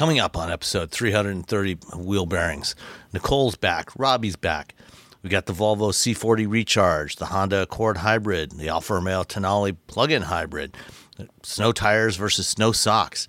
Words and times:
Coming 0.00 0.18
up 0.18 0.34
on 0.34 0.50
episode 0.50 0.90
330 0.90 1.74
Wheel 1.94 2.24
Bearings, 2.24 2.74
Nicole's 3.12 3.54
back, 3.54 3.90
Robbie's 3.98 4.34
back. 4.34 4.74
We 5.22 5.28
got 5.28 5.44
the 5.44 5.52
Volvo 5.52 5.92
C40 5.92 6.48
Recharge, 6.48 7.16
the 7.16 7.26
Honda 7.26 7.60
Accord 7.60 7.98
Hybrid, 7.98 8.52
the 8.52 8.70
Alfa 8.70 8.94
Romeo 8.94 9.24
Tonale 9.24 9.76
plug-in 9.88 10.22
hybrid, 10.22 10.74
snow 11.42 11.72
tires 11.72 12.16
versus 12.16 12.48
snow 12.48 12.72
socks, 12.72 13.28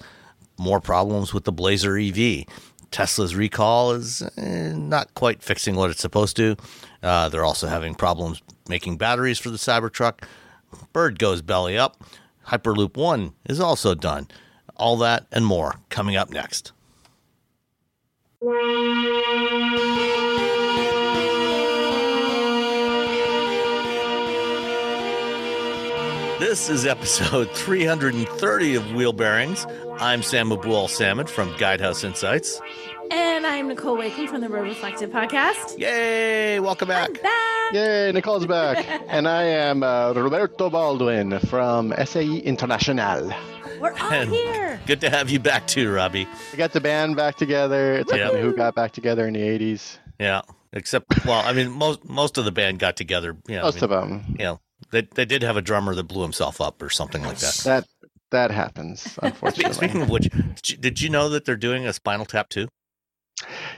more 0.58 0.80
problems 0.80 1.34
with 1.34 1.44
the 1.44 1.52
Blazer 1.52 1.98
EV. 1.98 2.46
Tesla's 2.90 3.36
recall 3.36 3.92
is 3.92 4.22
eh, 4.38 4.72
not 4.72 5.14
quite 5.14 5.44
fixing 5.44 5.76
what 5.76 5.90
it's 5.90 6.00
supposed 6.00 6.38
to. 6.38 6.56
Uh, 7.04 7.28
they're 7.28 7.44
also 7.44 7.68
having 7.68 7.96
problems 7.96 8.42
making 8.70 8.96
batteries 8.96 9.40
for 9.40 9.50
the 9.50 9.58
Cybertruck. 9.58 10.24
Bird 10.94 11.20
goes 11.20 11.42
belly 11.42 11.78
up. 11.78 12.02
Hyperloop 12.48 12.96
1 12.96 13.34
is 13.50 13.60
also 13.60 13.94
done. 13.94 14.30
All 14.82 14.98
that 14.98 15.28
and 15.32 15.46
more 15.46 15.76
coming 15.90 16.16
up 16.16 16.32
next. 16.32 16.72
This 26.40 26.68
is 26.72 26.88
episode 26.88 27.52
330 27.54 28.74
of 28.76 28.92
Wheel 28.96 29.14
Bearings. 29.14 29.68
I'm 30.00 30.24
Sam 30.24 30.50
Abuelsamid 30.50 31.30
from 31.30 31.54
Guidehouse 31.54 32.04
Insights. 32.04 32.60
And 33.12 33.46
I'm 33.46 33.68
Nicole 33.68 33.96
Wakelin 33.96 34.30
from 34.30 34.42
the 34.42 34.50
Road 34.50 34.64
Reflective 34.64 35.12
podcast. 35.12 35.78
Yay! 35.78 36.60
Welcome 36.60 36.88
back. 36.88 37.22
Back. 37.22 37.74
Yay, 37.74 38.12
Nicole's 38.14 38.48
back. 38.48 38.84
and 39.10 39.28
I 39.28 39.44
am 39.44 39.84
uh, 39.84 40.14
Roberto 40.14 40.72
Baldwin 40.72 41.38
from 41.38 41.94
SAE 42.04 42.40
International. 42.40 43.32
We're 43.82 43.92
all 43.94 44.12
And 44.12 44.30
here. 44.30 44.80
Good 44.86 45.02
to 45.02 45.10
have 45.10 45.30
you 45.30 45.40
back 45.40 45.68
too, 45.68 45.92
Robbie. 45.92 46.28
We 46.52 46.58
got 46.58 46.72
the 46.72 46.82
band 46.82 47.16
back 47.16 47.36
together. 47.36 47.94
It's 47.96 48.12
like 48.12 48.20
Yeah. 48.20 48.32
when 48.32 48.42
who 48.44 48.56
got 48.56 48.76
back 48.76 48.92
together 48.92 49.28
in 49.28 49.34
the 49.34 49.42
80s. 49.42 49.98
Yeah. 50.20 50.42
Except, 50.74 51.26
well, 51.26 51.42
I 51.46 51.52
mean, 51.52 51.72
most 51.72 52.06
most 52.06 52.38
of 52.38 52.46
the 52.46 52.52
band 52.52 52.80
got 52.80 52.96
together. 52.96 53.36
You 53.48 53.56
know, 53.56 53.62
I 53.62 53.64
Most 53.64 53.76
mean, 53.76 53.84
of 53.86 53.90
them. 53.90 54.36
You 54.40 54.46
know, 54.46 54.60
they 54.92 55.02
they 55.16 55.26
did 55.26 55.44
have 55.44 55.58
a 55.58 55.62
drummer 55.62 55.94
that 55.96 56.04
blew 56.04 56.22
himself 56.22 56.62
up 56.62 56.82
or 56.82 56.90
something 56.90 57.24
like 57.24 57.40
that. 57.40 57.56
That 57.66 57.88
that 58.30 58.52
happens, 58.52 59.20
unfortunately. 59.22 59.74
Speaking 59.82 60.02
of 60.04 60.10
which, 60.10 60.30
did 60.80 61.02
you 61.02 61.10
know 61.10 61.28
that 61.30 61.44
they're 61.44 61.58
doing 61.58 61.86
a 61.86 61.92
Spinal 61.92 62.26
Tap 62.26 62.48
too? 62.50 62.70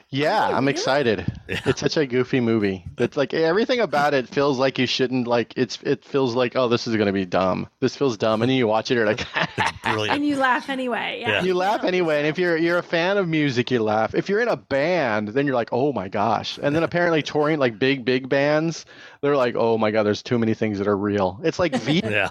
Yeah, 0.09 0.47
Oh, 0.50 0.53
I'm 0.53 0.66
really? 0.66 0.72
excited. 0.72 1.25
Yeah. 1.47 1.59
It's 1.66 1.80
such 1.81 1.97
a 1.97 2.06
goofy 2.06 2.39
movie. 2.39 2.86
It's 2.97 3.17
like 3.17 3.33
everything 3.33 3.80
about 3.80 4.14
it 4.14 4.28
feels 4.30 4.58
like 4.59 4.78
you 4.80 4.86
shouldn't 4.86 5.28
like. 5.28 5.53
It's 5.58 5.80
it 5.83 6.06
feels 6.06 6.36
like 6.36 6.56
oh 6.56 6.67
this 6.69 6.88
is 6.88 6.95
gonna 6.95 7.11
be 7.14 7.25
dumb. 7.25 7.67
This 7.80 7.95
feels 7.95 8.17
dumb, 8.17 8.41
and 8.41 8.50
then 8.50 8.58
you 8.58 8.67
watch 8.67 8.91
it, 8.91 8.95
you're 8.95 9.06
like. 9.06 9.25
Brilliant. 9.84 10.16
And 10.17 10.25
you 10.25 10.38
laugh 10.38 10.69
anyway. 10.69 11.17
Yeah. 11.22 11.30
Yeah. 11.30 11.44
You 11.44 11.53
laugh 11.56 11.84
anyway, 11.84 12.17
and 12.19 12.28
if 12.28 12.38
you're 12.39 12.56
you're 12.58 12.78
a 12.78 12.84
fan 12.84 13.17
of 13.17 13.28
music, 13.28 13.69
you 13.72 13.84
laugh. 13.84 14.16
If 14.16 14.30
you're 14.30 14.39
in 14.39 14.47
a 14.47 14.56
band, 14.58 15.30
then 15.30 15.45
you're 15.45 15.56
like, 15.56 15.69
oh 15.73 15.91
my 15.91 16.08
gosh. 16.08 16.58
And 16.61 16.75
then 16.75 16.84
apparently 16.84 17.22
touring 17.22 17.59
like 17.59 17.78
big 17.80 18.06
big 18.06 18.30
bands, 18.30 18.86
they're 19.22 19.36
like, 19.38 19.56
oh 19.58 19.78
my 19.78 19.91
god, 19.91 20.03
there's 20.03 20.23
too 20.23 20.39
many 20.39 20.53
things 20.53 20.78
that 20.80 20.88
are 20.88 20.97
real. 20.97 21.39
It's 21.44 21.59
like 21.59 21.75
V 21.75 22.02
Yeah. 22.03 22.30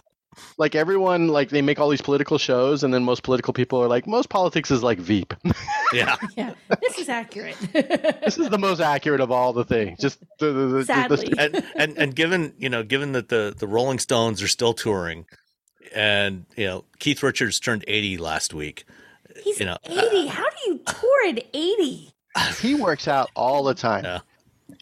Like 0.58 0.74
everyone 0.74 1.28
like 1.28 1.50
they 1.50 1.62
make 1.62 1.78
all 1.78 1.88
these 1.88 2.00
political 2.02 2.38
shows, 2.38 2.82
and 2.84 2.92
then 2.92 3.04
most 3.04 3.22
political 3.22 3.52
people 3.52 3.82
are 3.82 3.88
like, 3.88 4.06
most 4.06 4.28
politics 4.28 4.70
is 4.70 4.82
like 4.82 4.98
Veep. 4.98 5.34
Yeah. 5.92 6.16
Yeah. 6.38 6.54
This 6.80 6.96
is 6.98 7.10
accurate. 7.10 7.54
this 7.74 8.38
is 8.38 8.48
the 8.48 8.58
most 8.58 8.80
accurate 8.80 9.20
of 9.20 9.30
all 9.30 9.52
the 9.52 9.64
things. 9.64 9.98
Just 10.00 10.18
the, 10.38 10.46
the, 10.46 10.52
the, 10.52 10.66
the- 10.78 10.84
Sadly. 10.86 11.32
and 11.38 11.62
and 11.76 11.98
and 11.98 12.14
given 12.16 12.54
you 12.56 12.70
know 12.70 12.82
given 12.82 13.12
that 13.12 13.28
the 13.28 13.54
the 13.56 13.66
Rolling 13.66 13.98
Stones 13.98 14.40
are 14.42 14.48
still 14.48 14.72
touring, 14.72 15.26
and 15.94 16.46
you 16.56 16.66
know 16.66 16.84
Keith 16.98 17.22
Richards 17.22 17.60
turned 17.60 17.84
eighty 17.86 18.16
last 18.16 18.54
week. 18.54 18.84
He's 19.44 19.60
You 19.60 19.66
know, 19.66 19.78
80. 19.84 19.98
Uh, 19.98 20.26
How 20.28 20.44
do 20.44 20.56
you 20.66 20.80
tour 20.86 21.28
at 21.28 21.44
80? 21.54 22.12
he 22.60 22.74
works 22.74 23.08
out 23.08 23.30
all 23.34 23.62
the 23.64 23.74
time. 23.74 24.04
Yeah. 24.04 24.20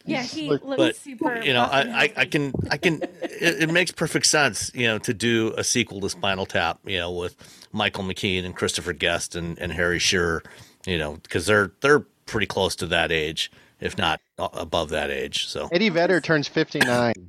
Yeah, 0.05 0.23
he 0.23 0.49
looks 0.49 0.63
but 0.65 0.95
super. 0.95 1.41
you 1.41 1.53
know 1.53 1.63
I, 1.63 1.81
I, 1.81 2.13
I 2.17 2.25
can 2.25 2.53
i 2.69 2.77
can 2.77 3.01
it, 3.21 3.63
it 3.63 3.69
makes 3.69 3.91
perfect 3.91 4.25
sense 4.25 4.71
you 4.73 4.87
know 4.87 4.97
to 4.99 5.13
do 5.13 5.53
a 5.57 5.63
sequel 5.63 6.01
to 6.01 6.09
spinal 6.09 6.45
tap 6.45 6.79
you 6.85 6.97
know 6.97 7.11
with 7.11 7.35
michael 7.71 8.03
mckean 8.03 8.45
and 8.45 8.55
christopher 8.55 8.93
guest 8.93 9.35
and, 9.35 9.59
and 9.59 9.71
harry 9.71 9.99
shearer 9.99 10.43
you 10.85 10.97
know 10.97 11.17
because 11.17 11.45
they're 11.45 11.71
they're 11.81 12.01
pretty 12.25 12.47
close 12.47 12.75
to 12.77 12.87
that 12.87 13.11
age 13.11 13.51
if 13.79 13.97
not 13.97 14.21
above 14.37 14.89
that 14.89 15.09
age 15.11 15.47
so 15.47 15.69
Eddie 15.71 15.89
Vedder 15.89 16.21
turns 16.21 16.47
59. 16.47 16.87
My 16.87 17.13
gosh. 17.13 17.23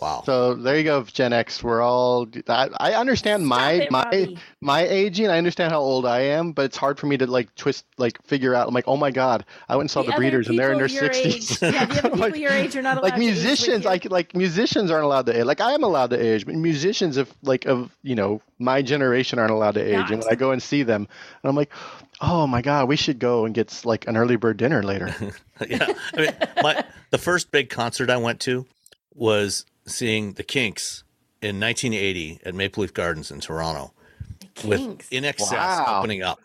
Wow 0.00 0.22
So 0.24 0.54
there 0.54 0.76
you 0.78 0.84
go, 0.84 1.02
Gen 1.04 1.32
X. 1.32 1.62
We're 1.62 1.82
all. 1.82 2.26
I, 2.48 2.68
I 2.78 2.92
understand 2.94 3.46
my 3.46 3.72
it, 3.72 3.90
my 3.90 4.04
Robbie. 4.04 4.38
my 4.60 4.82
aging. 4.82 5.28
I 5.28 5.38
understand 5.38 5.72
how 5.72 5.80
old 5.80 6.06
I 6.06 6.20
am, 6.20 6.52
but 6.52 6.64
it's 6.64 6.76
hard 6.76 6.98
for 6.98 7.06
me 7.06 7.16
to 7.18 7.26
like 7.26 7.54
twist, 7.54 7.84
like 7.98 8.22
figure 8.24 8.54
out. 8.54 8.66
I'm 8.68 8.74
like, 8.74 8.88
oh 8.88 8.96
my 8.96 9.10
god, 9.10 9.44
I 9.68 9.76
went 9.76 9.84
and 9.84 9.90
saw 9.90 10.02
the, 10.02 10.08
other 10.08 10.16
Breeders, 10.18 10.48
and 10.48 10.58
they're 10.58 10.72
in 10.72 10.78
their 10.78 10.88
sixties. 10.88 11.60
Yeah, 11.60 11.84
the 11.86 11.98
other 11.98 12.02
people 12.02 12.18
Like- 12.18 12.36
your 12.36 12.50
age 12.52 12.74
are 12.76 12.82
not 12.82 12.96
allowed 12.98 13.02
like 13.02 13.14
to 13.16 13.20
age 13.20 13.28
with 13.28 13.44
musicians, 13.44 13.84
you. 13.84 13.90
like 13.90 14.10
like 14.10 14.34
musicians 14.34 14.90
aren't 14.90 15.04
allowed 15.04 15.26
to 15.26 15.38
age. 15.38 15.44
Like 15.44 15.60
I 15.60 15.72
am 15.72 15.84
allowed 15.84 16.10
to 16.10 16.18
age, 16.18 16.46
but 16.46 16.54
musicians 16.54 17.16
of 17.16 17.32
like 17.42 17.66
of 17.66 17.90
you 18.02 18.14
know 18.14 18.40
my 18.58 18.82
generation 18.82 19.38
aren't 19.38 19.52
allowed 19.52 19.74
to 19.74 19.82
age. 19.82 19.92
Not. 19.96 20.10
And 20.12 20.20
when 20.22 20.32
I 20.32 20.34
go 20.34 20.50
and 20.52 20.62
see 20.62 20.82
them, 20.82 21.08
and 21.42 21.48
I'm 21.50 21.56
like, 21.56 21.70
oh 22.20 22.46
my 22.46 22.62
god, 22.62 22.88
we 22.88 22.96
should 22.96 23.18
go 23.18 23.44
and 23.44 23.54
get 23.54 23.82
like 23.84 24.06
an 24.08 24.16
early 24.16 24.36
bird 24.36 24.56
dinner 24.56 24.82
later. 24.82 25.14
yeah 25.68 25.92
i 26.14 26.20
mean 26.22 26.34
my 26.62 26.82
the 27.10 27.18
first 27.18 27.50
big 27.50 27.68
concert 27.68 28.08
i 28.08 28.16
went 28.16 28.40
to 28.40 28.64
was 29.14 29.66
seeing 29.86 30.32
the 30.34 30.42
kinks 30.42 31.04
in 31.42 31.58
1980 31.60 32.40
at 32.44 32.54
maple 32.54 32.82
leaf 32.82 32.92
gardens 32.94 33.30
in 33.30 33.40
toronto 33.40 33.92
with 34.64 34.80
Kinks. 34.80 35.08
INXS 35.10 35.52
Wow. 35.52 35.98
opening 36.00 36.22
up 36.22 36.38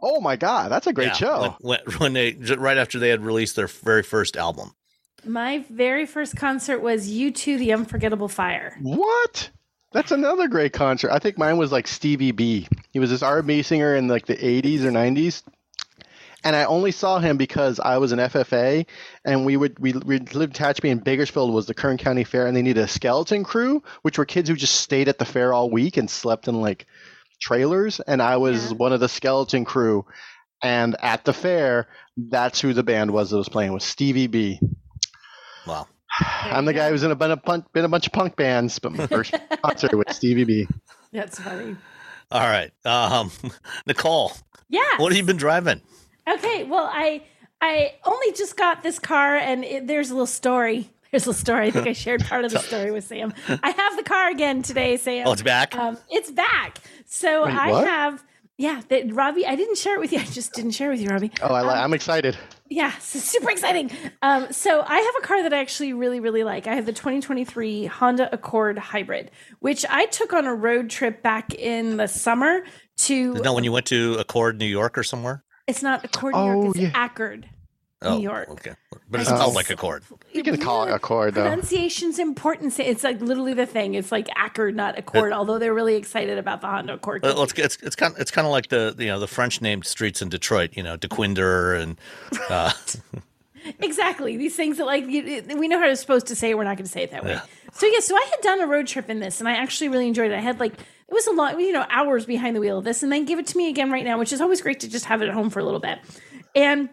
oh 0.00 0.20
my 0.20 0.36
god, 0.36 0.70
that's 0.70 0.86
a 0.86 0.92
great 0.92 1.06
Yeah, 1.08 1.12
show. 1.12 1.56
when, 1.60 1.78
when, 1.86 1.96
when 1.98 2.12
they 2.12 2.32
right 2.56 2.78
after 2.78 2.98
they 2.98 3.08
had 3.08 3.24
released 3.24 3.56
their 3.56 3.66
very 3.66 4.02
first 4.02 4.36
album 4.36 4.72
My 5.24 5.64
very 5.70 6.06
first 6.06 6.36
concert 6.36 6.80
was 6.80 7.10
U2 7.10 7.58
The 7.58 7.72
Unforgettable 7.72 8.28
Fire. 8.28 8.76
What? 8.80 9.50
That's 9.92 10.12
another 10.12 10.48
great 10.48 10.72
concert. 10.72 11.10
I 11.10 11.18
think 11.18 11.36
mine 11.38 11.56
was 11.56 11.72
like 11.72 11.86
Stevie 11.88 12.30
B. 12.32 12.68
He 12.92 12.98
was 13.00 13.10
this 13.10 13.22
R&B 13.22 13.62
singer 13.62 13.96
in 13.96 14.06
like 14.06 14.26
the 14.26 14.36
80s 14.36 14.82
or 14.84 14.90
90s. 14.92 15.42
And 16.44 16.54
I 16.54 16.64
only 16.64 16.92
saw 16.92 17.18
him 17.18 17.36
because 17.36 17.80
I 17.80 17.98
was 17.98 18.12
an 18.12 18.20
FFA, 18.20 18.86
and 19.24 19.44
we 19.44 19.56
would 19.56 19.78
we, 19.80 19.92
we 19.92 20.18
lived 20.20 20.56
in 20.58 20.64
Tehachapi, 20.64 20.90
and 20.92 21.02
Bakersfield 21.02 21.52
was 21.52 21.66
the 21.66 21.74
Kern 21.74 21.98
County 21.98 22.22
Fair, 22.24 22.46
and 22.46 22.56
they 22.56 22.62
needed 22.62 22.84
a 22.84 22.88
skeleton 22.88 23.42
crew, 23.42 23.82
which 24.02 24.18
were 24.18 24.24
kids 24.24 24.48
who 24.48 24.54
just 24.54 24.76
stayed 24.80 25.08
at 25.08 25.18
the 25.18 25.24
fair 25.24 25.52
all 25.52 25.68
week 25.68 25.96
and 25.96 26.08
slept 26.08 26.46
in 26.46 26.60
like 26.60 26.86
trailers. 27.40 27.98
And 28.00 28.22
I 28.22 28.36
was 28.36 28.70
Yeah. 28.70 28.76
one 28.76 28.92
of 28.92 29.00
the 29.00 29.08
skeleton 29.08 29.64
crew, 29.64 30.06
and 30.62 30.94
at 31.02 31.24
the 31.24 31.32
fair, 31.32 31.88
that's 32.16 32.60
who 32.60 32.72
the 32.72 32.84
band 32.84 33.10
was 33.10 33.30
that 33.30 33.36
was 33.36 33.48
playing 33.48 33.72
was 33.72 33.82
Stevie 33.84 34.28
B. 34.28 34.60
wow 35.66 35.86
I'm 36.20 36.64
the 36.64 36.72
guy 36.72 36.90
who's 36.90 37.02
in 37.04 37.10
a, 37.10 37.14
been 37.14 37.30
a, 37.32 37.36
punk, 37.36 37.72
been 37.72 37.84
a 37.84 37.88
bunch 37.88 38.06
of 38.06 38.12
punk 38.12 38.34
bands, 38.36 38.78
but 38.78 38.92
my 38.92 39.06
first 39.06 39.34
concert 39.62 39.94
was 39.94 40.16
Stevie 40.16 40.44
B. 40.44 40.68
That's 41.12 41.38
funny. 41.38 41.76
All 42.32 42.40
right. 42.40 42.72
Um, 42.84 43.30
Nicole, 43.86 44.32
Yeah. 44.68 44.82
what 44.96 45.12
have 45.12 45.16
you 45.16 45.24
been 45.24 45.36
driving? 45.36 45.80
Okay, 46.28 46.64
well, 46.64 46.88
I 46.92 47.22
I 47.60 47.94
only 48.04 48.32
just 48.32 48.56
got 48.56 48.82
this 48.82 48.98
car, 48.98 49.36
and 49.36 49.64
it, 49.64 49.86
there's 49.86 50.10
a 50.10 50.14
little 50.14 50.26
story. 50.26 50.90
There's 51.10 51.26
a 51.26 51.32
story. 51.32 51.68
I 51.68 51.70
think 51.70 51.86
I 51.86 51.94
shared 51.94 52.22
part 52.26 52.44
of 52.44 52.52
the 52.52 52.58
story 52.70 52.90
with 52.90 53.02
Sam. 53.04 53.32
I 53.48 53.70
have 53.70 53.96
the 53.96 54.02
car 54.02 54.28
again 54.28 54.60
today, 54.62 54.98
Sam. 54.98 55.26
Oh, 55.26 55.32
it's 55.32 55.40
back? 55.40 55.74
Um, 55.74 55.96
it's 56.10 56.30
back. 56.30 56.76
So 57.06 57.46
Wait, 57.46 57.54
I 57.54 57.70
have. 57.86 58.22
Yeah, 58.58 58.82
that 58.90 59.14
Robbie. 59.14 59.46
I 59.46 59.54
didn't 59.56 59.78
share 59.78 59.94
it 59.94 60.00
with 60.00 60.12
you. 60.12 60.18
I 60.18 60.24
just 60.24 60.52
didn't 60.52 60.72
share 60.72 60.88
it 60.88 60.96
with 60.96 61.00
you, 61.00 61.08
Robbie. 61.08 61.30
Oh, 61.40 61.54
I, 61.54 61.62
li- 61.62 61.68
Um, 61.68 61.78
I'm 61.78 61.94
excited. 61.94 62.36
Yeah, 62.68 62.90
super 62.98 63.50
exciting. 63.50 63.90
Um, 64.20 64.52
so 64.52 64.84
I 64.86 64.98
have 64.98 65.14
a 65.24 65.26
car 65.26 65.42
that 65.44 65.54
I 65.54 65.60
actually 65.60 65.94
really, 65.94 66.20
really 66.20 66.44
like. 66.44 66.66
I 66.66 66.74
have 66.74 66.84
the 66.84 66.92
2023 66.92 67.86
Honda 67.86 68.28
Accord 68.30 68.76
Hybrid, 68.78 69.30
which 69.60 69.86
I 69.88 70.04
took 70.06 70.34
on 70.34 70.44
a 70.46 70.54
road 70.54 70.90
trip 70.90 71.22
back 71.22 71.54
in 71.54 71.96
the 71.96 72.06
summer 72.06 72.64
to. 72.98 73.32
No, 73.32 73.54
when 73.54 73.64
you 73.64 73.72
went 73.72 73.86
to 73.86 74.16
Accord, 74.18 74.58
New 74.58 74.66
York 74.66 74.98
or 74.98 75.04
somewhere? 75.04 75.42
It's 75.68 75.82
not 75.82 76.04
Accord, 76.04 76.34
New 76.34 76.40
Oh, 76.40 76.62
York. 76.64 76.76
It's 76.76 76.78
yeah. 76.78 77.04
Accord, 77.06 77.48
Oh, 78.02 78.16
New 78.16 78.22
York. 78.22 78.48
Okay. 78.50 78.72
But 79.10 79.20
it 79.20 79.26
Oh. 79.30 79.36
smells 79.36 79.54
like 79.54 79.70
Accord. 79.70 80.02
You 80.32 80.42
can 80.42 80.56
call 80.58 80.84
it 80.84 80.92
Accord, 80.92 81.34
though. 81.34 81.44
Pronunciation's 81.44 82.18
important. 82.18 82.78
It's 82.78 83.04
like 83.04 83.20
literally 83.20 83.54
the 83.54 83.66
thing. 83.66 83.94
It's 83.94 84.10
like 84.12 84.28
Accord, 84.36 84.74
not 84.76 84.98
Accord. 84.98 85.32
although 85.32 85.58
they're 85.58 85.74
really 85.74 85.96
excited 85.96 86.38
about 86.38 86.60
the 86.60 86.68
Honda 86.68 86.94
Accord. 86.94 87.22
Well, 87.22 87.42
it's, 87.42 87.52
it's, 87.54 87.76
it's 87.82 87.96
kind 87.96 88.14
of, 88.14 88.20
it's 88.20 88.30
kind 88.30 88.46
of 88.46 88.52
like 88.52 88.68
the, 88.68 88.94
you 88.98 89.06
know, 89.06 89.18
the 89.20 89.26
French 89.26 89.60
named 89.60 89.84
streets 89.84 90.22
in 90.22 90.28
Detroit, 90.28 90.70
you 90.74 90.82
know, 90.82 90.96
Dequindre 90.96 91.80
and, 91.82 92.00
uh, 92.50 92.72
exactly 93.80 94.36
these 94.36 94.56
things 94.56 94.78
that 94.78 94.86
like 94.86 95.06
you, 95.06 95.42
we 95.58 95.68
know 95.68 95.78
how 95.78 95.86
to 95.86 95.96
supposed 95.96 96.28
to 96.28 96.34
say 96.34 96.50
it 96.50 96.56
we're 96.56 96.64
not 96.64 96.76
going 96.76 96.86
to 96.86 96.90
say 96.90 97.02
it 97.02 97.10
that 97.10 97.22
way 97.24 97.32
Yeah. 97.32 97.42
so 97.72 97.86
yeah 97.86 97.98
so 98.00 98.16
i 98.16 98.24
had 98.30 98.40
done 98.40 98.60
a 98.60 98.66
road 98.66 98.86
trip 98.86 99.10
in 99.10 99.18
this 99.20 99.40
and 99.40 99.48
i 99.48 99.52
actually 99.52 99.88
really 99.88 100.06
enjoyed 100.06 100.30
it 100.30 100.34
i 100.36 100.40
had 100.40 100.58
like 100.58 100.72
it 101.08 101.14
was 101.14 101.26
a 101.26 101.32
lot 101.32 101.58
you 101.58 101.72
know 101.72 101.86
hours 101.90 102.26
behind 102.26 102.54
the 102.54 102.60
wheel 102.60 102.78
of 102.78 102.84
this 102.84 103.02
and 103.02 103.10
then 103.10 103.24
give 103.24 103.38
it 103.38 103.46
to 103.46 103.56
me 103.56 103.68
again 103.68 103.90
right 103.90 104.04
now 104.04 104.18
which 104.18 104.32
is 104.32 104.40
always 104.40 104.60
great 104.60 104.80
to 104.80 104.88
just 104.88 105.06
have 105.06 105.22
it 105.22 105.28
at 105.28 105.34
home 105.34 105.50
for 105.50 105.60
a 105.60 105.64
little 105.64 105.80
bit. 105.80 105.98
And 106.54 106.88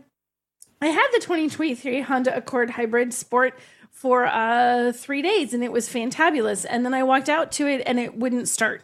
i 0.81 0.87
had 0.87 1.07
the 1.13 1.19
2023 1.19 2.01
honda 2.01 2.35
accord 2.35 2.71
hybrid 2.71 3.13
sport 3.13 3.57
for 3.91 4.25
uh 4.25 4.91
three 4.91 5.21
days 5.21 5.53
and 5.53 5.63
it 5.63 5.71
was 5.71 5.87
fantabulous. 5.89 6.65
And 6.69 6.85
then 6.85 6.93
i 6.93 7.03
walked 7.03 7.29
out 7.29 7.51
to 7.53 7.67
it 7.67 7.83
and 7.85 7.99
it 7.99 8.17
wouldn't 8.17 8.47
start. 8.47 8.81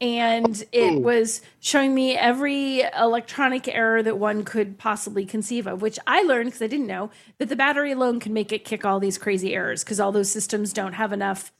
And 0.00 0.62
it 0.72 1.00
was 1.00 1.40
showing 1.60 1.94
me 1.94 2.16
every 2.16 2.82
electronic 2.82 3.68
error 3.68 4.02
that 4.02 4.18
one 4.18 4.44
could 4.44 4.76
possibly 4.76 5.24
conceive 5.24 5.66
of, 5.66 5.82
which 5.82 5.98
I 6.06 6.22
learned 6.22 6.48
because 6.48 6.62
I 6.62 6.66
didn't 6.66 6.88
know 6.88 7.10
that 7.38 7.48
the 7.48 7.56
battery 7.56 7.92
alone 7.92 8.20
can 8.20 8.32
make 8.32 8.52
it 8.52 8.64
kick 8.64 8.84
all 8.84 8.98
these 8.98 9.18
crazy 9.18 9.54
errors 9.54 9.84
because 9.84 10.00
all 10.00 10.12
those 10.12 10.30
systems 10.30 10.72
don't 10.72 10.94
have 10.94 11.12
enough. 11.12 11.52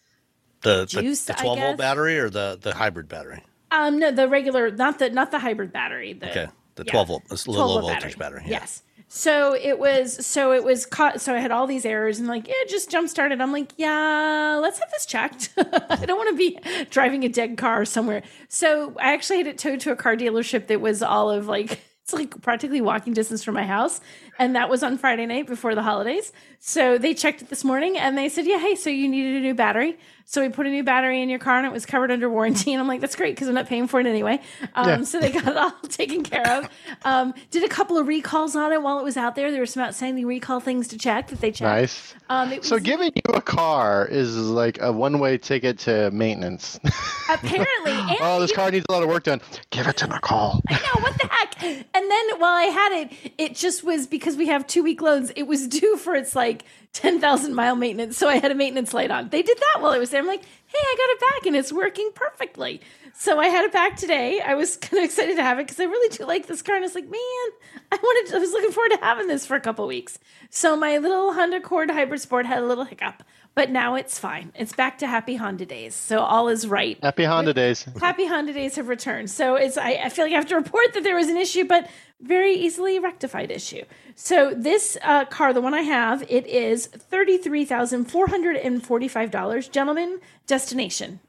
The 0.64 0.80
the, 0.80 0.86
Juice, 0.86 1.24
the 1.26 1.38
I 1.38 1.42
12 1.42 1.58
volt 1.58 1.76
battery 1.78 2.18
or 2.18 2.28
the 2.30 2.58
the 2.60 2.74
hybrid 2.74 3.08
battery? 3.08 3.42
Um, 3.70 3.98
no, 3.98 4.10
the 4.10 4.28
regular, 4.28 4.70
not 4.70 4.98
the 4.98 5.10
not 5.10 5.30
the 5.30 5.38
hybrid 5.38 5.72
battery. 5.72 6.12
The, 6.14 6.30
Okay, 6.30 6.46
the 6.74 6.84
yeah. 6.84 6.92
12 6.92 7.08
volt, 7.08 7.22
it's 7.30 7.44
12 7.44 7.56
little 7.56 7.74
low 7.74 7.80
volt 7.80 7.92
voltage 7.92 8.18
battery. 8.18 8.42
yeah. 8.44 8.60
Yes. 8.60 8.82
So 9.08 9.54
it 9.54 9.78
was 9.78 10.26
so 10.26 10.52
it 10.52 10.64
was 10.64 10.86
caught 10.86 11.20
so 11.20 11.34
I 11.34 11.38
had 11.38 11.50
all 11.52 11.66
these 11.68 11.84
errors 11.84 12.18
and 12.18 12.26
like 12.26 12.48
it 12.48 12.68
just 12.68 12.90
jump 12.90 13.08
started. 13.08 13.40
I'm 13.40 13.52
like, 13.52 13.72
yeah, 13.76 14.58
let's 14.60 14.78
have 14.80 14.90
this 14.90 15.06
checked. 15.06 15.50
I 15.58 16.04
don't 16.04 16.16
want 16.18 16.30
to 16.30 16.36
be 16.36 16.58
driving 16.90 17.22
a 17.24 17.28
dead 17.28 17.56
car 17.56 17.84
somewhere. 17.84 18.22
So 18.48 18.94
I 18.98 19.12
actually 19.12 19.38
had 19.38 19.46
it 19.46 19.58
towed 19.58 19.80
to 19.80 19.92
a 19.92 19.96
car 19.96 20.16
dealership 20.16 20.66
that 20.68 20.80
was 20.80 21.02
all 21.02 21.30
of 21.30 21.46
like 21.46 21.80
it's 22.02 22.12
like 22.12 22.40
practically 22.42 22.80
walking 22.80 23.12
distance 23.12 23.44
from 23.44 23.54
my 23.54 23.64
house. 23.66 24.00
And 24.38 24.56
that 24.56 24.68
was 24.68 24.82
on 24.82 24.98
Friday 24.98 25.26
night 25.26 25.46
before 25.46 25.74
the 25.76 25.82
holidays. 25.82 26.32
So 26.58 26.98
they 26.98 27.14
checked 27.14 27.40
it 27.40 27.50
this 27.50 27.62
morning 27.62 27.96
and 27.96 28.18
they 28.18 28.28
said, 28.28 28.46
Yeah, 28.46 28.58
hey, 28.58 28.74
so 28.74 28.90
you 28.90 29.06
needed 29.08 29.36
a 29.36 29.40
new 29.40 29.54
battery. 29.54 29.96
So 30.26 30.40
we 30.40 30.48
put 30.48 30.66
a 30.66 30.70
new 30.70 30.82
battery 30.82 31.20
in 31.22 31.28
your 31.28 31.38
car 31.38 31.58
and 31.58 31.66
it 31.66 31.72
was 31.72 31.84
covered 31.84 32.10
under 32.10 32.28
warranty. 32.30 32.72
And 32.72 32.80
I'm 32.80 32.88
like, 32.88 33.00
that's 33.00 33.14
great 33.14 33.34
because 33.34 33.46
I'm 33.46 33.54
not 33.54 33.66
paying 33.66 33.86
for 33.86 34.00
it 34.00 34.06
anyway. 34.06 34.40
Um, 34.74 34.88
Yeah. 34.88 35.02
So 35.02 35.20
they 35.20 35.30
got 35.30 35.46
it 35.46 35.56
all 35.56 35.70
taken 35.88 36.22
care 36.22 36.46
of. 36.48 36.68
Um, 37.04 37.34
did 37.50 37.62
a 37.62 37.68
couple 37.68 37.98
of 37.98 38.06
recalls 38.06 38.56
on 38.56 38.72
it 38.72 38.82
while 38.82 38.98
it 38.98 39.04
was 39.04 39.16
out 39.16 39.36
there. 39.36 39.50
There 39.50 39.60
were 39.60 39.66
some 39.66 39.82
outstanding 39.82 40.26
recall 40.26 40.60
things 40.60 40.88
to 40.88 40.98
check 40.98 41.28
that 41.28 41.40
they 41.40 41.50
checked. 41.50 41.62
Nice. 41.62 42.14
Um, 42.30 42.52
it 42.52 42.64
So 42.64 42.78
giving 42.78 43.12
you 43.14 43.34
a 43.34 43.42
car 43.42 44.06
is 44.06 44.36
like 44.36 44.80
a 44.80 44.90
one-way 44.90 45.38
ticket 45.38 45.78
to 45.80 46.10
maintenance. 46.10 46.80
apparently, 47.28 48.16
oh, 48.20 48.40
this 48.40 48.52
car 48.52 48.70
needs 48.70 48.86
a 48.88 48.92
lot 48.92 49.02
of 49.02 49.08
work 49.08 49.24
done. 49.24 49.40
Give 49.70 49.86
it 49.86 49.96
to 49.98 50.06
Nicole. 50.06 50.60
I 50.68 50.74
know 50.74 51.02
what 51.02 51.18
the 51.18 51.28
heck. 51.30 51.62
And 51.62 52.10
then 52.10 52.38
while 52.38 52.54
I 52.54 52.64
had 52.64 52.92
it, 52.92 53.32
it 53.38 53.54
just 53.54 53.84
was 53.84 54.06
because 54.06 54.36
we 54.36 54.46
have 54.46 54.66
two 54.66 54.82
week 54.82 55.00
loans. 55.00 55.32
It 55.36 55.44
was 55.44 55.66
due 55.68 55.96
for 55.96 56.14
its 56.14 56.34
like 56.34 56.64
ten 56.94 57.20
thousand 57.20 57.54
mile 57.54 57.76
maintenance, 57.76 58.16
so 58.16 58.28
I 58.28 58.36
had 58.38 58.50
a 58.50 58.54
maintenance 58.54 58.94
light 58.94 59.10
on. 59.10 59.28
They 59.28 59.42
did 59.42 59.58
that 59.58 59.82
while 59.82 59.92
I 59.92 59.98
was 59.98 60.08
there. 60.10 60.20
I'm 60.20 60.26
like, 60.26 60.42
hey, 60.42 60.78
I 60.78 60.94
got 60.96 61.10
it 61.10 61.20
back, 61.20 61.46
and 61.46 61.56
it's 61.56 61.72
working 61.72 62.10
perfectly. 62.14 62.80
So 63.16 63.38
I 63.38 63.48
had 63.48 63.64
it 63.64 63.72
back 63.72 63.96
today. 63.96 64.40
I 64.40 64.54
was 64.54 64.76
kind 64.78 64.98
of 64.98 65.04
excited 65.04 65.36
to 65.36 65.42
have 65.42 65.58
it 65.58 65.66
because 65.66 65.78
I 65.78 65.84
really 65.84 66.16
do 66.16 66.24
like 66.24 66.46
this 66.46 66.62
car, 66.62 66.76
and 66.76 66.84
I 66.84 66.86
was 66.86 66.94
like, 66.94 67.10
man, 67.10 67.48
I 67.92 67.96
wanted. 68.02 68.34
I 68.34 68.38
was 68.38 68.52
looking 68.52 68.70
forward 68.72 68.92
to 68.92 68.98
having 69.02 69.26
this 69.26 69.44
for 69.44 69.56
a 69.56 69.60
couple 69.60 69.86
weeks. 69.86 70.18
So 70.48 70.76
my 70.76 70.96
little 70.98 71.34
Honda 71.34 71.58
Accord 71.58 71.90
Hybrid 71.90 72.20
Sport 72.20 72.46
had 72.46 72.62
a 72.62 72.66
little 72.66 72.84
hiccup, 72.84 73.22
but 73.54 73.70
now 73.70 73.94
it's 73.94 74.18
fine. 74.18 74.52
It's 74.54 74.72
back 74.72 74.98
to 74.98 75.06
happy 75.06 75.36
Honda 75.36 75.66
days, 75.66 75.94
so 75.94 76.20
all 76.20 76.48
is 76.48 76.66
right 76.66 76.98
Happy 77.02 77.24
Honda 77.24 77.54
days. 77.54 77.84
happy 78.00 78.26
Honda 78.26 78.52
days 78.52 78.76
have 78.76 78.88
returned. 78.88 79.30
So 79.30 79.54
it's 79.54 79.76
I, 79.76 79.92
I 80.04 80.08
feel 80.08 80.24
like 80.24 80.32
I 80.32 80.36
have 80.36 80.46
to 80.46 80.56
report 80.56 80.92
that 80.94 81.02
there 81.02 81.16
was 81.16 81.28
an 81.28 81.36
issue, 81.36 81.64
but 81.64 81.88
very 82.20 82.54
easily 82.54 82.98
rectified 82.98 83.50
issue. 83.50 83.84
So 84.14 84.54
this 84.54 84.96
uh, 85.02 85.24
car, 85.26 85.52
the 85.52 85.60
one 85.60 85.74
I 85.74 85.82
have, 85.82 86.22
it 86.30 86.46
is 86.46 86.86
thirty 86.86 87.36
three 87.36 87.64
thousand 87.64 88.06
four 88.06 88.28
hundred 88.28 88.56
and 88.56 88.84
forty 88.84 89.08
five 89.08 89.30
dollars. 89.30 89.68
Gentlemen, 89.68 90.20
destination. 90.46 91.20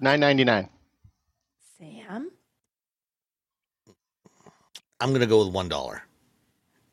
Nine 0.00 0.20
ninety 0.20 0.44
nine. 0.44 0.68
Sam. 1.78 2.30
I'm 5.00 5.10
going 5.10 5.20
to 5.20 5.26
go 5.26 5.44
with 5.44 5.52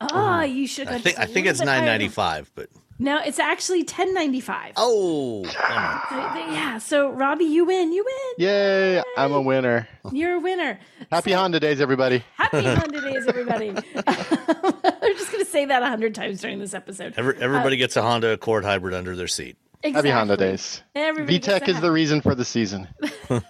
$1. 0.02 0.08
Ah, 0.12 0.42
you 0.44 0.66
should. 0.66 0.88
I 0.88 0.98
think 0.98 1.16
just 1.16 1.18
I 1.18 1.22
a 1.24 1.26
think 1.26 1.46
it's 1.46 1.60
995, 1.60 2.50
but 2.54 2.68
No, 2.98 3.18
it's 3.24 3.38
actually 3.38 3.84
ten 3.84 4.14
ninety 4.14 4.40
five. 4.40 4.74
oh, 4.76 5.42
bummer. 5.42 6.52
Yeah. 6.52 6.78
So 6.78 7.10
Robbie, 7.10 7.44
you 7.46 7.64
win. 7.64 7.92
You 7.92 8.04
win. 8.04 8.46
Yay! 8.46 9.02
I'm 9.16 9.32
a 9.32 9.40
winner. 9.40 9.88
You're 10.12 10.34
a 10.34 10.40
winner. 10.40 10.78
Happy 11.10 11.32
Honda 11.32 11.58
days, 11.60 11.80
everybody. 11.80 12.22
Happy 12.36 12.62
Honda 12.64 13.00
days, 13.00 13.26
everybody. 13.26 13.70
I'm 14.06 15.16
just 15.16 15.32
going 15.32 15.44
to 15.44 15.50
say 15.50 15.64
that 15.66 15.82
a 15.82 15.86
hundred 15.88 16.14
times 16.14 16.40
during 16.40 16.58
this 16.60 16.74
episode. 16.74 17.14
Every, 17.16 17.36
everybody 17.40 17.76
gets 17.76 17.96
a 17.96 18.02
Honda 18.02 18.32
Accord 18.32 18.64
hybrid 18.64 18.94
under 18.94 19.16
their 19.16 19.28
seat. 19.28 19.56
Happy 19.82 20.10
Honda 20.10 20.36
days. 20.36 20.80
Everybody 20.94 21.38
gets 21.40 21.48
VTEC 21.64 21.68
is 21.68 21.80
the 21.80 21.90
reason 21.90 22.20
for 22.20 22.34
the 22.36 22.44
season. 22.44 22.86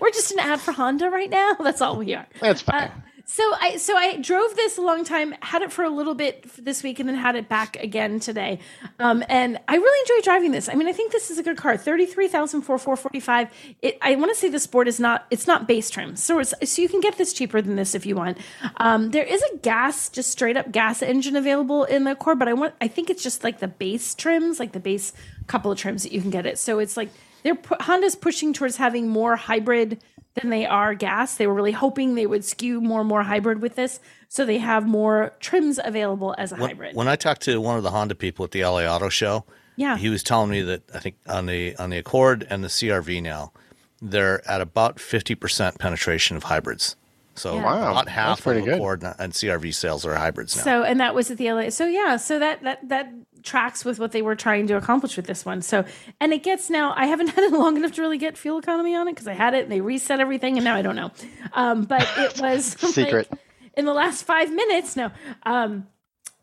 We're 0.00 0.10
just 0.10 0.32
an 0.32 0.40
ad 0.40 0.60
for 0.60 0.72
Honda 0.72 1.08
right 1.08 1.30
now. 1.30 1.52
That's 1.60 1.80
all 1.80 1.96
we 1.96 2.14
are. 2.14 2.26
That's 2.40 2.60
fine. 2.62 2.90
So 3.30 3.42
I 3.60 3.76
so 3.76 3.94
I 3.94 4.16
drove 4.16 4.56
this 4.56 4.78
a 4.78 4.80
long 4.80 5.04
time, 5.04 5.34
had 5.42 5.60
it 5.60 5.70
for 5.70 5.84
a 5.84 5.90
little 5.90 6.14
bit 6.14 6.50
this 6.56 6.82
week, 6.82 6.98
and 6.98 7.06
then 7.06 7.14
had 7.14 7.36
it 7.36 7.46
back 7.46 7.76
again 7.76 8.20
today. 8.20 8.58
Um, 8.98 9.22
and 9.28 9.60
I 9.68 9.76
really 9.76 10.00
enjoy 10.00 10.24
driving 10.24 10.50
this. 10.50 10.66
I 10.66 10.74
mean, 10.74 10.88
I 10.88 10.92
think 10.92 11.12
this 11.12 11.30
is 11.30 11.36
a 11.36 11.42
good 11.42 11.58
car. 11.58 11.76
Thirty 11.76 12.06
three 12.06 12.26
thousand 12.26 12.62
for 12.62 12.78
four 12.78 12.96
forty 12.96 13.20
five. 13.20 13.50
It. 13.82 13.98
I 14.00 14.14
want 14.14 14.32
to 14.32 14.34
say 14.34 14.48
the 14.48 14.58
Sport 14.58 14.88
is 14.88 14.98
not. 14.98 15.26
It's 15.30 15.46
not 15.46 15.68
base 15.68 15.90
trim, 15.90 16.16
so 16.16 16.38
it's, 16.38 16.54
so 16.64 16.80
you 16.80 16.88
can 16.88 17.00
get 17.00 17.18
this 17.18 17.34
cheaper 17.34 17.60
than 17.60 17.76
this 17.76 17.94
if 17.94 18.06
you 18.06 18.16
want. 18.16 18.38
Um, 18.78 19.10
there 19.10 19.24
is 19.24 19.42
a 19.42 19.58
gas, 19.58 20.08
just 20.08 20.30
straight 20.30 20.56
up 20.56 20.72
gas 20.72 21.02
engine 21.02 21.36
available 21.36 21.84
in 21.84 22.04
the 22.04 22.12
Accord, 22.12 22.38
but 22.38 22.48
I 22.48 22.54
want. 22.54 22.76
I 22.80 22.88
think 22.88 23.10
it's 23.10 23.22
just 23.22 23.44
like 23.44 23.58
the 23.58 23.68
base 23.68 24.14
trims, 24.14 24.58
like 24.58 24.72
the 24.72 24.80
base 24.80 25.12
couple 25.46 25.70
of 25.70 25.76
trims 25.76 26.02
that 26.02 26.12
you 26.12 26.22
can 26.22 26.30
get 26.30 26.46
it. 26.46 26.58
So 26.58 26.78
it's 26.78 26.96
like 26.96 27.10
they're 27.42 27.58
Honda's 27.80 28.16
pushing 28.16 28.54
towards 28.54 28.78
having 28.78 29.06
more 29.06 29.36
hybrid 29.36 30.00
than 30.40 30.50
they 30.50 30.66
are 30.66 30.94
gas. 30.94 31.36
They 31.36 31.46
were 31.46 31.54
really 31.54 31.72
hoping 31.72 32.14
they 32.14 32.26
would 32.26 32.44
skew 32.44 32.80
more 32.80 33.00
and 33.00 33.08
more 33.08 33.22
hybrid 33.22 33.60
with 33.62 33.74
this, 33.76 34.00
so 34.28 34.44
they 34.44 34.58
have 34.58 34.86
more 34.86 35.32
trims 35.40 35.78
available 35.82 36.34
as 36.38 36.52
a 36.52 36.56
hybrid. 36.56 36.94
When 36.96 37.08
I 37.08 37.16
talked 37.16 37.42
to 37.42 37.60
one 37.60 37.76
of 37.76 37.82
the 37.82 37.90
Honda 37.90 38.14
people 38.14 38.44
at 38.44 38.50
the 38.52 38.64
LA 38.64 38.84
Auto 38.86 39.08
Show, 39.08 39.44
Yeah. 39.76 39.96
he 39.96 40.08
was 40.08 40.22
telling 40.22 40.50
me 40.50 40.62
that 40.62 40.82
I 40.94 40.98
think 40.98 41.16
on 41.28 41.46
the 41.46 41.76
on 41.76 41.90
the 41.90 41.98
Accord 41.98 42.46
and 42.50 42.62
the 42.64 42.68
CRV 42.68 43.22
now, 43.22 43.52
they're 44.00 44.48
at 44.48 44.60
about 44.60 44.96
50% 44.96 45.78
penetration 45.78 46.36
of 46.36 46.44
hybrids. 46.44 46.96
So 47.34 47.54
Yeah. 47.54 47.62
Wow, 47.64 47.76
about 47.92 48.04
that's 48.06 48.08
half 48.16 48.42
pretty 48.42 48.60
of 48.60 48.66
good. 48.66 48.74
Accord 48.74 49.04
and 49.18 49.32
CRV 49.32 49.72
sales 49.72 50.04
are 50.04 50.14
hybrids 50.16 50.56
now. 50.56 50.62
So 50.64 50.82
and 50.82 50.98
that 51.00 51.14
was 51.14 51.30
at 51.30 51.38
the 51.38 51.50
LA. 51.52 51.70
So 51.70 51.86
yeah, 51.86 52.16
so 52.16 52.38
that 52.40 52.62
that 52.64 52.88
that 52.88 53.12
tracks 53.42 53.84
with 53.84 53.98
what 53.98 54.12
they 54.12 54.22
were 54.22 54.34
trying 54.34 54.66
to 54.68 54.76
accomplish 54.76 55.16
with 55.16 55.26
this 55.26 55.44
one. 55.44 55.62
So 55.62 55.84
and 56.20 56.32
it 56.32 56.42
gets 56.42 56.70
now. 56.70 56.94
I 56.96 57.06
haven't 57.06 57.28
had 57.34 57.44
it 57.44 57.52
long 57.52 57.76
enough 57.76 57.92
to 57.92 58.00
really 58.02 58.18
get 58.18 58.36
fuel 58.36 58.58
economy 58.58 58.94
on 58.94 59.08
it 59.08 59.12
because 59.12 59.28
I 59.28 59.34
had 59.34 59.54
it 59.54 59.64
and 59.64 59.72
they 59.72 59.80
reset 59.80 60.20
everything 60.20 60.56
and 60.56 60.64
now 60.64 60.74
I 60.74 60.82
don't 60.82 60.96
know. 60.96 61.10
Um, 61.52 61.84
but 61.84 62.06
it 62.18 62.40
was 62.40 62.64
Secret. 62.78 63.30
like, 63.30 63.40
in 63.76 63.84
the 63.84 63.94
last 63.94 64.24
five 64.24 64.52
minutes. 64.52 64.96
No. 64.96 65.10
Um, 65.44 65.86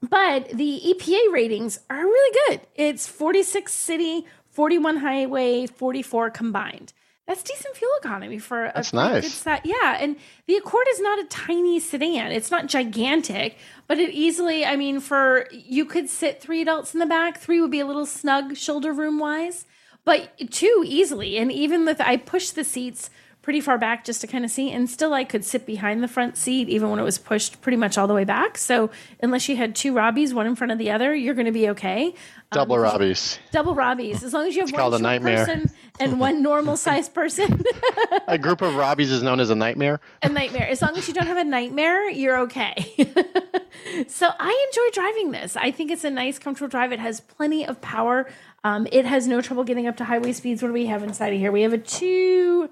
but 0.01 0.49
the 0.49 0.81
EPA 0.85 1.31
ratings 1.31 1.79
are 1.89 2.03
really 2.03 2.37
good. 2.47 2.61
It's 2.75 3.07
46 3.07 3.71
city, 3.73 4.25
41 4.49 4.97
highway, 4.97 5.65
44 5.65 6.29
combined. 6.29 6.93
That's 7.27 7.41
decent 7.41 7.75
fuel 7.75 7.91
economy 7.99 8.37
for 8.37 8.65
a 8.65 8.71
That's 8.75 8.93
nice. 8.93 9.23
good 9.43 9.61
si- 9.63 9.69
yeah, 9.71 9.97
and 9.99 10.15
the 10.47 10.57
Accord 10.57 10.85
is 10.91 11.01
not 11.01 11.17
a 11.17 11.23
tiny 11.25 11.79
sedan. 11.79 12.31
It's 12.31 12.51
not 12.51 12.67
gigantic, 12.67 13.57
but 13.87 13.97
it 13.97 14.11
easily. 14.11 14.63
I 14.63 14.75
mean, 14.75 14.99
for 14.99 15.47
you 15.51 15.85
could 15.85 16.07
sit 16.09 16.39
three 16.39 16.61
adults 16.61 16.93
in 16.93 16.99
the 16.99 17.05
back. 17.07 17.39
Three 17.39 17.59
would 17.59 17.71
be 17.71 17.79
a 17.79 17.85
little 17.87 18.05
snug 18.05 18.55
shoulder 18.55 18.93
room 18.93 19.17
wise, 19.17 19.65
but 20.03 20.29
two 20.51 20.83
easily. 20.85 21.37
And 21.37 21.51
even 21.51 21.83
with 21.83 21.99
I 21.99 22.17
pushed 22.17 22.53
the 22.53 22.63
seats 22.63 23.09
pretty 23.45 23.61
far 23.61 23.77
back 23.77 24.03
just 24.03 24.21
to 24.21 24.27
kind 24.27 24.43
of 24.43 24.49
see, 24.49 24.71
and 24.71 24.89
still 24.89 25.13
I 25.13 25.23
could 25.23 25.45
sit 25.45 25.67
behind 25.67 26.01
the 26.01 26.07
front 26.07 26.35
seat 26.35 26.67
even 26.67 26.89
when 26.89 26.97
it 26.97 27.03
was 27.03 27.19
pushed 27.19 27.61
pretty 27.61 27.77
much 27.77 27.95
all 27.95 28.07
the 28.07 28.13
way 28.15 28.23
back. 28.23 28.57
So 28.57 28.89
unless 29.21 29.47
you 29.47 29.55
had 29.55 29.75
two 29.75 29.93
Robbies, 29.93 30.33
one 30.33 30.47
in 30.47 30.55
front 30.55 30.71
of 30.71 30.79
the 30.79 30.89
other, 30.89 31.13
you're 31.13 31.35
going 31.35 31.45
to 31.45 31.51
be 31.51 31.69
okay. 31.69 32.15
Double 32.51 32.77
Robbies. 32.77 33.37
Double 33.51 33.75
Robbies, 33.75 34.23
as 34.23 34.33
long 34.33 34.47
as 34.47 34.55
you 34.55 34.61
have 34.61 34.71
one 34.71 34.79
called 34.79 34.93
a 34.95 34.97
short 34.97 35.03
nightmare. 35.03 35.45
person 35.45 35.69
and 35.99 36.19
one 36.19 36.41
normal 36.41 36.75
sized 36.75 37.13
person. 37.13 37.61
A 38.27 38.39
group 38.39 38.63
of 38.63 38.73
Robbies 38.73 39.11
is 39.11 39.21
known 39.21 39.39
as 39.39 39.51
a 39.51 39.55
nightmare. 39.55 39.99
a 40.23 40.29
nightmare. 40.29 40.67
As 40.67 40.81
long 40.81 40.97
as 40.97 41.07
you 41.07 41.13
don't 41.13 41.27
have 41.27 41.37
a 41.37 41.43
nightmare, 41.43 42.09
you're 42.09 42.39
okay. 42.39 42.93
so 44.07 44.29
I 44.39 44.67
enjoy 44.71 44.89
driving 44.91 45.31
this. 45.31 45.55
I 45.55 45.69
think 45.69 45.91
it's 45.91 46.03
a 46.03 46.09
nice, 46.09 46.39
comfortable 46.39 46.69
drive. 46.69 46.91
It 46.91 46.99
has 46.99 47.21
plenty 47.21 47.67
of 47.67 47.79
power. 47.81 48.27
Um, 48.63 48.87
it 48.91 49.05
has 49.05 49.27
no 49.27 49.41
trouble 49.41 49.63
getting 49.63 49.85
up 49.85 49.97
to 49.97 50.05
highway 50.05 50.33
speeds. 50.33 50.63
What 50.63 50.69
do 50.69 50.73
we 50.73 50.87
have 50.87 51.03
inside 51.03 51.33
of 51.33 51.39
here? 51.39 51.51
We 51.51 51.61
have 51.61 51.73
a 51.73 51.77
two 51.77 52.71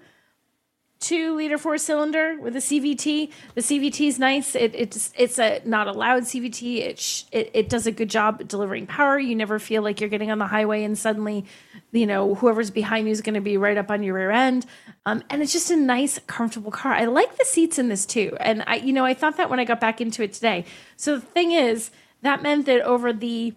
two 1.04 1.36
liter 1.36 1.58
four 1.58 1.78
cylinder 1.78 2.40
with 2.40 2.56
a 2.56 2.60
CVT. 2.60 3.30
The 3.56 3.62
CVT 3.62 4.08
is 4.08 4.20
nice. 4.20 4.56
It, 4.56 4.74
it's 4.74 5.14
it's 5.18 5.38
a 5.38 5.62
not 5.66 5.88
a 5.88 5.92
loud 5.92 6.24
CVT. 6.24 6.78
It, 6.78 7.00
sh- 7.00 7.24
it 7.32 7.52
it 7.54 7.70
does 7.70 7.86
a 7.86 7.92
good 7.92 8.10
job 8.10 8.48
delivering 8.48 8.88
power. 8.88 9.20
You 9.20 9.36
never 9.36 9.60
feel 9.60 9.84
like 9.84 10.00
you're 10.00 10.10
getting 10.10 10.32
on 10.32 10.40
the 10.40 10.48
highway 10.48 10.84
and 10.84 10.98
suddenly, 10.98 11.46
you 11.92 12.08
know, 12.08 12.36
whoever's 12.36 12.72
behind 12.72 13.08
you 13.08 13.12
is 13.12 13.22
going 13.22 13.36
to 13.36 13.42
be 13.42 13.58
right 13.58 13.78
up 13.78 13.92
on 13.92 14.02
your 14.02 14.16
rear 14.16 14.32
end. 14.32 14.66
Um, 15.06 15.24
and 15.30 15.42
it's 15.42 15.52
just 15.52 15.70
a 15.70 15.76
nice, 15.76 16.20
comfortable 16.26 16.72
car. 16.72 16.94
I 16.94 17.06
like 17.06 17.38
the 17.38 17.46
seats 17.46 17.78
in 17.78 17.90
this 17.90 18.06
too. 18.06 18.38
And 18.40 18.64
I, 18.66 18.76
you 18.76 18.94
know, 18.94 19.04
I 19.04 19.14
thought 19.14 19.38
that 19.38 19.50
when 19.50 19.60
I 19.60 19.66
got 19.66 19.82
back 19.82 20.00
into 20.00 20.24
it 20.24 20.32
today. 20.32 20.64
So 20.96 21.18
the 21.18 21.26
thing 21.26 21.52
is, 21.52 21.92
that 22.22 22.42
meant 22.42 22.66
that 22.68 22.82
over 22.82 23.12
the 23.12 23.54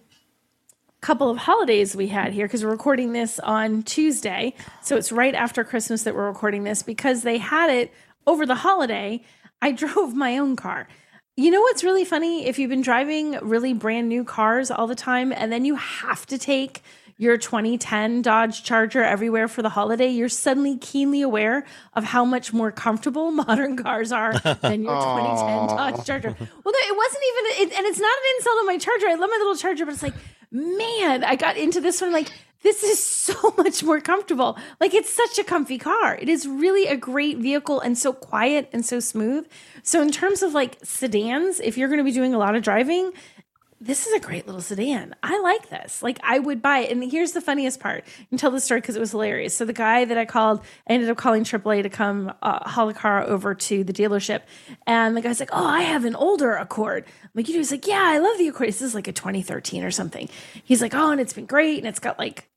couple 1.00 1.30
of 1.30 1.38
holidays 1.38 1.94
we 1.94 2.08
had 2.08 2.32
here 2.32 2.46
because 2.46 2.64
we're 2.64 2.70
recording 2.70 3.12
this 3.12 3.38
on 3.40 3.82
Tuesday. 3.82 4.54
So 4.82 4.96
it's 4.96 5.12
right 5.12 5.34
after 5.34 5.62
Christmas 5.62 6.02
that 6.04 6.14
we're 6.14 6.26
recording 6.26 6.64
this 6.64 6.82
because 6.82 7.22
they 7.22 7.38
had 7.38 7.70
it 7.70 7.92
over 8.26 8.46
the 8.46 8.54
holiday. 8.54 9.22
I 9.60 9.72
drove 9.72 10.14
my 10.14 10.38
own 10.38 10.56
car. 10.56 10.88
You 11.36 11.50
know 11.50 11.60
what's 11.60 11.84
really 11.84 12.06
funny? 12.06 12.46
If 12.46 12.58
you've 12.58 12.70
been 12.70 12.80
driving 12.80 13.32
really 13.42 13.74
brand 13.74 14.08
new 14.08 14.24
cars 14.24 14.70
all 14.70 14.86
the 14.86 14.94
time 14.94 15.32
and 15.32 15.52
then 15.52 15.66
you 15.66 15.74
have 15.76 16.24
to 16.26 16.38
take 16.38 16.82
your 17.18 17.36
2010 17.36 18.22
Dodge 18.22 18.62
Charger 18.62 19.02
everywhere 19.02 19.46
for 19.48 19.62
the 19.62 19.68
holiday, 19.68 20.08
you're 20.08 20.28
suddenly 20.30 20.76
keenly 20.78 21.22
aware 21.22 21.66
of 21.94 22.04
how 22.04 22.24
much 22.24 22.52
more 22.52 22.70
comfortable 22.70 23.30
modern 23.32 23.76
cars 23.76 24.12
are 24.12 24.32
than 24.38 24.82
your 24.82 24.94
2010 24.94 25.76
Dodge 25.76 26.06
Charger. 26.06 26.28
Well, 26.28 26.38
no, 26.38 26.88
it 26.88 26.96
wasn't 26.96 27.22
even, 27.28 27.68
it, 27.68 27.78
and 27.78 27.86
it's 27.86 28.00
not 28.00 28.16
an 28.16 28.34
insult 28.36 28.58
on 28.60 28.66
my 28.66 28.78
Charger. 28.78 29.06
I 29.08 29.14
love 29.14 29.30
my 29.30 29.36
little 29.38 29.56
Charger, 29.56 29.84
but 29.84 29.94
it's 29.94 30.02
like, 30.02 30.14
man, 30.50 31.24
I 31.24 31.36
got 31.36 31.56
into 31.56 31.80
this 31.80 32.00
one 32.00 32.12
like, 32.12 32.30
this 32.62 32.82
is 32.82 33.02
so 33.02 33.54
much 33.58 33.82
more 33.82 34.00
comfortable. 34.00 34.58
Like 34.80 34.94
it's 34.94 35.12
such 35.12 35.38
a 35.38 35.44
comfy 35.44 35.78
car. 35.78 36.16
It 36.16 36.28
is 36.28 36.46
really 36.46 36.86
a 36.86 36.96
great 36.96 37.38
vehicle 37.38 37.80
and 37.80 37.96
so 37.96 38.12
quiet 38.12 38.68
and 38.72 38.84
so 38.84 38.98
smooth. 39.00 39.46
So 39.82 40.02
in 40.02 40.10
terms 40.10 40.42
of 40.42 40.52
like 40.52 40.78
sedans, 40.82 41.60
if 41.60 41.78
you're 41.78 41.88
going 41.88 41.98
to 41.98 42.04
be 42.04 42.12
doing 42.12 42.34
a 42.34 42.38
lot 42.38 42.56
of 42.56 42.62
driving, 42.62 43.12
this 43.80 44.06
is 44.06 44.14
a 44.14 44.20
great 44.20 44.46
little 44.46 44.62
sedan. 44.62 45.14
I 45.22 45.38
like 45.40 45.68
this. 45.68 46.02
Like 46.02 46.18
I 46.22 46.38
would 46.38 46.62
buy 46.62 46.78
it. 46.78 46.90
And 46.90 47.10
here's 47.10 47.32
the 47.32 47.40
funniest 47.40 47.78
part. 47.78 48.04
Can 48.30 48.38
tell 48.38 48.50
the 48.50 48.60
story 48.60 48.80
because 48.80 48.96
it 48.96 49.00
was 49.00 49.10
hilarious. 49.10 49.56
So 49.56 49.64
the 49.64 49.72
guy 49.74 50.04
that 50.06 50.16
I 50.16 50.24
called, 50.24 50.60
I 50.88 50.94
ended 50.94 51.10
up 51.10 51.18
calling 51.18 51.44
AAA 51.44 51.82
to 51.82 51.90
come 51.90 52.32
uh, 52.42 52.68
haul 52.68 52.86
the 52.86 52.94
car 52.94 53.22
over 53.22 53.54
to 53.54 53.84
the 53.84 53.92
dealership. 53.92 54.42
And 54.86 55.16
the 55.16 55.20
guy's 55.20 55.40
like, 55.40 55.50
"Oh, 55.52 55.66
I 55.66 55.82
have 55.82 56.04
an 56.04 56.14
older 56.14 56.54
Accord." 56.54 57.04
I'm 57.22 57.30
like, 57.34 57.48
"You 57.48 57.54
do?" 57.54 57.58
He's 57.58 57.70
like, 57.70 57.86
"Yeah, 57.86 58.02
I 58.02 58.18
love 58.18 58.38
the 58.38 58.48
Accord. 58.48 58.68
This 58.68 58.82
is 58.82 58.94
like 58.94 59.08
a 59.08 59.12
2013 59.12 59.84
or 59.84 59.90
something." 59.90 60.28
He's 60.64 60.80
like, 60.80 60.94
"Oh, 60.94 61.10
and 61.10 61.20
it's 61.20 61.34
been 61.34 61.46
great, 61.46 61.78
and 61.78 61.86
it's 61.86 61.98
got 61.98 62.18
like 62.18 62.48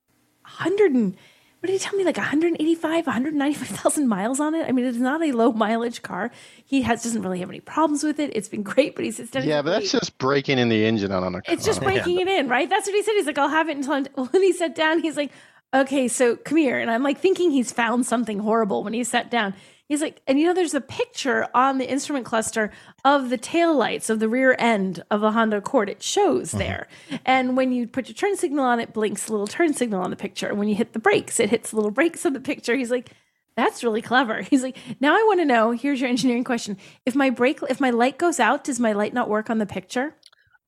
100 0.44 0.94
and 0.94 1.18
what 1.60 1.68
did 1.68 1.74
he 1.74 1.80
tell 1.80 1.98
me? 1.98 2.06
Like 2.06 2.16
185, 2.16 3.06
195,000 3.06 4.08
miles 4.08 4.40
on 4.40 4.56
it. 4.56 4.66
I 4.68 4.72
mean, 4.72 4.86
it's 4.86 4.98
not 4.98 5.22
a 5.22 5.34
low 5.34 5.52
mileage 5.52 6.02
car. 6.02 6.32
He 6.64 6.84
has 6.84 7.04
doesn't 7.04 7.22
really 7.22 7.40
have 7.40 7.50
any 7.50 7.60
problems 7.60 8.02
with 8.02 8.18
it. 8.20 8.32
It's 8.34 8.48
been 8.48 8.64
great, 8.64 8.96
but 8.96 9.04
he 9.04 9.12
says, 9.12 9.30
Yeah, 9.34 9.62
but 9.62 9.72
that's 9.72 9.92
just 9.92 10.18
breaking 10.18 10.58
in 10.58 10.70
the 10.70 10.86
engine 10.86 11.12
on 11.12 11.24
a 11.36 11.42
car. 11.42 11.54
It's 11.54 11.66
just 11.66 11.82
breaking 11.84 12.16
yeah. 12.16 12.22
it 12.22 12.28
in, 12.28 12.48
right? 12.48 12.70
That's 12.70 12.88
what 12.88 12.96
he 12.96 13.04
said. 13.04 13.14
He's 13.16 13.26
like, 13.26 13.38
I'll 13.38 13.50
have 13.50 13.68
it 13.68 13.76
until 13.76 13.94
I'm, 13.94 14.06
when 14.32 14.42
he 14.42 14.54
sat 14.54 14.74
down. 14.74 15.02
He's 15.02 15.18
like, 15.18 15.32
okay, 15.74 16.08
so 16.08 16.38
come 16.38 16.58
here. 16.58 16.80
And 16.80 16.90
I'm 16.90 17.04
like 17.04 17.20
thinking 17.20 17.52
he's 17.52 17.74
found 17.74 18.06
something 18.06 18.40
horrible 18.40 18.84
when 18.84 18.94
he 18.94 19.04
sat 19.04 19.30
down. 19.30 19.54
He's 19.90 20.02
like, 20.02 20.22
and 20.28 20.40
you 20.40 20.46
know, 20.46 20.54
there's 20.54 20.76
a 20.76 20.82
picture 20.82 21.48
on 21.56 21.80
the 21.80 21.90
instrument 21.90 22.26
cluster 22.26 22.72
of 23.04 23.32
the 23.32 23.38
tail 23.38 23.76
lights 23.76 24.12
of 24.12 24.20
the 24.20 24.30
rear 24.30 24.56
end 24.60 25.04
of 25.10 25.22
the 25.22 25.32
Honda 25.32 25.58
Accord. 25.58 25.90
It 25.90 26.04
shows 26.04 26.50
mm-hmm. 26.50 26.60
there. 26.60 26.88
And 27.26 27.58
when 27.58 27.72
you 27.72 27.88
put 27.88 28.08
your 28.08 28.14
turn 28.14 28.38
signal 28.38 28.64
on, 28.64 28.80
it 28.80 28.94
blinks 28.94 29.28
a 29.28 29.32
little 29.32 29.48
turn 29.48 29.74
signal 29.74 30.04
on 30.04 30.12
the 30.12 30.16
picture. 30.16 30.54
When 30.54 30.70
you 30.70 30.76
hit 30.76 30.94
the 30.94 31.00
brakes, 31.00 31.40
it 31.40 31.50
hits 31.50 31.72
the 31.72 31.78
little 31.78 31.92
brakes 31.92 32.24
on 32.24 32.34
the 32.34 32.40
picture. 32.40 32.76
He's 32.76 32.92
like, 32.92 33.10
that's 33.56 33.84
really 33.84 34.04
clever. 34.04 34.42
He's 34.50 34.62
like, 34.62 34.78
now 35.00 35.16
I 35.16 35.24
want 35.28 35.40
to 35.40 35.46
know. 35.46 35.72
Here's 35.72 36.00
your 36.00 36.10
engineering 36.10 36.44
question: 36.44 36.78
If 37.06 37.16
my 37.16 37.32
brake, 37.32 37.60
if 37.68 37.82
my 37.82 37.90
light 37.90 38.20
goes 38.20 38.40
out, 38.40 38.64
does 38.64 38.80
my 38.80 38.94
light 38.94 39.14
not 39.14 39.28
work 39.28 39.50
on 39.50 39.58
the 39.58 39.66
picture? 39.66 40.14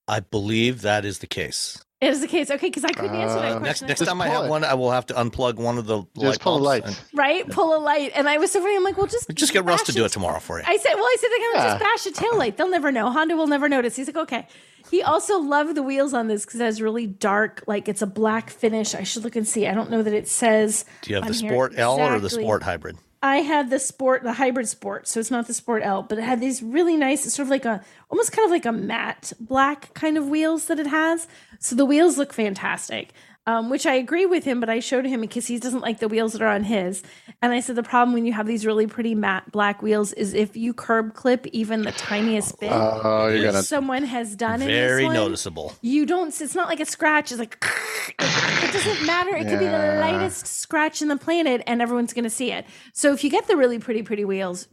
I 0.08 0.20
believe 0.20 0.82
that 0.82 1.06
is 1.06 1.20
the 1.20 1.28
case. 1.28 1.86
It 2.02 2.10
is 2.10 2.22
the 2.22 2.28
case. 2.28 2.50
Okay, 2.50 2.68
because 2.68 2.84
I 2.84 2.92
couldn't 2.92 3.16
answer 3.16 3.36
that 3.36 3.58
uh, 3.58 3.60
question. 3.60 3.88
Next, 3.88 4.00
next 4.02 4.10
time 4.10 4.20
I 4.22 4.28
have 4.28 4.46
it. 4.46 4.50
one, 4.50 4.64
I 4.64 4.74
will 4.74 4.90
have 4.90 5.06
to 5.06 5.14
unplug 5.14 5.58
one 5.58 5.78
of 5.78 5.86
the 5.86 6.02
just 6.16 6.26
light 6.26 6.40
pull 6.40 6.58
a 6.58 6.60
light. 6.60 6.84
And, 6.84 7.00
right? 7.14 7.46
Yeah. 7.48 7.54
Pull 7.54 7.78
a 7.78 7.80
light. 7.80 8.12
And 8.16 8.28
I 8.28 8.40
was 8.40 8.52
so 8.52 8.60
funny. 8.60 8.76
I'm 8.76 8.84
like, 8.84 8.98
well, 8.98 9.06
just 9.06 9.30
just 9.36 9.54
get 9.54 9.66
Russ 9.66 9.84
to 9.84 9.92
do 9.92 10.04
it 10.04 10.10
tomorrow 10.10 10.40
for 10.40 10.58
you. 10.58 10.66
I 10.68 10.78
said, 10.78 10.96
well, 10.96 11.06
I 11.06 11.16
said, 11.20 11.30
they're 11.30 11.40
going 11.40 11.56
to 11.56 11.62
just 11.62 11.80
bash 11.80 12.06
a 12.08 12.20
tail 12.20 12.38
light. 12.40 12.58
They'll 12.58 12.72
never 12.72 12.92
know. 12.92 13.12
Honda 13.12 13.38
will 13.38 13.46
never 13.46 13.70
notice. 13.70 13.96
He's 13.96 14.08
like, 14.08 14.18
okay. 14.18 14.48
He 14.90 15.04
also 15.04 15.38
loved 15.38 15.76
the 15.76 15.84
wheels 15.84 16.14
on 16.14 16.28
this 16.28 16.44
because 16.44 16.60
it 16.60 16.64
has 16.64 16.82
really 16.82 17.06
dark, 17.06 17.64
like 17.68 17.88
it's 17.88 18.02
a 18.02 18.08
black 18.08 18.50
finish. 18.50 18.96
I 18.96 19.04
should 19.04 19.24
look 19.24 19.36
and 19.36 19.48
see. 19.48 19.68
I 19.68 19.74
don't 19.76 19.92
know 19.92 20.02
that 20.02 20.14
it 20.14 20.28
says. 20.28 20.86
Do 21.04 21.12
you 21.12 21.18
have 21.18 21.28
the 21.28 21.36
Sport 21.36 21.74
L 21.78 21.94
exactly. 21.94 22.18
or 22.18 22.20
the 22.20 22.30
Sport 22.32 22.64
Hybrid? 22.64 22.98
I 23.24 23.38
had 23.38 23.70
the 23.70 23.78
sport, 23.80 24.24
the 24.24 24.34
hybrid 24.34 24.68
sport, 24.68 25.08
so 25.08 25.20
it's 25.20 25.30
not 25.30 25.46
the 25.46 25.54
sport 25.54 25.84
L, 25.84 26.02
but 26.02 26.18
it 26.18 26.24
had 26.24 26.42
these 26.42 26.64
really 26.64 26.98
nice, 26.98 27.32
sort 27.32 27.46
of 27.46 27.50
like 27.52 27.66
a, 27.66 27.84
almost 28.10 28.32
kind 28.32 28.46
of 28.46 28.52
like 28.52 28.66
a 28.66 28.72
matte 28.72 29.32
black 29.40 29.94
kind 29.94 30.18
of 30.18 30.28
wheels 30.28 30.66
that 30.66 30.80
it 30.80 30.88
has. 30.88 31.28
So 31.60 31.76
the 31.76 31.86
wheels 31.86 32.18
look 32.18 32.34
fantastic 32.34 33.14
um, 33.48 33.70
which 33.70 33.88
I 33.88 33.96
agree 33.96 34.28
with 34.28 34.44
him, 34.44 34.60
but 34.60 34.70
I 34.70 34.80
showed 34.80 35.06
him 35.06 35.22
because 35.22 35.48
he 35.48 35.58
doesn't 35.58 35.82
like 35.82 36.00
the 36.00 36.08
wheels 36.08 36.34
that 36.34 36.42
are 36.44 36.48
on 36.48 36.64
his. 36.64 37.02
And 37.42 37.52
I 37.52 37.60
said 37.60 37.76
the 37.76 37.84
problem 37.84 38.14
when 38.14 38.26
you 38.26 38.34
have 38.34 38.46
these 38.46 38.66
really 38.68 38.86
pretty 38.86 39.16
matte 39.16 39.52
black 39.52 39.82
wheels 39.82 40.14
is 40.14 40.36
if 40.36 40.56
you 40.56 40.74
curb 40.74 41.16
clip 41.16 41.48
even 41.48 41.82
the 41.82 41.92
tiniest 41.92 42.60
bit, 42.60 42.70
you're 42.70 43.44
gonna 43.44 43.64
someone 43.64 44.04
has 44.04 44.36
done 44.36 44.60
very 44.60 44.72
it. 44.72 44.88
Very 44.88 45.10
noticeable. 45.10 45.74
You 45.82 46.06
don't. 46.06 46.30
It's 46.40 46.54
not 46.54 46.68
like 46.68 46.80
a 46.80 46.86
scratch. 46.86 47.32
It's 47.32 47.40
like 47.40 47.58
it, 48.20 48.74
doesn't 48.74 49.06
matter. 49.08 49.36
It 49.36 49.44
yeah. 49.44 49.50
could 49.50 49.60
be 49.60 49.66
the 49.66 49.98
lightest 50.00 50.46
scratch 50.46 51.02
in 51.02 51.08
the 51.08 51.18
planet, 51.18 51.64
and 51.66 51.82
everyone's 51.82 52.14
going 52.14 52.24
to 52.24 52.30
see 52.30 52.52
it. 52.52 52.66
So 52.94 53.12
if 53.12 53.24
you 53.24 53.32
get 53.32 53.48
the 53.48 53.58
really 53.58 53.80
pretty, 53.80 54.04
pretty 54.04 54.24
wheels, 54.24 54.68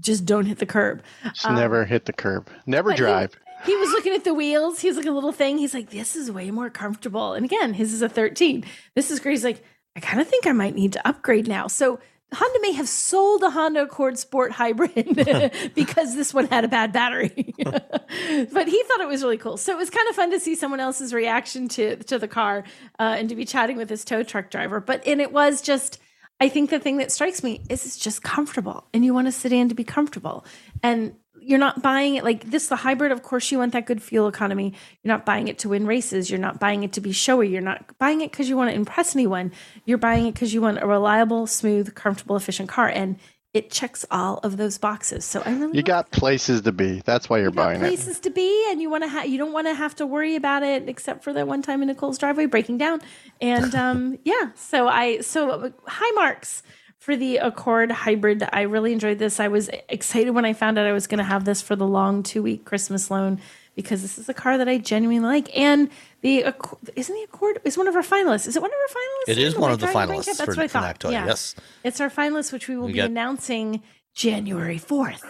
just 0.00 0.24
don't 0.24 0.46
hit 0.46 0.58
the 0.58 0.66
curb. 0.66 1.02
Just 1.24 1.46
um, 1.46 1.56
never 1.56 1.84
hit 1.84 2.06
the 2.06 2.12
curb. 2.12 2.48
Never 2.66 2.94
drive. 2.94 3.36
He, 3.64 3.76
was 3.76 3.90
looking 3.90 4.14
at 4.14 4.24
the 4.24 4.34
wheels. 4.34 4.80
He 4.80 4.88
was 4.88 4.96
like 4.96 5.06
a 5.06 5.10
little 5.10 5.32
thing. 5.32 5.58
He's 5.58 5.74
like, 5.74 5.90
this 5.90 6.16
is 6.16 6.30
way 6.30 6.50
more 6.50 6.70
comfortable. 6.70 7.34
And 7.34 7.44
again, 7.44 7.74
his 7.74 7.92
is 7.92 8.02
a 8.02 8.08
13. 8.08 8.64
This 8.94 9.10
is 9.10 9.20
great. 9.20 9.32
He's 9.32 9.44
like, 9.44 9.64
I 9.96 10.00
kind 10.00 10.20
of 10.20 10.28
think 10.28 10.46
I 10.46 10.52
might 10.52 10.74
need 10.74 10.92
to 10.94 11.08
upgrade 11.08 11.46
now. 11.46 11.68
So 11.68 12.00
Honda 12.34 12.58
may 12.60 12.72
have 12.72 12.88
sold 12.88 13.42
a 13.42 13.50
Honda 13.50 13.82
Accord 13.82 14.18
Sport 14.18 14.52
Hybrid 14.52 15.72
because 15.74 16.16
this 16.16 16.34
one 16.34 16.46
had 16.46 16.64
a 16.64 16.68
bad 16.68 16.92
battery. 16.92 17.54
but 17.58 18.68
he 18.68 18.82
thought 18.82 19.00
it 19.00 19.08
was 19.08 19.22
really 19.22 19.38
cool. 19.38 19.56
So 19.56 19.72
it 19.72 19.78
was 19.78 19.90
kind 19.90 20.08
of 20.08 20.16
fun 20.16 20.30
to 20.32 20.40
see 20.40 20.54
someone 20.54 20.80
else's 20.80 21.14
reaction 21.14 21.68
to 21.68 21.96
to 21.96 22.18
the 22.18 22.28
car 22.28 22.64
uh, 22.98 23.16
and 23.18 23.28
to 23.28 23.36
be 23.36 23.44
chatting 23.44 23.76
with 23.76 23.88
this 23.88 24.04
tow 24.04 24.22
truck 24.22 24.50
driver. 24.50 24.80
But 24.80 25.06
and 25.06 25.20
it 25.20 25.32
was 25.32 25.62
just 25.62 25.98
I 26.40 26.48
think 26.48 26.70
the 26.70 26.80
thing 26.80 26.96
that 26.98 27.12
strikes 27.12 27.42
me 27.42 27.62
is 27.70 27.86
it's 27.86 27.96
just 27.96 28.22
comfortable 28.22 28.88
and 28.92 29.04
you 29.04 29.14
want 29.14 29.28
a 29.28 29.32
sedan 29.32 29.68
to 29.68 29.74
be 29.74 29.84
comfortable. 29.84 30.44
And 30.82 31.14
you're 31.46 31.58
not 31.58 31.82
buying 31.82 32.16
it 32.16 32.24
like 32.24 32.50
this 32.50 32.68
the 32.68 32.76
hybrid 32.76 33.12
of 33.12 33.22
course 33.22 33.50
you 33.50 33.58
want 33.58 33.72
that 33.72 33.86
good 33.86 34.02
fuel 34.02 34.28
economy. 34.28 34.72
You're 35.02 35.14
not 35.14 35.26
buying 35.26 35.48
it 35.48 35.58
to 35.60 35.68
win 35.68 35.86
races. 35.86 36.30
You're 36.30 36.40
not 36.40 36.58
buying 36.58 36.82
it 36.82 36.92
to 36.94 37.00
be 37.00 37.12
showy. 37.12 37.48
You're 37.48 37.60
not 37.60 37.98
buying 37.98 38.20
it 38.20 38.30
because 38.30 38.48
you 38.48 38.56
want 38.56 38.70
to 38.70 38.76
impress 38.76 39.14
anyone. 39.14 39.52
You're 39.84 39.98
buying 39.98 40.26
it 40.26 40.34
because 40.34 40.54
you 40.54 40.60
want 40.60 40.82
a 40.82 40.86
reliable 40.86 41.46
smooth 41.46 41.94
comfortable 41.94 42.36
efficient 42.36 42.68
car 42.68 42.88
and 42.88 43.18
it 43.52 43.70
checks 43.70 44.04
all 44.10 44.38
of 44.38 44.56
those 44.56 44.78
boxes. 44.78 45.24
So 45.24 45.40
i 45.46 45.52
really 45.52 45.76
you 45.76 45.82
got 45.84 46.10
places 46.10 46.62
to 46.62 46.72
be. 46.72 47.02
That's 47.04 47.30
why 47.30 47.38
you're 47.38 47.50
you 47.50 47.52
buying 47.52 47.78
places 47.78 48.00
it. 48.00 48.04
places 48.04 48.20
to 48.22 48.30
be 48.30 48.70
and 48.70 48.82
you 48.82 48.90
want 48.90 49.04
to 49.04 49.08
have 49.08 49.26
you 49.26 49.38
don't 49.38 49.52
want 49.52 49.68
to 49.68 49.74
have 49.74 49.94
to 49.96 50.06
worry 50.06 50.34
about 50.34 50.62
it 50.64 50.88
except 50.88 51.22
for 51.22 51.32
that 51.32 51.46
one 51.46 51.62
time 51.62 51.80
in 51.80 51.88
nicole's 51.88 52.18
driveway 52.18 52.46
breaking 52.46 52.78
down. 52.78 53.00
And 53.40 53.74
um 53.74 54.18
yeah 54.24 54.50
so 54.56 54.88
i 54.88 55.20
so 55.20 55.72
high 55.86 56.10
marks 56.12 56.62
for 57.04 57.16
the 57.16 57.36
Accord 57.36 57.90
Hybrid. 57.90 58.48
I 58.50 58.62
really 58.62 58.94
enjoyed 58.94 59.18
this. 59.18 59.38
I 59.38 59.48
was 59.48 59.68
excited 59.90 60.30
when 60.30 60.46
I 60.46 60.54
found 60.54 60.78
out 60.78 60.86
I 60.86 60.92
was 60.92 61.06
going 61.06 61.18
to 61.18 61.24
have 61.24 61.44
this 61.44 61.60
for 61.60 61.76
the 61.76 61.86
long 61.86 62.22
two 62.22 62.42
week 62.42 62.64
Christmas 62.64 63.10
loan 63.10 63.40
because 63.74 64.00
this 64.00 64.16
is 64.16 64.30
a 64.30 64.32
car 64.32 64.56
that 64.56 64.70
I 64.70 64.78
genuinely 64.78 65.20
like. 65.20 65.54
And 65.54 65.90
the 66.22 66.54
isn't 66.96 67.14
the 67.14 67.22
Accord 67.24 67.60
is 67.64 67.76
one 67.76 67.88
of 67.88 67.94
our 67.94 68.02
finalists. 68.02 68.48
Is 68.48 68.56
it 68.56 68.62
one 68.62 68.70
of 68.70 68.76
our 68.76 68.96
finalists? 68.96 69.28
It 69.28 69.38
is 69.38 69.54
one 69.54 69.70
of 69.70 69.80
the 69.80 69.86
finalists. 69.86 70.24
That's 70.24 70.40
for, 70.44 70.52
what 70.52 70.58
I 70.60 70.68
thought. 70.68 71.04
yeah. 71.04 71.26
Yes, 71.26 71.54
it's 71.82 72.00
our 72.00 72.08
finalist, 72.08 72.54
which 72.54 72.68
we 72.68 72.76
will 72.76 72.86
we 72.86 72.92
be 72.92 72.98
got, 72.98 73.10
announcing 73.10 73.82
January 74.14 74.78
fourth. 74.78 75.24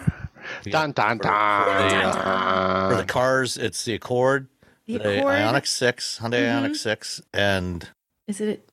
Dun 0.63 0.93
dun 0.93 1.17
dun. 1.17 1.17
For, 1.17 1.89
the, 1.89 1.95
uh, 2.05 2.89
for 2.89 2.95
the 2.95 3.05
cars, 3.05 3.57
it's 3.57 3.83
the 3.83 3.95
Accord, 3.95 4.47
the, 4.87 4.97
the 4.97 5.19
Accord, 5.19 5.35
Ioniq 5.35 5.67
Six, 5.67 6.19
Hyundai 6.21 6.39
mm-hmm. 6.39 6.67
Ioniq 6.67 6.75
Six, 6.77 7.21
and 7.33 7.89
is 8.27 8.39
it 8.39 8.69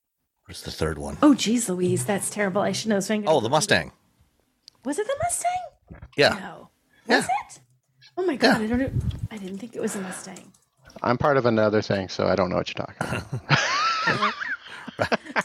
What's 0.52 0.60
the 0.60 0.70
third 0.70 0.98
one? 0.98 1.16
Oh, 1.22 1.32
geez, 1.32 1.70
Louise, 1.70 2.04
that's 2.04 2.28
terrible. 2.28 2.60
I 2.60 2.72
should 2.72 2.90
know. 2.90 3.00
So 3.00 3.22
oh, 3.26 3.40
the 3.40 3.48
Mustang. 3.48 3.90
Was 4.84 4.98
it 4.98 5.06
the 5.06 5.16
Mustang? 5.22 6.02
Yeah. 6.14 6.28
No. 6.28 6.68
Was 7.06 7.26
yeah. 7.26 7.46
it? 7.46 7.60
Oh 8.18 8.26
my 8.26 8.36
god! 8.36 8.58
Yeah. 8.60 8.66
I 8.66 8.68
don't. 8.68 8.78
Know. 8.80 8.90
I 9.30 9.38
didn't 9.38 9.56
think 9.56 9.74
it 9.74 9.80
was 9.80 9.96
a 9.96 10.02
Mustang. 10.02 10.52
I'm 11.02 11.16
part 11.16 11.38
of 11.38 11.46
another 11.46 11.80
thing, 11.80 12.10
so 12.10 12.26
I 12.26 12.36
don't 12.36 12.50
know 12.50 12.56
what 12.56 12.68
you're 12.68 12.86
talking 12.86 13.22
about. 14.10 14.34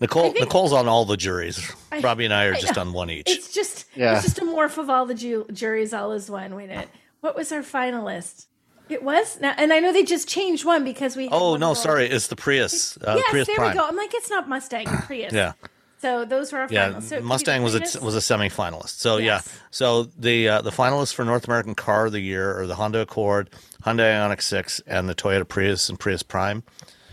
Nicole, 0.00 0.32
think, 0.32 0.40
Nicole's 0.40 0.72
on 0.72 0.88
all 0.88 1.04
the 1.04 1.16
juries. 1.16 1.70
I, 1.92 2.00
Robbie 2.00 2.24
and 2.24 2.34
I 2.34 2.46
are 2.46 2.54
just 2.54 2.76
I 2.76 2.80
on 2.80 2.92
one 2.92 3.10
each. 3.10 3.30
It's 3.30 3.54
just, 3.54 3.86
yeah. 3.94 4.14
it's 4.14 4.24
just 4.24 4.38
a 4.40 4.44
morph 4.44 4.76
of 4.76 4.90
all 4.90 5.06
the 5.06 5.14
ju- 5.14 5.46
juries 5.52 5.94
all 5.94 6.10
as 6.10 6.28
one. 6.28 6.56
Wait 6.56 6.64
a 6.64 6.68
minute. 6.68 6.88
What 7.20 7.36
was 7.36 7.52
our 7.52 7.60
finalist? 7.60 8.46
It 8.90 9.02
was 9.02 9.40
now, 9.40 9.54
and 9.56 9.72
I 9.72 9.80
know 9.80 9.92
they 9.92 10.02
just 10.02 10.28
changed 10.28 10.64
one 10.64 10.84
because 10.84 11.16
we. 11.16 11.28
Oh 11.30 11.56
no, 11.56 11.74
sorry, 11.74 12.06
it's 12.06 12.26
the 12.26 12.36
Prius. 12.36 12.96
Uh, 12.98 13.14
yes, 13.16 13.30
Prius 13.30 13.46
there 13.46 13.56
Prime. 13.56 13.70
we 13.70 13.78
go. 13.78 13.86
I'm 13.86 13.96
like, 13.96 14.12
it's 14.14 14.30
not 14.30 14.48
Mustang, 14.48 14.86
Prius. 15.06 15.32
yeah. 15.32 15.52
So 16.00 16.24
those 16.24 16.50
were 16.50 16.60
our 16.60 16.68
yeah, 16.70 16.86
finals. 16.86 17.08
So 17.08 17.20
Mustang 17.20 17.62
was 17.62 17.74
a 17.74 18.02
was 18.02 18.14
a 18.14 18.22
semi-finalist. 18.22 18.98
So 18.98 19.18
yes. 19.18 19.46
yeah, 19.46 19.52
so 19.70 20.04
the 20.04 20.48
uh, 20.48 20.62
the 20.62 20.70
finalists 20.70 21.12
for 21.12 21.24
North 21.24 21.46
American 21.46 21.74
Car 21.74 22.06
of 22.06 22.12
the 22.12 22.20
Year 22.20 22.58
are 22.58 22.66
the 22.66 22.76
Honda 22.76 23.00
Accord, 23.00 23.50
Hyundai 23.84 24.12
Ioniq 24.14 24.40
Six, 24.40 24.80
and 24.86 25.08
the 25.08 25.14
Toyota 25.14 25.46
Prius 25.46 25.88
and 25.88 26.00
Prius 26.00 26.22
Prime. 26.22 26.62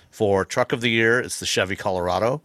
For 0.10 0.46
Truck 0.46 0.72
of 0.72 0.82
the 0.82 0.90
Year, 0.90 1.20
it's 1.20 1.40
the 1.40 1.46
Chevy 1.46 1.76
Colorado, 1.76 2.42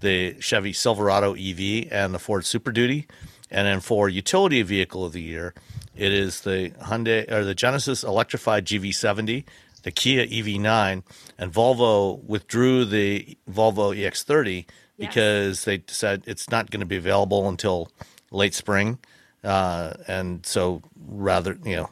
the 0.00 0.40
Chevy 0.40 0.72
Silverado 0.72 1.34
EV, 1.34 1.86
and 1.92 2.14
the 2.14 2.18
Ford 2.18 2.44
Super 2.44 2.72
Duty. 2.72 3.06
And 3.50 3.68
then 3.68 3.80
for 3.80 4.08
Utility 4.08 4.62
Vehicle 4.62 5.04
of 5.04 5.12
the 5.12 5.22
Year, 5.22 5.54
it 5.96 6.12
is 6.12 6.40
the 6.42 6.72
Hyundai 6.82 7.30
or 7.30 7.44
the 7.44 7.54
Genesis 7.54 8.02
electrified 8.02 8.66
GV70, 8.66 9.44
the 9.82 9.90
Kia 9.90 10.26
EV9, 10.26 11.02
and 11.38 11.52
Volvo 11.52 12.22
withdrew 12.24 12.84
the 12.84 13.36
Volvo 13.50 13.96
EX30 13.96 14.66
because 14.98 15.64
they 15.64 15.82
said 15.88 16.22
it's 16.26 16.50
not 16.50 16.70
going 16.70 16.80
to 16.80 16.86
be 16.86 16.96
available 16.96 17.48
until 17.48 17.90
late 18.30 18.54
spring, 18.54 18.98
uh, 19.42 19.94
and 20.06 20.44
so 20.46 20.82
rather 20.96 21.58
you 21.64 21.76
know 21.76 21.88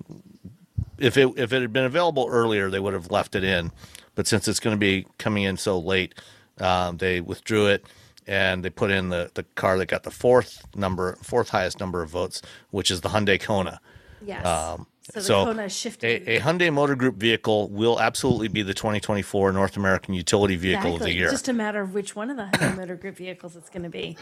if 0.99 1.17
it 1.17 1.29
if 1.37 1.53
it 1.53 1.61
had 1.61 1.73
been 1.73 1.85
available 1.85 2.27
earlier, 2.31 2.71
they 2.71 2.81
would 2.81 2.95
have 2.95 3.11
left 3.11 3.35
it 3.35 3.45
in. 3.45 3.73
but 4.15 4.27
since 4.27 4.47
it's 4.47 4.61
going 4.61 4.77
to 4.77 4.81
be 4.81 5.07
coming 5.19 5.43
in 5.43 5.57
so 5.57 5.79
late, 5.79 6.15
um, 6.61 6.99
they 6.99 7.21
withdrew 7.21 7.67
it 7.67 7.85
and 8.27 8.65
they 8.65 8.71
put 8.71 8.91
in 8.91 9.09
the 9.09 9.31
the 9.35 9.43
car 9.55 9.77
that 9.79 9.87
got 9.87 10.05
the 10.05 10.11
fourth 10.11 10.65
number, 10.77 11.17
fourth 11.23 11.49
highest 11.49 11.81
number 11.81 12.03
of 12.03 12.11
votes, 12.11 12.41
which 12.71 12.91
is 12.91 13.01
the 13.01 13.09
Hyundai 13.09 13.41
Kona. 13.41 13.81
Yes. 14.27 14.47
Um, 14.47 14.87
so 15.03 15.13
the 15.15 15.21
so 15.23 15.45
Kona 15.47 15.69
shifted. 15.69 16.29
A, 16.29 16.37
a 16.37 16.41
Hyundai 16.41 16.73
Motor 16.73 16.95
Group 16.95 17.17
vehicle 17.17 17.69
will 17.71 17.99
absolutely 18.01 18.49
be 18.49 18.63
the 18.63 18.75
2024 18.75 19.53
North 19.53 19.77
American 19.77 20.15
Utility 20.15 20.55
Vehicle 20.57 20.95
of 20.95 21.01
the 21.01 21.07
Exactly. 21.07 21.19
Year. 21.19 21.31
Just 21.31 21.49
a 21.49 21.53
matter 21.53 21.81
of 21.81 21.93
which 21.95 22.15
one 22.15 22.31
of 22.31 22.37
the 22.37 22.45
Hyundai 22.45 22.77
Motor 22.77 22.97
Group 22.97 23.17
vehicles 23.17 23.57
it's 23.57 23.69
going 23.69 23.83
to 23.83 23.89
be. 23.89 24.17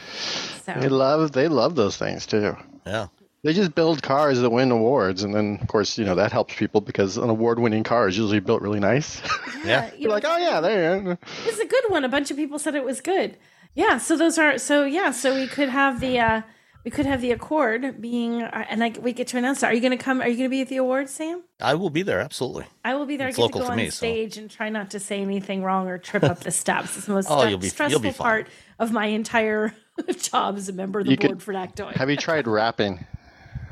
They 0.67 0.75
So 0.81 0.89
love 0.89 1.33
they 1.33 1.49
love 1.49 1.75
those 1.75 1.97
things 1.97 2.27
too. 2.27 2.57
yeah. 2.87 3.09
They 3.43 3.55
just 3.55 3.75
build 3.75 4.03
cars 4.03 4.39
that 4.41 4.51
win 4.51 4.71
awards, 4.71 5.23
and 5.23 5.35
then 5.35 5.59
of 5.63 5.67
course 5.69 5.97
you 5.97 6.05
know 6.05 6.15
that 6.15 6.31
helps 6.31 6.55
people 6.57 6.83
because 6.83 7.17
an 7.17 7.31
award-winning 7.31 7.85
car 7.85 8.07
is 8.07 8.19
usually 8.19 8.41
built 8.41 8.61
really 8.63 8.81
nice. 8.81 9.21
Yeah. 9.65 9.87
you 9.93 10.01
You're 10.01 10.09
know, 10.09 10.15
like, 10.15 10.25
oh 10.27 10.37
yeah, 10.39 10.61
there. 10.61 10.97
you 10.97 11.03
go." 11.03 11.19
it's 11.47 11.59
a 11.59 11.67
good 11.67 11.85
one. 11.89 12.05
A 12.05 12.09
bunch 12.09 12.31
of 12.31 12.37
people 12.39 12.59
said 12.59 12.75
it 12.75 12.85
was 12.85 13.01
good. 13.03 13.37
Yeah. 13.75 13.99
So 13.99 14.17
those 14.17 14.39
are 14.39 14.57
so 14.59 14.85
yeah. 14.85 15.11
So 15.11 15.35
we 15.35 15.47
could 15.47 15.69
have 15.69 16.01
the 16.01 16.19
uh 16.19 16.43
we 16.85 16.91
could 16.91 17.05
have 17.07 17.21
the 17.21 17.31
Accord 17.33 18.01
being 18.01 18.43
uh, 18.43 18.65
and 18.71 18.81
like 18.81 18.99
we 19.03 19.13
get 19.13 19.27
to 19.29 19.37
announce 19.39 19.61
that. 19.61 19.71
Are 19.71 19.75
you 19.75 19.81
going 19.81 19.97
to 19.97 20.03
come? 20.03 20.21
Are 20.21 20.29
you 20.29 20.37
going 20.37 20.49
to 20.49 20.51
be 20.51 20.61
at 20.63 20.69
the 20.69 20.79
awards, 20.79 21.13
Sam? 21.13 21.43
I 21.61 21.75
will 21.75 21.91
be 21.91 22.03
there. 22.03 22.21
Absolutely. 22.21 22.67
I 22.85 22.95
will 22.95 23.07
be 23.07 23.17
there. 23.17 23.29
It's 23.29 23.39
I 23.39 23.43
get 23.43 23.53
to 23.53 23.59
go 23.59 23.65
for 23.67 23.73
on 23.73 23.77
me, 23.77 23.87
so- 23.91 23.97
stage 23.97 24.37
and 24.39 24.51
try 24.51 24.69
not 24.71 24.91
to 24.93 25.01
say 25.01 25.21
anything 25.21 25.63
wrong 25.63 25.89
or 25.89 25.99
trip 25.99 26.23
up 26.25 26.41
the 26.41 26.51
steps. 26.51 26.97
It's 26.97 27.07
the 27.07 27.13
most 27.13 27.27
Oh, 27.31 27.37
stre- 27.37 27.51
you'll 27.51 27.59
be- 27.59 27.67
you'll 27.67 27.71
stressful 27.73 28.01
be 28.01 28.13
part 28.13 28.49
of 28.79 28.93
my 28.93 29.07
entire 29.07 29.75
job 30.19 30.57
as 30.57 30.69
a 30.69 30.73
member 30.73 31.01
of 31.01 31.05
the 31.07 31.11
You 31.13 31.17
could- 31.19 31.29
board 31.29 31.43
for 31.43 31.53
Nactoy. 31.53 31.93
Have 31.97 32.09
you 32.09 32.17
tried 32.17 32.47
rapping? 32.49 33.05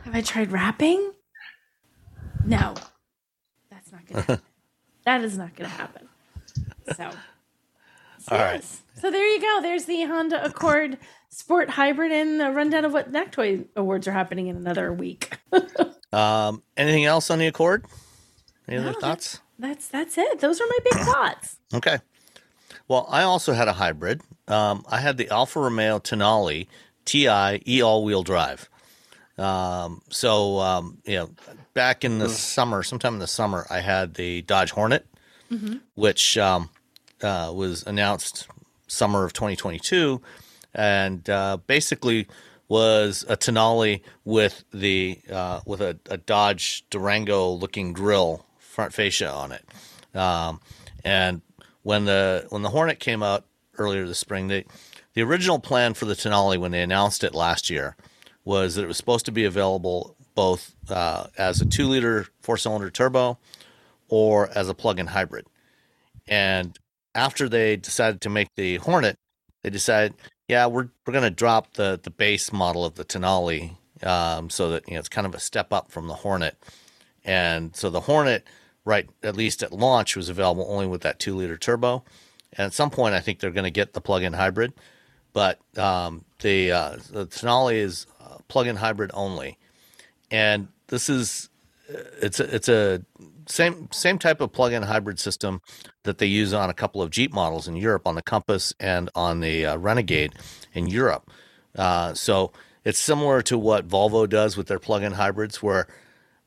Have 0.04 0.14
I 0.14 0.20
tried 0.20 0.52
rapping? 0.52 1.12
No, 2.44 2.74
that's 3.70 3.90
not 3.92 4.06
gonna. 4.06 4.20
happen. 4.26 4.40
that 5.04 5.22
is 5.24 5.36
not 5.36 5.54
gonna 5.54 5.68
happen. 5.68 6.08
So, 6.96 7.10
so 8.20 8.32
All 8.36 8.38
right. 8.38 8.64
Yes. 8.98 9.02
So 9.02 9.10
there 9.10 9.26
you 9.26 9.40
go. 9.40 9.60
There's 9.62 9.84
the 9.84 10.02
Honda 10.04 10.44
Accord 10.44 10.98
Sport 11.30 11.70
Hybrid 11.70 12.12
and 12.12 12.42
a 12.42 12.50
rundown 12.50 12.84
of 12.84 12.92
what 12.92 13.12
Nactoy 13.12 13.66
Awards 13.76 14.08
are 14.08 14.12
happening 14.12 14.48
in 14.48 14.56
another 14.56 14.92
week. 14.92 15.38
Um, 16.10 16.62
anything 16.74 17.04
else 17.04 17.30
on 17.30 17.38
the 17.38 17.46
Accord? 17.46 17.84
Any 18.66 18.78
other 18.78 18.94
thoughts? 18.94 19.40
That's 19.58 19.88
that's 19.88 20.16
it. 20.16 20.40
Those 20.40 20.58
are 20.58 20.66
my 20.66 20.78
big 20.82 21.04
thoughts. 21.04 21.56
Okay. 21.74 21.98
Well, 22.88 23.06
I 23.10 23.24
also 23.24 23.52
had 23.52 23.68
a 23.68 23.74
hybrid. 23.74 24.22
Um, 24.46 24.86
I 24.88 25.00
had 25.00 25.18
the 25.18 25.28
Alfa 25.28 25.60
Romeo 25.60 25.98
Tonale 25.98 26.66
TI 27.04 27.62
e 27.66 27.82
all-wheel 27.82 28.22
drive. 28.22 28.70
Um, 29.36 30.00
so 30.08 30.58
um, 30.60 30.96
you 31.04 31.16
know, 31.16 31.30
back 31.74 32.04
in 32.04 32.18
the 32.18 32.30
summer, 32.30 32.82
sometime 32.82 33.12
in 33.12 33.20
the 33.20 33.26
summer, 33.26 33.66
I 33.68 33.80
had 33.80 34.14
the 34.14 34.40
Dodge 34.40 34.70
Hornet, 34.70 35.06
which 35.94 36.38
um, 36.38 36.70
uh, 37.22 37.52
was 37.54 37.86
announced 37.86 38.48
summer 38.88 39.25
of 39.25 39.33
2022, 39.33 40.21
and 40.75 41.28
uh, 41.30 41.59
basically 41.66 42.26
was 42.68 43.25
a 43.28 43.37
Tonale 43.37 44.02
with 44.25 44.64
the 44.73 45.21
uh, 45.30 45.61
with 45.64 45.80
a, 45.80 45.99
a 46.11 46.18
Dodge 46.18 46.85
Durango 46.90 47.50
looking 47.50 47.92
grill 47.92 48.45
front 48.59 48.92
fascia 48.92 49.30
on 49.30 49.52
it. 49.52 49.64
Um, 50.14 50.61
and 51.04 51.42
when 51.83 52.04
the 52.04 52.47
when 52.50 52.62
the 52.62 52.71
Hornet 52.71 52.99
came 52.99 53.23
out 53.23 53.45
earlier 53.78 54.07
this 54.07 54.18
spring, 54.18 54.49
they, 54.49 54.64
the 55.14 55.23
original 55.23 55.59
plan 55.59 55.95
for 55.95 56.04
the 56.04 56.14
Tonale 56.14 56.59
when 56.59 56.73
they 56.73 56.83
announced 56.83 57.25
it 57.25 57.35
last 57.35 57.71
year 57.71 57.97
was 58.45 58.75
that 58.75 58.83
it 58.83 58.88
was 58.88 58.97
supposed 58.97 59.26
to 59.26 59.33
be 59.33 59.45
available 59.45 60.16
both 60.35 60.75
uh, 60.88 61.26
as 61.37 61.61
a 61.61 61.66
two 61.66 61.87
liter 61.88 62.26
four 62.40 62.57
cylinder 62.57 62.90
turbo 62.90 63.38
or 64.09 64.49
as 64.54 64.68
a 64.68 64.75
plug 64.75 64.99
in 65.00 65.09
hybrid. 65.09 65.47
And 66.26 66.78
after 67.18 67.48
they 67.48 67.76
decided 67.76 68.20
to 68.22 68.30
make 68.30 68.54
the 68.54 68.76
Hornet, 68.76 69.16
they 69.62 69.70
decided, 69.70 70.14
yeah, 70.46 70.66
we're 70.66 70.88
we're 71.04 71.12
to 71.25 71.30
drop 71.30 71.75
the 71.75 71.98
the 72.02 72.10
base 72.10 72.52
model 72.52 72.84
of 72.84 72.94
the 72.94 73.04
Tonale 73.04 73.76
um, 74.02 74.48
so 74.48 74.70
that 74.70 74.87
you 74.88 74.94
know 74.94 75.00
it's 75.00 75.08
kind 75.08 75.26
of 75.26 75.34
a 75.34 75.40
step 75.40 75.72
up 75.72 75.90
from 75.90 76.06
the 76.06 76.14
Hornet. 76.14 76.56
And 77.24 77.74
so 77.74 77.90
the 77.90 78.02
Hornet, 78.02 78.46
right, 78.85 79.09
at 79.22 79.37
least 79.37 79.62
at 79.62 79.72
launch, 79.72 80.16
was 80.16 80.28
available 80.28 80.66
only 80.68 80.87
with 80.87 81.02
that 81.02 81.18
two 81.18 81.35
liter 81.35 81.59
turbo. 81.59 82.04
And 82.52 82.66
at 82.66 82.72
some 82.72 82.90
point, 82.90 83.14
I 83.14 83.20
think 83.20 83.40
they're 83.40 83.50
to 83.64 83.70
get 83.70 83.92
the 83.92 84.00
plug 84.00 84.22
in 84.22 84.33
hybrid. 84.33 84.72
But 85.33 85.59
um, 85.76 86.24
the, 86.40 86.72
uh, 86.72 86.96
the 87.11 87.26
is 87.76 88.07
uh, 88.20 88.38
plug 88.48 88.66
in 88.66 88.76
hybrid 88.76 89.11
only. 89.12 89.59
And 90.31 90.68
this 90.87 91.11
is 91.11 91.50
it's 91.88 92.40
a, 92.40 92.55
it's 92.55 92.68
a 92.68 93.03
same 93.46 93.88
same 93.90 94.18
type 94.18 94.40
of 94.40 94.53
plug-in 94.53 94.83
hybrid 94.83 95.18
system 95.18 95.61
that 96.03 96.18
they 96.18 96.27
use 96.27 96.53
on 96.53 96.68
a 96.70 96.74
couple 96.74 97.01
of 97.01 97.11
Jeep 97.11 97.33
models 97.33 97.66
in 97.66 97.77
Europe, 97.77 98.07
on 98.07 98.14
the 98.14 98.22
Compass 98.22 98.74
and 98.79 99.11
on 99.14 99.40
the 99.40 99.66
uh, 99.66 99.77
Renegade 99.79 100.35
in 100.74 100.87
Europe. 100.87 101.31
Uh, 101.74 102.14
so 102.14 102.53
it's 102.85 102.98
similar 102.98 103.42
to 103.42 103.59
what 103.59 103.88
Volvo 103.88 104.29
does 104.29 104.57
with 104.57 104.66
their 104.66 104.79
plug-in 104.79 105.12
hybrids, 105.12 105.62
where 105.62 105.87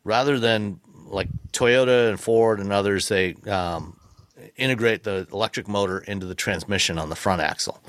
rather 0.03 0.39
than 0.39 0.79
like 1.05 1.27
Toyota 1.51 2.09
and 2.09 2.19
Ford 2.19 2.59
and 2.59 2.71
others, 2.71 3.07
they 3.09 3.33
um, 3.49 3.97
integrate 4.55 5.03
the 5.03 5.27
electric 5.31 5.67
motor 5.67 5.99
into 5.99 6.25
the 6.25 6.35
transmission 6.35 6.97
on 6.97 7.09
the 7.09 7.15
front 7.15 7.41
axle. 7.41 7.81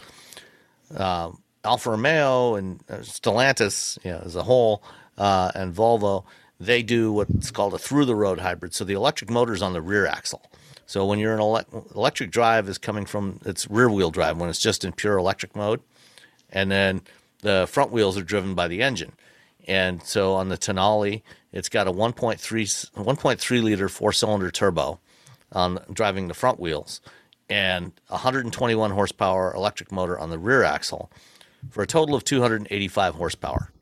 Um, 0.96 1.42
Alfa 1.64 1.90
Romeo 1.90 2.56
and 2.56 2.80
uh, 2.90 2.96
Stellantis, 2.96 4.02
you 4.04 4.10
know, 4.10 4.22
as 4.24 4.36
a 4.36 4.42
whole, 4.42 4.82
uh, 5.16 5.52
and 5.54 5.74
Volvo, 5.74 6.24
they 6.62 6.82
do 6.82 7.12
what's 7.12 7.50
called 7.50 7.74
a 7.74 7.78
through 7.78 8.04
the 8.04 8.14
road 8.14 8.38
hybrid. 8.38 8.72
So 8.72 8.84
the 8.84 8.94
electric 8.94 9.30
motor 9.30 9.52
is 9.52 9.62
on 9.62 9.72
the 9.72 9.82
rear 9.82 10.06
axle. 10.06 10.42
So 10.86 11.04
when 11.04 11.18
you're 11.18 11.34
in 11.34 11.40
elec 11.40 11.94
electric 11.96 12.30
drive 12.30 12.68
is 12.68 12.78
coming 12.78 13.04
from 13.04 13.40
its 13.44 13.68
rear 13.68 13.90
wheel 13.90 14.10
drive 14.10 14.36
when 14.38 14.48
it's 14.48 14.60
just 14.60 14.84
in 14.84 14.92
pure 14.92 15.16
electric 15.16 15.56
mode, 15.56 15.80
and 16.50 16.70
then 16.70 17.02
the 17.40 17.66
front 17.68 17.90
wheels 17.90 18.16
are 18.16 18.22
driven 18.22 18.54
by 18.54 18.68
the 18.68 18.82
engine. 18.82 19.12
And 19.66 20.02
so 20.02 20.34
on 20.34 20.48
the 20.48 20.58
Tonale, 20.58 21.22
it's 21.52 21.68
got 21.68 21.88
a 21.88 21.92
1.3 21.92 22.38
1.3 22.38 23.62
liter 23.62 23.88
four 23.88 24.12
cylinder 24.12 24.50
turbo 24.50 25.00
on 25.52 25.80
driving 25.92 26.28
the 26.28 26.34
front 26.34 26.60
wheels 26.60 27.00
and 27.48 27.92
121 28.08 28.90
horsepower 28.92 29.52
electric 29.54 29.90
motor 29.90 30.18
on 30.18 30.30
the 30.30 30.38
rear 30.38 30.62
axle 30.62 31.10
for 31.70 31.82
a 31.82 31.86
total 31.86 32.14
of 32.14 32.24
285 32.24 33.14
horsepower, 33.14 33.72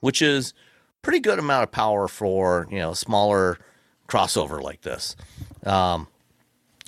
which 0.00 0.22
is 0.22 0.54
pretty 1.08 1.20
good 1.20 1.38
amount 1.38 1.62
of 1.62 1.72
power 1.72 2.06
for 2.06 2.68
you 2.70 2.76
know 2.76 2.92
smaller 2.92 3.58
crossover 4.10 4.60
like 4.62 4.82
this. 4.82 5.16
Um, 5.64 6.06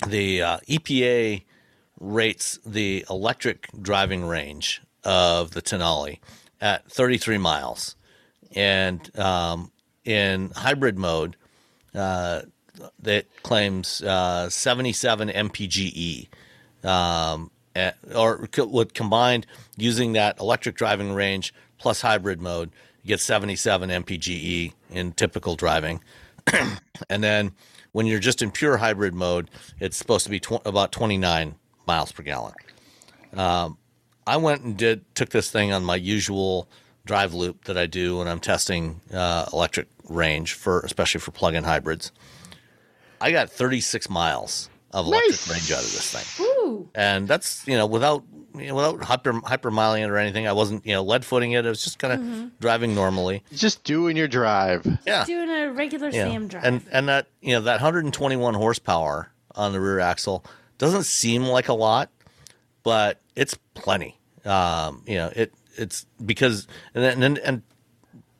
the 0.05 0.43
uh, 0.43 0.57
EPA 0.69 1.41
rates 1.99 2.59
the 2.63 3.03
electric 3.09 3.67
driving 3.81 4.27
range 4.27 4.83
of 5.03 5.51
the 5.51 5.61
Tonale 5.63 6.19
at 6.61 6.87
33 6.91 7.39
miles, 7.39 7.95
and 8.55 9.09
um, 9.17 9.71
in 10.05 10.51
hybrid 10.51 10.99
mode, 10.99 11.35
uh, 11.95 12.41
that 12.99 13.25
claims 13.41 14.03
uh, 14.03 14.51
77 14.51 15.29
mpge 15.29 16.27
um, 16.83 17.49
eh, 17.75 17.89
or 18.13 18.45
co- 18.45 18.85
combined 18.85 19.47
using 19.77 20.13
that 20.13 20.39
electric 20.39 20.75
driving 20.75 21.11
range 21.11 21.55
plus 21.79 22.01
hybrid 22.01 22.39
mode 22.39 22.69
you 23.03 23.07
get 23.07 23.19
77 23.19 23.89
mpge 23.89 24.73
in 24.89 25.11
typical 25.13 25.55
driving. 25.55 26.01
And 27.09 27.23
then 27.23 27.53
when 27.93 28.05
you're 28.05 28.19
just 28.19 28.41
in 28.43 28.51
pure 28.51 28.77
hybrid 28.77 29.13
mode 29.13 29.49
it's 29.79 29.97
supposed 29.97 30.23
to 30.25 30.29
be 30.29 30.39
tw- 30.39 30.65
about 30.65 30.91
29 30.91 31.55
miles 31.87 32.11
per 32.11 32.23
gallon. 32.23 32.53
Um, 33.33 33.77
i 34.27 34.37
went 34.37 34.61
and 34.61 34.77
did 34.77 35.03
took 35.15 35.29
this 35.29 35.49
thing 35.49 35.71
on 35.73 35.83
my 35.83 35.95
usual 35.95 36.69
drive 37.05 37.33
loop 37.33 37.63
that 37.65 37.77
i 37.77 37.87
do 37.87 38.19
when 38.19 38.27
i'm 38.27 38.39
testing 38.39 39.01
uh, 39.11 39.45
electric 39.51 39.87
range 40.11 40.53
for 40.53 40.81
especially 40.81 41.19
for 41.19 41.31
plug-in 41.31 41.63
hybrids. 41.63 42.11
I 43.19 43.31
got 43.31 43.49
36 43.49 44.09
miles 44.09 44.69
of 44.93 45.05
electric 45.07 45.31
Nice. 45.31 45.49
range 45.51 45.71
out 45.71 45.79
of 45.83 45.91
this 45.91 46.11
thing 46.11 46.45
Ooh. 46.45 46.89
and 46.95 47.27
that's 47.27 47.65
you 47.67 47.77
know 47.77 47.85
without 47.85 48.23
you 48.53 48.67
know, 48.67 48.75
without 48.75 49.01
hyper 49.03 49.33
hyper 49.45 49.71
miling 49.71 50.03
it 50.03 50.09
or 50.09 50.17
anything. 50.17 50.45
I 50.45 50.51
wasn't 50.51 50.85
you 50.85 50.91
know 50.93 51.03
lead 51.03 51.23
footing 51.23 51.53
it. 51.53 51.65
I 51.65 51.69
was 51.69 51.81
just 51.83 51.99
kind 51.99 52.13
of 52.13 52.59
driving 52.59 52.93
normally. 52.93 53.43
Just 53.55 53.85
doing 53.85 54.17
your 54.17 54.27
drive. 54.27 54.85
Yeah, 55.07 55.23
Doing 55.23 55.49
a 55.49 55.71
regular 55.71 56.09
yeah. 56.09 56.25
Sam 56.27 56.49
drive. 56.49 56.65
and 56.65 56.81
and 56.91 57.07
that 57.07 57.27
you 57.39 57.53
know 57.53 57.61
that 57.61 57.75
121 57.75 58.53
horsepower 58.53 59.31
on 59.55 59.71
the 59.71 59.79
rear 59.79 60.01
axle 60.01 60.43
doesn't 60.79 61.03
seem 61.03 61.43
like 61.45 61.69
a 61.69 61.73
lot, 61.73 62.09
but 62.83 63.21
it's 63.37 63.57
plenty. 63.73 64.17
Um, 64.43 65.01
you 65.07 65.15
know 65.15 65.31
it 65.33 65.53
it's 65.77 66.05
because 66.25 66.67
and 66.93 67.01
then 67.05 67.23
and, 67.23 67.37
and 67.37 67.61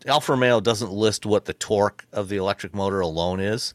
Alfa 0.06 0.34
Romeo 0.34 0.60
doesn't 0.60 0.92
list 0.92 1.26
what 1.26 1.46
the 1.46 1.54
torque 1.54 2.06
of 2.12 2.28
the 2.28 2.36
electric 2.36 2.76
motor 2.76 3.00
alone 3.00 3.40
is. 3.40 3.74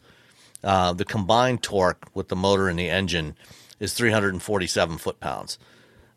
Uh, 0.64 0.92
the 0.92 1.04
combined 1.04 1.62
torque 1.62 2.08
with 2.14 2.28
the 2.28 2.36
motor 2.36 2.68
and 2.68 2.78
the 2.78 2.90
engine 2.90 3.36
is 3.78 3.92
347 3.94 4.98
foot 4.98 5.20
pounds. 5.20 5.58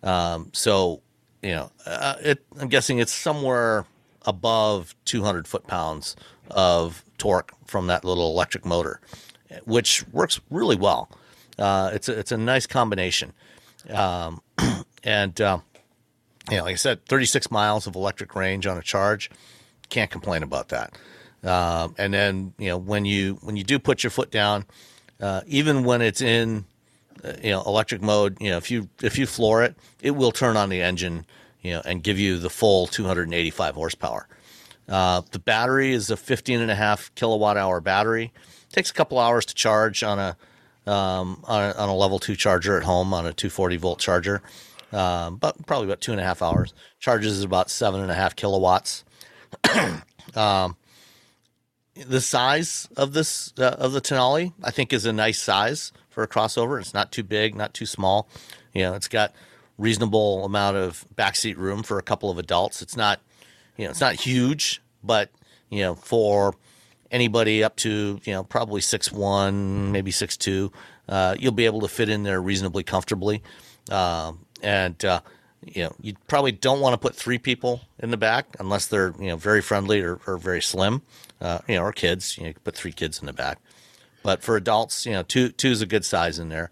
Um, 0.02 0.49
so, 0.54 1.02
you 1.41 1.52
know, 1.52 1.71
uh, 1.86 2.15
it, 2.21 2.45
I'm 2.60 2.69
guessing 2.69 2.99
it's 2.99 3.12
somewhere 3.12 3.86
above 4.25 4.95
200 5.06 5.47
foot 5.47 5.67
pounds 5.67 6.15
of 6.49 7.04
torque 7.17 7.54
from 7.65 7.88
that 7.88 8.04
little 8.04 8.32
electric 8.32 8.65
motor, 8.65 9.02
which 9.65 10.08
works 10.10 10.39
really 10.49 10.75
well. 10.75 11.10
Uh, 11.58 11.91
it's 11.93 12.08
a, 12.08 12.17
it's 12.17 12.32
a 12.32 12.38
nice 12.38 12.65
combination, 12.65 13.34
um, 13.89 14.41
and 15.04 15.41
uh, 15.41 15.60
you 16.49 16.58
know, 16.58 16.63
like 16.63 16.73
I 16.73 16.78
said, 16.78 17.06
36 17.06 17.52
miles 17.52 17.86
of 17.86 17.95
electric 17.95 18.36
range 18.36 18.65
on 18.65 18.78
a 18.78 18.82
charge. 18.82 19.30
Can't 19.89 20.10
complain 20.10 20.43
about 20.43 20.69
that. 20.69 20.97
Um, 21.43 21.95
and 21.97 22.13
then 22.13 22.54
you 22.58 22.69
know 22.69 22.78
when 22.78 23.06
you 23.06 23.39
when 23.41 23.56
you 23.56 23.63
do 23.63 23.80
put 23.80 24.04
your 24.04 24.12
foot 24.12 24.32
down, 24.32 24.65
uh, 25.21 25.41
even 25.47 25.84
when 25.84 26.02
it's 26.02 26.21
in 26.21 26.65
uh, 27.23 27.34
you 27.41 27.52
know 27.52 27.63
electric 27.65 28.02
mode, 28.02 28.38
you 28.41 28.49
know 28.49 28.58
if 28.58 28.69
you 28.69 28.89
if 29.02 29.17
you 29.17 29.25
floor 29.25 29.63
it, 29.63 29.75
it 30.02 30.12
will 30.12 30.32
turn 30.32 30.58
on 30.58 30.69
the 30.69 30.82
engine, 30.82 31.25
you 31.62 31.71
know, 31.71 31.82
and 31.86 32.04
give 32.04 32.19
you 32.19 32.38
the 32.39 32.49
full 32.49 32.88
285 32.88 33.75
horsepower. 33.75 34.28
Uh, 34.88 35.21
the 35.32 35.39
battery 35.39 35.93
is 35.93 36.10
a 36.10 36.17
15 36.17 36.60
and 36.60 36.71
a 36.71 36.75
half 36.75 37.13
kilowatt 37.15 37.58
hour 37.58 37.80
battery. 37.80 38.34
It 38.69 38.73
takes 38.73 38.89
a 38.89 38.93
couple 38.93 39.19
hours 39.19 39.45
to 39.45 39.54
charge 39.54 40.04
on 40.04 40.19
a, 40.19 40.91
um, 40.91 41.43
on 41.45 41.63
a 41.63 41.73
on 41.73 41.89
a 41.89 41.95
level 41.95 42.19
two 42.19 42.36
charger 42.36 42.75
at 42.75 42.84
home 42.84 43.13
on 43.13 43.25
a 43.25 43.34
240 43.34 43.78
volt 43.78 43.99
charger, 43.99 44.41
um, 44.91 45.38
but 45.38 45.65
probably 45.65 45.88
about 45.88 46.02
two 46.02 46.12
and 46.12 46.19
a 46.19 46.23
half 46.23 46.41
hours. 46.41 46.73
Charges 46.99 47.38
is 47.38 47.43
about 47.43 47.69
seven 47.69 48.02
and 48.02 48.12
a 48.12 48.15
half 48.15 48.36
kilowatts. 48.36 49.06
um, 50.36 50.75
the 52.07 52.21
size 52.21 52.88
of 52.95 53.13
this 53.13 53.53
uh, 53.57 53.75
of 53.77 53.93
the 53.93 54.01
Tonale, 54.01 54.53
I 54.63 54.71
think, 54.71 54.93
is 54.93 55.05
a 55.05 55.13
nice 55.13 55.41
size 55.41 55.91
for 56.09 56.23
a 56.23 56.27
crossover. 56.27 56.79
It's 56.79 56.93
not 56.93 57.12
too 57.12 57.23
big, 57.23 57.55
not 57.55 57.73
too 57.73 57.85
small. 57.85 58.27
You 58.73 58.83
know, 58.83 58.93
it's 58.93 59.07
got 59.07 59.33
reasonable 59.77 60.45
amount 60.45 60.77
of 60.77 61.05
backseat 61.15 61.57
room 61.57 61.83
for 61.83 61.97
a 61.97 62.03
couple 62.03 62.29
of 62.29 62.38
adults. 62.38 62.81
It's 62.81 62.97
not, 62.97 63.19
you 63.77 63.85
know, 63.85 63.91
it's 63.91 64.01
not 64.01 64.15
huge, 64.15 64.81
but 65.03 65.29
you 65.69 65.81
know, 65.81 65.95
for 65.95 66.55
anybody 67.12 67.63
up 67.63 67.75
to 67.77 68.19
you 68.23 68.33
know 68.33 68.43
probably 68.43 68.81
six 68.81 69.12
one, 69.12 69.91
maybe 69.91 70.12
six 70.12 70.38
two, 70.38 70.71
uh, 71.07 71.35
you'll 71.39 71.51
be 71.51 71.65
able 71.65 71.81
to 71.81 71.88
fit 71.88 72.09
in 72.09 72.23
there 72.23 72.41
reasonably 72.41 72.83
comfortably. 72.83 73.41
Um, 73.89 74.45
and 74.62 75.03
uh, 75.05 75.21
you 75.75 75.84
know, 75.84 75.95
you 76.01 76.13
probably 76.27 76.51
don't 76.51 76.79
want 76.79 76.93
to 76.93 76.97
put 76.97 77.15
three 77.15 77.38
people 77.38 77.82
in 77.99 78.12
the 78.12 78.17
back 78.17 78.55
unless 78.60 78.88
they're 78.88 79.13
you 79.19 79.27
know 79.27 79.36
very 79.38 79.62
friendly 79.62 80.01
or, 80.01 80.19
or 80.27 80.38
very 80.38 80.62
slim, 80.62 81.01
uh, 81.41 81.60
you 81.67 81.75
know, 81.75 81.84
or 81.84 81.91
kids. 81.91 82.38
You, 82.38 82.43
know, 82.43 82.47
you 82.49 82.53
can 82.53 82.63
put 82.63 82.75
three 82.75 82.91
kids 82.91 83.19
in 83.19 83.25
the 83.25 83.34
back, 83.34 83.60
but 84.23 84.41
for 84.43 84.55
adults, 84.55 85.05
you 85.05 85.13
know, 85.13 85.23
two 85.23 85.49
two 85.49 85.69
is 85.69 85.82
a 85.82 85.86
good 85.86 86.05
size 86.05 86.39
in 86.39 86.49
there. 86.49 86.71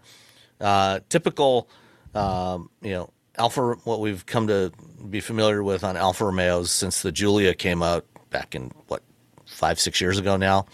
Uh, 0.60 1.00
typical, 1.08 1.68
um, 2.14 2.70
you 2.82 2.92
know, 2.92 3.10
Alfa. 3.36 3.74
What 3.84 4.00
we've 4.00 4.24
come 4.26 4.46
to 4.48 4.72
be 5.08 5.20
familiar 5.20 5.62
with 5.62 5.84
on 5.84 5.96
Alfa 5.96 6.24
Romeos 6.24 6.70
since 6.70 7.02
the 7.02 7.12
Giulia 7.12 7.54
came 7.54 7.82
out 7.82 8.04
back 8.30 8.54
in 8.54 8.72
what 8.88 9.02
five 9.46 9.80
six 9.80 10.00
years 10.00 10.18
ago 10.18 10.36
now, 10.36 10.66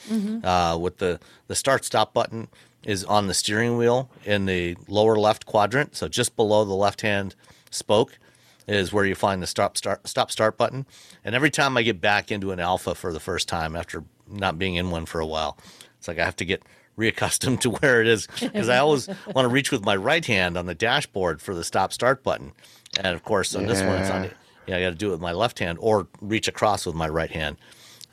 uh, 0.44 0.76
with 0.78 0.98
the 0.98 1.20
the 1.46 1.54
start 1.54 1.84
stop 1.84 2.12
button 2.14 2.48
is 2.84 3.04
on 3.04 3.28
the 3.28 3.34
steering 3.34 3.78
wheel 3.78 4.10
in 4.26 4.44
the 4.44 4.76
lower 4.88 5.16
left 5.16 5.46
quadrant, 5.46 5.96
so 5.96 6.06
just 6.06 6.36
below 6.36 6.64
the 6.66 6.74
left 6.74 7.00
hand 7.00 7.34
spoke 7.74 8.18
is 8.66 8.92
where 8.92 9.04
you 9.04 9.14
find 9.14 9.42
the 9.42 9.46
stop 9.46 9.76
start 9.76 10.06
stop 10.08 10.30
start 10.30 10.56
button. 10.56 10.86
And 11.24 11.34
every 11.34 11.50
time 11.50 11.76
I 11.76 11.82
get 11.82 12.00
back 12.00 12.30
into 12.32 12.50
an 12.52 12.60
Alfa 12.60 12.94
for 12.94 13.12
the 13.12 13.20
first 13.20 13.48
time 13.48 13.76
after 13.76 14.04
not 14.28 14.58
being 14.58 14.74
in 14.76 14.90
one 14.90 15.04
for 15.06 15.20
a 15.20 15.26
while, 15.26 15.58
it's 15.98 16.08
like 16.08 16.18
I 16.18 16.24
have 16.24 16.36
to 16.36 16.44
get 16.44 16.62
reaccustomed 16.98 17.60
to 17.62 17.70
where 17.70 18.00
it 18.00 18.06
is 18.06 18.26
because 18.40 18.68
I 18.68 18.78
always 18.78 19.08
want 19.34 19.44
to 19.44 19.48
reach 19.48 19.70
with 19.70 19.84
my 19.84 19.96
right 19.96 20.24
hand 20.24 20.56
on 20.56 20.66
the 20.66 20.74
dashboard 20.74 21.42
for 21.42 21.54
the 21.54 21.64
stop 21.64 21.92
start 21.92 22.22
button. 22.22 22.52
And 22.98 23.08
of 23.08 23.22
course, 23.24 23.54
on 23.54 23.66
this 23.66 23.80
one, 23.82 23.98
it's 24.00 24.10
on. 24.10 24.22
Yeah. 24.24 24.28
the- 24.30 24.34
Yeah, 24.66 24.76
I 24.78 24.80
got 24.80 24.90
to 24.90 24.96
do 24.96 25.08
it 25.08 25.12
with 25.12 25.20
my 25.20 25.32
left 25.32 25.58
hand 25.58 25.76
or 25.80 26.06
reach 26.22 26.48
across 26.48 26.86
with 26.86 26.94
my 26.94 27.08
right 27.08 27.30
hand. 27.30 27.56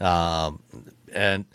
Um, 0.02 0.62
and 1.14 1.46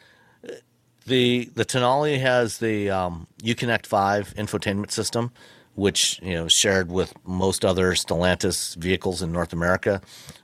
the 1.06 1.50
the 1.54 1.64
Tonale 1.64 2.18
has 2.20 2.58
the 2.58 2.90
um, 2.90 3.26
Uconnect 3.42 3.86
Five 3.86 4.32
infotainment 4.34 4.90
system, 4.90 5.32
which 5.76 6.18
you 6.22 6.34
know 6.34 6.48
shared 6.48 6.90
with 6.90 7.14
most 7.24 7.64
other 7.64 7.92
Stellantis 7.92 8.74
vehicles 8.76 9.22
in 9.22 9.30
North 9.30 9.52
America. 9.52 10.00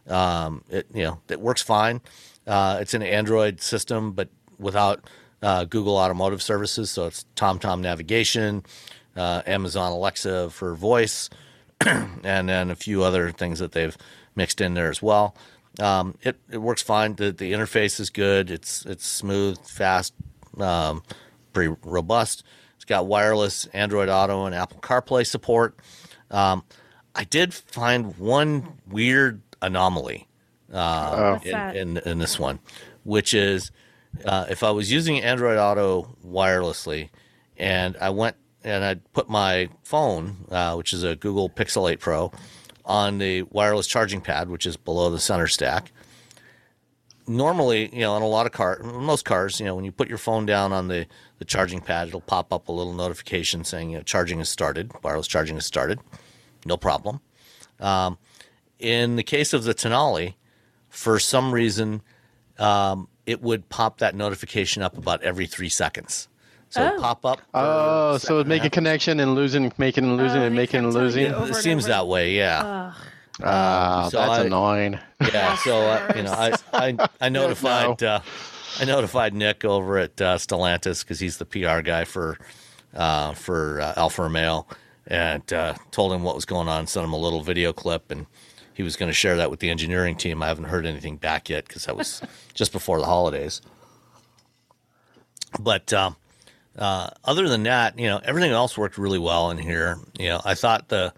Um, 0.07 0.63
it 0.71 0.87
you 0.95 1.03
know 1.03 1.21
it 1.29 1.41
works 1.41 1.63
fine. 1.63 2.01
Uh, 2.47 2.79
it's 2.81 2.95
an 2.95 3.03
Android 3.03 3.61
system, 3.61 4.13
but 4.13 4.29
without 4.59 5.05
uh, 5.43 5.65
Google 5.65 5.97
Automotive 5.97 6.43
Services, 6.43 6.91
so 6.91 7.07
it's 7.07 7.25
TomTom 7.35 7.81
navigation, 7.81 8.65
uh, 9.17 9.43
Amazon 9.47 9.93
Alexa 9.93 10.51
for 10.51 10.75
voice, 10.75 11.31
and 11.81 12.49
then 12.49 12.71
a 12.71 12.77
few 12.77 13.03
other 13.03 13.33
things 13.33 13.59
that 13.59 13.73
they've 13.73 13.97
mixed 14.37 14.61
in 14.61 14.75
there 14.75 14.91
as 14.91 15.03
well. 15.03 15.37
Um, 15.81 16.19
it, 16.23 16.39
it 16.51 16.59
works 16.59 16.83
fine. 16.83 17.15
The, 17.15 17.33
the 17.33 17.53
interface 17.53 17.99
is 17.99 18.11
good. 18.11 18.51
It's 18.51 18.85
it's 18.85 19.07
smooth, 19.07 19.59
fast, 19.67 20.13
um, 20.59 21.03
pretty 21.53 21.75
robust. 21.83 22.45
Got 22.93 23.07
wireless 23.07 23.65
Android 23.73 24.11
Auto 24.11 24.45
and 24.45 24.55
Apple 24.55 24.79
CarPlay 24.83 25.27
support. 25.27 25.79
Um, 26.31 26.63
I 27.15 27.25
did 27.25 27.55
find 27.55 28.19
one 28.19 28.81
weird 28.87 29.41
anomaly 29.63 30.29
What's 31.33 31.47
in, 31.47 31.97
in, 31.97 31.97
in 32.05 32.19
this 32.19 32.39
one, 32.39 32.59
which 33.05 33.33
is 33.33 33.71
uh, 34.27 34.45
if 34.51 34.63
I 34.63 34.73
was 34.73 34.93
using 34.93 35.23
Android 35.23 35.57
Auto 35.57 36.19
wirelessly 36.23 37.09
and 37.57 37.97
I 37.99 38.11
went 38.11 38.37
and 38.63 38.85
I 38.85 38.97
put 39.15 39.31
my 39.31 39.71
phone, 39.85 40.45
uh, 40.51 40.75
which 40.75 40.93
is 40.93 41.03
a 41.03 41.17
Google 41.17 41.49
Pixel 41.49 41.91
8 41.91 41.99
Pro, 41.99 42.31
on 42.85 43.17
the 43.17 43.41
wireless 43.45 43.87
charging 43.87 44.21
pad, 44.21 44.51
which 44.51 44.67
is 44.67 44.77
below 44.77 45.09
the 45.09 45.19
center 45.19 45.47
stack. 45.47 45.93
Normally, 47.27 47.89
you 47.95 48.01
know, 48.01 48.13
on 48.13 48.21
a 48.21 48.29
lot 48.29 48.45
of 48.45 48.53
car, 48.53 48.83
most 48.83 49.25
cars, 49.25 49.61
you 49.61 49.65
know, 49.65 49.75
when 49.75 49.87
you 49.87 49.93
put 49.93 50.11
your 50.11 50.19
phone 50.19 50.45
down 50.45 50.75
on 50.75 50.89
the, 50.89 51.07
the 51.43 51.47
charging 51.47 51.81
pad, 51.81 52.07
it'll 52.07 52.21
pop 52.21 52.53
up 52.53 52.69
a 52.69 52.73
little 52.73 52.93
notification 52.93 53.65
saying, 53.65 53.91
you 53.91 53.97
know, 53.97 54.03
charging 54.05 54.39
has 54.39 54.49
started, 54.49 54.93
wireless 55.03 55.27
charging 55.27 55.57
has 55.57 55.67
started. 55.67 55.99
No 56.65 56.77
problem. 56.77 57.21
Um, 57.81 58.17
in 58.79 59.17
the 59.17 59.25
case 59.25 59.53
of 59.53 59.65
the 59.65 59.75
Tonale, 59.75 60.35
for 60.89 61.19
some 61.19 61.51
reason, 61.53 62.01
um, 62.61 63.09
it 63.27 63.43
would 63.43 63.69
pop 63.69 63.99
that 63.99 64.15
notification 64.15 64.83
up 64.85 64.97
about 64.97 65.21
every 65.25 65.47
three 65.49 65.69
seconds. 65.69 66.29
So 66.69 66.81
it'd 66.81 66.99
Oh. 66.99 67.03
pop 67.03 67.27
up. 67.27 67.41
Oh, 67.55 68.19
so 68.19 68.35
it'd 68.37 68.47
make 68.47 68.65
a 68.65 68.71
connection 68.71 69.19
and 69.19 69.35
losing, 69.35 69.73
making 69.79 70.05
and 70.05 70.17
losing 70.17 70.43
Oh, 70.43 70.47
and 70.47 70.55
making 70.55 70.85
and 70.85 70.95
losing. 70.95 71.27
you 71.27 71.35
over 71.35 71.51
It 71.51 71.57
seems 71.57 71.87
that 71.87 72.07
way, 72.07 72.35
yeah. 72.37 72.63
Ugh. 72.63 72.95
Ah, 73.43 74.09
so 74.11 74.19
that's 74.19 74.31
I- 74.31 74.45
annoying. 74.45 74.99
Yeah, 75.21 75.57
so 75.57 75.81
uh, 75.81 76.13
you 76.15 76.23
know, 76.23 76.33
I 76.33 76.53
I, 76.73 77.09
I 77.21 77.29
notified 77.41 78.01
uh, 78.03 78.21
I 78.81 78.85
notified 78.85 79.35
Nick 79.35 79.65
over 79.65 79.99
at 79.99 80.21
uh, 80.21 80.37
Stellantis 80.39 81.03
because 81.03 81.21
he's 81.21 81.39
the 81.39 81.45
PR 81.45 81.81
guy 81.81 82.05
for 82.05 82.39
uh, 82.95 83.33
for 83.35 83.81
uh, 83.81 83.95
Alfa 83.97 84.23
Romeo, 84.23 84.67
and 85.07 85.51
uh, 85.53 85.75
told 85.91 86.13
him 86.13 86.23
what 86.23 86.35
was 86.35 86.45
going 86.45 86.69
on. 86.69 86.87
Sent 86.87 87.05
him 87.05 87.13
a 87.13 87.19
little 87.19 87.43
video 87.43 87.73
clip, 87.73 88.11
and 88.11 88.27
he 88.75 88.83
was 88.83 88.97
going 88.97 89.09
to 89.09 89.15
share 89.15 89.37
that 89.37 89.51
with 89.51 89.61
the 89.61 89.71
engineering 89.71 90.17
team. 90.17 90.43
I 90.43 90.49
haven't 90.49 90.65
heard 90.65 90.87
anything 90.87 91.17
back 91.17 91.49
yet 91.49 91.67
because 91.67 91.85
that 91.85 91.97
was 91.97 92.23
just 92.55 92.73
before 92.73 92.99
the 92.99 93.07
holidays. 93.07 93.61
But 95.61 95.93
um, 95.93 96.17
uh, 96.77 97.11
other 97.25 97.49
than 97.49 97.65
that, 97.65 97.99
you 97.99 98.09
know, 98.09 98.21
everything 98.25 98.53
else 98.53 98.79
worked 98.79 98.97
really 98.97 99.19
well 99.19 99.51
in 99.51 99.59
here. 99.59 99.99
You 100.19 100.31
know, 100.31 100.41
I 100.45 100.55
thought 100.55 100.89
the 100.89 101.13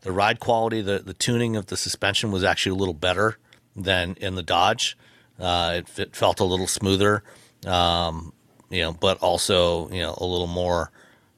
the 0.00 0.12
ride 0.12 0.40
quality, 0.40 0.80
the 0.80 1.00
the 1.00 1.14
tuning 1.14 1.56
of 1.56 1.66
the 1.66 1.76
suspension 1.76 2.30
was 2.32 2.44
actually 2.44 2.72
a 2.72 2.78
little 2.78 2.94
better 2.94 3.38
than 3.76 4.16
in 4.20 4.34
the 4.34 4.42
Dodge. 4.42 4.96
Uh, 5.38 5.80
it, 5.80 5.98
it 5.98 6.16
felt 6.16 6.40
a 6.40 6.44
little 6.44 6.66
smoother, 6.66 7.22
um, 7.66 8.32
you 8.70 8.82
know, 8.82 8.92
but 8.92 9.18
also 9.18 9.88
you 9.90 10.00
know 10.00 10.14
a 10.18 10.24
little 10.24 10.46
more, 10.46 10.90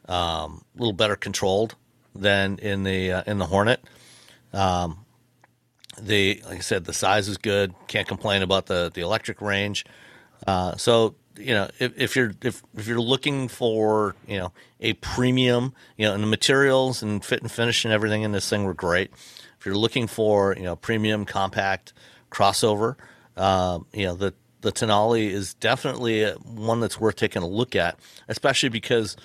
um, 0.09 0.63
a 0.77 0.79
little 0.79 0.93
better 0.93 1.17
controlled 1.17 1.75
than 2.15 2.59
in 2.59 2.83
the 2.83 3.13
uh, 3.13 3.23
in 3.27 3.39
the 3.39 3.47
Hornet. 3.47 3.83
Um, 4.53 5.07
the 6.01 6.43
like 6.47 6.59
I 6.59 6.61
said, 6.61 6.85
the 6.85 6.93
size 6.93 7.29
is 7.29 7.39
good. 7.39 7.75
Can't 7.87 8.07
complain 8.07 8.43
about 8.43 8.67
the 8.67 8.91
the 8.93 9.01
electric 9.01 9.41
range. 9.41 9.85
Uh, 10.47 10.77
so 10.77 11.15
you 11.39 11.55
know, 11.55 11.69
if, 11.79 11.99
if 11.99 12.17
you're 12.17 12.33
if, 12.43 12.63
if 12.77 12.87
you're 12.87 13.01
looking 13.01 13.49
for 13.49 14.15
you 14.27 14.39
know 14.39 14.53
a 14.81 14.95
premium, 14.95 15.75
you 15.97 16.07
know, 16.07 16.15
and 16.15 16.23
the 16.23 16.29
materials 16.29 17.03
and 17.03 17.25
fit 17.25 17.43
and 17.43 17.51
finish 17.51 17.85
and 17.85 17.93
everything 17.93 18.23
in 18.23 18.33
this 18.33 18.49
thing 18.49 18.65
were 18.65 18.75
great. 18.75 19.11
If 19.59 19.67
you're 19.67 19.77
looking 19.77 20.07
for 20.07 20.55
you 20.57 20.65
know 20.65 20.77
premium 20.77 21.25
compact 21.25 21.93
crossover, 22.31 22.97
um, 23.37 23.87
you 23.93 24.07
know 24.07 24.15
the 24.15 24.35
the 24.63 24.73
Tonale 24.73 25.31
is 25.31 25.55
definitely 25.55 26.25
one 26.31 26.81
that's 26.81 26.99
worth 26.99 27.17
taking 27.17 27.43
a 27.43 27.47
look 27.47 27.77
at, 27.77 27.99
especially 28.29 28.69
because 28.69 29.17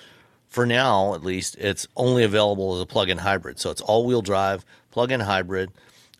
for 0.48 0.66
now 0.66 1.14
at 1.14 1.24
least 1.24 1.56
it's 1.58 1.88
only 1.96 2.24
available 2.24 2.74
as 2.76 2.80
a 2.80 2.86
plug-in 2.86 3.18
hybrid. 3.18 3.58
So 3.58 3.70
it's 3.70 3.80
all-wheel 3.80 4.22
drive, 4.22 4.64
plug-in 4.90 5.20
hybrid. 5.20 5.70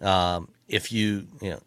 Um, 0.00 0.48
if 0.66 0.90
you 0.90 1.26
you 1.40 1.50
know 1.50 1.60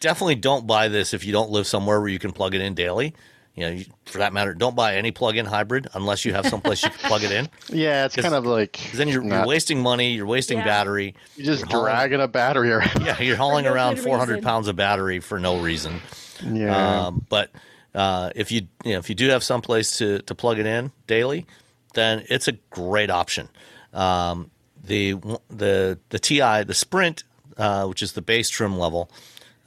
definitely 0.00 0.36
don't 0.36 0.66
buy 0.66 0.88
this 0.88 1.12
if 1.12 1.24
you 1.24 1.32
don't 1.32 1.50
live 1.50 1.66
somewhere 1.66 2.00
where 2.00 2.08
you 2.08 2.18
can 2.18 2.32
plug 2.32 2.54
it 2.54 2.60
in 2.60 2.74
daily. 2.74 3.14
You 3.58 3.70
know, 3.74 3.82
for 4.06 4.18
that 4.18 4.32
matter, 4.32 4.54
don't 4.54 4.74
buy 4.76 4.96
any 4.96 5.10
plug-in 5.10 5.46
hybrid 5.46 5.88
unless 5.94 6.24
you 6.24 6.32
have 6.32 6.46
someplace 6.46 6.82
you 6.82 6.90
can 6.90 7.08
plug 7.08 7.22
it 7.24 7.32
in. 7.32 7.48
Yeah, 7.70 8.06
it's 8.06 8.16
kind 8.16 8.34
of 8.34 8.46
like 8.46 8.72
'Cause 8.72 8.92
then 8.98 9.08
you're, 9.08 9.22
you're 9.24 9.46
wasting 9.46 9.80
money, 9.82 10.12
you're 10.12 10.26
wasting 10.26 10.58
Yeah. 10.58 10.64
battery. 10.64 11.14
you're 11.36 11.46
just 11.46 11.60
you're 11.62 11.68
hauling- 11.80 11.92
dragging 11.92 12.20
a 12.20 12.28
battery 12.28 12.70
around. 12.72 13.02
Yeah, 13.04 13.20
you're 13.20 13.36
hauling 13.36 13.64
no 13.64 13.72
around 13.72 13.98
400 13.98 14.34
reason. 14.34 14.44
pounds 14.44 14.68
of 14.68 14.76
battery 14.76 15.20
for 15.20 15.38
no 15.40 15.60
reason. 15.60 16.00
Yeah. 16.44 17.06
Um, 17.06 17.26
but 17.28 17.50
uh, 17.94 18.30
if 18.36 18.52
you 18.52 18.68
you 18.84 18.92
know 18.92 18.98
if 18.98 19.08
you 19.08 19.14
do 19.14 19.28
have 19.30 19.42
someplace 19.42 19.98
to 19.98 20.20
to 20.20 20.34
plug 20.34 20.58
it 20.58 20.66
in 20.66 20.92
daily, 21.06 21.46
then 21.94 22.24
it's 22.28 22.46
a 22.48 22.52
great 22.70 23.10
option. 23.10 23.48
Um, 23.92 24.50
the 24.84 25.14
the 25.50 25.98
the 26.10 26.18
Ti 26.18 26.62
the 26.64 26.74
Sprint, 26.74 27.24
uh, 27.56 27.86
which 27.86 28.02
is 28.02 28.12
the 28.12 28.22
base 28.22 28.48
trim 28.48 28.78
level, 28.78 29.10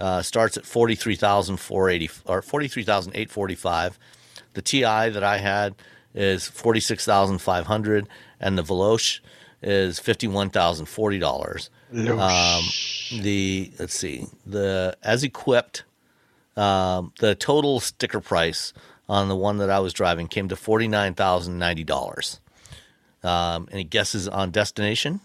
uh, 0.01 0.21
starts 0.23 0.57
at 0.57 0.65
forty 0.65 0.95
three 0.95 1.15
thousand 1.15 1.57
four 1.57 1.89
eighty 1.89 2.09
or 2.25 2.41
forty 2.41 2.67
three 2.67 2.83
thousand 2.83 3.15
eight 3.15 3.29
forty 3.29 3.55
five. 3.55 3.99
The 4.53 4.61
Ti 4.61 4.81
that 4.81 5.23
I 5.23 5.37
had 5.37 5.75
is 6.15 6.47
forty 6.47 6.79
six 6.79 7.05
thousand 7.05 7.37
five 7.37 7.67
hundred, 7.67 8.07
and 8.39 8.57
the 8.57 8.63
Veloce 8.63 9.19
is 9.61 9.99
fifty 9.99 10.27
one 10.27 10.49
thousand 10.49 10.87
forty 10.87 11.19
dollars. 11.19 11.69
Um, 11.93 12.63
the 13.21 13.71
let's 13.77 13.93
see 13.93 14.25
the 14.45 14.97
as 15.03 15.23
equipped, 15.23 15.83
um, 16.57 17.13
the 17.19 17.35
total 17.35 17.79
sticker 17.79 18.21
price 18.21 18.73
on 19.07 19.29
the 19.29 19.35
one 19.35 19.57
that 19.57 19.69
I 19.69 19.79
was 19.79 19.93
driving 19.93 20.27
came 20.27 20.49
to 20.49 20.55
forty 20.55 20.87
nine 20.87 21.13
thousand 21.13 21.59
ninety 21.59 21.83
dollars. 21.83 22.39
Um, 23.23 23.69
any 23.71 23.83
guesses 23.83 24.27
on 24.27 24.49
destination? 24.49 25.19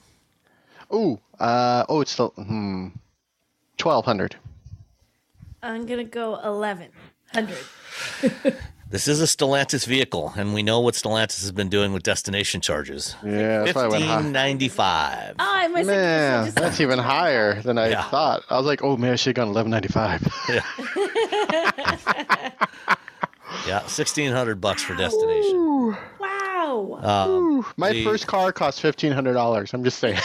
Ooh, 0.92 1.18
uh, 1.40 1.86
oh, 1.88 2.02
it's 2.02 2.10
still 2.10 2.28
hmm, 2.36 2.88
twelve 3.78 4.04
hundred. 4.04 4.36
I'm 5.66 5.84
gonna 5.86 6.04
go 6.04 6.36
eleven 6.42 6.88
hundred. 7.32 7.58
This 8.88 9.08
is 9.08 9.20
a 9.20 9.24
Stellantis 9.24 9.84
vehicle, 9.84 10.32
and 10.36 10.54
we 10.54 10.62
know 10.62 10.78
what 10.78 10.94
Stellantis 10.94 11.40
has 11.40 11.50
been 11.50 11.68
doing 11.68 11.92
with 11.92 12.04
destination 12.04 12.60
charges. 12.60 13.16
Yeah, 13.24 13.64
that's 13.64 13.74
why 13.74 13.82
I 13.82 13.88
went 13.88 14.04
high. 14.04 14.14
Fifteen 14.18 14.32
ninety 14.32 14.68
five. 14.68 15.34
Oh, 15.40 15.44
I 15.44 15.66
must 15.66 15.86
Man, 15.88 16.52
that's 16.54 16.80
even 16.84 17.00
higher 17.00 17.60
than 17.62 17.78
I 17.78 17.88
Yeah. 17.88 18.08
thought. 18.10 18.44
I 18.48 18.56
was 18.56 18.64
like, 18.64 18.84
oh 18.84 18.96
man, 18.96 19.14
I 19.14 19.16
should 19.16 19.36
have 19.36 19.44
gone 19.44 19.48
eleven 19.48 19.72
ninety 19.72 19.88
five. 19.88 20.22
Yeah, 23.66 23.84
sixteen 23.86 24.30
hundred 24.32 24.60
bucks 24.60 24.82
for 24.84 24.94
destination. 24.94 25.96
Wow. 26.20 26.98
Um, 27.02 27.66
My 27.76 27.90
the- 27.92 28.04
first 28.04 28.28
car 28.28 28.52
cost 28.52 28.80
fifteen 28.80 29.10
hundred 29.10 29.32
dollars. 29.34 29.74
I'm 29.74 29.82
just 29.82 29.98
saying. 29.98 30.18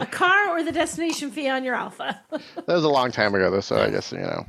A 0.00 0.06
car 0.06 0.50
or 0.50 0.62
the 0.62 0.72
destination 0.72 1.30
fee 1.30 1.48
on 1.48 1.64
your 1.64 1.74
Alfa? 1.74 2.20
that 2.30 2.66
was 2.66 2.84
a 2.84 2.88
long 2.88 3.12
time 3.12 3.34
ago, 3.34 3.50
though. 3.50 3.60
So 3.60 3.76
I 3.76 3.90
guess 3.90 4.12
you 4.12 4.18
know. 4.18 4.46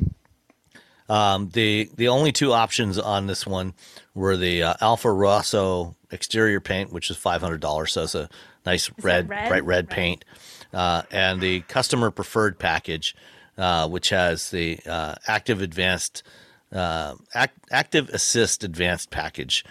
Um, 1.09 1.49
the 1.49 1.89
the 1.95 2.07
only 2.07 2.31
two 2.31 2.53
options 2.53 2.97
on 2.97 3.27
this 3.27 3.45
one 3.45 3.73
were 4.15 4.37
the 4.37 4.63
uh, 4.63 4.73
Alfa 4.81 5.11
Rosso 5.11 5.95
exterior 6.09 6.59
paint, 6.61 6.91
which 6.93 7.09
is 7.09 7.17
five 7.17 7.41
hundred 7.41 7.59
dollars, 7.59 7.91
so 7.91 8.03
it's 8.03 8.15
a 8.15 8.29
nice 8.65 8.89
red, 9.01 9.27
red? 9.27 9.49
bright 9.49 9.65
red 9.65 9.87
Red. 9.87 9.89
paint, 9.89 10.25
uh, 10.73 11.01
and 11.11 11.41
the 11.41 11.61
customer 11.61 12.11
preferred 12.11 12.59
package, 12.59 13.13
uh, 13.57 13.89
which 13.89 14.09
has 14.09 14.51
the 14.51 14.79
uh, 14.87 15.15
active 15.27 15.61
advanced 15.61 16.23
uh, 16.71 17.15
act, 17.33 17.57
active 17.71 18.07
assist 18.09 18.63
advanced 18.63 19.09
package. 19.09 19.65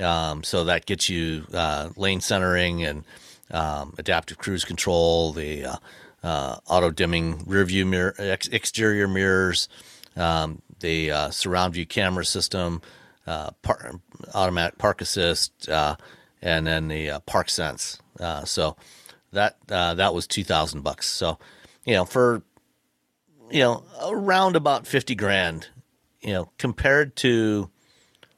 Um, 0.00 0.44
so 0.44 0.64
that 0.64 0.86
gets 0.86 1.08
you 1.10 1.46
uh, 1.52 1.90
lane 1.96 2.20
centering 2.20 2.84
and 2.84 3.04
um, 3.50 3.94
adaptive 3.98 4.38
cruise 4.38 4.64
control, 4.64 5.32
the 5.32 5.64
uh, 5.64 5.76
uh, 6.22 6.58
auto 6.66 6.90
dimming 6.90 7.42
rear 7.46 7.64
view 7.64 7.86
mirror, 7.86 8.14
ex- 8.18 8.48
exterior 8.48 9.06
mirrors, 9.06 9.68
um, 10.16 10.62
the 10.80 11.10
uh, 11.10 11.30
surround 11.30 11.74
view 11.74 11.86
camera 11.86 12.24
system, 12.24 12.82
uh, 13.26 13.50
par- 13.62 14.00
automatic 14.34 14.78
park 14.78 15.00
assist, 15.00 15.68
uh, 15.68 15.96
and 16.42 16.66
then 16.66 16.88
the 16.88 17.10
uh, 17.10 17.20
park 17.20 17.48
sense. 17.48 17.98
Uh, 18.18 18.44
so 18.44 18.76
that 19.32 19.56
uh, 19.70 19.94
that 19.94 20.14
was 20.14 20.26
two 20.26 20.44
thousand 20.44 20.82
bucks. 20.82 21.08
So 21.08 21.38
you 21.84 21.94
know 21.94 22.04
for 22.04 22.42
you 23.50 23.60
know 23.60 23.84
around 24.04 24.56
about 24.56 24.86
fifty 24.86 25.14
grand, 25.14 25.68
you 26.20 26.32
know 26.32 26.50
compared 26.58 27.16
to 27.16 27.70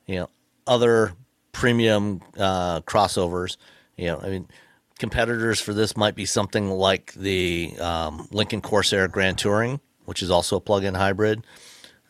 you 0.07 0.17
know 0.17 0.31
other 0.67 1.13
premium 1.53 2.21
uh, 2.37 2.81
crossovers. 2.83 3.57
You 3.97 4.09
know, 4.09 4.21
I 4.23 4.29
mean, 4.29 4.49
competitors 4.99 5.61
for 5.61 5.73
this 5.73 5.97
might 5.97 6.15
be 6.15 6.27
something 6.27 6.71
like 6.71 7.13
the 7.15 7.75
um, 7.81 8.29
Lincoln 8.31 8.61
Corsair 8.61 9.09
Grand 9.09 9.39
Touring, 9.39 9.81
which 10.05 10.23
is 10.23 10.31
also 10.31 10.57
a 10.57 10.61
plug-in 10.61 10.95
hybrid. 10.95 11.45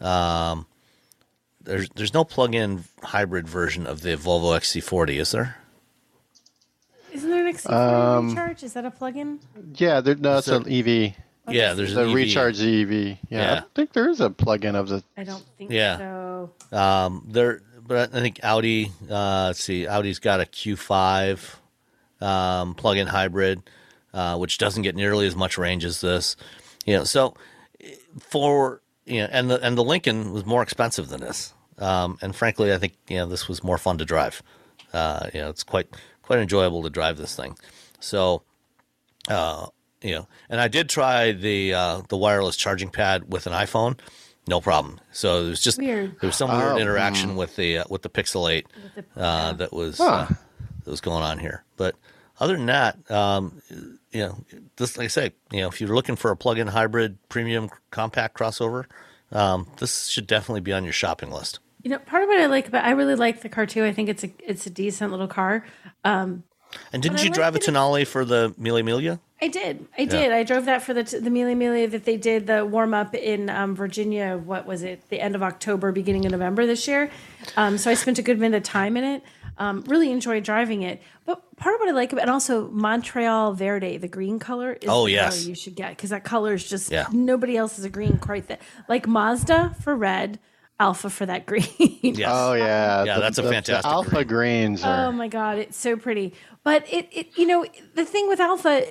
Um, 0.00 0.66
there's 1.62 1.88
there's 1.96 2.14
no 2.14 2.24
plug-in 2.24 2.84
hybrid 3.02 3.48
version 3.48 3.86
of 3.86 4.00
the 4.02 4.10
Volvo 4.16 4.56
XC40, 4.56 5.18
is 5.20 5.30
there? 5.32 5.56
Isn't 7.12 7.30
there 7.30 7.46
an 7.46 7.52
XC40 7.54 7.72
Um, 8.18 8.28
recharge? 8.30 8.62
Is 8.62 8.72
that 8.74 8.84
a 8.84 8.90
plug-in? 8.90 9.40
Yeah, 9.74 10.00
there, 10.00 10.14
no, 10.14 10.38
it's 10.38 10.48
an 10.48 10.70
EV. 10.70 11.14
Yeah, 11.48 11.72
there's 11.74 11.94
The 11.94 12.02
an 12.02 12.08
EV. 12.10 12.14
recharge 12.14 12.60
EV. 12.60 12.90
Yeah, 12.92 13.16
Yeah. 13.30 13.54
I 13.60 13.64
think 13.74 13.92
there 13.92 14.08
is 14.08 14.20
a 14.20 14.30
plug-in 14.30 14.74
of 14.76 14.88
the. 14.88 15.02
I 15.16 15.24
don't 15.24 15.42
think 15.56 15.70
Yeah. 15.72 15.96
so. 15.98 16.50
Um, 16.72 17.24
there, 17.28 17.62
but 17.86 18.14
I 18.14 18.20
think 18.20 18.40
Audi. 18.42 18.92
Uh, 19.10 19.46
let's 19.48 19.64
see, 19.64 19.86
Audi's 19.86 20.18
got 20.18 20.40
a 20.40 20.44
Q5 20.44 21.56
um, 22.20 22.74
plug-in 22.74 23.06
hybrid, 23.06 23.62
uh, 24.14 24.36
which 24.36 24.58
doesn't 24.58 24.82
get 24.82 24.94
nearly 24.96 25.26
as 25.26 25.36
much 25.36 25.58
range 25.58 25.84
as 25.84 26.00
this. 26.00 26.36
You 26.86 26.96
know, 26.98 27.04
so 27.04 27.34
for 28.20 28.80
you 29.04 29.20
know, 29.22 29.28
and 29.30 29.50
the 29.50 29.60
and 29.64 29.76
the 29.76 29.84
Lincoln 29.84 30.32
was 30.32 30.44
more 30.44 30.62
expensive 30.62 31.08
than 31.08 31.20
this. 31.20 31.54
Um, 31.78 32.18
and 32.22 32.34
frankly, 32.34 32.72
I 32.72 32.78
think 32.78 32.94
you 33.08 33.16
know 33.18 33.26
this 33.26 33.48
was 33.48 33.62
more 33.62 33.78
fun 33.78 33.98
to 33.98 34.04
drive. 34.04 34.42
Uh, 34.92 35.28
you 35.32 35.40
know, 35.40 35.48
it's 35.50 35.62
quite 35.64 35.88
quite 36.22 36.38
enjoyable 36.40 36.82
to 36.82 36.90
drive 36.90 37.16
this 37.18 37.36
thing. 37.36 37.56
So, 38.00 38.42
uh, 39.28 39.66
you 40.02 40.14
know, 40.14 40.28
and 40.48 40.60
I 40.60 40.68
did 40.68 40.88
try 40.88 41.32
the 41.32 41.74
uh, 41.74 42.02
the 42.08 42.16
wireless 42.16 42.56
charging 42.56 42.90
pad 42.90 43.30
with 43.32 43.46
an 43.46 43.52
iPhone, 43.52 43.98
no 44.46 44.60
problem. 44.60 45.00
So 45.12 45.44
it 45.44 45.48
was 45.50 45.60
just 45.62 45.78
Weird. 45.78 46.16
there 46.20 46.28
was 46.28 46.36
some 46.36 46.50
weird 46.50 46.72
Oh, 46.72 46.78
interaction 46.78 47.36
with 47.36 47.56
the 47.56 47.78
uh, 47.78 47.84
with 47.90 48.02
the 48.02 48.10
Pixel 48.10 48.50
Eight 48.50 48.66
With 48.96 49.04
the- 49.14 49.20
uh, 49.22 49.52
that 49.54 49.72
was 49.72 50.00
uh, 50.00 50.26
that 50.84 50.90
was 50.90 51.00
going 51.00 51.22
on 51.22 51.38
here. 51.38 51.64
But 51.76 51.96
other 52.40 52.56
than 52.56 52.66
that, 52.66 53.10
um, 53.10 53.62
you 54.10 54.20
know, 54.20 54.44
this 54.76 54.96
like 54.96 55.06
I 55.06 55.08
say, 55.08 55.32
you 55.50 55.60
know, 55.60 55.68
if 55.68 55.80
you're 55.80 55.94
looking 55.94 56.16
for 56.16 56.30
a 56.30 56.36
plug-in 56.36 56.68
hybrid 56.68 57.18
premium 57.28 57.70
compact 57.90 58.38
crossover, 58.38 58.84
um, 59.32 59.68
this 59.78 60.06
should 60.06 60.26
definitely 60.26 60.60
be 60.60 60.72
on 60.72 60.84
your 60.84 60.92
shopping 60.92 61.30
list. 61.30 61.60
You 61.82 61.90
know, 61.90 61.98
part 61.98 62.22
of 62.22 62.28
what 62.28 62.40
I 62.40 62.46
like 62.46 62.68
about 62.68 62.84
I 62.84 62.90
really 62.90 63.14
like 63.14 63.42
the 63.42 63.48
car 63.48 63.66
too. 63.66 63.84
I 63.84 63.92
think 63.92 64.08
it's 64.08 64.24
a 64.24 64.30
it's 64.40 64.66
a 64.66 64.70
decent 64.70 65.10
little 65.10 65.28
car. 65.28 65.66
Um, 66.04 66.44
And 66.92 67.02
didn't 67.02 67.18
you 67.20 67.30
like 67.30 67.34
drive 67.34 67.56
a 67.56 67.58
Tonale 67.58 68.04
for 68.04 68.24
the 68.24 68.54
Mille 68.58 68.82
Miglia? 68.82 69.20
I 69.40 69.48
did. 69.48 69.86
I 69.96 70.04
did. 70.04 70.32
I 70.32 70.42
drove 70.42 70.64
that 70.64 70.82
for 70.82 70.92
the 70.92 71.04
the 71.04 71.30
Mille 71.30 71.54
Miglia 71.54 71.88
that 71.90 72.04
they 72.04 72.16
did 72.16 72.46
the 72.48 72.66
warm 72.66 72.92
up 72.92 73.14
in 73.14 73.48
um, 73.48 73.76
Virginia. 73.76 74.36
What 74.36 74.66
was 74.66 74.82
it? 74.82 75.08
The 75.10 75.20
end 75.20 75.36
of 75.36 75.42
October, 75.42 75.92
beginning 75.92 76.26
of 76.26 76.32
November 76.32 76.66
this 76.66 76.88
year. 76.88 77.10
Um, 77.56 77.78
so 77.78 77.90
I 77.90 77.94
spent 77.94 78.18
a 78.18 78.22
good 78.22 78.40
bit 78.40 78.52
of 78.52 78.62
time 78.64 78.96
in 78.96 79.04
it. 79.04 79.22
Um, 79.56 79.82
really 79.86 80.10
enjoyed 80.12 80.44
driving 80.44 80.82
it. 80.82 81.02
But 81.28 81.56
part 81.58 81.74
of 81.74 81.80
what 81.80 81.90
I 81.90 81.92
like 81.92 82.10
about 82.14 82.22
and 82.22 82.30
also 82.30 82.70
Montreal 82.70 83.52
Verde, 83.52 83.98
the 83.98 84.08
green 84.08 84.38
color, 84.38 84.72
is 84.80 84.88
Oh, 84.88 85.04
the 85.04 85.12
yes. 85.12 85.36
color 85.40 85.48
you 85.50 85.54
should 85.54 85.74
get 85.74 85.90
because 85.90 86.08
that 86.08 86.24
color 86.24 86.54
is 86.54 86.66
just 86.66 86.90
Yeah. 86.90 87.06
nobody 87.12 87.54
else 87.54 87.78
is 87.78 87.84
a 87.84 87.90
green 87.90 88.16
quite 88.16 88.48
that 88.48 88.62
like 88.88 89.06
Mazda 89.06 89.76
for 89.82 89.94
red, 89.94 90.38
Alfa 90.80 91.10
for 91.10 91.26
that 91.26 91.44
green. 91.44 91.66
Yes. 92.02 92.30
Oh 92.32 92.54
yeah, 92.54 93.00
um, 93.00 93.06
Yeah, 93.06 93.18
that's 93.18 93.36
a 93.36 93.42
the 93.42 93.50
fantastic 93.50 93.84
Alfa 93.92 94.24
green. 94.24 94.26
greens 94.72 94.82
are. 94.84 95.08
Oh 95.08 95.12
my 95.12 95.28
god, 95.28 95.58
it's 95.58 95.76
so 95.76 95.98
pretty. 95.98 96.32
But 96.64 96.86
it, 96.90 97.08
it 97.12 97.36
you 97.36 97.46
know, 97.46 97.66
the 97.94 98.06
thing 98.06 98.26
with 98.28 98.40
Alfa, 98.40 98.86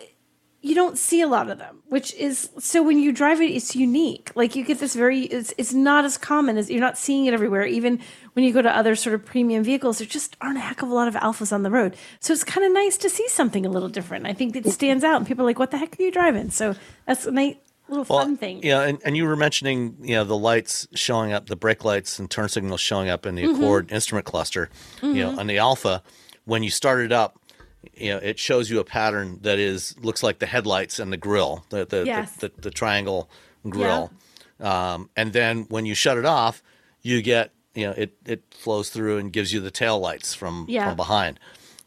you 0.61 0.75
don't 0.75 0.97
see 0.97 1.21
a 1.21 1.27
lot 1.27 1.49
of 1.49 1.57
them, 1.57 1.81
which 1.87 2.13
is 2.15 2.49
so 2.59 2.83
when 2.83 2.99
you 2.99 3.11
drive 3.11 3.41
it, 3.41 3.45
it's 3.45 3.75
unique. 3.75 4.31
Like 4.35 4.55
you 4.55 4.63
get 4.63 4.77
this 4.77 4.93
very 4.93 5.21
it's 5.21 5.55
it's 5.57 5.73
not 5.73 6.05
as 6.05 6.19
common 6.19 6.55
as 6.57 6.69
you're 6.69 6.81
not 6.81 6.99
seeing 6.99 7.25
it 7.25 7.33
everywhere. 7.33 7.65
Even 7.65 7.99
when 8.37 8.43
you 8.43 8.53
go 8.53 8.61
to 8.61 8.69
other 8.69 8.95
sort 8.95 9.15
of 9.15 9.25
premium 9.25 9.63
vehicles, 9.63 9.97
there 9.97 10.05
just 10.05 10.37
aren't 10.41 10.57
a 10.59 10.61
heck 10.61 10.83
of 10.83 10.89
a 10.91 10.93
lot 10.93 11.07
of 11.07 11.15
Alfas 11.15 11.51
on 11.51 11.63
the 11.63 11.71
road. 11.71 11.95
So 12.19 12.33
it's 12.33 12.43
kind 12.43 12.63
of 12.63 12.71
nice 12.71 12.95
to 12.97 13.09
see 13.09 13.27
something 13.29 13.65
a 13.65 13.69
little 13.69 13.89
different. 13.89 14.27
I 14.27 14.33
think 14.33 14.55
it 14.55 14.69
stands 14.69 15.03
out 15.03 15.15
and 15.17 15.25
people 15.25 15.43
are 15.43 15.47
like, 15.47 15.57
What 15.57 15.71
the 15.71 15.77
heck 15.79 15.99
are 15.99 16.03
you 16.03 16.11
driving? 16.11 16.51
So 16.51 16.75
that's 17.07 17.25
a 17.25 17.31
nice 17.31 17.55
little 17.89 18.05
fun 18.05 18.37
thing. 18.37 18.61
Yeah, 18.61 18.81
and, 18.83 18.99
and 19.03 19.17
you 19.17 19.25
were 19.25 19.35
mentioning, 19.35 19.97
you 20.01 20.13
know, 20.13 20.23
the 20.23 20.37
lights 20.37 20.87
showing 20.93 21.33
up, 21.33 21.47
the 21.47 21.55
brake 21.55 21.83
lights 21.83 22.19
and 22.19 22.29
turn 22.29 22.47
signals 22.47 22.79
showing 22.79 23.09
up 23.09 23.25
in 23.25 23.33
the 23.33 23.43
Mm-hmm. 23.45 23.55
Accord 23.55 23.91
instrument 23.91 24.27
cluster. 24.27 24.69
You 25.01 25.13
know, 25.15 25.39
on 25.39 25.47
the 25.47 25.57
Alfa, 25.57 26.03
when 26.45 26.61
you 26.61 26.69
start 26.69 26.99
it 27.01 27.11
up, 27.11 27.39
you 27.95 28.11
know, 28.11 28.17
it 28.19 28.37
shows 28.37 28.69
you 28.69 28.79
a 28.79 28.83
pattern 28.83 29.39
that 29.41 29.57
is 29.57 29.95
looks 29.99 30.21
like 30.21 30.37
the 30.37 30.45
headlights 30.45 30.99
and 30.99 31.11
the 31.11 31.17
grill, 31.17 31.65
the 31.69 31.85
the, 31.85 32.03
Yes. 32.05 32.35
the, 32.35 32.49
the, 32.49 32.61
the 32.61 32.71
triangle 32.71 33.31
grill. 33.67 34.11
Um, 34.59 35.09
and 35.15 35.33
then 35.33 35.65
when 35.69 35.87
you 35.87 35.95
shut 35.95 36.17
it 36.19 36.25
off, 36.25 36.61
you 37.01 37.21
get, 37.21 37.51
you 37.77 37.85
know, 37.87 37.93
it, 37.95 38.17
it 38.25 38.41
flows 38.51 38.89
through 38.89 39.17
and 39.19 39.31
gives 39.31 39.53
you 39.53 39.59
the 39.61 39.71
tail 39.71 39.99
lights 39.99 40.33
from, 40.33 40.65
Yeah. 40.67 40.87
from 40.89 40.95
behind. 40.97 41.39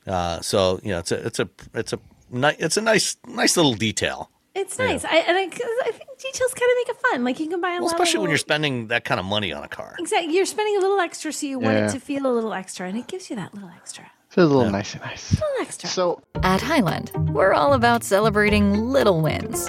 Uh, 0.06 0.40
so, 0.40 0.80
you 0.82 0.90
know, 0.92 0.98
it's 1.00 1.12
a, 1.12 1.26
it's 1.26 1.38
a, 1.40 1.48
it's 1.74 1.92
a, 1.92 1.98
ni- 2.30 2.56
it's 2.58 2.76
a 2.76 2.80
nice, 2.80 3.16
nice 3.26 3.56
little 3.56 3.74
detail. 3.74 4.30
It's 4.54 4.78
nice. 4.78 5.04
I 5.04 5.16
and 5.28 5.36
I, 5.38 5.46
'cause 5.46 5.60
I 5.86 5.92
think 5.92 6.08
details 6.18 6.52
kind 6.54 6.70
of 6.72 6.76
make 6.80 6.88
it 6.88 6.96
fun. 7.10 7.24
Like 7.24 7.38
you 7.38 7.48
can 7.48 7.60
buy 7.60 7.68
a 7.68 7.72
Well, 7.74 7.82
lot 7.82 7.94
of 7.94 8.00
especially 8.00 8.20
when 8.20 8.30
you're 8.30 8.38
spending 8.38 8.88
that 8.88 9.04
kind 9.04 9.20
of 9.20 9.26
money 9.26 9.52
on 9.52 9.62
a 9.62 9.68
car. 9.68 9.94
Exactly. 9.98 10.34
You're 10.34 10.44
spending 10.46 10.76
a 10.76 10.80
little 10.80 10.98
extra, 10.98 11.32
so 11.32 11.46
you 11.46 11.58
want 11.60 11.76
Yeah. 11.76 11.86
it 11.88 11.92
to 11.92 12.00
feel 12.00 12.26
a 12.26 12.32
little 12.32 12.52
extra, 12.52 12.88
and 12.88 12.98
it 12.98 13.06
gives 13.06 13.30
you 13.30 13.36
that 13.36 13.54
little 13.54 13.70
extra. 13.76 14.10
Feels 14.30 14.50
a 14.50 14.54
little 14.56 14.72
nice 14.72 14.92
and 14.94 15.02
nice. 15.04 15.32
A 15.32 15.34
little 15.34 15.48
extra. 15.62 15.88
So 15.88 16.22
At 16.42 16.60
Highland, 16.62 17.12
we're 17.32 17.52
all 17.52 17.74
about 17.74 18.02
celebrating 18.04 18.72
little 18.96 19.20
wins 19.20 19.68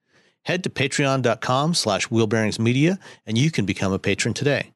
Head 0.43 0.63
to 0.63 0.69
patreon.com 0.69 1.73
slash 1.73 2.07
wheelbearingsmedia 2.07 2.97
and 3.25 3.37
you 3.37 3.51
can 3.51 3.65
become 3.65 3.93
a 3.93 3.99
patron 3.99 4.33
today. 4.33 4.73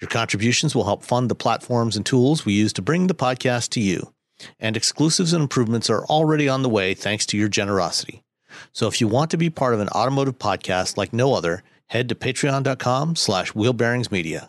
Your 0.00 0.08
contributions 0.08 0.74
will 0.74 0.84
help 0.84 1.04
fund 1.04 1.30
the 1.30 1.34
platforms 1.34 1.96
and 1.96 2.04
tools 2.04 2.44
we 2.44 2.54
use 2.54 2.72
to 2.74 2.82
bring 2.82 3.06
the 3.06 3.14
podcast 3.14 3.68
to 3.70 3.80
you. 3.80 4.12
And 4.58 4.76
exclusives 4.76 5.32
and 5.32 5.42
improvements 5.42 5.88
are 5.88 6.04
already 6.06 6.48
on 6.48 6.62
the 6.62 6.68
way 6.68 6.94
thanks 6.94 7.24
to 7.26 7.36
your 7.36 7.48
generosity. 7.48 8.24
So 8.72 8.88
if 8.88 9.00
you 9.00 9.06
want 9.06 9.30
to 9.30 9.36
be 9.36 9.50
part 9.50 9.74
of 9.74 9.80
an 9.80 9.88
automotive 9.90 10.38
podcast 10.38 10.96
like 10.96 11.12
no 11.12 11.34
other, 11.34 11.62
head 11.86 12.08
to 12.08 12.14
patreon.com 12.14 13.16
slash 13.16 13.52
wheelbearingsmedia. 13.52 14.48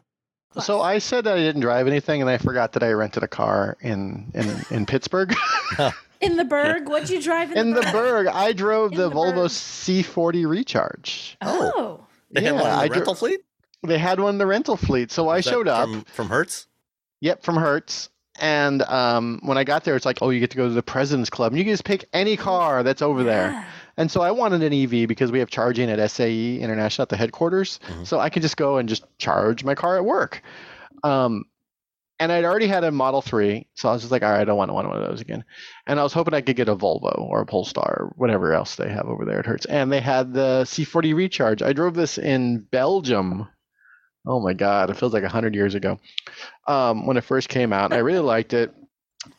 So 0.60 0.82
I 0.82 0.99
said 0.99 1.23
that 1.26 1.38
I 1.38 1.41
didn't 1.41 1.62
drive 1.62 1.88
anything, 1.88 2.21
and 2.21 2.30
I 2.30 2.38
forgot 2.38 2.73
that 2.73 2.84
I 2.84 2.91
rented 2.91 3.23
a 3.23 3.28
car 3.28 3.76
in 3.82 4.32
in, 4.36 4.56
in 4.69 4.86
Pittsburgh. 4.86 5.34
In 6.24 6.38
the 6.38 6.46
Burgh, 6.46 6.88
what'd 6.90 7.10
you 7.10 7.22
drive 7.22 7.52
in, 7.52 7.58
in 7.58 7.74
the 7.74 7.82
Burgh? 7.82 7.92
Burgh, 7.92 8.28
I 8.28 8.54
drove 8.54 8.92
In 8.94 8.98
the, 8.98 9.10
the 9.10 9.16
Volvo 9.16 9.46
C40 9.48 10.48
Recharge. 10.48 11.38
Oh. 11.42 12.06
They 12.32 12.42
had 12.42 12.56
Yeah, 12.56 12.62
one 12.62 12.70
in 12.72 12.76
the 12.78 12.82
I 12.84 12.88
dro- 12.88 12.96
rental 12.98 13.16
fleet? 13.16 13.42
They 13.86 13.98
had 13.98 14.20
one 14.20 14.30
in 14.36 14.38
the 14.38 14.48
rental 14.48 14.78
fleet, 14.78 15.12
so 15.12 15.28
I 15.28 15.38
Was 15.38 15.46
that 15.46 15.52
showed 15.52 15.68
up. 15.68 15.90
From, 15.90 16.02
from 16.06 16.28
Hertz? 16.30 16.68
Yep, 17.22 17.44
from 17.44 17.56
Hertz. 17.58 18.10
And 18.40 18.82
um, 18.84 19.40
when 19.44 19.58
I 19.60 19.64
got 19.64 19.84
there, 19.84 19.96
it's 19.96 20.06
like, 20.06 20.20
oh, 20.22 20.30
you 20.32 20.40
get 20.40 20.50
to 20.52 20.58
go 20.58 20.68
to 20.68 20.74
the 20.74 20.82
President's 20.82 21.30
Club, 21.30 21.52
and 21.52 21.60
you 21.60 21.66
can 21.66 21.74
just 21.74 21.84
pick 21.84 22.06
any 22.14 22.36
car 22.36 22.82
that's 22.82 23.02
over 23.04 23.24
there. 23.24 23.68
And 23.98 24.10
so 24.10 24.22
I 24.22 24.32
wanted 24.32 24.64
an 24.64 24.74
EV 24.74 25.08
because 25.08 25.32
we 25.32 25.38
have 25.40 25.52
charging 25.52 25.88
at 25.92 26.10
SAE 26.10 26.60
International 26.60 27.04
at 27.04 27.10
the 27.10 27.18
headquarters, 27.18 27.80
Mhm. 27.88 28.08
so 28.08 28.20
I 28.20 28.30
can 28.30 28.42
just 28.42 28.58
go 28.58 28.78
and 28.78 28.90
just 28.90 29.04
charge 29.20 29.64
my 29.64 29.76
car 29.76 29.98
at 29.98 30.06
work. 30.06 30.42
Um, 31.04 31.44
and 32.19 32.32
I'd 32.32 32.45
already 32.45 32.67
had 32.67 32.84
a 32.84 32.91
Model 32.91 33.21
3, 33.21 33.67
so 33.73 33.89
I 33.89 33.93
was 33.93 34.02
just 34.02 34.12
like, 34.12 34.23
all 34.23 34.32
right, 34.32 34.41
I 34.41 34.45
don't 34.45 34.58
want 34.58 34.69
to 34.69 34.73
want 34.73 34.88
one 34.88 35.02
of 35.02 35.08
those 35.08 35.21
again. 35.21 35.43
And 35.88 35.99
I 35.99 36.04
was 36.04 36.13
hoping 36.13 36.34
I 36.34 36.41
could 36.41 36.56
get 36.56 36.69
a 36.69 36.76
Volvo 36.76 37.19
or 37.19 37.41
a 37.41 37.45
Polestar 37.45 37.97
or 37.99 38.13
whatever 38.15 38.54
else 38.54 38.76
they 38.76 38.89
have 38.89 39.06
over 39.06 39.26
there 39.26 39.39
at 39.39 39.45
Hertz. 39.45 39.65
And 39.65 39.91
they 39.91 39.99
had 39.99 40.34
the 40.34 40.63
C40 40.65 41.15
Recharge. 41.15 41.62
I 41.62 41.73
drove 41.73 41.95
this 41.95 42.17
in 42.17 42.60
Belgium. 42.60 43.47
Oh 44.26 44.39
my 44.39 44.54
God, 44.54 44.89
it 44.89 44.97
feels 44.97 45.13
like 45.13 45.23
100 45.23 45.54
years 45.56 45.76
ago 45.76 45.99
um, 46.67 47.08
when 47.08 47.17
it 47.17 47.23
first 47.23 47.49
came 47.49 47.73
out. 47.73 47.91
I 47.91 47.97
really 47.97 48.19
liked 48.19 48.54
it. 48.54 48.73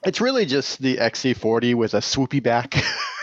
It's 0.04 0.20
really 0.20 0.44
just 0.44 0.80
the 0.80 0.96
XC40 0.96 1.74
with 1.74 1.94
a 1.94 1.98
swoopy 1.98 2.42
back. 2.42 2.74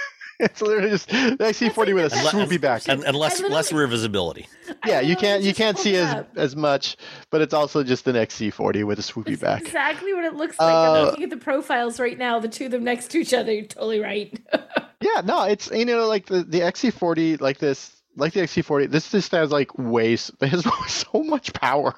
it's 0.46 0.62
literally 0.62 0.90
just 0.90 1.08
the 1.10 1.38
XC40 1.40 1.94
with 1.96 2.06
a 2.06 2.10
That's 2.10 2.30
swoopy 2.32 2.60
back. 2.60 2.88
And, 2.88 3.04
and 3.04 3.16
less 3.16 3.40
less 3.42 3.72
rear 3.72 3.88
visibility. 3.88 4.48
Yeah, 4.86 5.00
you 5.02 5.16
can't 5.16 5.44
you 5.44 5.54
can't 5.54 5.78
see 5.78 5.96
as 5.96 6.14
up. 6.14 6.30
as 6.38 6.56
much, 6.56 6.98
but 7.30 7.42
it's 7.42 7.54
also 7.54 7.84
just 7.84 8.08
an 8.08 8.16
XC40 8.16 8.84
with 8.86 9.00
a 9.00 9.02
swoopy 9.02 9.34
It's 9.34 9.42
back. 9.42 9.62
exactly 9.62 10.14
what 10.14 10.26
it 10.26 10.36
looks 10.36 10.58
like. 10.60 10.74
Uh, 10.74 10.92
I'm 10.94 11.06
looking 11.06 11.24
at 11.24 11.30
the 11.30 11.38
profiles 11.38 12.00
right 12.00 12.18
now, 12.18 12.40
the 12.40 12.48
two 12.48 12.66
of 12.66 12.72
them 12.72 12.84
next 12.84 13.12
to 13.12 13.20
each 13.20 13.34
other. 13.34 13.52
You're 13.54 13.66
totally 13.66 14.00
right. 14.00 14.38
Yeah, 15.04 15.22
no, 15.26 15.46
it's 15.46 15.70
you 15.72 15.86
know 15.86 16.08
like 16.08 16.28
the 16.28 16.44
the 16.44 16.60
XC40 16.60 17.42
like 17.42 17.58
this 17.58 17.92
like 18.18 18.34
the 18.34 18.42
XC40 18.42 18.92
this 18.92 19.10
just 19.10 19.32
has 19.32 19.50
like 19.50 19.76
way 19.76 20.14
s- 20.14 20.30
it 20.42 20.50
has 20.50 20.64
so 20.92 21.24
much 21.24 21.52
power. 21.54 21.96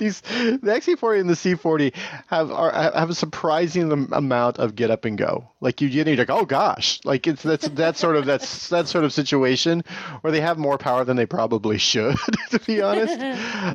These 0.00 0.22
the 0.22 0.58
XC40 0.62 1.20
and 1.20 1.28
the 1.28 1.34
C40 1.34 1.94
have 2.28 2.50
are 2.50 2.72
have 2.72 3.10
a 3.10 3.14
surprising 3.14 3.92
amount 4.12 4.58
of 4.58 4.74
get 4.74 4.90
up 4.90 5.04
and 5.04 5.18
go. 5.18 5.50
Like 5.60 5.82
you 5.82 5.90
get 5.90 6.06
you're 6.06 6.16
like 6.16 6.30
oh 6.30 6.46
gosh, 6.46 7.00
like 7.04 7.26
it's 7.26 7.42
that's 7.42 7.68
that 7.68 7.98
sort 7.98 8.16
of 8.16 8.24
that's 8.24 8.70
that 8.70 8.88
sort 8.88 9.04
of 9.04 9.12
situation 9.12 9.84
where 10.22 10.32
they 10.32 10.40
have 10.40 10.56
more 10.56 10.78
power 10.78 11.04
than 11.04 11.18
they 11.18 11.26
probably 11.26 11.76
should, 11.76 12.16
to 12.50 12.58
be 12.60 12.80
honest. 12.80 13.20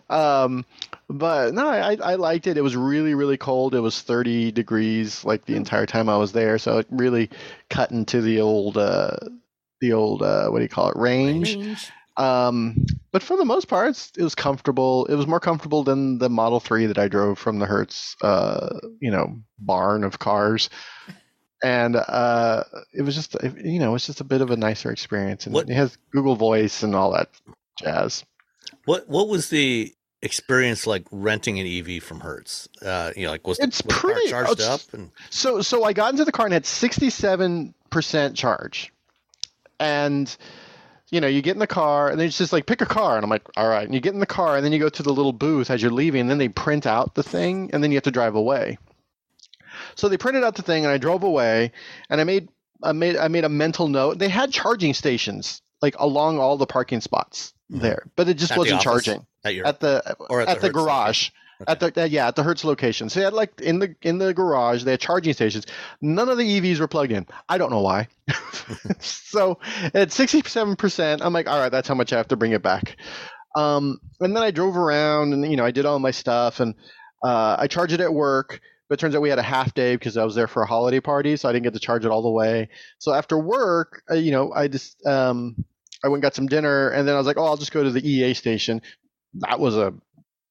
um, 0.10 0.66
but 1.08 1.54
no, 1.54 1.70
I 1.70 1.96
I 2.04 2.16
liked 2.16 2.48
it. 2.48 2.58
It 2.58 2.62
was 2.62 2.76
really 2.76 3.14
really 3.14 3.38
cold. 3.38 3.76
It 3.76 3.82
was 3.82 4.02
30 4.02 4.52
degrees 4.52 5.24
like 5.24 5.46
the 5.46 5.56
entire 5.56 5.86
time 5.86 6.10
I 6.10 6.18
was 6.18 6.32
there, 6.32 6.58
so 6.58 6.80
it 6.80 6.88
really 6.90 7.30
cut 7.70 7.92
into 7.92 8.20
the 8.22 8.42
old 8.42 8.78
uh 8.78 9.16
the 9.80 9.94
old 9.94 10.24
uh 10.24 10.50
what 10.50 10.58
do 10.58 10.64
you 10.64 10.70
call 10.70 10.90
it 10.90 10.98
range. 10.98 11.56
Range. 11.56 11.92
Um, 12.18 12.86
but 13.12 13.22
for 13.24 13.36
the 13.38 13.46
most 13.46 13.68
part, 13.68 14.12
it 14.18 14.24
was 14.24 14.36
comfortable. 14.36 15.06
It 15.08 15.16
was 15.16 15.28
more 15.28 15.40
comfortable 15.40 15.84
than 15.84 16.18
the 16.18 16.30
Model 16.30 16.60
3 16.60 16.86
that 16.88 16.98
I 16.98 17.08
drove 17.08 17.38
from 17.40 17.60
the 17.60 17.66
Hertz, 17.66 18.16
uh, 18.22 18.80
you 19.00 19.12
know, 19.12 19.40
barn 19.60 20.04
of 20.04 20.20
cars. 20.20 20.70
And 21.64 21.96
uh, 21.96 22.64
it 22.94 23.02
was 23.02 23.16
just, 23.16 23.36
you 23.64 23.80
know, 23.80 23.96
it's 23.96 24.06
just 24.06 24.22
a 24.22 24.26
bit 24.26 24.42
of 24.42 24.52
a 24.52 24.58
nicer 24.58 24.92
experience. 24.92 25.46
And 25.46 25.54
What- 25.56 25.70
it 25.70 25.74
has 25.76 25.98
Google 26.12 26.36
Voice 26.36 26.84
and 26.84 26.96
all 26.96 27.12
that 27.14 27.30
jazz. 27.82 28.24
What 28.86 29.08
what 29.10 29.28
was 29.30 29.50
the 29.50 29.94
experience 30.22 30.86
like 30.88 31.06
renting 31.12 31.60
an 31.60 31.66
EV 31.68 32.02
from 32.04 32.20
Hertz? 32.20 32.68
Uh, 32.82 33.12
you 33.16 33.24
know, 33.26 33.32
like 33.32 33.48
was, 33.48 33.60
It's 33.60 33.82
the, 33.82 33.88
was 33.88 33.96
the 33.96 34.00
pretty- 34.02 34.32
car 34.32 34.44
charged 34.46 34.62
up? 34.62 34.82
And 34.94 35.12
So, 35.30 35.62
so 35.62 35.84
I 35.84 35.94
got 35.94 36.12
into 36.14 36.26
the 36.26 36.32
car 36.32 36.46
and 36.46 36.54
had 36.54 36.64
67% 36.66 38.36
charge. 38.36 38.92
And, 39.80 40.36
you 41.12 41.22
know, 41.22 41.28
you 41.28 41.42
get 41.42 41.54
in 41.54 41.60
the 41.60 41.68
car 41.68 42.10
and 42.10 42.20
then 42.20 42.28
it's 42.28 42.38
just 42.38 42.52
like, 42.54 42.66
pick 42.66 42.82
a 42.82 42.86
car. 42.86 43.16
And 43.16 43.24
I'm 43.24 43.30
like, 43.30 43.44
all 43.58 43.68
right. 43.70 43.86
And 43.86 43.94
you 43.94 44.00
get 44.00 44.14
in 44.14 44.20
the 44.20 44.26
car 44.26 44.56
and 44.56 44.66
then 44.66 44.72
you 44.74 44.80
go 44.80 44.90
to 44.90 45.04
the 45.04 45.14
little 45.14 45.34
booth 45.34 45.70
as 45.70 45.82
you're 45.82 45.92
leaving 45.92 46.22
and 46.22 46.30
then 46.30 46.38
they 46.40 46.50
print 46.50 46.86
out 46.86 47.14
the 47.16 47.24
thing 47.24 47.70
and 47.74 47.84
then 47.84 47.92
you 47.92 47.98
have 47.98 48.04
to 48.04 48.12
drive 48.12 48.36
away. 48.36 48.78
So 49.96 50.10
they 50.10 50.18
printed 50.18 50.44
out 50.44 50.56
the 50.56 50.62
thing 50.62 50.84
and 50.86 50.92
I 50.92 50.98
drove 50.98 51.24
away 51.24 51.72
and 52.10 52.20
I 52.20 52.24
made, 52.24 52.50
I 52.84 52.92
made, 52.92 53.18
I 53.18 53.28
made 53.28 53.44
a 53.44 53.50
mental 53.50 53.88
note. 53.88 54.18
They 54.20 54.30
had 54.30 54.52
charging 54.52 54.94
stations 54.94 55.62
like 55.82 55.96
along 56.00 56.40
all 56.40 56.58
the 56.58 56.66
parking 56.66 57.02
spots 57.02 57.54
Mhm. 57.72 57.82
there, 57.82 58.04
but 58.16 58.30
it 58.30 58.36
just 58.36 58.52
At 58.54 58.58
wasn't 58.60 58.76
office? 58.86 59.06
charging 59.06 59.26
at 59.44 59.54
your 59.56 59.66
at 59.68 59.80
the 59.80 60.16
or 60.30 60.42
at 60.42 60.50
at, 60.50 60.62
the 60.62 60.68
the, 60.68 60.74
garage. 60.74 61.30
At 61.68 61.80
the 61.80 62.02
uh, 62.02 62.06
yeah, 62.06 62.28
at 62.28 62.36
the 62.36 62.44
Hertz 62.44 62.64
location. 62.64 63.10
So 63.10 63.20
they 63.20 63.24
had 63.24 63.34
like 63.34 63.62
in 63.62 63.80
the 63.80 63.96
in 64.02 64.18
the 64.18 64.34
garage, 64.34 64.84
they 64.84 64.92
had 64.92 65.00
charging 65.00 65.34
stations. 65.34 65.66
None 66.02 66.30
of 66.30 66.38
the 66.38 66.44
EVs 66.44 66.80
were 66.80 66.88
plugged 66.88 67.12
in. 67.12 67.26
I 67.50 67.58
don't 67.58 67.72
know 67.72 67.82
why. 67.82 68.08
so 69.00 69.60
at 69.94 70.12
sixty 70.12 70.42
seven 70.44 70.76
percent, 70.76 71.22
I'm 71.24 71.34
like, 71.34 71.50
all 71.50 71.60
right, 71.60 71.72
that's 71.72 71.88
how 71.88 71.96
much 71.96 72.14
I 72.14 72.18
have 72.18 72.30
to 72.30 72.36
bring 72.36 72.52
it 72.52 72.62
back. 72.62 72.98
Um, 73.56 74.00
and 74.20 74.36
then 74.36 74.44
I 74.44 74.52
drove 74.52 74.78
around 74.78 75.34
and 75.34 75.50
you 75.50 75.58
know 75.58 75.66
I 75.66 75.72
did 75.72 75.86
all 75.86 76.00
my 76.00 76.12
stuff 76.12 76.60
and 76.60 76.76
uh, 77.24 77.56
I 77.60 77.68
charged 77.68 77.94
it 77.94 78.02
at 78.02 78.14
work. 78.14 78.60
But 78.88 79.00
it 79.00 79.02
turns 79.02 79.16
out 79.16 79.22
we 79.24 79.30
had 79.30 79.40
a 79.40 79.44
half 79.44 79.74
day 79.74 79.96
because 79.96 80.16
I 80.16 80.26
was 80.26 80.36
there 80.36 80.48
for 80.48 80.62
a 80.62 80.68
holiday 80.68 81.00
party, 81.00 81.38
so 81.38 81.50
I 81.50 81.54
didn't 81.54 81.64
get 81.64 81.74
to 81.74 81.80
charge 81.80 82.06
it 82.06 82.12
all 82.12 82.22
the 82.22 82.30
way. 82.30 82.70
So 83.00 83.14
after 83.14 83.36
work, 83.36 84.04
uh, 84.12 84.14
you 84.14 84.32
know, 84.32 84.54
I 84.54 84.68
just 84.68 85.04
um, 85.08 85.56
I 86.04 86.10
went 86.10 86.22
got 86.22 86.36
some 86.36 86.46
dinner, 86.46 86.90
and 86.90 87.08
then 87.08 87.16
I 87.16 87.18
was 87.18 87.26
like, 87.26 87.38
oh, 87.38 87.46
I'll 87.46 87.58
just 87.58 87.72
go 87.72 87.84
to 87.84 87.90
the 87.90 88.08
EA 88.08 88.36
station. 88.36 88.84
That 89.40 89.60
was 89.60 89.76
a 89.76 89.94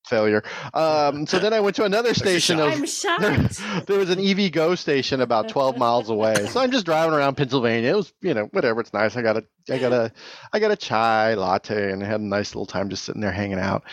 failure. 0.07 0.43
Um, 0.73 1.27
so 1.27 1.39
then 1.39 1.53
I 1.53 1.61
went 1.61 1.77
to 1.77 1.85
another 1.85 2.15
station. 2.25 2.61
I'm 2.61 2.87
shocked. 2.87 3.23
there 3.87 3.99
was 3.99 4.11
an 4.11 4.19
EVgo 4.19 4.77
station 4.77 5.21
about 5.21 5.49
12 5.49 5.77
miles 5.79 6.11
away. 6.11 6.47
So 6.47 6.61
I'm 6.61 6.71
just 6.71 6.87
driving 6.87 7.15
around 7.15 7.37
Pennsylvania. 7.37 7.93
It 7.93 7.97
was, 7.97 8.13
you 8.21 8.35
know, 8.35 8.45
whatever. 8.53 8.81
It's 8.81 8.93
nice. 8.93 9.17
I 9.17 9.23
got 9.23 9.37
a, 9.37 9.45
I 9.71 9.79
got 9.79 9.93
a, 9.93 10.13
I 10.53 10.59
got 10.59 10.71
a 10.71 10.77
chai 10.77 11.35
latte 11.35 11.93
and 11.93 12.03
I 12.03 12.07
had 12.07 12.21
a 12.21 12.25
nice 12.25 12.55
little 12.55 12.67
time 12.67 12.91
just 12.91 13.05
sitting 13.05 13.21
there 13.21 13.33
hanging 13.33 13.59
out. 13.59 13.85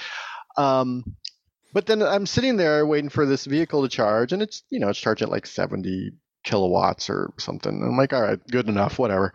Um, 0.57 1.03
but 1.73 1.85
then 1.85 2.01
I'm 2.01 2.25
sitting 2.25 2.57
there 2.57 2.85
waiting 2.85 3.09
for 3.09 3.25
this 3.25 3.45
vehicle 3.45 3.83
to 3.83 3.89
charge, 3.89 4.33
and 4.33 4.41
it's, 4.41 4.63
you 4.69 4.79
know, 4.79 4.89
it's 4.89 4.99
charging 4.99 5.27
at 5.27 5.31
like 5.31 5.47
70 5.47 6.11
kilowatts 6.43 7.09
or 7.09 7.33
something. 7.37 7.71
And 7.71 7.83
I'm 7.83 7.97
like, 7.97 8.13
all 8.13 8.21
right, 8.21 8.39
good 8.47 8.67
enough, 8.67 8.99
whatever. 8.99 9.33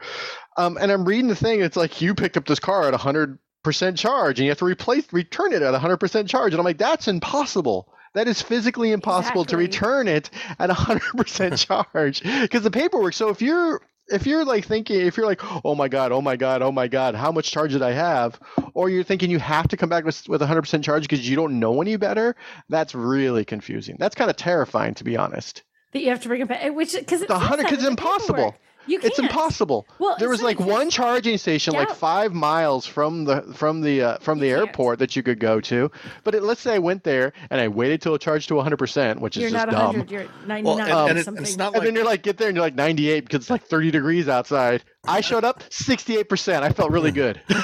Um, 0.57 0.77
and 0.79 0.91
I'm 0.91 1.05
reading 1.05 1.29
the 1.29 1.37
thing. 1.37 1.61
It's 1.61 1.77
like 1.77 2.01
you 2.01 2.15
picked 2.15 2.37
up 2.37 2.47
this 2.47 2.61
car 2.61 2.83
at 2.85 2.93
100 2.93 3.39
percent 3.66 3.98
charge, 3.98 4.38
and 4.38 4.44
you 4.44 4.50
have 4.52 4.59
to 4.59 4.64
replace, 4.64 5.12
return 5.12 5.52
it 5.52 5.61
at 5.61 5.72
100 5.72 5.96
percent 5.96 6.29
charge. 6.29 6.52
And 6.52 6.61
I'm 6.61 6.64
like, 6.64 6.79
that's 6.79 7.09
impossible. 7.09 7.88
That 8.14 8.29
is 8.29 8.40
physically 8.40 8.92
impossible 8.92 9.44
to 9.46 9.57
return 9.59 10.09
it 10.09 10.31
at 10.59 10.70
100% 10.70 11.66
charge 11.92 12.22
because 12.22 12.62
the 12.62 12.70
paperwork. 12.70 13.12
So 13.12 13.29
if 13.29 13.42
you're 13.42 13.83
if 14.09 14.24
you're 14.24 14.44
like 14.44 14.64
thinking 14.64 15.00
if 15.00 15.16
you're 15.16 15.26
like 15.26 15.41
oh 15.64 15.74
my 15.74 15.88
god 15.88 16.12
oh 16.12 16.22
my 16.22 16.36
god 16.36 16.62
oh 16.62 16.70
my 16.70 16.86
god 16.86 17.16
how 17.16 17.32
much 17.32 17.51
charge 17.51 17.72
did 17.72 17.82
i 17.82 17.91
have 17.91 18.38
or 18.72 18.88
you're 18.88 19.03
thinking 19.03 19.32
you 19.32 19.41
have 19.41 19.66
to 19.66 19.76
come 19.76 19.88
back 19.88 20.05
with, 20.05 20.28
with 20.28 20.41
100% 20.41 20.84
charge 20.84 21.03
because 21.03 21.28
you 21.28 21.34
don't 21.34 21.59
know 21.59 21.82
any 21.82 21.97
better 21.97 22.36
that's 22.68 22.95
really 22.95 23.45
confusing 23.45 23.97
that's 23.99 24.14
kind 24.14 24.30
of 24.30 24.36
terrifying 24.36 24.95
to 24.95 25.03
be 25.03 25.16
honest 25.16 25.64
That 25.93 26.03
you 26.03 26.11
have 26.11 26.22
to 26.22 26.28
bring 26.28 26.43
it 26.43 26.49
back, 26.49 26.72
which 26.72 26.95
because 26.95 27.20
the 27.20 27.26
100 27.26 27.64
because 27.64 27.78
it's 27.78 27.88
impossible 27.88 28.55
You 28.87 28.99
it's 29.03 29.16
can't. 29.16 29.30
impossible 29.30 29.87
Well, 29.99 30.16
there 30.18 30.28
was 30.28 30.43
like 30.43 30.61
one 30.61 30.91
charging 30.91 31.39
station 31.39 31.74
like 31.74 31.91
five 31.91 32.32
miles 32.32 32.87
from 32.87 33.24
the 33.24 33.43
from 33.55 33.80
the 33.80 34.03
uh, 34.03 34.18
from 34.18 34.39
the 34.39 34.47
You 34.49 34.57
can't. 34.57 34.68
airport 34.68 34.99
that 35.01 35.16
you 35.16 35.22
could 35.22 35.41
go 35.41 35.61
to 35.62 35.91
but 36.24 36.34
it, 36.34 36.43
let's 36.43 36.61
say 36.61 36.74
i 36.74 36.78
went 36.78 37.03
there 37.05 37.32
and 37.51 37.61
i 37.61 37.68
waited 37.68 38.01
till 38.03 38.14
it 38.14 38.20
charged 38.20 38.49
to 38.49 38.55
100% 38.55 39.20
which 39.20 39.37
is 39.37 39.43
You're 39.43 39.51
just 39.51 39.66
not 39.66 39.72
dumb 39.72 39.99
100. 39.99 40.11
You're 40.11 40.28
99 40.47 40.64
well, 40.64 40.78
and, 40.78 40.91
or 40.93 41.11
and, 41.11 41.18
it, 41.18 41.24
something. 41.24 41.39
and 41.39 41.47
it's 41.49 41.57
not 41.57 41.74
and 41.76 41.84
then 41.87 41.95
you're 41.95 42.05
like 42.05 42.22
get 42.22 42.39
there 42.39 42.49
and 42.49 42.57
you're 42.57 42.64
like 42.64 42.74
98 42.74 43.20
because 43.24 43.41
it's 43.41 43.51
like 43.51 43.64
30 43.64 43.91
degrees 43.91 44.28
outside 44.28 44.84
i 45.07 45.20
showed 45.20 45.45
up 45.45 45.62
68% 45.70 46.62
i 46.62 46.70
felt 46.70 46.91
really 46.91 47.12
good 47.12 47.41
and, 47.49 47.57
so 47.59 47.62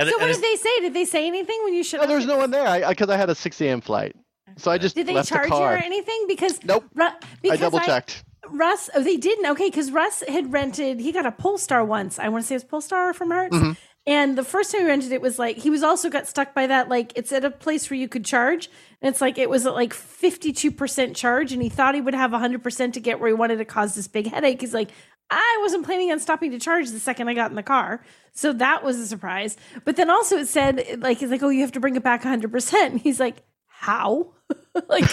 and 0.00 0.12
what 0.20 0.26
did 0.26 0.42
they 0.42 0.56
say? 0.56 0.80
Did 0.80 0.94
they 0.94 1.04
say 1.04 1.26
anything 1.26 1.58
when 1.64 1.74
you 1.74 1.82
showed 1.82 1.98
no 1.98 2.02
up? 2.04 2.08
there 2.08 2.16
was 2.18 2.26
no 2.26 2.36
one 2.36 2.50
there 2.50 2.66
i 2.66 2.88
because 2.88 3.08
I, 3.08 3.16
had 3.16 3.30
a 3.30 3.34
6 3.34 3.60
a.m 3.62 3.80
flight 3.80 4.14
So 4.56 4.70
I 4.70 4.78
just 4.78 4.96
Did 4.96 5.06
they 5.06 5.14
left 5.14 5.28
charge 5.28 5.48
the 5.50 5.56
you 5.56 5.62
or 5.62 5.76
anything? 5.76 6.24
Because 6.26 6.58
Nope. 6.64 6.84
Ru- 6.94 7.06
I 7.50 7.56
double 7.56 7.78
checked. 7.80 8.24
Russ, 8.50 8.90
oh, 8.94 9.02
they 9.02 9.16
didn't. 9.16 9.46
Okay, 9.46 9.68
because 9.68 9.90
Russ 9.90 10.22
had 10.28 10.52
rented. 10.52 11.00
He 11.00 11.12
got 11.12 11.26
a 11.26 11.32
Polestar 11.32 11.84
once. 11.84 12.18
I 12.18 12.28
want 12.28 12.44
to 12.44 12.48
say 12.48 12.54
it 12.54 12.56
was 12.56 12.64
Polestar 12.64 13.12
from 13.12 13.30
Hertz. 13.30 13.56
Mm-hmm. 13.56 13.72
And 14.06 14.38
the 14.38 14.44
first 14.44 14.72
time 14.72 14.80
he 14.80 14.86
rented 14.86 15.12
it 15.12 15.20
was 15.20 15.38
like 15.38 15.58
he 15.58 15.68
was 15.68 15.82
also 15.82 16.08
got 16.08 16.26
stuck 16.26 16.54
by 16.54 16.66
that. 16.66 16.88
Like 16.88 17.12
it's 17.14 17.30
at 17.30 17.44
a 17.44 17.50
place 17.50 17.90
where 17.90 17.98
you 17.98 18.08
could 18.08 18.24
charge, 18.24 18.70
and 19.02 19.12
it's 19.12 19.20
like 19.20 19.36
it 19.36 19.50
was 19.50 19.66
at 19.66 19.74
like 19.74 19.92
fifty 19.92 20.50
two 20.50 20.70
percent 20.70 21.14
charge, 21.14 21.52
and 21.52 21.62
he 21.62 21.68
thought 21.68 21.94
he 21.94 22.00
would 22.00 22.14
have 22.14 22.30
hundred 22.30 22.62
percent 22.62 22.94
to 22.94 23.00
get 23.00 23.20
where 23.20 23.28
he 23.28 23.34
wanted 23.34 23.56
to 23.56 23.66
cause 23.66 23.94
this 23.94 24.08
big 24.08 24.26
headache. 24.26 24.62
He's 24.62 24.72
like, 24.72 24.90
I 25.30 25.58
wasn't 25.60 25.84
planning 25.84 26.10
on 26.10 26.20
stopping 26.20 26.52
to 26.52 26.58
charge 26.58 26.90
the 26.90 26.98
second 26.98 27.28
I 27.28 27.34
got 27.34 27.50
in 27.50 27.56
the 27.56 27.62
car, 27.62 28.02
so 28.32 28.54
that 28.54 28.82
was 28.82 28.98
a 28.98 29.06
surprise. 29.06 29.58
But 29.84 29.96
then 29.96 30.08
also 30.08 30.38
it 30.38 30.48
said 30.48 31.00
like 31.00 31.20
it's 31.20 31.30
like 31.30 31.42
oh 31.42 31.50
you 31.50 31.60
have 31.60 31.72
to 31.72 31.80
bring 31.80 31.96
it 31.96 32.02
back 32.02 32.22
hundred 32.22 32.50
percent. 32.50 33.02
He's 33.02 33.20
like 33.20 33.42
how 33.66 34.32
like 34.88 35.04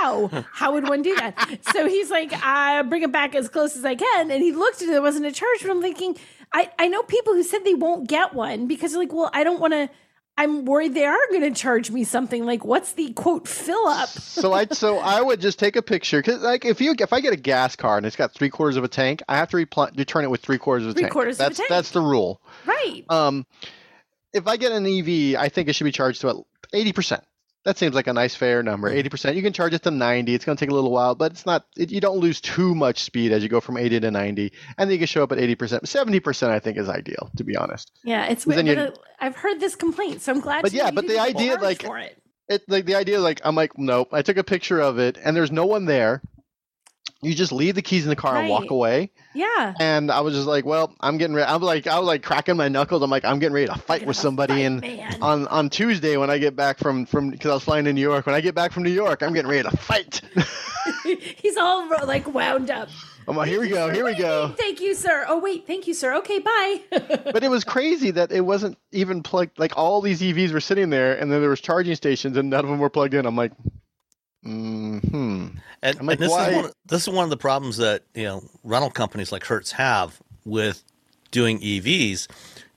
how 0.00 0.44
how 0.52 0.72
would 0.72 0.88
one 0.88 1.02
do 1.02 1.14
that 1.16 1.58
so 1.72 1.86
he's 1.88 2.10
like 2.10 2.32
i 2.44 2.82
bring 2.82 3.02
it 3.02 3.12
back 3.12 3.34
as 3.34 3.48
close 3.48 3.76
as 3.76 3.84
i 3.84 3.94
can 3.94 4.30
and 4.30 4.42
he 4.42 4.52
looked 4.52 4.80
at 4.82 4.88
it 4.88 4.90
there 4.90 5.02
wasn't 5.02 5.24
a 5.26 5.32
charge 5.32 5.58
but 5.62 5.70
i'm 5.70 5.82
thinking 5.82 6.16
i 6.52 6.70
i 6.78 6.88
know 6.88 7.02
people 7.02 7.34
who 7.34 7.42
said 7.42 7.64
they 7.64 7.74
won't 7.74 8.08
get 8.08 8.34
one 8.34 8.66
because 8.66 8.92
they're 8.92 9.00
like 9.00 9.12
well 9.12 9.30
i 9.34 9.44
don't 9.44 9.60
want 9.60 9.72
to 9.72 9.88
i'm 10.38 10.64
worried 10.64 10.94
they 10.94 11.04
are 11.04 11.18
going 11.30 11.42
to 11.42 11.50
charge 11.50 11.90
me 11.90 12.02
something 12.04 12.46
like 12.46 12.64
what's 12.64 12.92
the 12.92 13.12
quote 13.12 13.46
fill 13.46 13.86
up 13.86 14.08
so 14.08 14.52
I 14.54 14.64
so 14.66 14.98
I 14.98 15.20
would 15.20 15.40
just 15.40 15.58
take 15.58 15.76
a 15.76 15.82
picture 15.82 16.20
because 16.20 16.40
like 16.40 16.64
if 16.64 16.80
you 16.80 16.94
if 16.98 17.12
I 17.12 17.20
get 17.20 17.32
a 17.34 17.36
gas 17.36 17.76
car 17.76 17.98
and 17.98 18.06
it's 18.06 18.16
got 18.16 18.32
three 18.32 18.48
quarters 18.48 18.76
of 18.76 18.84
a 18.84 18.88
tank, 18.88 19.22
I 19.28 19.36
have 19.36 19.50
to 19.50 19.56
repl- 19.58 19.94
return 19.98 20.24
it 20.24 20.30
with 20.30 20.40
three 20.40 20.56
quarters 20.56 20.84
of 20.86 20.90
a 20.90 20.94
Three 20.94 21.02
tank. 21.02 21.12
quarters 21.12 21.36
of 21.36 21.40
a 21.40 21.48
that's 21.48 21.56
tank. 21.58 21.68
that's 21.68 21.90
the 21.90 22.00
rule. 22.00 22.40
right 22.64 23.04
Um, 23.10 23.44
if 24.32 24.46
I 24.46 24.56
get 24.56 24.72
an 24.72 24.86
EV, 24.86 25.38
I 25.38 25.48
think 25.50 25.68
it 25.68 25.74
should 25.74 25.84
be 25.84 25.92
charged 25.92 26.22
to 26.22 26.44
eighty 26.72 26.92
percent. 26.92 27.22
That 27.64 27.76
seems 27.76 27.94
like 27.94 28.06
a 28.06 28.12
nice 28.14 28.34
fair 28.34 28.62
number. 28.62 28.88
Eighty 28.88 29.10
percent. 29.10 29.36
You 29.36 29.42
can 29.42 29.52
charge 29.52 29.74
it 29.74 29.82
to 29.82 29.90
ninety. 29.90 30.34
It's 30.34 30.44
going 30.46 30.56
to 30.56 30.60
take 30.64 30.70
a 30.70 30.74
little 30.74 30.90
while, 30.90 31.14
but 31.14 31.32
it's 31.32 31.44
not. 31.44 31.66
It, 31.76 31.90
you 31.90 32.00
don't 32.00 32.16
lose 32.18 32.40
too 32.40 32.74
much 32.74 33.02
speed 33.02 33.32
as 33.32 33.42
you 33.42 33.50
go 33.50 33.60
from 33.60 33.76
eighty 33.76 34.00
to 34.00 34.10
ninety, 34.10 34.52
and 34.78 34.88
then 34.88 34.92
you 34.92 34.98
can 34.98 35.06
show 35.06 35.22
up 35.22 35.32
at 35.32 35.38
eighty 35.38 35.54
percent. 35.54 35.86
Seventy 35.86 36.20
percent, 36.20 36.52
I 36.52 36.58
think, 36.58 36.78
is 36.78 36.88
ideal. 36.88 37.30
To 37.36 37.44
be 37.44 37.56
honest. 37.56 37.92
yeah 38.02 38.26
it's 38.26 38.44
Then 38.44 38.64
weird 38.64 38.78
but, 38.78 38.98
uh, 38.98 39.02
i've 39.20 39.36
heard 39.36 39.60
this 39.60 39.76
complaint 39.76 40.22
so 40.22 40.32
i'm 40.32 40.40
glad 40.40 40.62
But 40.62 40.70
to 40.70 40.76
yeah, 40.76 40.90
but 40.90 41.06
the 41.06 41.18
idea, 41.18 41.56
like- 41.56 41.82
for 41.82 41.98
it 41.98 42.16
it 42.48 42.62
like 42.68 42.86
the 42.86 42.94
idea 42.96 43.20
like 43.20 43.40
I'm 43.44 43.54
like 43.54 43.76
nope. 43.78 44.08
I 44.12 44.22
took 44.22 44.36
a 44.38 44.42
picture 44.44 44.80
of 44.80 44.98
it 44.98 45.18
and 45.22 45.36
there's 45.36 45.52
no 45.52 45.66
one 45.66 45.84
there. 45.84 46.22
You 47.22 47.34
just 47.34 47.52
leave 47.52 47.74
the 47.74 47.82
keys 47.82 48.04
in 48.04 48.08
the 48.08 48.16
car 48.16 48.36
and 48.38 48.48
walk 48.48 48.70
away. 48.70 49.10
yeah 49.34 49.74
And 49.78 50.10
I 50.10 50.20
was 50.20 50.34
just 50.34 50.46
like, 50.46 50.64
well, 50.64 50.94
I'm 51.00 51.18
getting 51.18 51.34
ready. 51.36 51.50
I'm 51.50 51.60
like 51.60 51.86
I 51.86 51.98
was 51.98 52.06
like 52.06 52.22
cracking 52.22 52.56
my 52.56 52.68
knuckles. 52.68 53.02
I'm 53.02 53.10
like 53.10 53.24
I'm 53.24 53.38
getting 53.38 53.54
ready 53.54 53.66
to 53.66 53.78
fight 53.78 54.06
with 54.06 54.16
somebody 54.16 54.54
fight, 54.54 54.60
and 54.62 54.80
man. 54.80 55.18
on 55.22 55.46
on 55.48 55.70
Tuesday 55.70 56.16
when 56.16 56.30
I 56.30 56.38
get 56.38 56.56
back 56.56 56.78
from 56.78 57.04
from 57.04 57.30
because 57.30 57.50
I 57.50 57.54
was 57.54 57.64
flying 57.64 57.84
to 57.84 57.92
New 57.92 58.00
York. 58.00 58.26
When 58.26 58.34
I 58.34 58.40
get 58.40 58.54
back 58.54 58.72
from 58.72 58.84
New 58.84 58.90
York, 58.90 59.22
I'm 59.22 59.34
getting 59.34 59.50
ready 59.50 59.68
to 59.68 59.76
fight. 59.76 60.22
he's 61.36 61.56
all 61.56 61.88
like 62.06 62.32
wound 62.32 62.70
up 62.70 62.88
I'm 63.28 63.36
like, 63.36 63.48
here 63.48 63.60
we 63.60 63.68
go, 63.68 63.90
here 63.90 64.04
we 64.04 64.14
go. 64.14 64.54
thank 64.58 64.80
you 64.80 64.94
sir 64.94 65.24
oh 65.28 65.38
wait 65.38 65.66
thank 65.66 65.86
you 65.86 65.94
sir 65.94 66.14
okay 66.16 66.38
bye 66.38 66.80
But 67.32 67.44
it 67.44 67.50
was 67.50 67.64
crazy 67.64 68.10
that 68.12 68.32
it 68.32 68.40
wasn't 68.40 68.76
even 68.92 69.22
plugged. 69.22 69.58
Like 69.58 69.76
all 69.76 70.00
these 70.00 70.20
EVs 70.20 70.52
were 70.52 70.60
sitting 70.60 70.90
there, 70.90 71.14
and 71.16 71.30
then 71.30 71.40
there 71.40 71.50
was 71.50 71.60
charging 71.60 71.94
stations, 71.94 72.36
and 72.36 72.50
none 72.50 72.64
of 72.64 72.70
them 72.70 72.78
were 72.78 72.90
plugged 72.90 73.14
in. 73.14 73.26
I'm 73.26 73.36
like, 73.36 73.52
hmm. 74.42 75.48
And, 75.82 75.98
I'm 75.98 76.06
like, 76.06 76.14
and 76.14 76.22
this 76.22 76.30
why- 76.30 76.48
is 76.50 76.56
one, 76.56 76.72
this 76.86 77.02
is 77.02 77.08
one 77.08 77.24
of 77.24 77.30
the 77.30 77.36
problems 77.36 77.76
that 77.78 78.02
you 78.14 78.24
know 78.24 78.42
rental 78.64 78.90
companies 78.90 79.32
like 79.32 79.44
Hertz 79.44 79.72
have 79.72 80.20
with 80.44 80.82
doing 81.30 81.60
EVs 81.60 82.28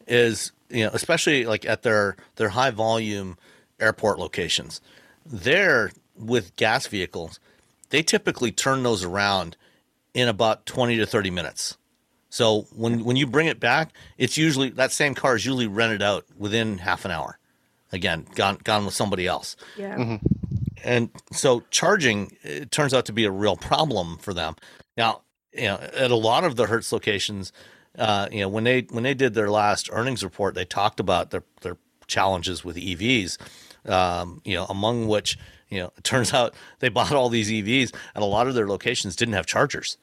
is 0.08 0.52
you 0.70 0.84
know 0.84 0.92
especially 0.94 1.46
like 1.46 1.66
at 1.66 1.84
their 1.84 2.16
their 2.36 2.50
high 2.50 2.72
volume 2.72 3.38
airport 3.80 4.20
locations. 4.20 4.82
There 5.26 5.92
with 6.18 6.56
gas 6.56 6.88
vehicles, 6.88 7.40
they 7.90 8.04
typically 8.04 8.52
turn 8.52 8.84
those 8.84 9.04
around 9.04 9.56
in 10.14 10.28
about 10.28 10.66
20 10.66 10.98
to 10.98 11.06
30 11.06 11.30
minutes. 11.32 11.78
So 12.30 12.68
when 12.76 13.04
when 13.04 13.16
you 13.16 13.28
bring 13.28 13.48
it 13.48 13.60
back, 13.60 13.94
it's 14.18 14.38
usually 14.38 14.70
that 14.72 14.92
same 14.92 15.14
car 15.14 15.36
is 15.36 15.46
usually 15.46 15.68
rented 15.68 16.02
out 16.02 16.26
within 16.38 16.78
half 16.80 17.06
an 17.06 17.12
hour. 17.12 17.38
Again, 17.92 18.26
gone 18.36 18.58
gone 18.64 18.86
with 18.86 18.96
somebody 18.96 19.28
else 19.28 19.56
yeah 19.78 20.18
and 20.84 21.10
so 21.32 21.64
charging 21.70 22.36
turns 22.72 22.94
out 22.94 23.06
to 23.06 23.14
be 23.14 23.26
a 23.26 23.32
real 23.32 23.56
problem 23.56 24.18
for 24.18 24.34
them. 24.34 24.56
Now 24.98 25.22
you 25.54 25.66
know 25.66 25.76
at 25.76 26.12
a 26.12 26.16
lot 26.16 26.44
of 26.44 26.56
the 26.56 26.66
hertz 26.66 26.92
locations 26.92 27.52
uh, 27.98 28.28
you 28.32 28.42
know 28.42 28.50
when 28.50 28.64
they 28.64 28.82
when 28.90 29.04
they 29.04 29.14
did 29.14 29.34
their 29.34 29.50
last 29.50 29.90
earnings 29.92 30.24
report 30.24 30.56
they 30.56 30.66
talked 30.66 31.00
about 31.00 31.32
their 31.32 31.44
their 31.62 31.78
challenges 32.08 32.64
with 32.66 32.76
evs 32.76 33.38
um, 33.90 34.42
you 34.44 34.56
know 34.56 34.66
among 34.66 35.08
which 35.08 35.38
you 35.70 35.80
know 35.80 35.92
it 35.98 36.04
turns 36.04 36.34
out 36.34 36.54
they 36.80 36.90
bought 36.90 37.14
all 37.14 37.30
these 37.30 37.50
evs 37.50 37.94
and 38.16 38.24
a 38.24 38.28
lot 38.28 38.48
of 38.48 38.56
their 38.56 38.68
locations 38.68 39.16
didn't 39.16 39.34
have 39.34 39.46
chargers 39.46 39.98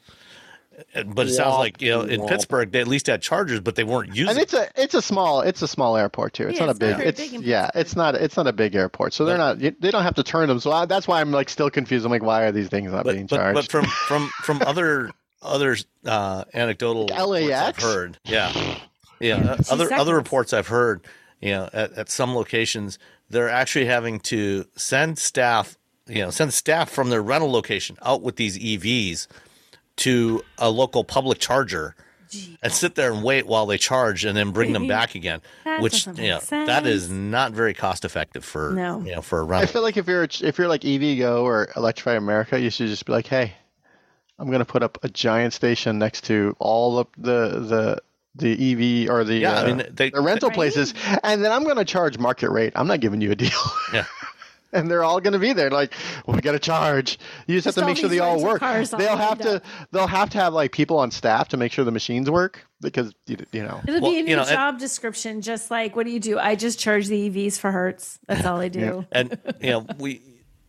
but 1.07 1.27
it 1.27 1.33
sounds 1.33 1.57
like 1.57 1.81
you 1.81 1.89
know 1.91 2.01
in. 2.01 2.25
Pittsburgh 2.27 2.71
they 2.71 2.81
at 2.81 2.87
least 2.87 3.07
had 3.07 3.21
chargers 3.21 3.59
but 3.59 3.75
they 3.75 3.83
weren't 3.83 4.15
using 4.15 4.29
And 4.31 4.39
it's 4.39 4.53
a 4.53 4.67
it's 4.75 4.93
a 4.93 5.01
small 5.01 5.41
it's 5.41 5.61
a 5.61 5.67
small 5.67 5.97
airport 5.97 6.33
too. 6.33 6.47
It's 6.47 6.59
Yeah, 6.59 6.65
not 6.67 6.69
a 6.69 6.71
it's 6.71 6.79
not 6.81 6.87
big. 6.87 6.97
very 6.97 7.09
It's 7.09 7.19
big 7.31 7.41
yeah. 7.43 7.69
It's 7.75 7.95
not 7.95 8.15
it's 8.15 8.37
not 8.37 8.47
a 8.47 8.53
big 8.53 8.75
airport. 8.75 9.13
So 9.13 9.25
they're 9.25 9.37
not 9.37 9.59
they 9.59 9.71
don't 9.91 10.03
have 10.03 10.15
to 10.15 10.23
turn 10.23 10.47
them. 10.47 10.59
So 10.59 10.71
I, 10.71 10.85
that's 10.85 11.07
why 11.07 11.21
I'm 11.21 11.31
like 11.31 11.49
still 11.49 11.69
confused. 11.69 12.05
I'm 12.05 12.11
like, 12.11 12.23
why 12.23 12.43
are 12.43 12.51
these 12.51 12.69
things 12.69 12.91
not 12.91 13.05
being 13.05 13.27
but, 13.27 13.37
but, 13.37 13.37
charged? 13.37 13.55
but 13.55 13.71
from 13.71 13.85
from 14.07 14.29
from 14.43 14.61
other 14.67 15.11
other 15.41 15.75
uh, 16.05 16.43
anecdotal 16.53 17.07
reports 17.07 17.27
LAX? 17.29 17.83
I've 17.83 17.83
heard, 17.83 18.19
yeah, 18.25 18.51
yeah, 18.55 18.75
Yeah, 19.19 19.35
uh, 19.35 19.57
other 19.71 19.85
seconds. 19.85 19.91
other 20.01 20.15
reports 20.15 20.53
I've 20.53 20.67
heard, 20.67 21.01
you 21.39 21.49
know, 21.51 21.69
at, 21.73 21.93
at 21.93 22.09
some 22.09 22.35
locations 22.35 22.99
they're 23.29 23.49
actually 23.49 23.85
having 23.85 24.19
to 24.19 24.65
send 24.75 25.17
staff, 25.17 25.77
you 26.05 26.19
know, 26.21 26.29
send 26.31 26.53
staff 26.53 26.89
from 26.89 27.09
their 27.09 27.21
rental 27.23 27.49
location 27.49 27.97
out 28.01 28.21
with 28.21 28.35
these 28.35 28.59
EVs 28.59 29.25
to 29.97 30.41
a 30.57 30.69
local 30.69 31.03
public 31.03 31.39
charger. 31.39 31.95
And 32.63 32.71
sit 32.71 32.95
there 32.95 33.11
and 33.11 33.23
wait 33.25 33.45
while 33.45 33.65
they 33.65 33.77
charge, 33.77 34.23
and 34.23 34.37
then 34.37 34.51
bring 34.51 34.71
them 34.71 34.87
back 34.97 35.15
again. 35.15 35.41
That 35.65 35.81
which 35.81 36.05
doesn't 36.05 36.15
you 36.23 36.29
know 36.29 36.39
make 36.49 36.65
that 36.67 36.85
is 36.87 37.09
not 37.09 37.51
very 37.51 37.73
cost 37.73 38.05
effective 38.05 38.45
for 38.45 38.71
No. 38.71 39.01
you 39.01 39.13
know 39.13 39.21
for 39.21 39.41
a 39.41 39.45
I 39.45 39.47
rental. 39.49 39.67
feel 39.73 39.81
like 39.81 39.97
if 39.97 40.07
you're 40.07 40.23
if 40.41 40.57
you're 40.57 40.69
like 40.69 40.79
EVgo 40.83 41.41
or 41.43 41.67
Electrify 41.75 42.13
America, 42.15 42.57
you 42.57 42.69
should 42.69 42.87
just 42.87 43.05
be 43.05 43.11
like, 43.11 43.27
hey, 43.27 43.51
I'm 44.39 44.49
gonna 44.49 44.63
put 44.63 44.81
up 44.81 44.97
a 45.03 45.09
giant 45.09 45.51
station 45.53 45.99
next 45.99 46.23
to 46.27 46.55
all 46.57 46.99
of 46.99 47.07
the 47.17 47.59
the 47.59 48.01
the 48.35 49.03
EV 49.05 49.09
or 49.13 49.25
the 49.25 49.35
Yeah, 49.39 49.51
I 49.59 49.63
uh, 49.63 49.75
mean, 49.75 49.87
they- 49.91 50.11
the 50.11 50.21
rental 50.21 50.47
Right. 50.47 50.55
places, 50.55 50.93
and 51.25 51.43
then 51.43 51.51
I'm 51.51 51.65
gonna 51.65 51.83
charge 51.83 52.17
market 52.17 52.49
rate. 52.49 52.71
I'm 52.77 52.87
not 52.87 53.01
giving 53.01 53.19
you 53.19 53.31
a 53.31 53.35
deal. 53.35 53.49
yeah. 53.93 54.05
and 54.73 54.89
they're 54.89 55.03
all 55.03 55.19
going 55.19 55.33
to 55.33 55.39
be 55.39 55.53
there. 55.53 55.69
Like, 55.69 55.93
well, 56.25 56.35
we 56.35 56.41
got 56.41 56.53
to 56.53 56.59
charge. 56.59 57.19
You 57.47 57.55
just, 57.55 57.65
Just 57.65 57.75
have 57.77 57.83
to 57.83 57.87
make 57.87 57.97
sure 57.97 58.09
they 58.09 58.19
all 58.19 58.41
work. 58.43 58.61
They'll 58.61 59.17
have 59.17 59.39
to. 59.39 59.55
up. 59.57 59.63
They'll 59.91 60.07
have 60.07 60.29
to 60.31 60.37
have 60.37 60.53
like 60.53 60.71
people 60.71 60.97
on 60.97 61.11
staff 61.11 61.49
to 61.49 61.57
make 61.57 61.71
sure 61.71 61.83
the 61.85 61.91
machines 61.91 62.29
work 62.29 62.65
because 62.81 63.13
you, 63.27 63.37
you 63.51 63.63
know. 63.63 63.81
It'll 63.87 64.01
Well, 64.01 64.11
be 64.11 64.19
in 64.19 64.25
you 64.27 64.31
your 64.31 64.37
know, 64.37 64.43
and- 64.43 64.51
job 64.51 64.79
description, 64.79 65.41
just 65.41 65.71
like 65.71 65.95
what 65.95 66.05
do 66.05 66.11
you 66.11 66.19
do? 66.19 66.39
I 66.39 66.55
just 66.55 66.79
charge 66.79 67.07
the 67.07 67.29
EVs 67.29 67.57
for 67.59 67.71
Hertz. 67.71 68.19
That's 68.27 68.45
all 68.45 68.59
I 68.59 68.67
do. 68.81 69.05
and 69.11 69.37
you 69.61 69.69
know 69.71 69.85
we 69.99 70.21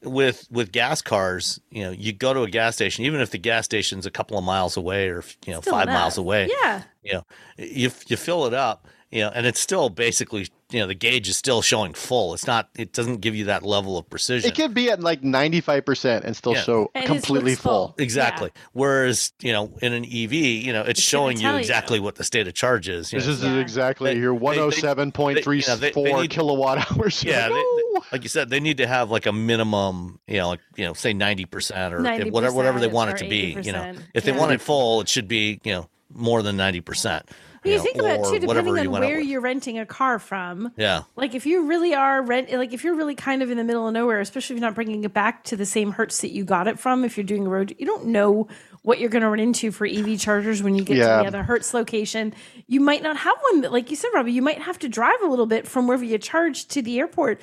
with 0.05 0.49
with 0.51 0.73
gas 0.73 1.01
cars 1.01 1.61
you 1.71 1.85
know 1.85 1.93
you 1.93 2.13
go 2.13 2.35
to 2.35 2.43
a 2.43 2.51
gas 2.51 2.75
station 2.75 3.05
even 3.05 3.21
if 3.21 3.31
the 3.31 3.39
gas 3.39 3.65
station's 3.65 4.05
a 4.05 4.11
couple 4.11 4.37
of 4.37 4.43
miles 4.43 4.77
away 4.77 5.07
or 5.09 5.23
you 5.47 5.53
know 5.53 5.61
Still 5.61 5.75
five 5.75 5.85
enough. 5.85 5.95
miles 6.01 6.19
away 6.19 6.51
Yeah. 6.65 6.83
you 7.05 7.13
know 7.13 7.25
you 7.57 7.89
you 8.09 8.17
fill 8.17 8.47
it 8.47 8.53
up 8.53 8.89
you 9.13 9.21
know 9.21 9.31
and 9.33 9.47
it's 9.47 9.61
still 9.61 9.91
basically 9.91 10.49
you 10.73 10.81
know 10.81 10.87
the 10.87 10.95
gauge 10.95 11.29
is 11.29 11.37
still 11.37 11.61
showing 11.63 11.93
full 11.93 12.35
it's 12.35 12.47
not 12.47 12.69
it 12.77 12.93
doesn't 12.93 13.21
give 13.21 13.35
you 13.37 13.45
that 13.47 13.63
level 13.63 13.99
of 13.99 14.09
precision 14.09 14.49
It 14.51 14.55
could 14.57 14.73
be 14.75 14.91
at 14.91 15.01
like 15.01 15.23
95% 15.23 16.25
and 16.25 16.35
still 16.37 16.55
Yeah. 16.55 16.63
show 16.63 16.91
And 16.95 17.07
completely 17.07 17.55
full. 17.55 17.89
full. 17.89 17.95
exactly 17.99 18.51
whereas 18.73 19.33
you 19.41 19.53
know 19.53 19.73
in 19.83 19.93
an 19.93 20.05
ev 20.05 20.33
you 20.33 20.73
know 20.73 20.81
it's 20.81 20.91
It's 20.99 21.01
showing 21.03 21.37
you 21.37 21.43
tell 21.43 21.53
you. 21.55 21.59
exactly 21.61 22.01
what 22.01 22.15
the 22.17 22.25
state 22.25 22.49
of 22.49 22.55
charge 22.55 22.89
is 22.89 23.13
you 23.13 23.19
This 23.21 23.27
know. 23.29 23.33
is 23.35 23.43
Yeah. 23.45 23.61
exactly 23.61 24.15
They- 24.15 24.21
your 24.21 24.33
they- 24.39 24.47
they- 24.57 24.59
107.34 24.61 25.35
they- 25.35 25.57
you 25.57 25.63
know, 25.69 26.17
they- 26.17 26.23
they 26.23 26.29
kilowatt 26.29 26.91
hours. 26.91 27.23
Yeah, 27.23 27.49
they- 27.51 27.55
Woo! 27.55 28.03
like 28.11 28.23
you 28.23 28.29
said, 28.29 28.49
they 28.51 28.61
need 28.61 28.79
to 28.79 28.87
have 28.87 29.11
like 29.11 29.27
a 29.27 29.33
minimum, 29.33 30.19
you 30.27 30.39
know, 30.39 30.49
like 30.49 30.61
you 30.77 30.85
know, 30.85 30.95
say 30.95 31.13
ninety 31.13 31.45
percent 31.45 31.95
or 31.95 32.01
90% 32.01 32.31
whatever 32.33 32.55
whatever 32.55 32.81
they 32.81 32.87
want 32.89 33.11
it 33.11 33.15
or 33.15 33.19
to 33.19 33.29
be. 33.29 33.57
You 33.63 33.73
know, 33.73 33.81
80%, 33.83 33.99
if 34.15 34.25
they 34.25 34.33
want 34.33 34.53
it 34.53 34.61
full, 34.61 35.01
it 35.03 35.09
should 35.09 35.29
be 35.29 35.61
you 35.65 35.73
know 35.73 35.89
more 36.15 36.43
than 36.43 36.57
ninety 36.57 36.81
percent. 36.81 37.29
You, 37.65 37.81
think 37.81 37.97
about 37.97 38.25
too, 38.25 38.39
depending 38.41 38.79
on 38.79 38.91
went 38.91 39.05
where 39.05 39.21
you're 39.21 39.41
renting 39.41 39.79
a 39.79 39.87
car 39.87 40.19
from. 40.19 40.73
Yeah, 40.77 41.03
Like 41.17 41.35
if 41.35 41.47
you 41.47 41.67
really 41.67 41.95
are 41.95 42.23
rent, 42.23 42.51
like 42.53 42.73
if 42.73 42.83
you're 42.83 42.95
really 42.95 43.15
kind 43.15 43.43
of 43.43 43.51
in 43.51 43.57
the 43.57 43.65
middle 43.65 43.87
of 43.87 43.95
nowhere, 43.95 44.21
especially 44.21 44.57
if 44.57 44.61
you're 44.61 44.69
not 44.69 44.75
bringing 44.75 45.05
it 45.05 45.15
back 45.15 45.45
to 45.45 45.57
the 45.57 45.67
same 45.67 45.93
hertz 45.93 46.21
that 46.23 46.31
you 46.33 46.45
got 46.45 46.67
it 46.67 46.79
from. 46.79 47.05
If 47.05 47.17
you're 47.17 47.25
doing 47.25 47.47
a 47.47 47.51
road, 47.51 47.75
you 47.79 47.87
don't 47.87 48.07
know 48.07 48.49
what 48.83 48.99
you're 48.99 49.11
going 49.11 49.23
to 49.23 49.29
run 49.29 49.39
into 49.39 49.71
for 49.71 49.87
EV 49.87 50.19
chargers 50.19 50.63
when 50.63 50.75
you 50.75 50.83
get 50.83 50.95
to 50.95 51.01
the 51.01 51.27
other 51.27 51.43
hertz 51.45 51.73
location. 51.73 52.35
You 52.67 52.81
might 52.81 53.03
not 53.03 53.17
have 53.17 53.37
one. 53.51 53.61
that- 53.61 53.73
Like 53.73 53.91
you 53.91 53.97
said, 53.97 54.09
Robbie, 54.13 54.33
you 54.33 54.43
might 54.43 54.61
have 54.61 54.79
to 54.81 54.89
drive 54.89 55.21
a 55.23 55.29
little 55.29 55.47
bit 55.47 55.69
from 55.69 55.87
wherever 55.87 56.05
you 56.05 56.19
charge 56.19 56.67
to 56.69 56.83
the 56.83 56.99
airport. 56.99 57.41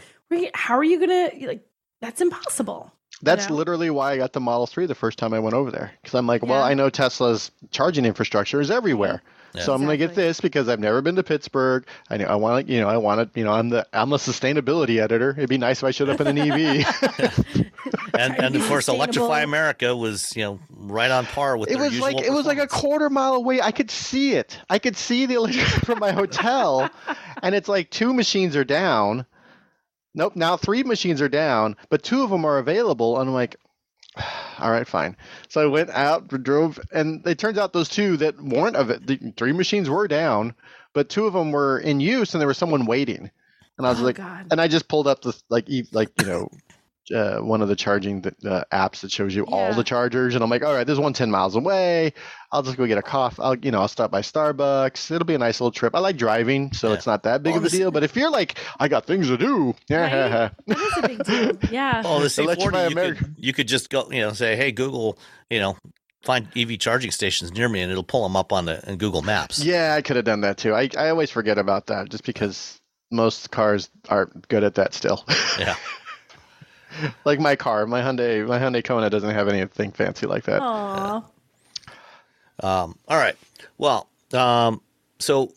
How 0.54 0.78
are 0.78 0.84
you 0.84 0.98
going 1.00 1.30
to 1.40 1.48
like? 1.48 1.66
That's 2.02 2.22
impossible. 2.22 2.94
That's 3.22 3.50
know? 3.50 3.56
literally 3.56 3.90
why 3.90 4.14
I 4.14 4.18
got 4.18 4.34
the 4.34 4.40
Model 4.40 4.68
3 4.68 4.86
the 4.86 4.96
first 4.96 5.18
time 5.18 5.34
I 5.34 5.40
went 5.40 5.56
over 5.56 5.72
there. 5.72 5.92
Because 6.02 6.16
I'm 6.16 6.28
like, 6.28 6.44
well, 6.46 6.62
I 6.64 6.74
know 6.74 6.90
Tesla's 6.90 7.52
charging 7.72 8.06
infrastructure 8.06 8.62
is 8.62 8.72
everywhere. 8.72 9.22
So 9.58 9.74
I'm 9.74 9.82
gonna 9.82 9.98
get 9.98 10.16
this 10.16 10.40
because 10.42 10.70
I've 10.70 10.80
never 10.80 11.02
been 11.02 11.16
to 11.16 11.24
Pittsburgh. 11.24 11.86
I 12.10 12.18
know 12.18 12.26
I 12.26 12.36
want 12.36 12.68
to, 12.68 12.74
you 12.74 12.80
know, 12.80 12.88
I 12.88 12.98
want 12.98 13.34
to, 13.34 13.40
you 13.40 13.46
know, 13.46 13.52
I'm 13.52 13.70
the 13.70 13.88
I'm 13.94 14.14
a 14.14 14.18
sustainability 14.18 15.02
editor. 15.02 15.32
It'd 15.32 15.50
be 15.50 15.58
nice 15.58 15.80
if 15.80 15.84
I 15.86 15.92
showed 15.92 16.10
up 16.10 16.22
in 16.22 16.28
an 16.28 16.38
E 16.38 16.82
EV. 16.82 17.66
And, 18.20 18.38
and 18.38 18.56
of 18.56 18.68
course, 18.68 18.88
Electrify. 18.88 19.42
America 19.42 19.96
was 19.96 20.36
you 20.36 20.44
know 20.44 20.60
right 20.72 21.10
on 21.10 21.26
par 21.26 21.58
with 21.58 21.70
it 21.70 21.76
their 21.76 21.84
was 21.84 21.94
usual 21.94 22.12
like 22.12 22.26
it 22.26 22.32
was 22.32 22.46
like 22.46 22.58
a 22.58 22.68
quarter 22.68 23.10
mile 23.10 23.36
away. 23.36 23.62
I 23.62 23.72
could 23.72 23.90
see 23.90 24.34
it. 24.34 24.60
I 24.70 24.78
could 24.80 24.98
see 24.98 25.26
the 25.26 25.36
electric 25.36 25.66
from 25.86 26.00
my 26.00 26.12
hotel, 26.12 26.90
and 27.42 27.56
it's 27.56 27.70
like 27.70 27.90
two 27.90 28.14
machines 28.14 28.56
are 28.56 28.66
down. 28.66 29.26
Nope, 30.14 30.36
now 30.36 30.58
three 30.58 30.84
machines 30.84 31.22
are 31.22 31.30
down, 31.30 31.78
but 31.90 32.04
two 32.04 32.24
of 32.24 32.30
them 32.30 32.44
are 32.44 32.58
available. 32.58 33.20
And 33.20 33.30
I'm 33.30 33.34
like, 33.34 33.56
all 34.60 34.72
right, 34.72 34.88
fine. 34.88 35.16
So 35.48 35.62
I 35.62 35.66
went 35.66 35.90
out, 35.92 36.28
drove, 36.44 36.80
and 36.92 37.26
it 37.28 37.40
turns 37.40 37.58
out 37.58 37.74
those 37.74 37.90
two 37.90 38.18
that 38.18 38.40
weren't 38.42 38.76
of 38.76 38.90
it, 38.90 39.06
the 39.08 39.34
three 39.38 39.54
machines 39.54 39.90
were 39.90 40.08
down, 40.08 40.54
but 40.94 41.10
two 41.10 41.26
of 41.28 41.34
them 41.34 41.52
were 41.52 41.80
in 41.80 42.00
use, 42.00 42.34
and 42.34 42.42
there 42.42 42.48
was 42.48 42.58
someone 42.58 42.86
waiting. 42.86 43.30
And 43.78 43.88
I 43.88 43.92
was 43.92 44.02
Oh, 44.02 44.06
like, 44.06 44.18
God. 44.18 44.48
and 44.52 44.60
I 44.60 44.68
just 44.68 44.88
pulled 44.90 45.08
up 45.08 45.22
the 45.22 45.40
like, 45.50 45.70
e- 45.70 45.88
like 45.92 46.10
you 46.20 46.26
know, 46.26 46.50
uh, 47.14 47.40
one 47.40 47.62
of 47.62 47.68
the 47.68 47.76
charging 47.76 48.22
th- 48.22 48.36
uh, 48.46 48.64
apps 48.72 49.02
that 49.02 49.12
shows 49.12 49.36
you 49.36 49.46
all 49.46 49.74
the 49.74 49.84
chargers, 49.84 50.36
and 50.36 50.44
I'm 50.44 50.50
like, 50.50 50.64
all 50.64 50.74
right, 50.74 50.86
there's 50.86 51.00
one 51.00 51.14
10 51.14 51.30
miles 51.32 51.56
away. 51.56 52.14
I'll 52.52 52.64
just 52.64 52.78
go 52.78 52.86
get 52.88 52.98
a 52.98 53.02
coffee. 53.02 53.42
I'll, 53.42 53.56
you 53.58 53.72
know, 53.72 53.82
I'll 53.82 53.88
stop 53.88 54.10
by 54.12 54.22
Starbucks. 54.22 55.12
It'll 55.12 55.26
be 55.26 55.36
a 55.36 55.40
nice 55.40 55.60
little 55.62 55.72
trip. 55.72 55.96
I 55.96 56.00
like 56.00 56.18
driving, 56.18 56.72
so 56.74 56.88
Yeah. 56.90 56.94
it's 56.96 57.06
not 57.08 57.24
that 57.24 57.44
big 57.44 57.54
Well, 57.54 57.66
of 57.66 57.72
a 57.72 57.76
deal. 57.76 57.92
But 57.92 58.04
if 58.04 58.16
you're 58.16 58.32
like, 58.32 58.58
I 58.80 58.88
got 58.88 59.06
things 59.06 59.28
to 59.28 59.38
do, 59.38 59.76
yeah, 59.88 60.50
Right? 60.68 60.68
That 60.68 60.78
is 60.80 60.98
a 60.98 61.08
big 61.08 61.24
deal. 61.24 61.58
Yeah. 61.72 62.02
The 62.02 62.08
Electrify 62.10 62.88
C40, 62.88 62.90
you 62.90 62.92
America. 62.92 63.24
could, 63.24 63.36
you 63.38 63.54
could 63.54 63.68
just 63.68 63.90
go, 63.90 64.10
you 64.12 64.22
know, 64.22 64.34
say, 64.34 64.56
hey, 64.56 64.72
Google, 64.72 65.18
you 65.50 65.60
know, 65.60 65.78
find 66.24 66.48
EV 66.58 66.80
charging 66.80 67.12
stations 67.12 67.54
near 67.54 67.70
me, 67.70 67.82
and 67.82 67.92
it'll 67.92 68.04
pull 68.04 68.24
them 68.24 68.36
up 68.36 68.52
on 68.52 68.66
the 68.66 68.82
in 68.90 68.98
Google 68.98 69.22
Maps. 69.22 69.64
yeah, 69.64 69.94
I 69.96 70.02
could 70.02 70.16
have 70.16 70.26
done 70.26 70.42
that 70.42 70.58
too. 70.58 70.74
I, 70.74 70.90
I 70.98 71.10
always 71.10 71.30
forget 71.32 71.58
about 71.58 71.88
that 71.88 72.10
just 72.10 72.24
because 72.26 72.80
most 73.12 73.52
cars 73.52 73.90
aren't 74.10 74.48
good 74.50 74.64
at 74.64 74.76
that 74.76 74.94
still. 74.94 75.24
Yeah. 75.60 75.76
like 77.26 77.40
my 77.40 77.56
car, 77.56 77.86
my 77.86 78.02
Hyundai, 78.02 78.46
my 78.48 78.60
Hyundai 78.60 78.84
Kona 78.84 79.10
doesn't 79.10 79.30
have 79.32 79.48
anything 79.48 79.92
fancy 79.92 80.26
like 80.26 80.44
that. 80.44 80.62
Aw. 80.62 81.24
Um, 82.62 82.98
all 83.08 83.18
right. 83.18 83.36
Well, 83.78 84.10
um, 84.34 84.82
so 85.20 85.52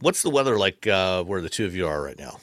what's 0.00 0.22
the 0.22 0.30
weather 0.30 0.56
like 0.58 0.86
uh, 0.86 1.24
where 1.24 1.40
the 1.40 1.48
two 1.48 1.66
of 1.66 1.74
you 1.74 1.86
are 1.86 2.00
right 2.02 2.18
now? 2.18 2.38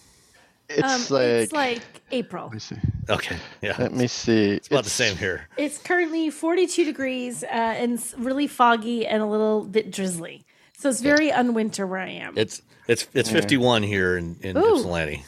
It's 0.68 0.82
Um, 1.12 1.16
like, 1.16 1.24
it's 1.24 1.54
like 1.54 1.82
April. 2.12 2.46
let 2.46 2.54
me 2.54 2.60
see. 2.60 2.76
Okay. 3.10 3.38
Yeah. 3.62 3.76
Let 3.78 3.94
me 3.94 4.08
see. 4.08 4.52
It's 4.54 4.68
about 4.68 4.84
the 4.84 4.90
same 4.90 5.16
here. 5.16 5.48
It's 5.58 5.78
currently 5.78 6.30
42 6.32 6.84
degrees 6.86 7.44
uh, 7.44 7.48
and 7.48 7.94
it's 7.94 8.16
really 8.18 8.48
foggy 8.48 9.06
and 9.06 9.22
a 9.22 9.28
little 9.28 9.64
bit 9.64 9.92
drizzly. 9.92 10.44
So 10.78 10.90
it's 10.90 11.02
very 11.02 11.30
unwinter 11.30 11.86
where 11.88 12.00
I 12.00 12.10
am. 12.10 12.34
It's 12.38 12.62
it's 12.88 13.08
it's 13.14 13.30
51 13.30 13.84
here 13.84 14.18
in 14.18 14.36
in 14.42 14.58
Ooh. 14.58 14.76
Ypsilanti. 14.76 15.24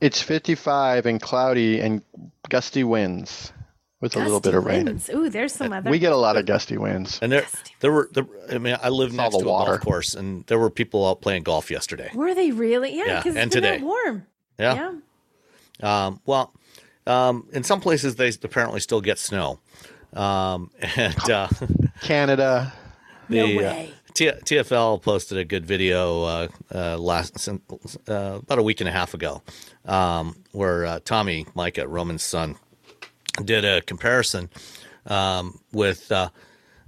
It's 0.00 0.20
55 0.20 1.06
and 1.06 1.20
cloudy 1.20 1.80
and 1.80 2.02
gusty 2.48 2.84
winds 2.84 3.52
with 4.00 4.14
a 4.14 4.18
little 4.18 4.40
bit 4.40 4.54
of 4.54 4.64
rain. 4.64 4.84
winds. 4.86 5.08
Ooh, 5.08 5.30
there's 5.30 5.54
some 5.54 5.70
weather. 5.70 5.90
We 5.90 5.98
get 5.98 6.12
a 6.12 6.16
lot 6.16 6.36
of 6.36 6.44
gusty 6.44 6.76
winds. 6.76 7.18
And 7.22 7.32
there 7.32 7.42
Gusty. 7.42 7.74
there 7.80 7.92
were 7.92 8.10
there, 8.12 8.26
I 8.52 8.58
mean 8.58 8.76
I 8.82 8.90
live 8.90 9.10
all 9.12 9.16
next 9.16 9.32
the 9.36 9.42
to 9.42 9.48
a 9.48 9.52
water. 9.52 9.70
golf 9.72 9.80
course 9.82 10.14
and 10.14 10.44
there 10.46 10.58
were 10.58 10.68
people 10.70 11.06
out 11.08 11.20
playing 11.22 11.44
golf 11.44 11.70
yesterday. 11.70 12.10
Were 12.14 12.34
they 12.34 12.50
really? 12.50 12.94
Yeah, 12.96 13.04
Yeah, 13.06 13.16
because 13.22 13.36
and 13.36 13.46
it's 13.46 13.54
been 13.56 13.62
that 13.64 13.72
today. 13.74 13.84
warm. 13.84 14.26
Yeah. 14.58 14.92
Yeah. 15.80 16.06
Um, 16.06 16.20
well, 16.26 16.52
um, 17.06 17.48
in 17.52 17.62
some 17.64 17.80
places 17.80 18.16
they 18.16 18.30
apparently 18.42 18.80
still 18.80 19.00
get 19.00 19.18
snow. 19.18 19.60
Um, 20.12 20.70
and 20.96 21.30
uh, 21.30 21.48
Canada. 22.02 22.72
No 23.28 23.44
the 23.44 23.58
uh, 23.58 23.60
way. 23.72 23.90
T- 24.14 24.30
TFL 24.30 25.02
posted 25.02 25.36
a 25.36 25.44
good 25.44 25.66
video 25.66 26.22
uh, 26.22 26.48
uh, 26.72 26.96
last 26.96 27.48
uh, 27.48 27.58
about 28.06 28.58
a 28.60 28.62
week 28.62 28.78
and 28.80 28.88
a 28.88 28.92
half 28.92 29.14
ago, 29.14 29.42
um, 29.86 30.36
where 30.52 30.84
uh, 30.84 31.00
Tommy 31.04 31.46
Mica, 31.54 31.86
Roman's 31.88 32.22
son, 32.22 32.56
did 33.44 33.64
a 33.64 33.80
comparison 33.82 34.48
um, 35.06 35.60
with 35.72 36.10
uh, 36.10 36.30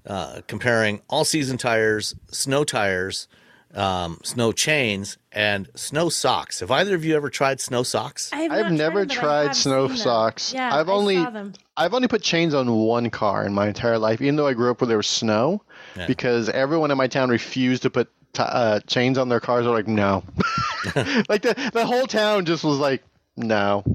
uh, 0.06 0.40
comparing 0.46 1.00
all 1.08 1.24
season 1.24 1.58
tires, 1.58 2.14
snow 2.30 2.64
tires, 2.64 3.28
um, 3.74 4.18
snow 4.24 4.50
chains, 4.52 5.18
and 5.30 5.68
snow 5.74 6.08
socks. 6.08 6.60
Have 6.60 6.70
either 6.70 6.94
of 6.94 7.04
you 7.04 7.14
ever 7.14 7.28
tried 7.28 7.60
snow 7.60 7.82
socks? 7.82 8.32
I 8.32 8.38
have 8.38 8.50
I've 8.52 8.72
never 8.72 9.00
them, 9.00 9.08
but 9.08 9.18
I 9.18 9.20
tried 9.20 9.56
snow 9.56 9.88
socks. 9.94 10.54
Yeah, 10.54 10.74
I've 10.74 10.88
I 10.88 10.92
only 10.92 11.16
saw 11.16 11.30
them. 11.30 11.52
I've 11.76 11.92
only 11.94 12.08
put 12.08 12.22
chains 12.22 12.54
on 12.54 12.72
one 12.72 13.10
car 13.10 13.44
in 13.44 13.52
my 13.52 13.68
entire 13.68 13.98
life, 13.98 14.20
even 14.22 14.36
though 14.36 14.46
I 14.48 14.54
grew 14.54 14.70
up 14.70 14.80
where 14.80 14.88
there 14.88 14.96
was 14.96 15.06
snow, 15.06 15.62
Yeah. 15.96 16.06
because 16.06 16.48
everyone 16.48 16.90
in 16.90 16.96
my 16.96 17.06
town 17.08 17.28
refused 17.28 17.82
to 17.82 17.90
put 17.90 18.10
t- 18.32 18.42
uh, 18.44 18.80
chains 18.80 19.18
on 19.18 19.28
their 19.28 19.40
cars. 19.40 19.64
They're 19.64 19.72
like, 19.72 19.88
no, 19.88 20.24
like 21.28 21.42
the 21.42 21.70
the 21.72 21.84
whole 21.86 22.06
town 22.06 22.44
just 22.44 22.64
was 22.64 22.78
like, 22.78 23.02
no. 23.36 23.84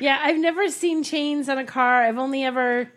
Yeah, 0.00 0.18
I've 0.20 0.38
never 0.38 0.68
seen 0.70 1.04
chains 1.04 1.48
on 1.48 1.56
a 1.56 1.64
car. 1.64 2.02
I've 2.02 2.18
only 2.18 2.42
ever, 2.42 2.90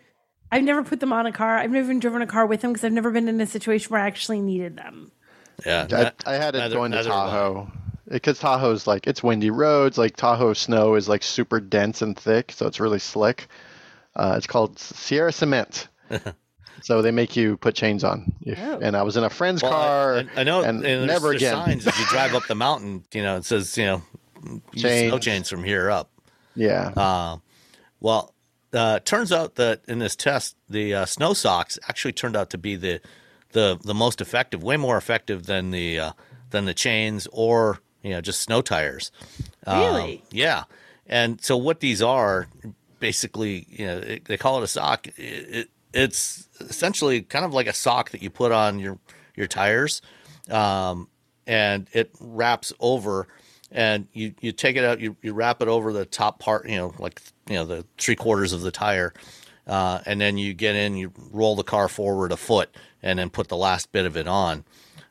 I've 0.50 0.64
never 0.64 0.82
put 0.82 0.98
them 0.98 1.12
on 1.12 1.26
a 1.26 1.32
car. 1.32 1.56
I've 1.56 1.70
never 1.70 1.84
even 1.84 2.00
driven 2.00 2.22
a 2.22 2.26
car 2.26 2.44
with 2.44 2.60
them 2.60 2.72
because 2.72 2.82
I've 2.82 2.90
never 2.92 3.12
been 3.12 3.28
in 3.28 3.40
a 3.40 3.46
situation 3.46 3.90
where 3.92 4.00
I 4.02 4.06
actually 4.08 4.40
needed 4.40 4.76
them. 4.76 5.12
Yeah, 5.64 5.86
I, 6.26 6.32
I 6.32 6.34
had 6.34 6.56
it 6.56 6.58
neither- 6.58 6.74
going 6.74 6.90
to 6.90 6.96
neither 6.96 7.10
have 7.10 7.18
I. 7.18 7.30
Tahoe 7.30 7.72
because 8.08 8.40
Tahoe's 8.40 8.88
like 8.88 9.06
it's 9.06 9.22
windy 9.22 9.50
roads. 9.50 9.96
Like 9.96 10.16
Tahoe 10.16 10.54
snow 10.54 10.96
is 10.96 11.08
like 11.08 11.22
super 11.22 11.60
dense 11.60 12.02
and 12.02 12.18
thick, 12.18 12.50
so 12.50 12.66
it's 12.66 12.80
really 12.80 12.98
slick. 12.98 13.46
Uh, 14.16 14.34
it's 14.36 14.48
called 14.48 14.76
Sierra 14.80 15.30
Cement. 15.30 15.86
so 16.82 17.02
they 17.02 17.10
make 17.10 17.36
you 17.36 17.56
put 17.56 17.74
chains 17.74 18.04
on. 18.04 18.32
If, 18.42 18.58
Oh. 18.58 18.78
And 18.82 18.96
I 18.96 19.02
was 19.02 19.16
in 19.16 19.24
a 19.24 19.30
friend's 19.30 19.62
Well, 19.62 19.72
car. 19.72 20.24
I, 20.36 20.40
I 20.40 20.44
know, 20.44 20.62
and 20.62 20.84
and 20.84 21.06
never 21.06 21.30
there's 21.30 21.42
again. 21.42 21.54
signs 21.54 21.86
as 21.86 21.98
you 21.98 22.06
drive 22.10 22.34
up 22.34 22.46
the 22.46 22.54
mountain. 22.54 23.04
You 23.12 23.22
know, 23.22 23.36
it 23.36 23.44
says 23.44 23.76
you 23.78 23.84
know, 23.86 24.02
use 24.72 24.82
snow 24.82 25.10
Chains. 25.10 25.24
chains 25.24 25.48
from 25.50 25.64
here 25.64 25.90
up. 25.90 26.10
Yeah. 26.54 26.88
Uh, 26.96 27.38
well, 28.00 28.34
uh, 28.72 29.00
turns 29.00 29.32
out 29.32 29.54
that 29.56 29.82
in 29.88 29.98
this 29.98 30.14
test, 30.16 30.56
the 30.68 30.94
uh, 30.94 31.06
snow 31.06 31.32
socks 31.34 31.78
actually 31.88 32.12
turned 32.12 32.36
out 32.36 32.50
to 32.50 32.58
be 32.58 32.76
the 32.76 33.00
the 33.52 33.78
the 33.84 33.94
most 33.94 34.20
effective, 34.20 34.62
way 34.62 34.76
more 34.76 34.96
effective 34.96 35.46
than 35.46 35.70
the 35.70 35.98
uh, 35.98 36.12
than 36.50 36.64
the 36.66 36.74
chains 36.74 37.26
or 37.32 37.80
you 38.02 38.10
know 38.10 38.20
just 38.20 38.40
snow 38.40 38.60
tires. 38.62 39.10
Um, 39.66 39.78
Really? 39.80 40.22
yeah. 40.30 40.64
And 41.06 41.40
so 41.42 41.56
what 41.56 41.80
these 41.80 42.02
are, 42.02 42.48
basically, 43.00 43.66
you 43.70 43.86
know, 43.86 43.96
it, 43.98 44.24
they 44.26 44.36
call 44.36 44.58
it 44.60 44.64
a 44.64 44.66
sock. 44.66 45.06
It, 45.06 45.14
it, 45.16 45.70
it's 45.92 46.48
essentially 46.60 47.22
kind 47.22 47.44
of 47.44 47.52
like 47.52 47.66
a 47.66 47.72
sock 47.72 48.10
that 48.10 48.22
you 48.22 48.30
put 48.30 48.52
on 48.52 48.78
your 48.78 48.98
your 49.36 49.46
tires, 49.46 50.02
um, 50.50 51.08
and 51.46 51.88
it 51.92 52.10
wraps 52.20 52.72
over. 52.80 53.28
And 53.70 54.08
you, 54.14 54.32
you 54.40 54.52
take 54.52 54.76
it 54.76 54.84
out, 54.84 54.98
you, 54.98 55.14
you 55.20 55.34
wrap 55.34 55.60
it 55.60 55.68
over 55.68 55.92
the 55.92 56.06
top 56.06 56.38
part, 56.38 56.66
you 56.66 56.76
know, 56.76 56.94
like 56.98 57.20
you 57.46 57.54
know 57.54 57.66
the 57.66 57.84
three 57.98 58.16
quarters 58.16 58.54
of 58.54 58.62
the 58.62 58.70
tire, 58.70 59.12
uh, 59.66 60.00
and 60.06 60.18
then 60.18 60.38
you 60.38 60.54
get 60.54 60.74
in, 60.74 60.96
you 60.96 61.12
roll 61.30 61.54
the 61.54 61.62
car 61.62 61.86
forward 61.86 62.32
a 62.32 62.38
foot, 62.38 62.74
and 63.02 63.18
then 63.18 63.28
put 63.28 63.48
the 63.48 63.58
last 63.58 63.92
bit 63.92 64.06
of 64.06 64.16
it 64.16 64.26
on 64.26 64.64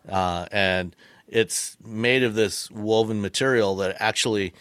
uh, 0.08 0.48
and 0.52 0.96
it's 1.28 1.78
made 1.84 2.24
of 2.24 2.34
this 2.34 2.72
woven 2.72 3.22
material 3.22 3.76
that 3.78 3.98
actually 4.00 4.54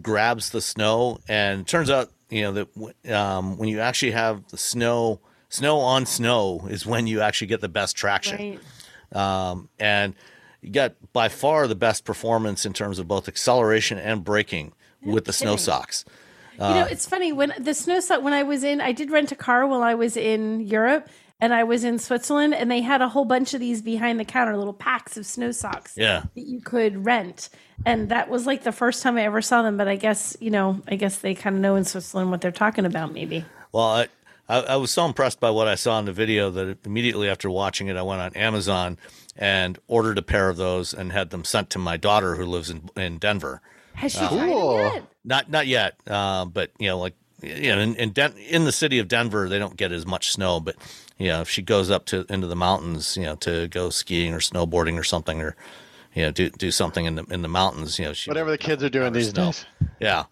grabs 0.00 0.50
the 0.50 0.60
snow. 0.60 1.18
And 1.28 1.66
turns 1.66 1.90
out, 1.90 2.10
you 2.30 2.42
know, 2.42 2.52
that 2.52 3.14
um, 3.14 3.58
when 3.58 3.68
you 3.68 3.80
actually 3.80 4.12
have 4.12 4.48
the 4.48 4.58
snow, 4.58 5.20
snow 5.48 5.78
on 5.78 6.06
snow 6.06 6.66
is 6.68 6.84
when 6.86 7.06
you 7.06 7.20
actually 7.20 7.46
get 7.48 7.60
the 7.60 7.68
best 7.68 7.96
traction. 7.96 8.58
Right. 9.14 9.48
Um, 9.50 9.68
and 9.78 10.14
you 10.60 10.70
got 10.70 10.94
by 11.12 11.28
far 11.28 11.66
the 11.68 11.74
best 11.76 12.04
performance 12.04 12.66
in 12.66 12.72
terms 12.72 12.98
of 12.98 13.06
both 13.06 13.28
acceleration 13.28 13.98
and 13.98 14.24
braking 14.24 14.72
with 15.02 15.24
the 15.26 15.32
snow 15.32 15.52
kidding. 15.52 15.64
socks. 15.64 16.04
you 16.58 16.64
Uh, 16.64 16.74
know, 16.80 16.86
it's 16.86 17.06
funny 17.06 17.32
when 17.32 17.52
the 17.58 17.74
snow 17.74 18.00
sock. 18.00 18.22
When 18.22 18.32
I 18.32 18.42
was 18.42 18.64
in, 18.64 18.80
I 18.80 18.92
did 18.92 19.10
rent 19.10 19.30
a 19.30 19.36
car 19.36 19.66
while 19.66 19.82
I 19.82 19.94
was 19.94 20.16
in 20.16 20.60
Europe, 20.60 21.08
and 21.40 21.54
I 21.54 21.62
was 21.64 21.84
in 21.84 21.98
Switzerland, 22.00 22.54
and 22.54 22.68
they 22.70 22.80
had 22.80 23.00
a 23.02 23.08
whole 23.08 23.24
bunch 23.26 23.54
of 23.54 23.60
these 23.60 23.82
behind 23.82 24.18
the 24.18 24.24
counter, 24.24 24.56
little 24.56 24.72
packs 24.72 25.16
of 25.16 25.24
snow 25.26 25.52
socks 25.52 25.92
Yeah. 25.96 26.22
that 26.34 26.46
you 26.46 26.60
could 26.60 27.04
rent. 27.04 27.50
And 27.84 28.08
that 28.08 28.28
was 28.30 28.46
like 28.46 28.64
the 28.64 28.72
first 28.72 29.02
time 29.02 29.16
I 29.18 29.22
ever 29.24 29.42
saw 29.42 29.62
them. 29.62 29.76
But 29.76 29.86
I 29.86 29.94
guess 29.96 30.36
you 30.40 30.50
know, 30.50 30.80
I 30.88 30.96
guess 30.96 31.18
they 31.18 31.34
kind 31.34 31.54
of 31.54 31.62
know 31.62 31.76
in 31.76 31.84
Switzerland 31.84 32.30
what 32.32 32.40
they're 32.40 32.50
talking 32.50 32.86
about. 32.86 33.12
Maybe. 33.12 33.44
Well, 33.70 34.06
I, 34.48 34.58
I, 34.58 34.60
I 34.60 34.76
was 34.76 34.90
so 34.90 35.04
impressed 35.06 35.40
by 35.40 35.50
what 35.50 35.68
I 35.68 35.74
saw 35.74 35.98
in 35.98 36.04
the 36.04 36.12
video 36.12 36.50
that 36.50 36.78
immediately 36.86 37.28
after 37.28 37.50
watching 37.50 37.88
it, 37.88 37.96
I 37.96 38.02
went 38.02 38.20
on 38.20 38.32
Amazon 38.34 38.98
and 39.36 39.78
ordered 39.86 40.18
a 40.18 40.22
pair 40.22 40.48
of 40.48 40.56
those 40.56 40.92
and 40.94 41.12
had 41.12 41.30
them 41.30 41.44
sent 41.44 41.70
to 41.70 41.78
my 41.78 41.96
daughter 41.96 42.36
who 42.36 42.44
lives 42.46 42.70
in, 42.70 42.88
in 42.96 43.18
Denver. 43.18 43.60
Has 43.94 44.12
she 44.12 44.18
tried 44.18 44.30
Cool. 44.30 44.76
them 44.78 44.92
yet? 44.94 45.02
Not 45.24 45.50
not 45.50 45.66
yet, 45.66 45.94
uh, 46.06 46.44
but 46.44 46.70
you 46.78 46.88
know, 46.88 46.98
like 46.98 47.14
you 47.42 47.74
know, 47.74 47.80
in 47.80 47.94
in, 47.96 48.10
Den- 48.12 48.36
in 48.36 48.64
the 48.64 48.72
city 48.72 48.98
of 48.98 49.08
Denver, 49.08 49.48
they 49.48 49.58
don't 49.58 49.76
get 49.76 49.90
as 49.92 50.06
much 50.06 50.30
snow. 50.32 50.60
But 50.60 50.76
you 51.18 51.28
know, 51.28 51.40
if 51.40 51.48
she 51.48 51.62
goes 51.62 51.90
up 51.90 52.04
to 52.06 52.24
into 52.28 52.46
the 52.46 52.54
mountains, 52.56 53.16
you 53.16 53.24
know, 53.24 53.34
to 53.36 53.68
go 53.68 53.90
skiing 53.90 54.32
or 54.34 54.38
snowboarding 54.38 54.98
or 54.98 55.02
something, 55.04 55.40
or 55.42 55.56
you 56.14 56.22
know, 56.22 56.30
do 56.30 56.50
do 56.50 56.70
something 56.70 57.04
in 57.06 57.14
the 57.16 57.24
in 57.24 57.42
the 57.42 57.48
mountains, 57.48 57.98
you 57.98 58.04
know, 58.04 58.12
she 58.12 58.30
Whatever 58.30 58.50
the 58.50 58.58
kids 58.58 58.84
are 58.84 58.88
doing 58.90 59.12
these 59.12 59.30
snow. 59.30 59.46
days. 59.46 59.66
yeah. 59.98 60.24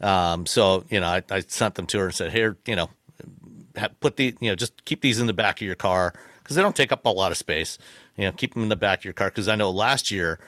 Um, 0.00 0.46
so 0.46 0.84
you 0.88 0.98
know, 1.00 1.06
I, 1.06 1.22
I 1.30 1.40
sent 1.40 1.74
them 1.76 1.86
to 1.88 1.98
her 1.98 2.06
and 2.06 2.14
said, 2.14 2.32
"Here, 2.32 2.56
you 2.66 2.74
know, 2.74 2.86
ha- 2.86 2.90
put 4.00 4.16
the 4.16 4.36
you 4.40 4.50
know, 4.50 4.54
just 4.54 4.84
keep 4.84 5.00
these 5.00 5.20
in 5.20 5.26
the 5.26 5.32
back 5.32 5.60
of 5.60 5.66
your 5.66 5.76
car 5.76 6.14
because 6.42 6.56
they 6.56 6.62
don't 6.62 6.76
take 6.76 6.92
up 6.92 7.04
a 7.04 7.08
lot 7.08 7.30
of 7.30 7.38
space. 7.38 7.78
you 8.16 8.24
know, 8.24 8.32
keep 8.32 8.54
them 8.54 8.62
in 8.62 8.68
the 8.68 8.76
back 8.76 9.00
of 9.00 9.04
your 9.04 9.14
car 9.14 9.28
because 9.28 9.48
I 9.48 9.56
know 9.56 9.70
last 9.70 10.10
year, 10.10 10.38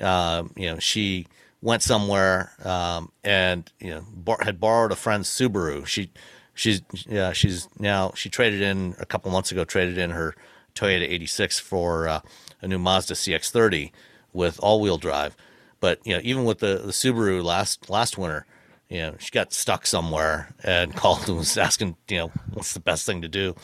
um, 0.00 0.52
you 0.56 0.70
know, 0.70 0.78
she 0.78 1.26
went 1.60 1.82
somewhere 1.82 2.52
um, 2.64 3.10
and 3.24 3.70
you 3.80 3.90
know 3.90 4.04
bar- 4.12 4.40
had 4.42 4.60
borrowed 4.60 4.92
a 4.92 4.96
friend's 4.96 5.28
Subaru. 5.28 5.86
She 5.86 6.10
she's 6.54 6.82
yeah 7.06 7.32
she's 7.32 7.68
now 7.78 8.12
she 8.14 8.28
traded 8.28 8.60
in 8.60 8.94
a 8.98 9.06
couple 9.06 9.30
months 9.30 9.52
ago 9.52 9.64
traded 9.64 9.98
in 9.98 10.10
her 10.10 10.34
Toyota 10.74 11.02
86 11.02 11.58
for 11.58 12.08
uh, 12.08 12.20
a 12.62 12.68
new 12.68 12.78
Mazda 12.78 13.14
CX-30 13.14 13.90
with 14.32 14.60
all-wheel 14.60 14.98
drive. 14.98 15.36
But 15.80 16.00
you 16.04 16.14
know 16.14 16.20
even 16.22 16.44
with 16.44 16.58
the, 16.58 16.80
the 16.84 16.92
Subaru 16.92 17.42
last 17.42 17.90
last 17.90 18.18
winter, 18.18 18.46
you 18.88 18.98
know 18.98 19.14
she 19.18 19.30
got 19.30 19.52
stuck 19.52 19.86
somewhere 19.86 20.54
and 20.64 20.94
called 20.96 21.28
and 21.28 21.38
was 21.38 21.56
asking 21.58 21.96
you 22.08 22.16
know 22.18 22.32
what's 22.52 22.74
the 22.74 22.80
best 22.80 23.06
thing 23.06 23.22
to 23.22 23.28
do. 23.28 23.54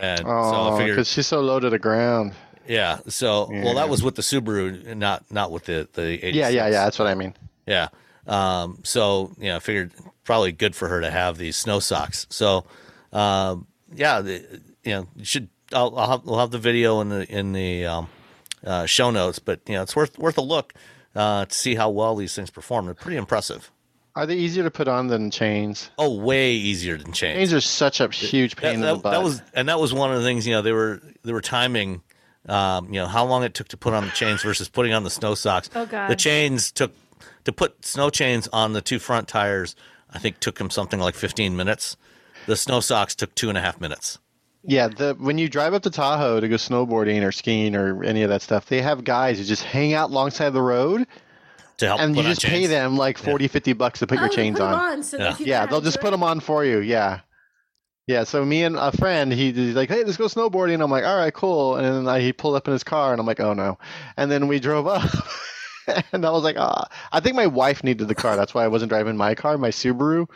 And 0.00 0.20
so 0.20 0.24
I 0.26 0.70
Oh, 0.70 0.76
figured 0.78 0.96
because 0.96 1.08
she's 1.08 1.26
so 1.26 1.40
low 1.40 1.60
to 1.60 1.68
the 1.70 1.78
ground. 1.78 2.32
yeah. 2.66 3.00
So 3.08 3.48
well, 3.50 3.74
that 3.74 3.88
was 3.88 4.02
with 4.02 4.14
the 4.14 4.22
Subaru, 4.22 4.96
not 4.96 5.30
not 5.30 5.50
with 5.50 5.64
the 5.64 5.88
the 5.92 6.02
86. 6.26 6.36
Yeah, 6.36 6.48
yeah, 6.48 6.66
yeah. 6.68 6.84
That's 6.84 6.98
what 6.98 7.08
I 7.08 7.14
mean. 7.14 7.34
Yeah. 7.66 7.88
Um, 8.26 8.78
so 8.84 9.32
you 9.38 9.44
know, 9.50 9.56
I 9.56 9.58
figured 9.58 9.92
probably 10.24 10.52
good 10.52 10.74
for 10.74 10.88
her 10.88 11.00
to 11.02 11.10
have 11.10 11.36
these 11.36 11.56
snow 11.56 11.80
socks. 11.80 12.26
So 12.30 12.64
um, 13.12 13.66
yeah, 13.94 14.22
the, 14.22 14.62
you 14.82 14.92
know, 14.92 15.06
you 15.16 15.24
should 15.26 15.48
I'll, 15.72 15.96
I'll 15.98 16.10
have, 16.10 16.24
we'll 16.24 16.38
have 16.38 16.50
the 16.50 16.58
video 16.58 17.00
in 17.02 17.10
the 17.10 17.30
in 17.30 17.52
the 17.52 17.84
um, 17.84 18.08
uh, 18.64 18.86
show 18.86 19.10
notes, 19.10 19.38
but 19.38 19.60
you 19.68 19.74
know, 19.74 19.82
it's 19.82 19.94
worth 19.94 20.18
worth 20.18 20.38
a 20.38 20.42
look 20.42 20.72
uh, 21.14 21.44
to 21.44 21.54
see 21.54 21.74
how 21.74 21.90
well 21.90 22.16
these 22.16 22.34
things 22.34 22.50
perform. 22.50 22.86
They're 22.86 22.94
pretty 22.94 23.18
impressive. 23.18 23.70
Are 24.16 24.26
they 24.26 24.36
easier 24.36 24.62
to 24.62 24.70
put 24.70 24.86
on 24.86 25.08
than 25.08 25.30
chains? 25.30 25.90
Oh, 25.98 26.14
way 26.18 26.52
easier 26.52 26.96
than 26.96 27.12
chains. 27.12 27.36
Chains 27.36 27.52
are 27.52 27.60
such 27.60 28.00
a 28.00 28.08
huge 28.08 28.54
pain 28.56 28.80
that, 28.80 28.88
in 28.90 28.96
the 28.96 29.02
butt. 29.02 29.12
that 29.12 29.22
was 29.22 29.42
and 29.54 29.68
that 29.68 29.80
was 29.80 29.92
one 29.92 30.12
of 30.12 30.18
the 30.18 30.24
things 30.24 30.46
you 30.46 30.52
know 30.54 30.62
they 30.62 30.72
were 30.72 31.00
they 31.24 31.32
were 31.32 31.40
timing 31.40 32.00
um, 32.48 32.86
you 32.92 33.00
know 33.00 33.06
how 33.06 33.24
long 33.24 33.42
it 33.42 33.54
took 33.54 33.68
to 33.68 33.76
put 33.76 33.92
on 33.94 34.04
the 34.04 34.10
chains 34.12 34.42
versus 34.42 34.68
putting 34.68 34.92
on 34.92 35.02
the 35.02 35.10
snow 35.10 35.34
socks 35.34 35.68
Oh, 35.74 35.86
God. 35.86 36.08
the 36.08 36.16
chains 36.16 36.70
took 36.70 36.92
to 37.44 37.52
put 37.52 37.84
snow 37.84 38.10
chains 38.10 38.48
on 38.52 38.72
the 38.72 38.80
two 38.82 38.98
front 38.98 39.28
tires 39.28 39.74
i 40.12 40.18
think 40.18 40.38
took 40.40 40.60
him 40.60 40.68
something 40.70 41.00
like 41.00 41.14
15 41.14 41.56
minutes 41.56 41.96
the 42.46 42.56
snow 42.56 42.80
socks 42.80 43.14
took 43.14 43.34
two 43.34 43.48
and 43.48 43.56
a 43.56 43.62
half 43.62 43.80
minutes 43.80 44.18
Yeah, 44.62 44.88
the 44.88 45.14
when 45.18 45.38
you 45.38 45.48
drive 45.48 45.72
up 45.74 45.82
to 45.84 45.90
Tahoe 45.90 46.38
to 46.40 46.48
go 46.48 46.56
snowboarding 46.56 47.22
or 47.26 47.32
skiing 47.32 47.74
or 47.74 48.02
any 48.04 48.22
of 48.22 48.28
that 48.30 48.40
stuff, 48.42 48.66
they 48.66 48.80
have 48.82 49.04
guys 49.04 49.38
who 49.38 49.44
just 49.44 49.62
hang 49.62 49.92
out 49.94 50.10
alongside 50.10 50.50
the 50.50 50.62
road 50.62 51.06
to 51.78 51.86
help 51.86 52.00
and 52.00 52.14
put 52.14 52.22
you 52.22 52.28
on 52.28 52.34
just 52.34 52.46
pay 52.46 52.66
them 52.66 52.96
like 52.96 53.18
40, 53.18 53.48
50 53.48 53.72
bucks 53.72 53.98
to 54.00 54.06
put 54.06 54.18
your 54.18 54.28
Oh, 54.28 54.32
chains 54.34 54.58
put 54.58 54.66
'em 54.66 54.74
on. 54.74 55.02
so 55.02 55.16
Yeah. 55.18 55.36
Yeah, 55.40 55.66
they'll 55.66 55.80
just 55.80 56.00
put 56.00 56.10
them 56.10 56.22
on 56.22 56.40
for 56.40 56.64
you. 56.64 56.78
Yeah. 56.78 57.20
Yeah, 58.06 58.24
so 58.24 58.44
me 58.44 58.62
and 58.64 58.76
a 58.76 58.92
friend, 58.92 59.32
he, 59.32 59.50
he's 59.52 59.74
like, 59.74 59.88
"Hey, 59.88 60.04
let's 60.04 60.18
go 60.18 60.26
snowboarding." 60.26 60.82
I'm 60.82 60.90
like, 60.90 61.04
"All 61.04 61.16
right, 61.16 61.32
cool." 61.32 61.76
And 61.76 61.86
then 61.86 62.06
I, 62.06 62.20
he 62.20 62.34
pulled 62.34 62.54
up 62.54 62.68
in 62.68 62.72
his 62.72 62.84
car, 62.84 63.12
and 63.12 63.18
I'm 63.20 63.26
like, 63.26 63.40
"Oh 63.40 63.54
no!" 63.54 63.78
And 64.18 64.30
then 64.30 64.46
we 64.46 64.60
drove 64.60 64.86
up, 64.96 65.10
and 66.12 66.26
I 66.26 66.30
was 66.30 66.42
like, 66.44 66.56
"Ah." 66.58 66.86
I 67.12 67.20
think 67.20 67.34
my 67.34 67.46
wife 67.46 67.82
needed 67.82 68.08
the 68.08 68.14
car. 68.14 68.36
That's 68.36 68.52
why 68.52 68.62
I 68.62 68.68
wasn't 68.68 68.90
driving 68.90 69.16
my 69.16 69.34
car, 69.34 69.56
my 69.56 69.70
Subaru. 69.70 70.26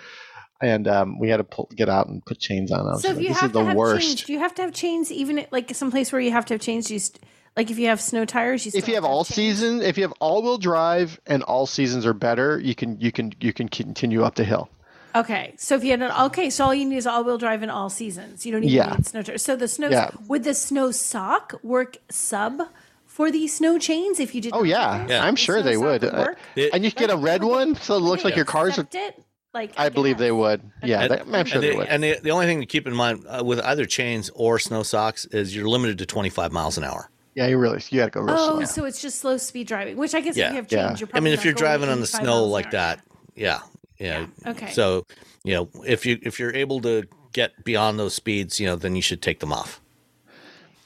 And 0.62 0.89
um, 0.89 1.18
we 1.18 1.28
had 1.28 1.36
to 1.36 1.45
pull, 1.45 1.68
get 1.76 1.91
out 1.91 2.09
and 2.09 2.24
put 2.24 2.39
chains 2.41 2.72
on. 2.72 2.80
I 2.80 2.93
was 2.93 3.03
So 3.03 3.11
if 3.11 3.16
like, 3.16 3.22
you 3.22 3.28
"This 3.28 3.41
have 3.41 3.51
is 3.51 3.53
to 3.53 3.59
the 3.59 3.64
have 3.66 3.76
worst." 3.76 4.01
chains, 4.09 4.22
do 4.24 4.32
you 4.32 4.39
have 4.39 4.55
to 4.55 4.62
have 4.62 4.72
chains 4.72 5.12
even 5.12 5.39
at 5.39 5.53
like 5.53 5.74
someplace 5.74 6.11
where 6.11 6.22
you 6.22 6.32
have 6.32 6.47
to 6.47 6.55
have 6.55 6.62
chains? 6.62 6.91
You 6.91 6.99
st- 6.99 7.22
like 7.59 7.70
if 7.70 7.78
you 7.78 7.88
have 7.88 8.00
snow 8.00 8.24
tires, 8.24 8.64
you 8.64 8.72
if 8.74 8.88
you 8.88 8.94
have 8.94 9.02
to 9.04 9.09
all 9.09 9.24
chains? 9.24 9.34
season, 9.34 9.82
if 9.82 9.98
you 9.98 10.04
have 10.04 10.12
all-wheel 10.20 10.59
drive 10.59 11.20
and 11.26 11.42
all 11.42 11.66
seasons 11.66 12.06
are 12.06 12.14
better, 12.14 12.59
you 12.59 12.74
can 12.74 12.98
you 13.00 13.12
can 13.12 13.34
you 13.40 13.52
can 13.52 13.68
continue 13.68 14.22
up 14.22 14.36
the 14.36 14.44
hill. 14.44 14.70
Okay, 15.16 15.54
so 15.59 15.74
if 15.74 15.82
you 15.82 15.90
had 15.90 16.00
an 16.02 16.12
okay, 16.26 16.48
so 16.50 16.66
all 16.66 16.74
you 16.74 16.84
need 16.84 16.96
is 16.96 17.06
all-wheel 17.06 17.38
drive 17.38 17.62
in 17.62 17.70
all 17.70 17.90
seasons. 17.90 18.46
You 18.46 18.52
don't 18.52 18.62
even 18.64 18.74
Yeah. 18.76 18.94
need 18.96 19.06
snow 19.06 19.22
tires. 19.22 19.42
So 19.42 19.56
the 19.56 19.66
snow 19.68 19.88
Yeah. 19.90 20.11
would 20.28 20.44
the 20.44 20.54
snow 20.54 20.90
sock 20.92 21.54
work 21.62 21.96
sub 22.11 22.62
for 23.04 23.30
the 23.32 23.48
snow 23.48 23.78
chains 23.78 24.20
if 24.20 24.34
you 24.34 24.40
did? 24.40 24.52
Oh 24.54 24.62
yeah, 24.62 25.06
Yeah. 25.09 25.24
I'm 25.24 25.34
the 25.34 25.40
sure 25.40 25.61
they 25.62 25.74
sock 25.74 25.82
would. 25.84 26.04
Uh. 26.04 26.26
It- 26.54 26.70
and 26.72 26.84
you 26.84 26.92
can 26.92 27.09
get 27.09 27.11
a 27.11 27.16
red 27.18 27.42
one, 27.42 27.74
so 27.74 27.96
it 27.96 28.00
looks 28.00 28.22
like 28.24 28.36
your 28.36 28.44
cars 28.44 28.78
are. 28.78 28.86
It? 28.92 29.22
Like 29.54 29.72
I 29.76 29.88
believe 29.88 30.18
they 30.18 30.30
would. 30.30 30.61
Yeah, 30.84 31.00
And- 31.00 31.11
that- 31.11 31.20
I'm 31.32 31.46
sure 31.46 31.56
and, 31.56 31.64
they 31.64 31.70
the, 31.70 31.76
would. 31.78 31.88
and 31.88 32.02
the, 32.04 32.18
the 32.22 32.30
only 32.30 32.46
thing 32.46 32.61
to 32.61 32.66
keep 32.66 32.86
in 32.86 32.94
mind 32.94 33.24
uh, 33.26 33.42
with 33.42 33.59
either 33.61 33.86
chains 33.86 34.30
or 34.34 34.59
snow 34.61 34.82
socks 34.84 35.24
is 35.24 35.56
you're 35.56 35.68
limited 35.68 35.98
to 35.98 36.06
25 36.06 36.52
miles 36.52 36.76
an 36.78 36.84
hour 36.84 37.11
Yeah, 37.39 37.47
you 37.47 37.57
really 37.57 37.80
you 37.91 37.99
got 38.01 38.07
to 38.07 38.11
go 38.11 38.20
real 38.22 38.34
Oh, 38.36 38.57
slow. 38.57 38.64
so 38.64 38.84
it's 38.84 39.01
just 39.01 39.20
slow 39.20 39.36
speed 39.36 39.68
driving, 39.68 39.97
which 39.97 40.12
I 40.12 40.20
guess 40.20 40.36
Yeah. 40.36 40.47
if 40.47 40.51
you 40.51 40.57
have 40.57 40.72
Yeah. 40.72 40.89
chains, 40.97 41.11
I 41.14 41.20
mean, 41.20 41.32
if 41.32 41.45
you're 41.45 41.55
driving 41.55 41.89
on 41.89 42.01
the 42.01 42.07
snow 42.09 42.45
like 42.45 42.66
hour. 42.66 42.72
that, 42.72 43.01
yeah, 43.36 43.61
yeah. 44.01 44.26
Okay. 44.45 44.72
So, 44.72 45.07
you 45.45 45.55
know, 45.55 45.68
if 45.86 46.05
you 46.05 46.18
if 46.22 46.41
you're 46.41 46.53
able 46.53 46.80
to 46.80 47.05
get 47.32 47.64
beyond 47.64 47.97
those 47.97 48.12
speeds, 48.12 48.59
you 48.59 48.66
know, 48.66 48.74
then 48.74 48.97
you 48.97 49.03
should 49.03 49.22
take 49.22 49.39
them 49.39 49.53
off. 49.53 49.80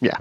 Yeah. 0.01 0.19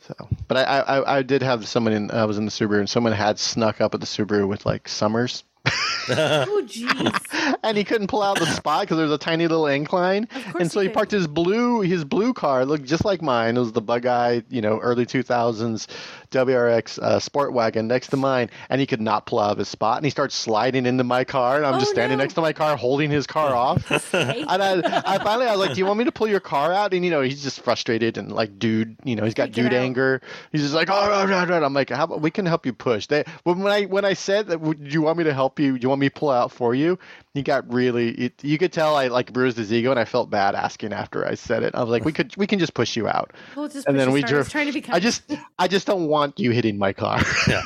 So, 0.00 0.14
but 0.48 0.56
I, 0.56 0.62
I 0.80 1.18
I 1.18 1.22
did 1.22 1.42
have 1.42 1.68
someone 1.68 1.92
in. 1.92 2.10
I 2.10 2.24
was 2.24 2.38
in 2.38 2.46
the 2.46 2.50
Subaru, 2.50 2.78
and 2.78 2.88
someone 2.88 3.12
had 3.12 3.38
snuck 3.38 3.82
up 3.82 3.92
at 3.94 4.00
the 4.00 4.06
Subaru 4.06 4.48
with 4.48 4.64
like 4.64 4.88
Summers, 4.88 5.44
Oh, 5.66 6.62
jeez. 6.64 7.53
and 7.64 7.76
he 7.76 7.84
couldn't 7.84 8.06
pull 8.08 8.22
out 8.22 8.38
the 8.38 8.46
spot 8.60 8.82
because 8.82 8.96
there's 8.98 9.10
a 9.10 9.18
tiny 9.18 9.46
little 9.48 9.66
incline. 9.66 10.28
And 10.58 10.70
so 10.70 10.80
he 10.80 10.86
he 10.88 10.92
parked 10.92 11.10
his 11.12 11.26
blue 11.26 11.80
his 11.80 12.04
blue 12.04 12.32
car, 12.34 12.62
it 12.62 12.66
looked 12.66 12.84
just 12.84 13.04
like 13.04 13.22
mine. 13.22 13.56
It 13.56 13.60
was 13.60 13.72
the 13.72 13.80
bug 13.80 14.06
eye, 14.06 14.42
you 14.50 14.60
know, 14.60 14.78
early 14.80 15.06
2000s 15.06 15.86
WRX 16.30 16.98
uh, 16.98 17.18
sport 17.20 17.52
wagon 17.52 17.86
next 17.86 18.08
to 18.08 18.16
mine, 18.16 18.50
and 18.68 18.80
he 18.80 18.86
could 18.86 19.00
not 19.00 19.26
pull 19.26 19.38
out 19.38 19.52
of 19.52 19.58
his 19.58 19.68
spot. 19.68 19.98
And 19.98 20.04
he 20.06 20.10
starts 20.10 20.34
sliding 20.34 20.84
into 20.86 21.04
my 21.04 21.24
car, 21.24 21.56
and 21.56 21.66
I'm 21.66 21.74
Oh, 21.74 21.78
just 21.78 21.92
standing 21.92 22.18
no. 22.18 22.24
next 22.24 22.34
to 22.34 22.40
my 22.40 22.52
car, 22.52 22.76
holding 22.76 23.10
his 23.10 23.26
car 23.26 23.54
off. 23.56 23.88
And 24.14 24.62
I, 24.62 25.02
I 25.06 25.18
finally, 25.18 25.46
I 25.46 25.52
was 25.52 25.60
like, 25.60 25.74
"Do 25.74 25.78
you 25.78 25.86
want 25.86 25.98
me 25.98 26.04
to 26.04 26.12
pull 26.12 26.28
your 26.28 26.40
car 26.40 26.72
out?" 26.72 26.92
And 26.92 27.04
you 27.04 27.10
know, 27.10 27.20
he's 27.20 27.42
just 27.42 27.60
frustrated 27.60 28.18
and 28.18 28.32
like, 28.32 28.58
dude, 28.58 28.96
you 29.04 29.14
know, 29.16 29.24
he's 29.24 29.34
got 29.34 29.48
Freak 29.54 29.58
it 29.58 29.62
dude 29.62 29.72
anger. 29.74 30.20
He's 30.52 30.62
just 30.62 30.74
like, 30.74 30.88
"Oh, 30.90 31.24
no, 31.26 31.44
no, 31.44 31.58
no." 31.60 31.64
I'm 31.64 31.72
like, 31.74 31.90
"How 31.90 32.04
about 32.04 32.20
we 32.20 32.30
can 32.30 32.46
help 32.46 32.66
you 32.66 32.72
push?" 32.72 33.06
They 33.06 33.24
when 33.44 33.60
when 33.60 33.72
I 33.72 33.84
when 33.84 34.04
I 34.04 34.14
said 34.14 34.48
that, 34.48 34.60
"Would 34.60 34.92
you 34.92 35.02
want 35.02 35.18
me 35.18 35.24
to 35.24 35.32
help 35.34 35.58
you? 35.60 35.78
Do 35.78 35.84
you 35.84 35.88
want 35.88 36.00
me 36.00 36.08
to 36.08 36.14
pull 36.14 36.30
out 36.30 36.50
for 36.52 36.74
you?" 36.74 36.98
He 37.32 37.42
got 37.42 37.53
really. 37.68 38.10
It, 38.10 38.42
you 38.44 38.58
could 38.58 38.72
tell 38.72 38.96
I 38.96 39.08
like 39.08 39.32
bruised 39.32 39.56
his 39.56 39.72
ego, 39.72 39.90
and 39.90 40.00
I 40.00 40.04
felt 40.04 40.30
bad 40.30 40.54
asking 40.54 40.92
after 40.92 41.26
I 41.26 41.34
said 41.34 41.62
it. 41.62 41.74
I 41.74 41.80
was 41.80 41.90
like, 41.90 42.04
"We 42.04 42.12
could 42.12 42.36
we 42.36 42.46
can 42.46 42.58
just 42.58 42.74
push 42.74 42.96
you 42.96 43.06
out." 43.08 43.32
We'll 43.56 43.68
just 43.68 43.86
And 43.86 43.96
push 43.96 44.04
then 44.04 44.12
we 44.12 44.20
start. 44.20 44.30
Drove. 44.32 44.48
trying 44.50 44.66
to 44.66 44.72
be 44.72 44.80
kind 44.80 44.96
I 44.96 45.00
just 45.00 45.22
I 45.58 45.68
just 45.68 45.86
don't 45.86 46.08
want 46.08 46.38
you 46.38 46.50
hitting 46.50 46.78
my 46.78 46.92
car. 46.92 47.20
Yeah. 47.48 47.62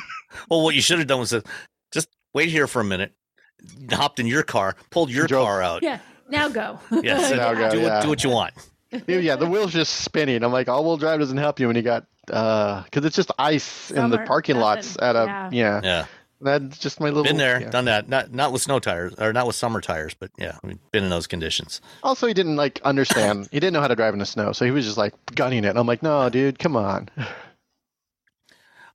Well, 0.49 0.61
what 0.63 0.75
you 0.75 0.81
should 0.81 0.99
have 0.99 1.07
done 1.07 1.19
was 1.19 1.33
uh, 1.33 1.41
just 1.91 2.07
wait 2.33 2.49
here 2.49 2.67
for 2.67 2.81
a 2.81 2.83
minute, 2.85 3.13
hopped 3.91 4.19
in 4.19 4.27
your 4.27 4.43
car, 4.43 4.75
pulled 4.91 5.09
your 5.09 5.25
Drove- 5.27 5.47
now 5.47 5.75
out. 5.75 5.83
yeah. 5.83 5.99
Now 6.29 6.47
go. 6.49 6.79
Yes. 7.03 7.31
Now 7.31 7.53
go, 7.55 7.71
do, 7.71 7.79
yeah. 7.79 7.95
what, 7.95 8.03
do 8.03 8.09
what 8.09 8.23
you 8.23 8.29
want. 8.29 8.53
yeah, 9.07 9.35
the 9.35 9.47
wheel's 9.47 9.73
just 9.73 10.01
spinning. 10.01 10.43
I'm 10.43 10.51
like, 10.51 10.67
all-wheel 10.69 10.97
drive 10.97 11.19
doesn't 11.19 11.37
help 11.37 11.59
you 11.59 11.67
when 11.67 11.75
you 11.75 11.81
got 11.81 12.05
because 12.25 13.03
it's 13.05 13.15
just 13.15 13.31
ice 13.39 13.89
in 13.89 14.09
the 14.11 14.17
Summer, 14.17 14.27
parking 14.27 14.57
lots 14.57 14.95
at 15.01 15.15
a 15.15 15.25
Yeah. 15.25 15.49
yeah. 15.51 15.81
Yeah. 15.83 16.05
That's 16.41 16.77
just 16.77 16.99
my 16.99 17.07
little. 17.07 17.23
Been 17.23 17.37
there, 17.37 17.61
yeah. 17.61 17.69
done 17.69 17.85
that. 17.85 18.07
Not 18.07 18.33
not 18.33 18.51
with 18.53 18.61
snow 18.61 18.79
tires 18.79 19.13
or 19.15 19.33
not 19.33 19.45
with 19.45 19.55
summer 19.55 19.81
tires, 19.81 20.13
but 20.13 20.31
yeah, 20.37 20.57
I 20.63 20.67
mean, 20.67 20.79
been 20.91 21.03
in 21.03 21.09
those 21.09 21.27
conditions. 21.27 21.81
Also, 22.01 22.27
he 22.27 22.33
didn't 22.33 22.55
like 22.55 22.79
understand. 22.83 23.49
he 23.51 23.59
didn't 23.59 23.73
know 23.73 23.81
how 23.81 23.87
to 23.89 23.95
drive 23.95 24.13
in 24.13 24.19
the 24.19 24.25
snow, 24.25 24.53
so 24.53 24.63
he 24.65 24.71
was 24.71 24.85
just 24.85 24.97
like 24.97 25.13
gunning 25.35 25.65
it. 25.65 25.75
I'm 25.75 25.87
like, 25.87 26.01
no, 26.01 26.29
dude, 26.29 26.59
come 26.59 26.75
on. 26.75 27.09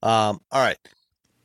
Um, 0.02 0.42
all 0.52 0.62
right. 0.62 0.78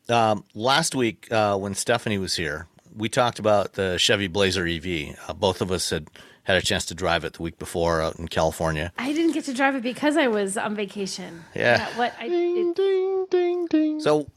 Um, 0.09 0.43
last 0.53 0.93
week 0.93 1.31
uh, 1.31 1.57
when 1.57 1.75
Stephanie 1.75 2.17
was 2.17 2.35
here, 2.35 2.67
we 2.93 3.07
talked 3.07 3.39
about 3.39 3.73
the 3.73 3.97
Chevy 3.97 4.27
Blazer 4.27 4.67
EV. 4.67 5.17
Uh, 5.27 5.33
both 5.33 5.61
of 5.61 5.71
us 5.71 5.89
had 5.89 6.09
had 6.43 6.57
a 6.57 6.61
chance 6.61 6.85
to 6.87 6.95
drive 6.95 7.23
it 7.23 7.33
the 7.33 7.43
week 7.43 7.59
before 7.59 8.01
out 8.01 8.17
in 8.17 8.27
California. 8.27 8.91
I 8.97 9.13
didn't 9.13 9.33
get 9.33 9.45
to 9.45 9.53
drive 9.53 9.75
it 9.75 9.83
because 9.83 10.17
I 10.17 10.27
was 10.27 10.57
on 10.57 10.75
vacation. 10.75 11.45
Yeah. 11.55 11.87
what? 11.95 12.13
I, 12.19 12.27
Ding, 12.27 12.71
it, 12.71 12.75
ding, 12.75 13.25
ding, 13.29 13.67
ding. 13.67 13.99
So 14.01 14.27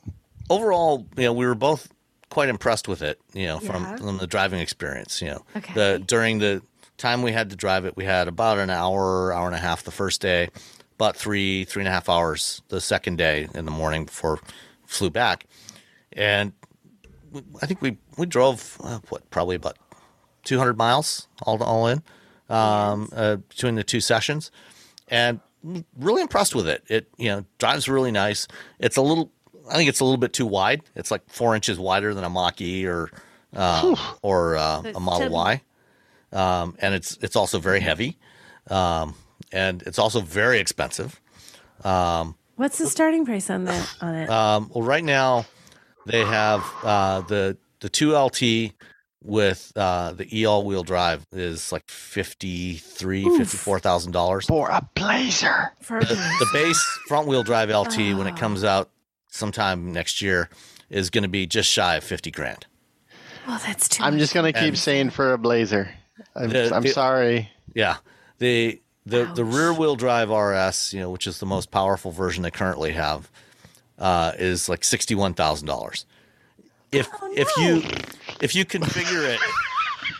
overall, 0.52 1.06
you 1.16 1.24
know, 1.24 1.32
we 1.32 1.46
were 1.46 1.54
both 1.54 1.92
quite 2.30 2.48
impressed 2.48 2.88
with 2.88 3.02
it. 3.02 3.20
You 3.32 3.46
know, 3.46 3.58
from, 3.58 3.82
Yeah. 3.82 3.96
from 3.96 4.18
the 4.18 4.26
driving 4.26 4.60
experience. 4.60 5.20
You 5.22 5.28
know, 5.32 5.44
Okay. 5.56 5.74
the 5.74 6.02
during 6.04 6.38
the 6.38 6.62
time 6.98 7.22
we 7.22 7.32
had 7.32 7.50
to 7.50 7.56
drive 7.56 7.84
it, 7.84 7.96
we 7.96 8.04
had 8.04 8.28
about 8.28 8.58
an 8.58 8.70
hour, 8.70 9.32
hour 9.32 9.46
and 9.46 9.54
a 9.56 9.58
half 9.60 9.82
the 9.82 9.90
first 9.90 10.20
day, 10.20 10.48
about 10.94 11.16
three, 11.16 11.64
three 11.64 11.80
and 11.82 11.88
a 11.88 11.92
half 11.92 12.08
hours 12.08 12.62
the 12.68 12.80
second 12.80 13.16
day 13.18 13.48
in 13.54 13.64
the 13.64 13.70
morning 13.70 14.04
before 14.04 14.38
flew 14.86 15.10
back, 15.10 15.46
and 16.12 16.52
we- 17.32 17.42
I 17.62 17.66
think 17.66 17.80
we 17.80 17.96
we 18.18 18.26
drove 18.26 18.76
uh, 18.84 18.98
what 19.08 19.28
probably 19.30 19.56
about 19.56 19.78
200 20.44 20.76
miles 20.76 21.28
all 21.42 21.62
all 21.62 21.86
in 21.86 22.02
um, 22.50 23.08
uh, 23.16 23.36
between 23.36 23.74
the 23.74 23.82
two 23.84 24.00
sessions, 24.00 24.50
and 25.08 25.40
really 25.98 26.20
impressed 26.22 26.54
with 26.54 26.68
it. 26.68 26.84
It 26.88 27.08
you 27.16 27.30
know 27.30 27.44
drives 27.58 27.88
really 27.88 28.10
nice. 28.12 28.46
It's 28.78 28.96
a 28.98 29.02
little, 29.02 29.30
I 29.70 29.76
think 29.76 29.88
it's 29.88 30.00
a 30.00 30.04
little 30.04 30.18
bit 30.18 30.32
too 30.32 30.46
wide. 30.46 30.82
It's 30.94 31.10
like 31.10 31.22
four 31.28 31.54
inches 31.54 31.78
wider 31.78 32.14
than 32.14 32.24
a 32.24 32.30
Mach 32.30 32.60
E 32.60 32.86
or 32.86 33.10
uh, 33.54 33.94
or 34.22 34.56
uh, 34.56 34.82
a 34.94 35.00
Model 35.00 35.28
chubby. 35.28 35.32
Y, 35.34 35.62
um, 36.32 36.76
and 36.80 36.94
it's 36.94 37.18
it's 37.22 37.36
also 37.36 37.58
very 37.58 37.80
heavy, 37.80 38.18
um, 38.70 39.14
and 39.52 39.82
it's 39.82 39.98
also 39.98 40.20
very 40.20 40.58
expensive. 40.58 41.20
what's 42.56 42.78
the 42.78 42.86
starting 42.86 43.24
price 43.24 43.50
on 43.50 43.64
that? 43.64 43.94
On 44.00 44.14
it? 44.14 44.30
Um, 44.30 44.70
well, 44.74 44.84
right 44.84 45.04
now 45.04 45.46
they 46.06 46.24
have 46.24 46.64
uh, 46.82 47.20
the 47.22 47.56
the 47.80 47.88
two 47.88 48.16
LT 48.16 48.72
with 49.24 49.72
uh, 49.76 50.12
the 50.12 50.26
e 50.36 50.44
all 50.46 50.64
wheel 50.64 50.82
drive 50.82 51.26
is 51.32 51.70
like 51.72 51.88
fifty 51.88 52.74
three, 52.74 53.24
fifty 53.36 53.56
four 53.56 53.78
thousand 53.78 54.12
dollars. 54.12 54.46
For 54.46 54.68
a 54.70 54.86
Blazer. 54.94 55.72
For 55.80 56.00
The, 56.00 56.14
the 56.14 56.48
base 56.52 56.82
front 57.06 57.28
wheel 57.28 57.42
drive 57.42 57.70
LT 57.70 58.16
when 58.16 58.26
it 58.26 58.36
comes 58.36 58.64
out 58.64 58.90
sometime 59.32 59.92
next 59.92 60.20
year 60.22 60.48
is 60.90 61.10
going 61.10 61.22
to 61.22 61.28
be 61.28 61.46
just 61.46 61.68
shy 61.68 61.96
of 61.96 62.04
fifty 62.04 62.30
grand. 62.30 62.66
oh, 63.48 63.60
that's 63.66 63.88
too. 63.88 64.02
I'm 64.04 64.14
much. 64.14 64.20
just 64.20 64.34
gonna 64.34 64.52
keep 64.52 64.62
And- 64.62 64.78
saying 64.78 65.10
for 65.10 65.32
a 65.32 65.38
Blazer. 65.38 65.90
I'm, 66.36 66.50
The- 66.50 66.72
I'm 66.74 66.82
the- 66.82 66.90
sorry. 66.90 67.50
Yeah, 67.74 67.96
the 68.38 68.80
the 69.06 69.24
the 69.24 69.44
rear 69.44 69.72
wheel 69.72 69.96
drive 69.96 70.30
RS, 70.30 70.92
you 70.92 71.00
know, 71.00 71.10
which 71.10 71.26
is 71.26 71.38
the 71.40 71.46
most 71.46 71.70
powerful 71.70 72.12
version 72.12 72.42
they 72.42 72.50
currently 72.50 72.92
have, 72.92 73.30
uh, 73.98 74.32
is 74.38 74.68
like 74.68 74.84
sixty 74.84 75.14
one 75.14 75.34
thousand 75.34 75.66
dollars. 75.66 76.04
If 76.92 77.08
Oh, 77.20 77.32
if 77.34 77.48
you 77.56 77.82
if 78.42 78.54
you 78.54 78.64
configure 78.66 79.34
it, 79.34 79.40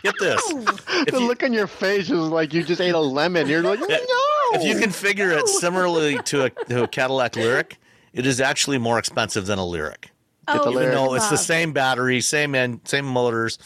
get 0.03 0.15
this. 0.19 0.41
If 0.49 1.13
the 1.13 1.19
you, 1.19 1.27
look 1.27 1.43
on 1.43 1.53
your 1.53 1.67
face 1.67 2.05
is 2.09 2.17
like 2.19 2.53
you 2.53 2.63
just 2.63 2.81
ate 2.81 2.95
a 2.95 2.99
lemon. 2.99 3.47
You're 3.47 3.61
like, 3.61 3.79
no. 3.79 3.85
if 3.89 4.63
you 4.63 4.75
configure 4.83 5.37
it 5.39 5.47
similarly 5.47 6.17
to 6.23 6.45
a, 6.45 6.49
to 6.49 6.83
a 6.83 6.87
Cadillac 6.87 7.33
Lyriq, 7.33 7.73
it 8.13 8.25
is 8.25 8.39
actually 8.41 8.77
more 8.77 8.99
expensive 8.99 9.45
than 9.45 9.59
a 9.59 9.63
Lyriq. 9.63 10.05
oh, 10.47 10.63
the 10.65 10.71
Even 10.71 10.83
Lyriq. 10.89 10.93
though 10.93 11.13
it's 11.15 11.29
the 11.29 11.37
same 11.37 11.73
battery, 11.73 12.21
same 12.21 12.55
end, 12.55 12.81
same 12.85 13.05
motors, 13.05 13.57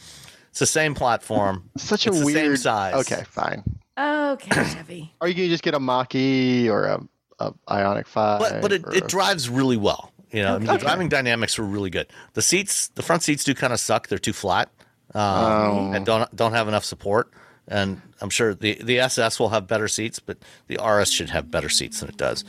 it's 0.49 0.59
the 0.59 0.65
same 0.65 0.95
platform. 0.95 1.69
such 1.77 2.05
a 2.07 2.09
it's 2.09 2.19
the 2.19 2.25
same 2.25 2.33
weird 2.33 2.59
size. 2.59 2.93
Okay, 3.11 3.23
fine. 3.29 3.63
Okay, 3.97 4.49
Chevy. 4.73 5.13
Or 5.21 5.27
you 5.27 5.33
can 5.35 5.47
just 5.49 5.63
get 5.63 5.73
a 5.73 5.79
Mach-E 5.79 6.69
or 6.69 6.85
a, 6.85 7.01
a 7.39 7.53
Ioniq 7.67 8.07
Five. 8.07 8.39
but 8.39 8.61
but 8.61 8.71
it, 8.71 8.83
or 8.85 8.93
it 8.95 9.07
drives 9.07 9.49
really 9.49 9.77
well. 9.77 10.11
You 10.31 10.43
know, 10.43 10.55
I 10.55 10.57
mean, 10.59 10.67
the 10.67 10.77
driving 10.77 11.07
dynamics 11.09 11.57
were 11.57 11.63
really 11.65 11.89
good. 11.89 12.07
The 12.33 12.41
seats, 12.41 12.89
the 12.89 13.01
front 13.01 13.23
seats 13.23 13.43
do 13.45 13.53
kind 13.55 13.71
of 13.71 13.79
suck. 13.79 14.07
They're 14.09 14.17
too 14.19 14.33
flat 14.33 14.69
um, 15.15 15.21
Oh. 15.23 15.91
and 15.93 16.05
don't 16.05 16.33
don't 16.35 16.51
have 16.53 16.67
enough 16.67 16.83
support. 16.83 17.31
And 17.67 18.01
I'm 18.21 18.29
sure 18.29 18.53
the 18.53 18.77
the 18.83 18.99
SS 18.99 19.39
will 19.39 19.49
have 19.49 19.67
better 19.67 19.87
seats, 19.87 20.19
but 20.19 20.37
the 20.67 20.77
RS 20.83 21.11
should 21.11 21.29
have 21.29 21.49
better 21.49 21.69
seats 21.69 22.01
than 22.01 22.09
it 22.09 22.17
does. 22.17 22.43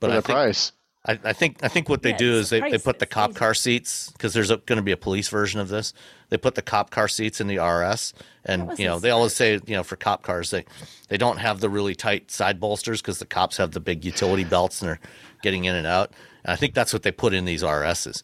But 0.00 0.08
for 0.08 0.12
I 0.12 0.16
the 0.16 0.22
think 0.22 0.36
price. 0.36 0.72
I, 1.06 1.18
I 1.24 1.32
think 1.34 1.62
I 1.62 1.68
think 1.68 1.88
what 1.88 2.02
they 2.02 2.10
Yeah, 2.10 2.16
do 2.16 2.32
is 2.34 2.50
they, 2.50 2.60
they 2.60 2.78
put 2.78 2.98
the 2.98 3.06
cop 3.06 3.34
car 3.34 3.54
seats 3.54 4.10
because 4.12 4.32
there's 4.32 4.48
going 4.48 4.76
to 4.76 4.82
be 4.82 4.92
a 4.92 4.96
police 4.96 5.28
version 5.28 5.60
of 5.60 5.68
this. 5.68 5.92
They 6.30 6.38
put 6.38 6.54
the 6.54 6.62
cop 6.62 6.90
car 6.90 7.08
seats 7.08 7.40
in 7.40 7.46
the 7.46 7.58
RS, 7.58 8.14
and 8.44 8.76
you 8.78 8.86
know 8.86 8.98
they 8.98 9.10
always 9.10 9.34
say 9.34 9.54
you 9.66 9.76
know 9.76 9.82
for 9.82 9.96
cop 9.96 10.22
cars 10.22 10.50
they 10.50 10.64
they 11.08 11.18
don't 11.18 11.38
have 11.38 11.60
the 11.60 11.68
really 11.68 11.94
tight 11.94 12.30
side 12.30 12.58
bolsters 12.58 13.02
because 13.02 13.18
the 13.18 13.26
cops 13.26 13.58
have 13.58 13.72
the 13.72 13.80
big 13.80 14.04
utility 14.04 14.44
belts 14.44 14.80
and 14.80 14.88
they're 14.90 15.00
getting 15.42 15.64
in 15.66 15.74
and 15.74 15.86
out. 15.86 16.12
And 16.44 16.52
I 16.52 16.56
think 16.56 16.74
that's 16.74 16.92
what 16.92 17.02
they 17.02 17.12
put 17.12 17.34
in 17.34 17.44
these 17.44 17.62
RSs. 17.62 18.22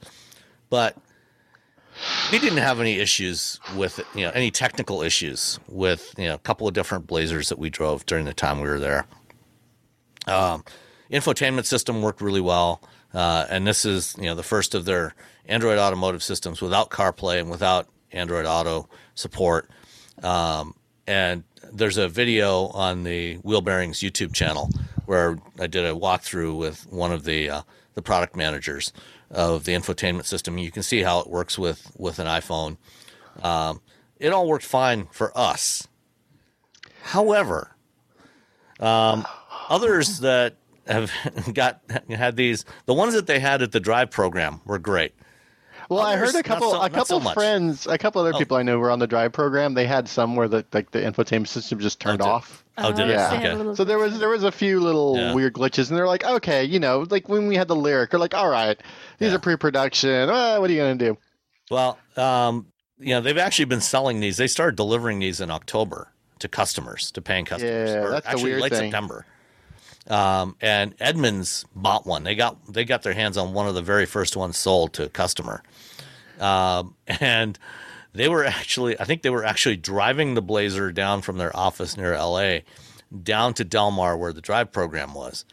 But 0.71 0.97
we 2.33 2.39
didn't 2.39 2.59
have 2.59 2.81
any 2.81 2.99
issues 2.99 3.61
with 3.71 4.01
you 4.15 4.25
know 4.25 4.31
any 4.31 4.51
technical 4.51 5.03
issues 5.03 5.61
with 5.69 6.15
you 6.17 6.27
know 6.29 6.35
a 6.35 6.39
couple 6.39 6.67
of 6.67 6.73
different 6.73 7.07
Blazers 7.07 7.51
that 7.51 7.59
we 7.59 7.69
drove 7.69 8.07
during 8.07 8.25
the 8.25 8.33
time 8.35 8.61
we 8.61 8.69
were 8.69 8.81
there 8.81 9.07
um, 10.27 10.65
infotainment 11.11 11.67
system 11.67 12.03
worked 12.03 12.21
really 12.21 12.41
well. 12.41 12.83
Uh, 13.13 13.47
and 13.51 13.67
this 13.67 13.85
is, 13.85 14.15
you 14.19 14.25
know, 14.25 14.35
the 14.35 14.43
first 14.43 14.75
of 14.75 14.85
their 14.85 15.15
Android 15.47 15.79
automotive 15.79 16.23
systems 16.23 16.63
without 16.63 16.91
CarPlay 16.91 17.41
and 17.41 17.51
without 17.51 17.89
Android 18.13 18.47
Auto 18.47 18.89
support. 19.15 19.69
Um, 20.23 20.75
and 21.07 21.45
there's 21.73 21.97
a 21.97 22.09
video 22.09 22.69
on 22.69 23.03
the 23.03 23.37
Wheel 23.39 23.61
Bearings 23.61 24.01
YouTube 24.01 24.33
channel 24.33 24.71
where 25.07 25.39
I 25.59 25.67
did 25.67 25.85
a 25.85 25.93
walkthrough 25.93 26.57
with 26.57 26.87
one 26.91 27.13
of 27.13 27.25
the 27.25 27.51
uh, 27.51 27.63
the 27.95 28.03
product 28.03 28.37
managers 28.37 28.93
of 29.31 29.65
the 29.65 29.73
infotainment 29.73 30.25
system. 30.25 30.59
You 30.59 30.71
can 30.71 30.83
see 30.83 31.03
how 31.03 31.21
it 31.21 31.29
works 31.29 31.59
with 31.59 31.91
with 31.97 32.19
an 32.19 32.27
iPhone. 32.27 32.77
Um, 33.43 33.81
it 34.19 34.33
all 34.33 34.47
worked 34.47 34.65
fine 34.65 35.09
for 35.11 35.37
us. 35.37 35.89
However, 37.03 37.75
um, 38.79 39.27
others 39.69 40.21
that 40.21 40.55
have 40.91 41.11
got 41.55 41.81
had 42.09 42.37
these 42.37 42.65
the 42.87 42.95
ones 42.95 43.15
that 43.15 43.27
they 43.27 43.39
had 43.41 43.63
at 43.63 43.73
the 43.73 43.81
drive 43.81 44.11
program 44.11 44.61
were 44.67 44.79
great 44.79 45.15
Well, 45.89 46.01
I 46.01 46.17
heard 46.17 46.35
a 46.37 46.43
couple, 46.43 46.71
so- 46.71 46.81
a 46.83 46.89
not 46.89 47.07
so 47.09 47.19
couple 47.19 47.33
friends, 47.33 47.87
a 47.87 47.99
couple 47.99 48.21
other 48.21 48.33
Oh. 48.35 48.39
people 48.39 48.57
I 48.57 48.63
know 48.63 48.79
were 48.79 48.91
on 48.93 49.01
the 49.01 49.07
drive 49.09 49.33
program. 49.33 49.75
They 49.75 49.87
had 49.87 50.09
some 50.09 50.37
where 50.37 50.47
the 50.49 50.65
like 50.73 50.91
the 50.93 51.01
infotainment 51.01 51.49
system 51.49 51.81
just 51.81 51.99
turned 52.01 52.19
did- 52.21 52.27
off. 52.29 52.65
oh 52.79 52.93
did 52.93 53.09
Yeah. 53.09 53.27
it 53.27 53.31
they 53.41 53.49
have 53.49 53.61
a 53.61 53.63
okay 53.65 53.77
So 53.77 53.85
there 53.85 53.99
was 53.99 54.19
there 54.21 54.29
was 54.29 54.45
a 54.45 54.53
few 54.53 54.81
little 54.81 55.17
Yeah. 55.17 55.35
weird 55.35 55.55
glitches, 55.55 55.89
and 55.89 55.99
they're 55.99 56.07
like, 56.07 56.25
okay, 56.25 56.65
you 56.65 56.79
know, 56.79 57.07
like 57.11 57.29
when 57.29 57.47
we 57.49 57.57
had 57.57 57.67
the 57.69 57.75
Lyriq, 57.77 58.11
they're 58.11 58.21
like, 58.21 58.35
all 58.35 58.49
right, 58.49 58.79
these 59.19 59.31
Yeah. 59.31 59.37
are 59.37 59.41
pre-production. 59.41 60.29
Uh, 60.31 60.59
what 60.59 60.71
are 60.71 60.73
you 60.73 60.81
gonna 60.81 60.95
do? 60.95 61.17
well 61.71 61.99
um 62.17 62.67
you 62.99 63.11
know 63.15 63.21
they've 63.21 63.39
actually 63.39 63.65
been 63.65 63.81
selling 63.81 64.19
these 64.21 64.37
they 64.37 64.49
started 64.49 64.75
delivering 64.77 65.21
these 65.21 65.41
in 65.41 65.51
october 65.53 66.09
to 66.41 66.49
customers 66.49 67.13
to 67.13 67.23
paying 67.23 67.45
customers 67.45 67.91
Yeah, 67.91 67.97
or 68.03 68.11
that's 68.11 68.27
the 68.27 68.31
actually 68.33 68.51
weird 68.51 68.63
late 68.63 68.73
thing. 68.73 68.91
september 68.91 69.25
um 70.09 70.57
and 70.61 70.95
Edmunds 71.01 71.65
bought 71.75 72.07
one 72.07 72.25
they 72.25 72.35
got 72.35 72.57
they 72.73 72.85
got 72.85 73.03
their 73.03 73.15
hands 73.15 73.37
on 73.37 73.53
one 73.53 73.69
of 73.69 73.75
the 73.75 73.83
very 73.83 74.07
first 74.07 74.37
ones 74.37 74.57
sold 74.57 74.93
to 74.95 75.05
a 75.05 75.09
customer 75.09 75.63
um 76.39 76.95
and 77.07 77.59
they 78.13 78.29
were 78.29 78.45
actually 78.45 78.99
i 78.99 79.05
think 79.05 79.23
they 79.23 79.31
were 79.31 79.45
actually 79.45 79.77
driving 79.77 80.35
the 80.35 80.43
blazer 80.43 80.91
down 80.91 81.21
from 81.21 81.39
their 81.39 81.55
office 81.57 81.97
near 81.97 82.17
la 82.17 82.59
down 83.23 83.55
to 83.55 83.65
Del 83.65 83.91
Mar 83.91 84.17
where 84.17 84.33
the 84.33 84.41
drive 84.41 84.73
program 84.73 85.15
was 85.15 85.45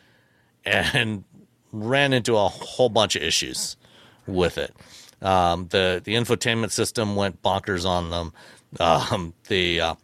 and 0.65 1.23
ran 1.71 2.13
into 2.13 2.35
a 2.35 2.47
whole 2.47 2.89
bunch 2.89 3.15
of 3.15 3.23
issues 3.23 3.77
with 4.25 4.57
it. 4.57 4.73
Um, 5.21 5.67
the 5.69 6.01
the 6.03 6.13
infotainment 6.13 6.71
system 6.71 7.15
went 7.15 7.41
bonkers 7.41 7.85
on 7.85 8.09
them. 8.09 8.33
Um, 8.79 9.33
the 9.47 9.81
uh, 9.81 9.95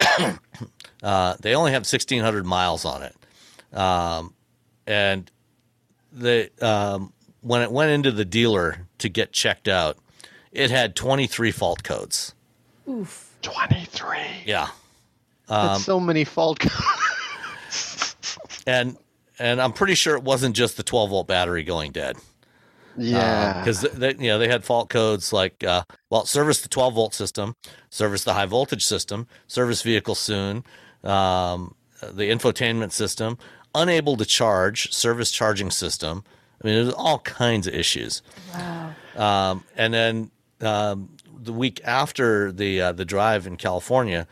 uh, 1.02 1.36
they 1.40 1.54
only 1.54 1.72
have 1.72 1.86
sixteen 1.86 2.22
hundred 2.22 2.44
miles 2.44 2.84
on 2.84 3.02
it, 3.02 3.16
um, 3.72 4.34
and 4.86 5.30
the 6.12 6.50
um, 6.60 7.12
when 7.40 7.62
it 7.62 7.70
went 7.72 7.90
into 7.90 8.10
the 8.10 8.24
dealer 8.24 8.86
to 8.98 9.08
get 9.08 9.32
checked 9.32 9.68
out, 9.68 9.96
it 10.52 10.70
had 10.70 10.94
twenty 10.96 11.26
three 11.26 11.50
fault 11.52 11.82
codes. 11.84 12.34
Oof. 12.88 13.28
Twenty-three. 13.42 14.44
Yeah, 14.46 14.68
Um, 15.48 15.66
That's 15.68 15.84
so 15.84 15.98
many 15.98 16.22
fault 16.24 16.60
codes. 16.60 18.16
and 18.66 18.96
and 19.38 19.60
I'm 19.60 19.72
pretty 19.72 19.94
sure 19.94 20.14
it 20.16 20.22
wasn't 20.22 20.54
just 20.54 20.76
the 20.76 20.82
twelve 20.82 21.10
volt 21.10 21.26
battery 21.26 21.64
going 21.64 21.90
dead. 21.92 22.16
yeah. 22.96 23.58
because 23.58 23.80
they, 23.80 24.10
you 24.10 24.28
know 24.28 24.38
they 24.38 24.48
had 24.48 24.64
fault 24.64 24.90
codes 24.90 25.32
like 25.32 25.64
uh, 25.64 25.82
well 26.10 26.26
service 26.26 26.60
the 26.60 26.68
12 26.68 26.92
volt 26.94 27.14
system 27.14 27.56
service 27.88 28.22
the 28.22 28.34
high 28.34 28.44
voltage 28.44 28.84
system 28.84 29.26
service 29.46 29.80
vehicle 29.80 30.14
soon 30.14 30.62
um, 31.02 31.74
the 32.02 32.24
infotainment 32.30 32.92
system 32.92 33.38
unable 33.74 34.16
to 34.16 34.24
charge 34.24 34.92
service 34.92 35.30
charging 35.30 35.70
system 35.70 36.24
i 36.62 36.66
mean 36.66 36.74
there's 36.82 36.94
all 36.94 37.18
kinds 37.20 37.66
of 37.66 37.74
issues 37.74 38.22
Wow. 38.54 38.94
um, 39.16 39.64
and 39.76 39.92
then 39.94 40.30
um, 40.60 41.08
the 41.42 41.52
week 41.52 41.80
after 41.84 42.52
the 42.52 42.80
uh, 42.80 42.92
the 42.92 43.04
drive 43.04 43.48
in 43.48 43.56
California, 43.56 44.28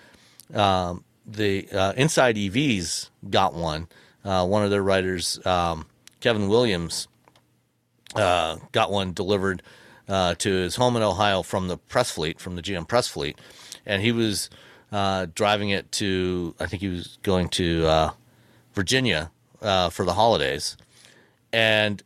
um, 0.55 1.03
the 1.27 1.67
uh, 1.73 1.93
Inside 1.97 2.37
EVs 2.37 3.09
got 3.31 3.53
one. 3.53 3.89
Uh, 4.25 4.47
one 4.47 4.63
of 4.63 4.71
their 4.71 4.83
writers, 4.83 5.45
um, 5.45 5.87
Kevin 6.21 6.47
Williams, 6.49 7.09
uh, 8.15 8.59
got 8.71 8.93
one 8.93 9.13
delivered 9.13 9.63
uh, 10.09 10.35
to 10.37 10.51
his 10.53 10.77
home 10.77 10.95
in 10.97 11.03
Ohio 11.03 11.43
from 11.43 11.67
the 11.67 11.77
press 11.79 12.13
fleet, 12.13 12.39
from 12.41 12.55
the 12.55 12.63
GM 12.63 12.87
press 12.87 13.09
fleet, 13.09 13.37
and 13.85 14.03
he 14.03 14.13
was 14.13 14.51
uh, 14.93 15.27
driving 15.35 15.71
it 15.71 15.91
to. 15.93 16.55
I 16.61 16.67
think 16.67 16.81
he 16.81 16.89
was 16.89 17.19
going 17.23 17.49
to 17.51 17.87
uh, 17.87 18.11
Virginia 18.81 19.31
uh, 19.61 19.91
for 19.91 20.07
the 20.07 20.15
holidays, 20.15 20.79
and 21.53 22.03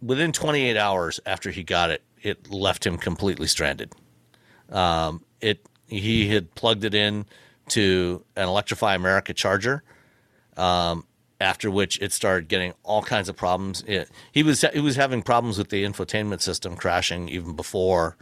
within 0.00 0.32
28 0.32 0.74
hours 0.74 1.20
after 1.26 1.50
he 1.50 1.62
got 1.62 1.90
it, 1.90 2.02
it 2.22 2.50
left 2.50 2.86
him 2.86 2.96
completely 2.96 3.46
stranded. 3.46 3.92
Um, 4.70 5.22
it 5.42 5.66
he 5.86 6.28
had 6.28 6.54
plugged 6.54 6.84
it 6.84 6.94
in 6.94 7.26
to 7.68 8.24
an 8.36 8.48
Electrify 8.48 8.94
America 8.94 9.34
charger. 9.34 9.82
Um, 10.56 11.04
after 11.40 11.70
which 11.70 12.00
it 12.00 12.12
started 12.12 12.48
getting 12.48 12.72
all 12.82 13.02
kinds 13.02 13.28
of 13.28 13.36
problems. 13.36 13.84
It, 13.86 14.10
he 14.32 14.42
was 14.42 14.64
he 14.72 14.80
was 14.80 14.96
having 14.96 15.22
problems 15.22 15.58
with 15.58 15.68
the 15.68 15.84
infotainment 15.84 16.40
system 16.40 16.74
crashing 16.74 17.28
even 17.28 17.54
before 17.54 18.16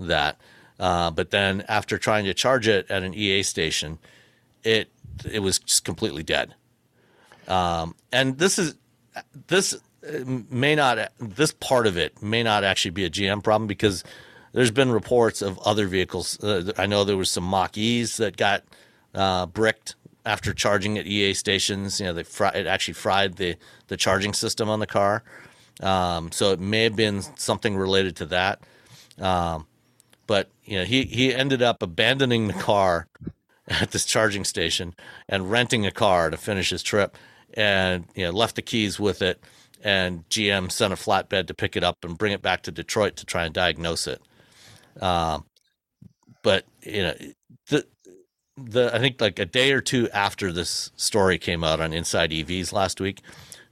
that. 0.00 0.38
Uh, 0.78 1.10
but 1.10 1.30
then 1.30 1.64
after 1.68 1.98
trying 1.98 2.24
to 2.24 2.34
charge 2.34 2.66
it 2.66 2.90
at 2.90 3.02
an 3.02 3.14
EA 3.14 3.42
station, 3.42 3.98
it 4.62 4.88
it 5.30 5.40
was 5.40 5.58
just 5.58 5.84
completely 5.84 6.22
dead. 6.22 6.54
Um, 7.48 7.94
and 8.12 8.38
this 8.38 8.58
is 8.58 8.74
this 9.48 9.74
uh, 9.74 10.24
may 10.50 10.74
not 10.74 11.12
this 11.18 11.52
part 11.52 11.86
of 11.86 11.96
it 11.96 12.22
may 12.22 12.42
not 12.42 12.64
actually 12.64 12.92
be 12.92 13.04
a 13.04 13.10
GM 13.10 13.42
problem 13.42 13.66
because 13.66 14.04
there's 14.52 14.70
been 14.70 14.90
reports 14.90 15.42
of 15.42 15.58
other 15.60 15.86
vehicles. 15.86 16.42
Uh, 16.42 16.72
I 16.78 16.86
know 16.86 17.04
there 17.04 17.16
was 17.16 17.30
some 17.30 17.44
Mach 17.44 17.76
E's 17.76 18.16
that 18.18 18.36
got 18.36 18.62
uh, 19.14 19.46
bricked 19.46 19.96
after 20.24 20.54
charging 20.54 20.96
at 20.98 21.06
EA 21.06 21.34
stations. 21.34 22.00
You 22.00 22.06
know, 22.06 22.12
they 22.12 22.22
fri- 22.22 22.52
it 22.54 22.66
actually 22.66 22.94
fried 22.94 23.36
the 23.36 23.56
the 23.88 23.96
charging 23.96 24.32
system 24.32 24.68
on 24.68 24.80
the 24.80 24.86
car. 24.86 25.22
Um, 25.80 26.30
so 26.32 26.52
it 26.52 26.60
may 26.60 26.84
have 26.84 26.96
been 26.96 27.22
something 27.36 27.76
related 27.76 28.16
to 28.16 28.26
that. 28.26 28.60
Um, 29.20 29.66
but 30.26 30.48
you 30.64 30.78
know 30.78 30.84
he 30.84 31.04
he 31.04 31.34
ended 31.34 31.62
up 31.62 31.82
abandoning 31.82 32.46
the 32.46 32.54
car 32.54 33.06
at 33.68 33.90
this 33.90 34.04
charging 34.04 34.44
station 34.44 34.94
and 35.28 35.50
renting 35.50 35.86
a 35.86 35.90
car 35.90 36.30
to 36.30 36.36
finish 36.36 36.70
his 36.70 36.82
trip, 36.82 37.16
and 37.54 38.06
you 38.14 38.24
know 38.24 38.30
left 38.30 38.56
the 38.56 38.62
keys 38.62 38.98
with 38.98 39.22
it. 39.22 39.42
And 39.82 40.26
GM 40.30 40.72
sent 40.72 40.94
a 40.94 40.96
flatbed 40.96 41.46
to 41.48 41.54
pick 41.54 41.76
it 41.76 41.84
up 41.84 42.04
and 42.04 42.16
bring 42.16 42.32
it 42.32 42.40
back 42.40 42.62
to 42.62 42.72
Detroit 42.72 43.16
to 43.16 43.26
try 43.26 43.44
and 43.44 43.52
diagnose 43.52 44.06
it. 44.06 44.22
Um, 45.00 45.44
but 46.42 46.64
you 46.82 47.02
know 47.02 47.14
the 47.68 47.86
the 48.56 48.94
I 48.94 48.98
think 48.98 49.20
like 49.20 49.38
a 49.38 49.44
day 49.44 49.72
or 49.72 49.80
two 49.80 50.08
after 50.10 50.52
this 50.52 50.90
story 50.96 51.38
came 51.38 51.64
out 51.64 51.80
on 51.80 51.92
Inside 51.92 52.30
EVs 52.30 52.72
last 52.72 53.00
week, 53.00 53.20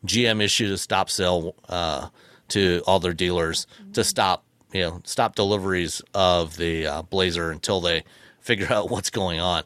GM 0.06 0.42
issued 0.42 0.72
a 0.72 0.78
stop 0.78 1.08
sale 1.08 1.54
uh, 1.68 2.08
to 2.48 2.82
all 2.86 3.00
their 3.00 3.14
dealers 3.14 3.66
to 3.92 4.04
stop 4.04 4.44
you 4.72 4.82
know 4.82 5.00
stop 5.04 5.34
deliveries 5.34 6.02
of 6.14 6.56
the 6.56 6.86
uh, 6.86 7.02
Blazer 7.02 7.50
until 7.50 7.80
they 7.80 8.04
figure 8.40 8.66
out 8.72 8.90
what's 8.90 9.10
going 9.10 9.40
on. 9.40 9.62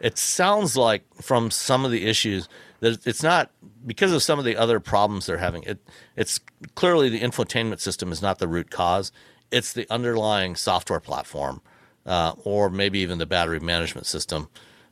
It 0.00 0.18
sounds 0.18 0.76
like 0.76 1.04
from 1.20 1.50
some 1.50 1.84
of 1.84 1.90
the 1.90 2.06
issues 2.06 2.48
that 2.84 3.06
it's 3.06 3.22
not 3.22 3.50
because 3.86 4.12
of 4.12 4.22
some 4.22 4.38
of 4.38 4.44
the 4.44 4.56
other 4.56 4.78
problems 4.78 5.26
they're 5.26 5.38
having. 5.38 5.62
It 5.64 5.78
it's 6.16 6.38
clearly 6.74 7.08
the 7.08 7.20
infotainment 7.20 7.80
system 7.80 8.12
is 8.12 8.20
not 8.22 8.38
the 8.38 8.48
root 8.48 8.70
cause. 8.70 9.10
It's 9.50 9.72
the 9.72 9.86
underlying 9.90 10.54
software 10.56 11.00
platform, 11.00 11.60
uh, 12.06 12.32
or 12.44 12.70
maybe 12.70 12.98
even 13.00 13.18
the 13.18 13.26
battery 13.26 13.60
management 13.60 14.06
system 14.06 14.48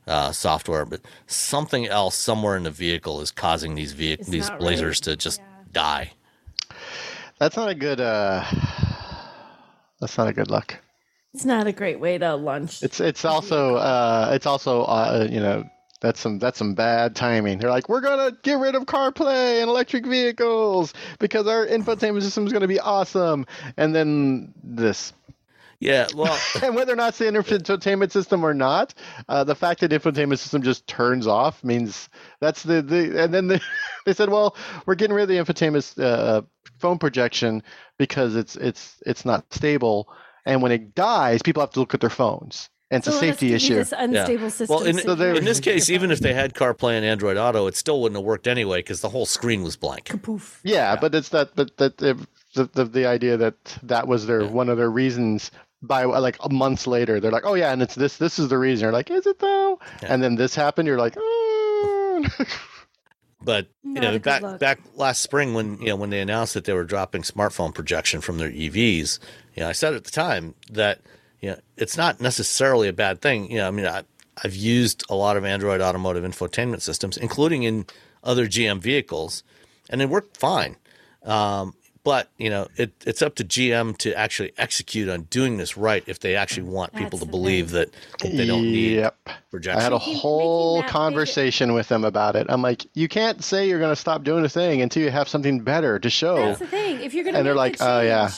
uh, 0.07 0.31
software. 0.31 0.85
But 0.85 1.01
something 1.27 1.85
else 1.87 2.15
somewhere 2.15 2.57
in 2.57 2.63
the 2.63 2.71
vehicle 2.71 3.21
is 3.21 3.31
causing 3.31 3.75
these 3.75 3.93
vehi- 3.93 4.19
It's 4.19 4.27
these 4.29 4.49
blazers 4.51 4.97
right. 4.97 5.03
to 5.03 5.15
just 5.17 5.41
die. 5.71 6.13
That's 7.39 7.57
not 7.57 7.69
a 7.69 7.75
good. 7.75 7.99
uh 7.99 8.43
That's 9.99 10.17
not 10.17 10.27
a 10.27 10.33
good 10.33 10.49
look. 10.49 10.79
It's 11.33 11.45
not 11.45 11.67
a 11.67 11.71
great 11.71 11.99
way 11.99 12.17
to 12.17 12.35
lunch. 12.35 12.83
It's 12.83 12.99
it's 12.99 13.25
also 13.25 13.75
uh 13.75 14.31
it's 14.33 14.45
also 14.45 14.83
uh 14.83 15.27
you 15.29 15.39
know 15.39 15.67
that's 16.03 16.19
some 16.19 16.37
that's 16.37 16.59
some 16.59 16.75
bad 16.75 17.15
timing. 17.15 17.57
They're 17.57 17.69
like 17.69 17.87
we're 17.87 18.01
gonna 18.01 18.37
get 18.43 18.59
rid 18.59 18.75
of 18.75 18.83
CarPlay 18.85 19.61
and 19.61 19.69
electric 19.69 20.05
vehicles 20.05 20.93
because 21.17 21.47
our 21.47 21.65
infotainment 21.65 22.21
system 22.21 22.45
is 22.45 22.51
gonna 22.51 22.67
be 22.67 22.79
awesome, 22.79 23.47
and 23.77 23.95
then 23.95 24.53
this. 24.61 25.13
Yeah, 25.79 26.07
well, 26.15 26.37
And 26.63 26.75
whether 26.75 26.93
or 26.93 26.95
not 26.97 27.09
it's 27.09 27.17
the 27.17 27.25
infotainment 27.25 28.11
system 28.11 28.43
or 28.45 28.53
not, 28.53 28.93
uh, 29.27 29.43
the 29.43 29.55
fact 29.55 29.79
that 29.81 29.91
infotainment 29.91 30.39
system 30.39 30.61
just 30.61 30.87
turns 30.87 31.25
off 31.25 31.63
means 31.63 32.09
that's 32.39 32.63
the, 32.63 32.81
the 32.81 33.23
and 33.23 33.33
then 33.33 33.47
the, 33.47 33.61
they 34.05 34.13
said, 34.13 34.29
well, 34.29 34.55
we're 34.85 34.95
getting 34.95 35.15
rid 35.15 35.23
of 35.23 35.29
the 35.29 35.35
infotainment 35.35 36.01
uh, 36.01 36.41
phone 36.79 36.99
projection 36.99 37.63
because 37.97 38.35
it's 38.35 38.57
it's 38.57 39.01
it's 39.05 39.23
not 39.23 39.53
stable, 39.53 40.09
and 40.45 40.61
when 40.61 40.73
it 40.73 40.95
dies, 40.95 41.41
people 41.41 41.61
have 41.61 41.71
to 41.71 41.79
look 41.79 41.93
at 41.93 42.01
their 42.01 42.09
phones, 42.09 42.69
and 42.93 42.99
it's 42.99 43.07
So 43.07 43.15
a 43.15 43.19
safety 43.19 43.47
give 43.49 43.51
you 43.51 43.55
issue. 43.55 43.75
This 43.75 43.93
unstable 43.97 44.49
system. 44.49 44.75
well, 44.75 44.85
in, 44.85 44.97
so 44.99 45.13
in 45.13 45.45
this 45.45 45.59
case, 45.59 45.89
even 45.89 46.11
if 46.11 46.19
they 46.19 46.33
had 46.33 46.53
CarPlay 46.53 46.93
and 46.97 47.05
Android 47.05 47.37
Auto, 47.37 47.67
it 47.67 47.75
still 47.75 48.01
wouldn't 48.01 48.17
have 48.17 48.25
worked 48.25 48.47
anyway 48.47 48.79
because 48.79 49.01
the 49.01 49.09
whole 49.09 49.25
screen 49.25 49.63
was 49.63 49.75
blank. 49.75 50.21
poof. 50.23 50.59
Yeah, 50.63 50.95
but 50.99 51.13
it's 51.15 51.29
that 51.29 51.55
but 51.55 51.75
that 51.77 51.97
the, 51.97 52.27
the 52.55 52.85
the 52.85 53.05
idea 53.05 53.37
that 53.37 53.55
that 53.83 54.07
was 54.07 54.25
their 54.27 54.45
one 54.47 54.69
of 54.69 54.77
their 54.77 54.89
reasons 54.91 55.51
by 55.81 56.05
like 56.05 56.37
months 56.49 56.87
later 56.87 57.19
they're 57.19 57.29
like 57.31 57.45
oh 57.45 57.55
yeah 57.55 57.73
and 57.73 57.81
it's 57.81 57.95
this 57.95 58.15
this 58.15 58.39
is 58.39 58.47
the 58.47 58.57
reason 58.57 58.83
you're 58.83 58.93
like 58.93 59.11
is 59.11 59.27
it 59.27 59.39
though 59.39 59.77
and 60.01 60.23
then 60.23 60.35
this 60.35 60.55
happened 60.55 60.87
you're 60.87 60.97
like 60.97 61.15
oh. 61.17 62.25
But 63.41 63.67
you 63.83 63.95
Not 63.95 64.01
know, 64.03 64.19
back 64.19 64.41
look. 64.41 64.59
back 64.59 64.79
last 64.95 65.21
spring 65.21 65.53
when 65.53 65.77
you 65.81 65.87
know 65.87 65.97
when 65.97 66.09
they 66.09 66.21
announced 66.21 66.53
that 66.53 66.63
they 66.63 66.73
were 66.73 66.85
dropping 66.85 67.23
smartphone 67.23 67.73
projection 67.73 68.21
from 68.21 68.37
their 68.37 68.49
EVs, 68.49 69.19
you 69.55 69.63
know, 69.63 69.67
I 69.69 69.73
said 69.73 69.93
at 69.93 70.05
the 70.05 70.11
time 70.11 70.55
that 70.71 71.01
you 71.43 71.49
know 71.49 71.59
it's 71.75 71.97
not 71.97 72.21
necessarily 72.21 72.87
a 72.87 72.93
bad 72.93 73.21
thing. 73.21 73.51
You 73.51 73.57
know, 73.57 73.67
I 73.67 73.71
mean, 73.71 73.85
I, 73.85 74.03
I've 74.41 74.55
used 74.55 75.03
a 75.09 75.15
lot 75.15 75.35
of 75.35 75.43
Android 75.43 75.81
automotive 75.81 76.23
infotainment 76.23 76.81
systems, 76.81 77.17
including 77.17 77.63
in 77.63 77.85
other 78.23 78.47
GM 78.47 78.79
vehicles, 78.79 79.43
and 79.89 80.01
it 80.01 80.07
worked 80.07 80.37
fine. 80.37 80.77
Um, 81.23 81.75
but 82.05 82.29
you 82.37 82.49
know, 82.49 82.67
it, 82.77 82.93
it's 83.05 83.21
up 83.21 83.35
to 83.35 83.43
GM 83.43 83.97
to 83.97 84.17
actually 84.17 84.53
execute 84.57 85.09
on 85.09 85.23
doing 85.23 85.57
this 85.57 85.75
right 85.75 86.01
if 86.07 86.19
they 86.19 86.37
actually 86.37 86.63
want 86.63 86.95
people 86.95 87.19
to 87.19 87.25
believe 87.25 87.71
thing. 87.71 87.91
that 88.21 88.31
they 88.37 88.47
don't 88.47 88.61
need 88.61 88.95
yep 88.95 89.17
projection. 89.51 89.81
I 89.81 89.83
had 89.83 89.91
a 89.91 89.97
whole 89.97 90.77
making 90.77 90.87
that 90.87 90.91
conversation 90.93 91.73
with 91.73 91.89
them 91.89 92.05
about 92.05 92.37
it. 92.37 92.47
I'm 92.47 92.61
like, 92.61 92.85
you 92.93 93.09
can't 93.09 93.43
say 93.43 93.67
you're 93.67 93.79
going 93.79 93.91
to 93.91 93.99
stop 93.99 94.23
doing 94.23 94.45
a 94.45 94.49
thing 94.49 94.81
until 94.81 95.03
you 95.03 95.11
have 95.11 95.27
something 95.27 95.59
better 95.59 95.99
to 95.99 96.09
show. 96.09 96.37
That's 96.37 96.59
the 96.59 96.67
thing. 96.67 97.01
If 97.01 97.13
you're 97.13 97.25
gonna 97.25 97.39
And 97.39 97.45
they're 97.45 97.53
like, 97.53 97.81
a 97.81 97.85
"Oh, 97.85 98.01
yeah." 98.01 98.29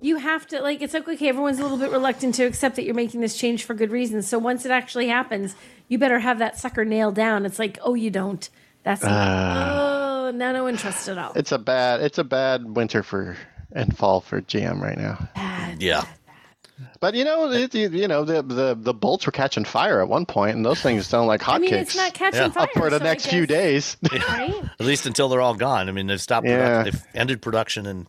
Change, 0.00 0.06
You 0.08 0.16
have 0.16 0.46
to 0.48 0.60
like 0.62 0.82
it's 0.82 0.94
like 0.94 1.08
okay, 1.08 1.28
everyone's 1.28 1.58
a 1.58 1.62
little 1.62 1.78
bit 1.78 1.90
reluctant 1.90 2.34
to 2.36 2.44
accept 2.44 2.76
that 2.76 2.84
you're 2.84 2.94
making 2.94 3.20
this 3.20 3.36
change 3.36 3.64
for 3.64 3.74
good 3.74 3.90
reasons. 3.90 4.26
So 4.26 4.38
once 4.38 4.64
it 4.64 4.70
actually 4.70 5.08
happens, 5.08 5.54
you 5.88 5.98
better 5.98 6.18
have 6.18 6.38
that 6.38 6.58
sucker 6.58 6.84
nailed 6.84 7.14
down. 7.14 7.46
It's 7.46 7.58
like, 7.58 7.78
oh 7.82 7.94
you 7.94 8.10
don't. 8.10 8.48
That's 8.82 9.02
ah. 9.04 10.26
oh 10.28 10.30
now 10.32 10.52
no 10.52 10.62
one 10.64 10.76
trusts 10.76 11.08
at 11.08 11.18
all. 11.18 11.32
It's 11.34 11.52
a 11.52 11.58
bad 11.58 12.00
it's 12.00 12.18
a 12.18 12.24
bad 12.24 12.76
winter 12.76 13.02
for 13.02 13.36
and 13.72 13.96
fall 13.96 14.20
for 14.20 14.40
GM 14.40 14.80
right 14.80 14.96
now. 14.98 15.28
Bad, 15.34 15.82
yeah. 15.82 16.04
But 17.00 17.14
you 17.14 17.24
know, 17.24 17.50
it, 17.50 17.74
you, 17.74 17.88
you 17.88 18.06
know 18.08 18.24
the, 18.24 18.42
the 18.42 18.76
the 18.78 18.92
bolts 18.92 19.24
were 19.24 19.32
catching 19.32 19.64
fire 19.64 20.00
at 20.02 20.08
one 20.08 20.26
point, 20.26 20.56
and 20.56 20.64
those 20.64 20.80
things 20.82 21.06
sound 21.06 21.26
like 21.26 21.40
hotcakes. 21.40 21.54
I 21.54 21.58
mean, 21.58 21.74
it's 21.74 21.96
not 21.96 22.12
catching 22.14 22.40
Yeah. 22.42 22.48
fire 22.50 22.64
up 22.64 22.70
for 22.72 22.90
the 22.90 22.98
so 22.98 23.04
I 23.04 23.08
next 23.08 23.26
few 23.28 23.46
guess- 23.46 23.96
days. 23.96 23.96
right? 24.28 24.54
At 24.80 24.84
least 24.86 25.06
until 25.06 25.28
they're 25.28 25.40
all 25.40 25.54
gone. 25.54 25.88
I 25.88 25.92
mean, 25.92 26.06
they've 26.06 26.20
stopped. 26.20 26.46
Yeah. 26.46 26.82
Production. 26.82 26.84
They've 26.84 27.20
ended 27.20 27.42
production, 27.42 27.86
and 27.86 28.06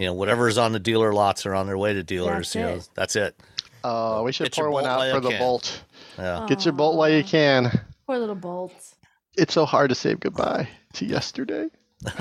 you 0.00 0.06
know 0.06 0.14
whatever's 0.14 0.56
on 0.58 0.72
the 0.72 0.78
dealer 0.80 1.12
lots 1.12 1.44
are 1.46 1.54
on 1.54 1.66
their 1.66 1.76
way 1.78 1.92
to 1.92 2.02
dealers. 2.02 2.52
That's 2.52 2.54
you 2.54 2.60
know, 2.62 2.80
that's 2.94 3.16
it. 3.16 3.36
Oh, 3.84 4.22
we 4.24 4.32
should 4.32 4.44
Get 4.44 4.54
pour 4.54 4.70
one 4.70 4.86
out 4.86 5.10
for 5.14 5.20
the 5.20 5.30
can. 5.30 5.38
bolt. 5.38 5.82
Yeah. 6.18 6.46
Get 6.48 6.64
your 6.64 6.72
bolt 6.72 6.96
while 6.96 7.08
you 7.10 7.22
can. 7.22 7.70
Poor 8.06 8.18
little 8.18 8.34
bolts. 8.34 8.96
It's 9.36 9.54
so 9.54 9.64
hard 9.64 9.90
to 9.90 9.94
say 9.94 10.14
goodbye 10.14 10.68
to 10.94 11.04
yesterday. 11.06 11.68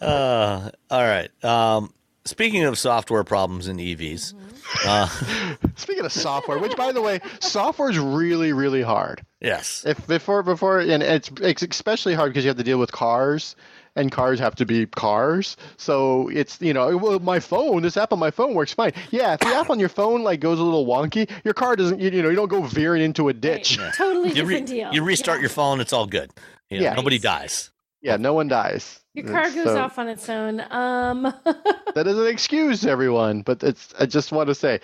Uh, 0.00 0.68
all 0.90 1.02
right. 1.02 1.30
Um, 1.44 1.92
speaking 2.24 2.64
of 2.64 2.76
software 2.76 3.22
problems 3.22 3.68
in 3.68 3.76
EVs, 3.76 4.34
Speaking 5.78 6.04
of 6.04 6.12
software, 6.12 6.58
which 6.58 6.76
by 6.76 6.90
the 6.90 7.00
way, 7.00 7.20
software 7.40 7.88
is 7.90 7.98
really 8.00 8.52
really 8.52 8.82
hard. 8.82 9.24
yes, 9.40 9.84
If 9.86 10.04
before 10.08 10.42
before 10.42 10.80
and 10.80 11.02
it's, 11.04 11.30
it's 11.40 11.62
especially 11.62 12.14
hard 12.14 12.30
because 12.32 12.42
you 12.44 12.48
have 12.48 12.56
to 12.56 12.64
deal 12.64 12.78
with 12.78 12.90
cars 12.90 13.54
and 13.96 14.10
cars 14.10 14.38
have 14.38 14.54
to 14.56 14.66
be 14.66 14.86
cars. 14.86 15.56
So 15.76 16.28
it's 16.28 16.60
you 16.60 16.72
know, 16.72 16.96
well, 16.96 17.18
my 17.18 17.40
phone, 17.40 17.82
this 17.82 17.96
app 17.96 18.12
on 18.12 18.18
my 18.18 18.30
phone 18.30 18.54
works 18.54 18.72
fine. 18.72 18.92
Yeah, 19.10 19.34
if 19.34 19.40
the 19.40 19.46
app 19.48 19.70
on 19.70 19.78
your 19.78 19.88
phone 19.88 20.22
like 20.22 20.40
goes 20.40 20.58
a 20.58 20.62
little 20.62 20.86
wonky, 20.86 21.30
your 21.44 21.54
car 21.54 21.76
doesn't. 21.76 22.00
You, 22.00 22.10
you 22.10 22.22
know, 22.22 22.28
you 22.30 22.36
don't 22.36 22.48
go 22.48 22.62
veering 22.62 23.02
into 23.02 23.28
a 23.28 23.32
ditch. 23.32 23.78
Totally 23.96 24.30
you, 24.32 24.44
re- 24.44 24.60
different 24.60 24.66
deal. 24.68 24.92
you 24.92 25.02
restart 25.04 25.38
Yeah. 25.38 25.42
your 25.42 25.50
phone, 25.50 25.80
it's 25.80 25.92
all 25.92 26.06
good. 26.06 26.30
You 26.70 26.78
know, 26.78 26.84
Yeah. 26.84 26.94
nobody 26.94 27.18
dies. 27.18 27.70
Yeah, 28.00 28.16
no 28.16 28.34
one 28.34 28.48
dies. 28.48 28.98
Your 29.14 29.26
car 29.26 29.44
goes 29.50 29.64
So- 29.64 29.78
off 29.78 29.98
on 29.98 30.08
its 30.08 30.28
own. 30.28 30.60
Um, 30.70 31.22
That 31.94 32.06
is 32.06 32.18
an 32.18 32.26
excuse, 32.26 32.86
everyone. 32.86 33.42
But 33.42 33.62
it's. 33.62 33.92
I 34.00 34.06
just 34.06 34.32
want 34.32 34.48
to 34.48 34.54
say, 34.54 34.80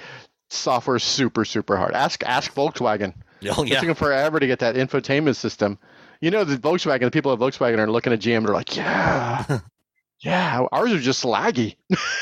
software 0.50 0.96
is 0.96 1.02
super 1.02 1.44
super 1.46 1.76
hard. 1.78 1.94
Ask 1.94 2.22
ask 2.24 2.52
Volkswagen. 2.54 3.14
Oh 3.50 3.62
It 3.62 3.68
yeah, 3.70 3.78
took 3.80 3.86
them 3.86 3.94
forever 3.94 4.38
to 4.38 4.46
get 4.46 4.58
that 4.58 4.74
infotainment 4.74 5.36
system. 5.36 5.78
You 6.20 6.30
know, 6.30 6.44
the 6.44 6.56
Volkswagen, 6.56 7.00
the 7.02 7.10
people 7.10 7.32
at 7.32 7.38
Volkswagen 7.38 7.78
are 7.78 7.90
looking 7.90 8.12
at 8.12 8.18
GM. 8.20 8.38
And 8.38 8.46
they're 8.46 8.54
like, 8.54 8.76
yeah, 8.76 9.60
yeah, 10.20 10.66
ours 10.72 10.92
are 10.92 10.98
just 10.98 11.24
laggy. 11.24 11.76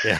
Yeah. 0.05 0.19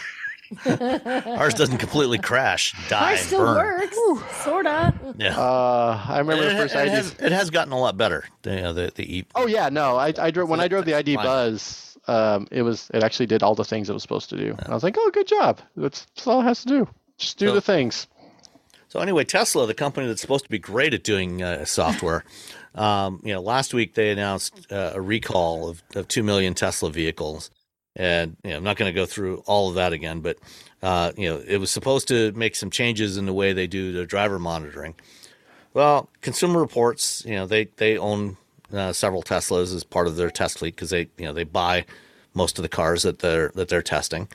Ours 0.65 1.53
doesn't 1.55 1.77
completely 1.79 2.17
crash, 2.17 2.73
die, 2.87 3.11
ours 3.11 3.19
still 3.19 3.39
burn. 3.39 3.79
works, 3.81 3.97
sorta. 4.45 4.93
Yeah, 5.17 5.37
Uh, 5.37 6.01
I 6.07 6.19
remember 6.19 6.45
it, 6.45 6.51
the 6.51 6.55
first 6.55 6.73
it 6.73 6.79
ID. 6.79 6.89
has, 6.91 7.15
it 7.19 7.31
has 7.33 7.49
gotten 7.49 7.73
a 7.73 7.77
lot 7.77 7.97
better. 7.97 8.23
The, 8.43 8.55
you 8.55 8.61
know, 8.61 8.71
the, 8.71 8.89
the 8.95 9.17
E- 9.17 9.25
Oh 9.35 9.45
yeah, 9.47 9.67
no, 9.67 9.97
I, 9.97 10.13
I 10.17 10.31
drove 10.31 10.47
when 10.47 10.61
I 10.61 10.69
drove 10.69 10.85
the 10.85 10.93
ID 10.93 11.15
Fine. 11.15 11.25
Buzz. 11.25 11.97
Um, 12.07 12.47
it 12.49 12.61
was 12.61 12.89
it 12.93 13.03
actually 13.03 13.25
did 13.25 13.43
all 13.43 13.55
the 13.55 13.65
things 13.65 13.89
it 13.89 13.93
was 13.93 14.01
supposed 14.03 14.29
to 14.29 14.37
do. 14.37 14.51
And 14.57 14.69
I 14.69 14.73
was 14.73 14.83
like, 14.83 14.95
oh, 14.97 15.11
good 15.13 15.27
job. 15.27 15.59
That's, 15.75 16.05
that's 16.15 16.25
all 16.27 16.39
it 16.39 16.45
has 16.45 16.61
to 16.63 16.69
do. 16.69 16.87
Just 17.17 17.37
do 17.37 17.47
So- 17.49 17.53
the 17.53 17.59
things. 17.61 18.07
So 18.87 19.01
anyway, 19.01 19.25
Tesla, 19.25 19.67
the 19.67 19.73
company 19.73 20.07
that's 20.07 20.21
supposed 20.21 20.45
to 20.45 20.49
be 20.49 20.59
great 20.59 20.93
at 20.93 21.03
doing 21.03 21.43
uh, 21.43 21.65
software, 21.65 22.23
um, 22.77 23.21
you 23.23 23.33
know, 23.33 23.41
last 23.41 23.73
week 23.73 23.95
they 23.95 24.11
announced 24.11 24.71
uh, 24.71 24.91
a 24.93 25.01
recall 25.01 25.69
of, 25.69 25.83
of 25.95 26.07
two 26.07 26.23
million 26.23 26.53
Tesla 26.53 26.91
vehicles, 26.91 27.49
and 27.95 28.37
you 28.43 28.51
know, 28.51 28.57
I'm 28.57 28.63
not 28.63 28.77
going 28.77 28.91
to 28.91 28.95
go 28.95 29.05
through 29.05 29.43
all 29.45 29.69
of 29.69 29.75
that 29.75 29.93
again, 29.93 30.21
but 30.21 30.37
uh, 30.83 31.11
you 31.17 31.27
know, 31.27 31.43
it 31.45 31.57
was 31.57 31.71
supposed 31.71 32.07
to 32.09 32.31
make 32.33 32.55
some 32.55 32.69
changes 32.69 33.17
in 33.17 33.25
the 33.25 33.33
way 33.33 33.51
they 33.51 33.67
do 33.67 33.91
the 33.91 34.05
driver 34.05 34.37
monitoring. 34.37 34.93
Well, 35.73 36.09
Consumer 36.21 36.59
Reports, 36.59 37.23
you 37.25 37.35
know, 37.35 37.47
they 37.47 37.65
they 37.77 37.97
own 37.97 38.37
uh, 38.71 38.93
several 38.93 39.23
Teslas 39.23 39.73
as 39.73 39.83
part 39.83 40.07
of 40.07 40.15
their 40.15 40.29
test 40.29 40.59
fleet 40.59 40.75
because 40.75 40.91
they 40.91 41.09
you 41.17 41.25
know 41.25 41.33
they 41.33 41.43
buy 41.43 41.85
most 42.33 42.59
of 42.59 42.63
the 42.63 42.69
cars 42.69 43.03
that 43.03 43.19
they're 43.19 43.51
that 43.55 43.69
they're 43.69 43.81
testing, 43.81 44.27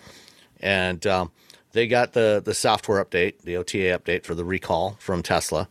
and 0.60 1.06
um, 1.06 1.30
they 1.72 1.86
got 1.86 2.12
the 2.12 2.42
the 2.44 2.54
software 2.54 3.04
update, 3.04 3.42
the 3.42 3.56
OTA 3.56 3.98
update 3.98 4.24
for 4.24 4.34
the 4.34 4.44
recall 4.44 4.96
from 4.98 5.22
Tesla, 5.22 5.68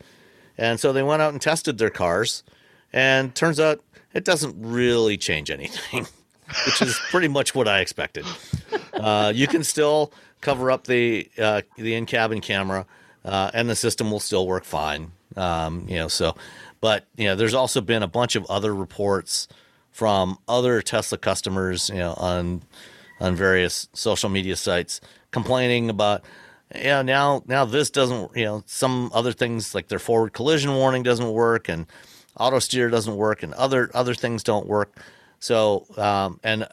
and 0.58 0.80
so 0.80 0.94
they 0.94 1.04
went 1.04 1.22
out 1.22 1.34
and 1.34 1.42
tested 1.42 1.78
their 1.78 1.90
cars, 1.90 2.44
and 2.94 3.34
turns 3.36 3.60
out 3.60 3.82
it 4.14 4.26
doesn't 4.26 4.56
really 4.58 5.18
change 5.18 5.50
anything, 5.50 6.06
which 6.66 6.82
is 6.82 7.00
pretty 7.10 7.28
much 7.28 7.56
what 7.56 7.68
I 7.68 7.80
expected. 7.80 8.26
Uh, 8.94 9.32
you 9.34 9.48
can 9.48 9.64
still 9.64 10.12
cover 10.42 10.72
up 10.72 10.86
the 10.86 11.30
uh, 11.38 11.62
the 11.78 11.96
in 11.96 12.06
cabin 12.06 12.42
camera, 12.42 12.86
uh, 13.26 13.52
and 13.54 13.70
the 13.70 13.76
system 13.76 14.12
will 14.12 14.20
still 14.20 14.48
work 14.48 14.64
fine. 14.64 15.12
Um, 15.38 15.86
you 15.88 15.96
know, 15.96 16.08
so, 16.08 16.36
but 16.82 17.06
you 17.16 17.26
know, 17.26 17.36
there's 17.36 17.54
also 17.54 17.82
been 17.82 18.04
a 18.04 18.08
bunch 18.08 18.36
of 18.36 18.46
other 18.48 18.76
reports 18.76 19.48
from 19.92 20.38
other 20.48 20.82
Tesla 20.82 21.18
customers, 21.18 21.90
you 21.90 21.96
know, 21.96 22.14
on 22.14 22.64
on 23.20 23.36
various 23.36 23.88
social 23.94 24.30
media 24.30 24.56
sites 24.56 25.00
complaining 25.30 25.90
about 25.90 26.24
yeah 26.76 27.02
now 27.02 27.44
now 27.46 27.66
this 27.66 27.90
doesn't 27.90 28.36
you 28.36 28.44
know 28.44 28.64
some 28.66 29.12
other 29.14 29.32
things 29.32 29.76
like 29.76 29.88
their 29.88 30.00
forward 30.00 30.34
collision 30.34 30.74
warning 30.74 31.04
doesn't 31.04 31.32
work 31.32 31.70
and 31.70 31.86
auto 32.40 32.60
steer 32.60 32.90
doesn't 32.90 33.16
work 33.16 33.44
and 33.44 33.54
other 33.56 33.90
other 33.94 34.14
things 34.14 34.44
don't 34.44 34.68
work. 34.68 34.96
So 35.40 35.86
um, 35.98 36.40
and 36.44 36.68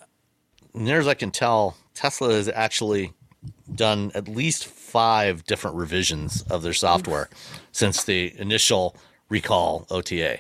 near 0.74 1.00
as 1.00 1.08
i 1.08 1.14
can 1.14 1.30
tell 1.30 1.76
tesla 1.94 2.32
has 2.34 2.48
actually 2.48 3.12
done 3.74 4.12
at 4.14 4.28
least 4.28 4.66
five 4.66 5.44
different 5.46 5.76
revisions 5.76 6.42
of 6.42 6.62
their 6.62 6.74
software 6.74 7.28
since 7.72 8.04
the 8.04 8.32
initial 8.38 8.94
recall 9.30 9.86
ota 9.90 10.38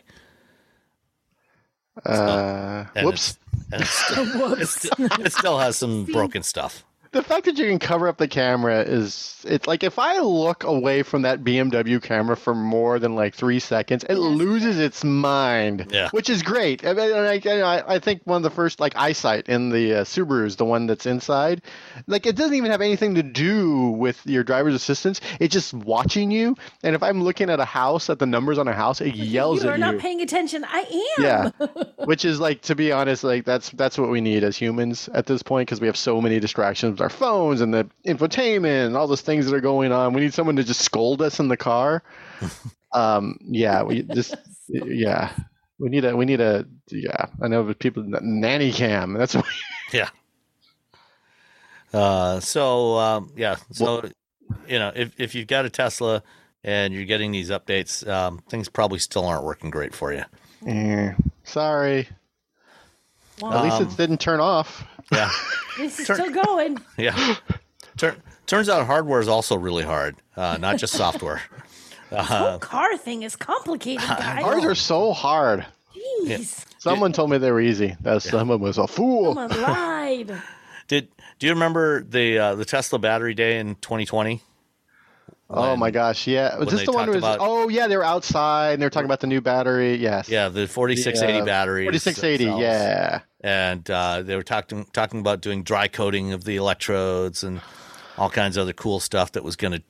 Uh, 2.04 2.84
and 2.94 3.06
whoops. 3.06 3.30
it's- 3.30 3.38
and 3.72 3.82
it's 3.82 3.90
still, 4.04 4.52
it's 4.54 4.70
still- 4.70 5.26
it 5.26 5.32
still 5.32 5.58
has 5.58 5.76
some 5.76 6.04
broken 6.04 6.42
stuff 6.42 6.84
The 7.12 7.22
fact 7.22 7.46
that 7.46 7.56
you 7.56 7.66
can 7.66 7.78
cover 7.78 8.08
up 8.08 8.18
the 8.18 8.28
camera 8.28 8.82
is 8.82 9.44
it's 9.46 9.66
like 9.66 9.82
if 9.82 9.98
I 9.98 10.18
look 10.18 10.64
away 10.64 11.02
from 11.02 11.22
that 11.22 11.42
BMW 11.42 12.02
camera 12.02 12.36
for 12.36 12.54
more 12.54 12.98
than 12.98 13.14
like 13.14 13.34
three 13.34 13.60
seconds, 13.60 14.04
it 14.04 14.16
loses 14.16 14.78
its 14.78 15.04
mind. 15.04 15.88
Yeah. 15.90 16.10
Which 16.10 16.28
is 16.28 16.42
great. 16.42 16.84
I, 16.86 16.92
mean, 16.92 17.12
I, 17.12 17.40
I, 17.60 17.94
I 17.94 17.98
think 17.98 18.22
one 18.24 18.36
of 18.36 18.42
the 18.42 18.50
first 18.50 18.78
like 18.78 18.96
eyesight 18.96 19.48
in 19.48 19.70
the 19.70 19.94
uh, 19.94 20.04
Subarus, 20.04 20.56
the 20.56 20.66
one 20.66 20.86
that's 20.86 21.06
inside, 21.06 21.62
like 22.06 22.26
it 22.26 22.36
doesn't 22.36 22.54
even 22.54 22.70
have 22.70 22.82
anything 22.82 23.14
to 23.14 23.22
do 23.22 23.88
with 23.90 24.26
your 24.26 24.44
driver's 24.44 24.74
assistance. 24.74 25.20
It's 25.40 25.52
just 25.52 25.72
watching 25.72 26.30
you. 26.30 26.56
And 26.82 26.94
if 26.94 27.02
I'm 27.02 27.22
looking 27.22 27.48
at 27.48 27.58
a 27.58 27.64
house, 27.64 28.10
at 28.10 28.18
the 28.18 28.26
numbers 28.26 28.58
on 28.58 28.68
a 28.68 28.74
house, 28.74 29.00
it 29.00 29.14
yells 29.14 29.60
at 29.60 29.62
me. 29.62 29.68
you 29.68 29.74
are 29.74 29.92
not 29.92 29.98
paying 29.98 30.20
attention. 30.20 30.64
I 30.68 31.12
am. 31.18 31.24
Yeah, 31.24 31.50
which 32.04 32.24
is 32.24 32.38
like 32.38 32.62
to 32.62 32.74
be 32.74 32.92
honest, 32.92 33.24
like 33.24 33.44
that's 33.44 33.70
that's 33.70 33.96
what 33.96 34.10
we 34.10 34.20
need 34.20 34.44
as 34.44 34.56
humans 34.56 35.08
at 35.14 35.26
this 35.26 35.42
point 35.42 35.68
because 35.68 35.80
we 35.80 35.86
have 35.86 35.96
so 35.96 36.20
many 36.20 36.38
distractions 36.38 36.97
with 36.98 37.02
our 37.04 37.16
phones 37.16 37.60
and 37.60 37.72
the 37.72 37.88
infotainment 38.06 38.86
and 38.86 38.96
all 38.96 39.06
those 39.06 39.20
things 39.20 39.46
that 39.46 39.54
are 39.54 39.60
going 39.60 39.92
on. 39.92 40.12
We 40.12 40.20
need 40.20 40.34
someone 40.34 40.56
to 40.56 40.64
just 40.64 40.80
scold 40.80 41.22
us 41.22 41.38
in 41.40 41.48
the 41.48 41.56
car. 41.56 42.02
um, 42.92 43.38
yeah, 43.42 43.82
we 43.82 44.02
just 44.02 44.34
yeah, 44.68 45.32
we 45.78 45.88
need 45.88 46.04
a 46.04 46.16
we 46.16 46.24
need 46.24 46.40
a 46.40 46.66
yeah. 46.90 47.26
I 47.40 47.48
know 47.48 47.72
people 47.74 48.04
nanny 48.20 48.72
cam. 48.72 49.14
That's 49.14 49.34
what 49.34 49.44
Yeah. 49.92 50.08
Uh, 51.92 52.40
so 52.40 52.98
um, 52.98 53.32
yeah, 53.36 53.56
so 53.70 54.08
you 54.66 54.78
know, 54.78 54.92
if 54.94 55.12
if 55.18 55.34
you've 55.34 55.46
got 55.46 55.64
a 55.64 55.70
Tesla 55.70 56.22
and 56.64 56.92
you're 56.92 57.04
getting 57.04 57.32
these 57.32 57.50
updates, 57.50 58.06
um, 58.08 58.42
things 58.50 58.68
probably 58.68 58.98
still 58.98 59.24
aren't 59.24 59.44
working 59.44 59.70
great 59.70 59.94
for 59.94 60.12
you. 60.12 60.24
Eh, 60.66 61.14
sorry. 61.44 62.08
At 63.42 63.62
least 63.62 63.76
Um, 63.76 63.82
it 63.84 63.96
didn't 63.96 64.20
turn 64.20 64.40
off. 64.40 64.84
Yeah, 65.12 65.30
This 65.78 66.00
is 66.00 66.06
Turn- 66.06 66.16
still 66.16 66.44
going. 66.44 66.78
yeah. 66.96 67.36
Tur- 67.96 68.16
turns 68.46 68.68
out 68.68 68.86
hardware 68.86 69.20
is 69.20 69.28
also 69.28 69.56
really 69.56 69.84
hard, 69.84 70.16
uh, 70.36 70.56
not 70.60 70.78
just 70.78 70.92
software. 71.04 71.40
The 72.10 72.22
whole 72.22 72.58
car 72.58 72.96
thing 72.96 73.22
is 73.22 73.36
complicated, 73.36 74.06
guys. 74.08 74.42
Ours 74.44 74.64
are 74.64 74.74
so 74.74 75.12
hard. 75.12 75.66
Jeez. 76.24 76.64
Someone 76.78 77.12
told 77.12 77.30
me 77.30 77.38
they 77.38 77.50
were 77.50 77.60
easy. 77.60 77.96
That 78.00 78.22
someone 78.22 78.60
was 78.60 78.78
a 78.78 78.86
fool. 78.86 79.34
Someone 79.34 79.60
lied. 79.62 80.40
Did 80.86 81.08
do 81.38 81.46
you 81.46 81.52
remember 81.52 82.02
the 82.02 82.38
uh, 82.38 82.54
the 82.54 82.64
Tesla 82.64 82.98
battery 82.98 83.34
day 83.34 83.58
in 83.58 83.74
2020? 83.76 84.40
Oh 85.50 85.76
my 85.76 85.90
gosh, 85.90 86.26
yeah. 86.26 86.56
Was 86.58 86.68
this 86.68 86.84
the 86.84 86.92
one 86.92 87.06
who 87.08 87.14
was 87.14 87.22
about- 87.22 87.38
Oh 87.40 87.68
yeah, 87.68 87.86
they 87.86 87.96
were 87.96 88.04
outside 88.04 88.72
and 88.72 88.82
they 88.82 88.86
were 88.86 88.90
talking 88.90 89.06
about 89.06 89.20
the 89.20 89.26
new 89.26 89.40
battery. 89.40 89.96
Yes. 89.96 90.28
Yeah, 90.28 90.48
the 90.48 90.66
4680 90.68 91.40
uh, 91.40 91.44
battery. 91.44 91.84
4680, 91.84 92.60
yeah. 92.60 93.20
and 93.40 93.90
uh, 93.90 94.22
they 94.22 94.36
were 94.36 94.42
talking 94.42 94.84
talking 94.92 95.20
about 95.20 95.40
doing 95.40 95.62
dry 95.62 95.88
coating 95.88 96.32
of 96.32 96.44
the 96.44 96.56
electrodes 96.56 97.42
and 97.42 97.62
all 98.18 98.28
kinds 98.28 98.56
of 98.56 98.62
other 98.62 98.72
cool 98.74 99.00
stuff 99.00 99.32
that 99.32 99.42
was 99.44 99.56
going 99.56 99.72
to 99.72 99.82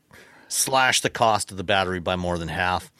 slash 0.48 1.00
the 1.00 1.10
cost 1.10 1.50
of 1.50 1.56
the 1.56 1.64
battery 1.64 1.98
by 1.98 2.14
more 2.14 2.38
than 2.38 2.48
half. 2.48 2.92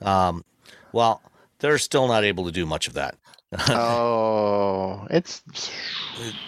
Um, 0.00 0.44
well, 0.92 1.22
they're 1.60 1.78
still 1.78 2.08
not 2.08 2.24
able 2.24 2.46
to 2.46 2.52
do 2.52 2.66
much 2.66 2.88
of 2.88 2.94
that. 2.94 3.16
oh, 3.68 5.06
it's 5.10 5.42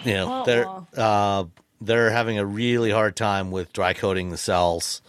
You 0.03 0.13
know, 0.13 0.27
Uh-uh. 0.31 0.43
they're 0.43 0.67
uh, 0.97 1.43
they're 1.81 2.09
having 2.11 2.39
a 2.39 2.45
really 2.45 2.91
hard 2.91 3.15
time 3.15 3.51
with 3.51 3.71
dry 3.73 3.93
coating 3.93 4.31
the 4.31 4.37
cells, 4.37 5.01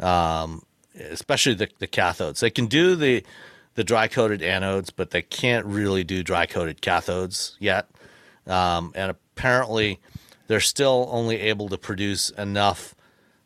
um, 0.00 0.62
especially 0.98 1.54
the, 1.54 1.68
the 1.78 1.86
cathodes. 1.86 2.40
They 2.40 2.50
can 2.50 2.66
do 2.66 2.96
the 2.96 3.24
the 3.74 3.84
dry 3.84 4.06
coated 4.06 4.42
anodes, 4.42 4.90
but 4.94 5.12
they 5.12 5.22
can't 5.22 5.64
really 5.64 6.04
do 6.04 6.22
dry 6.22 6.44
coated 6.44 6.82
cathodes 6.82 7.54
yet. 7.58 7.88
Um, 8.46 8.92
and 8.94 9.10
apparently, 9.10 9.98
they're 10.46 10.60
still 10.60 11.08
only 11.10 11.36
able 11.40 11.70
to 11.70 11.78
produce 11.78 12.28
enough 12.30 12.94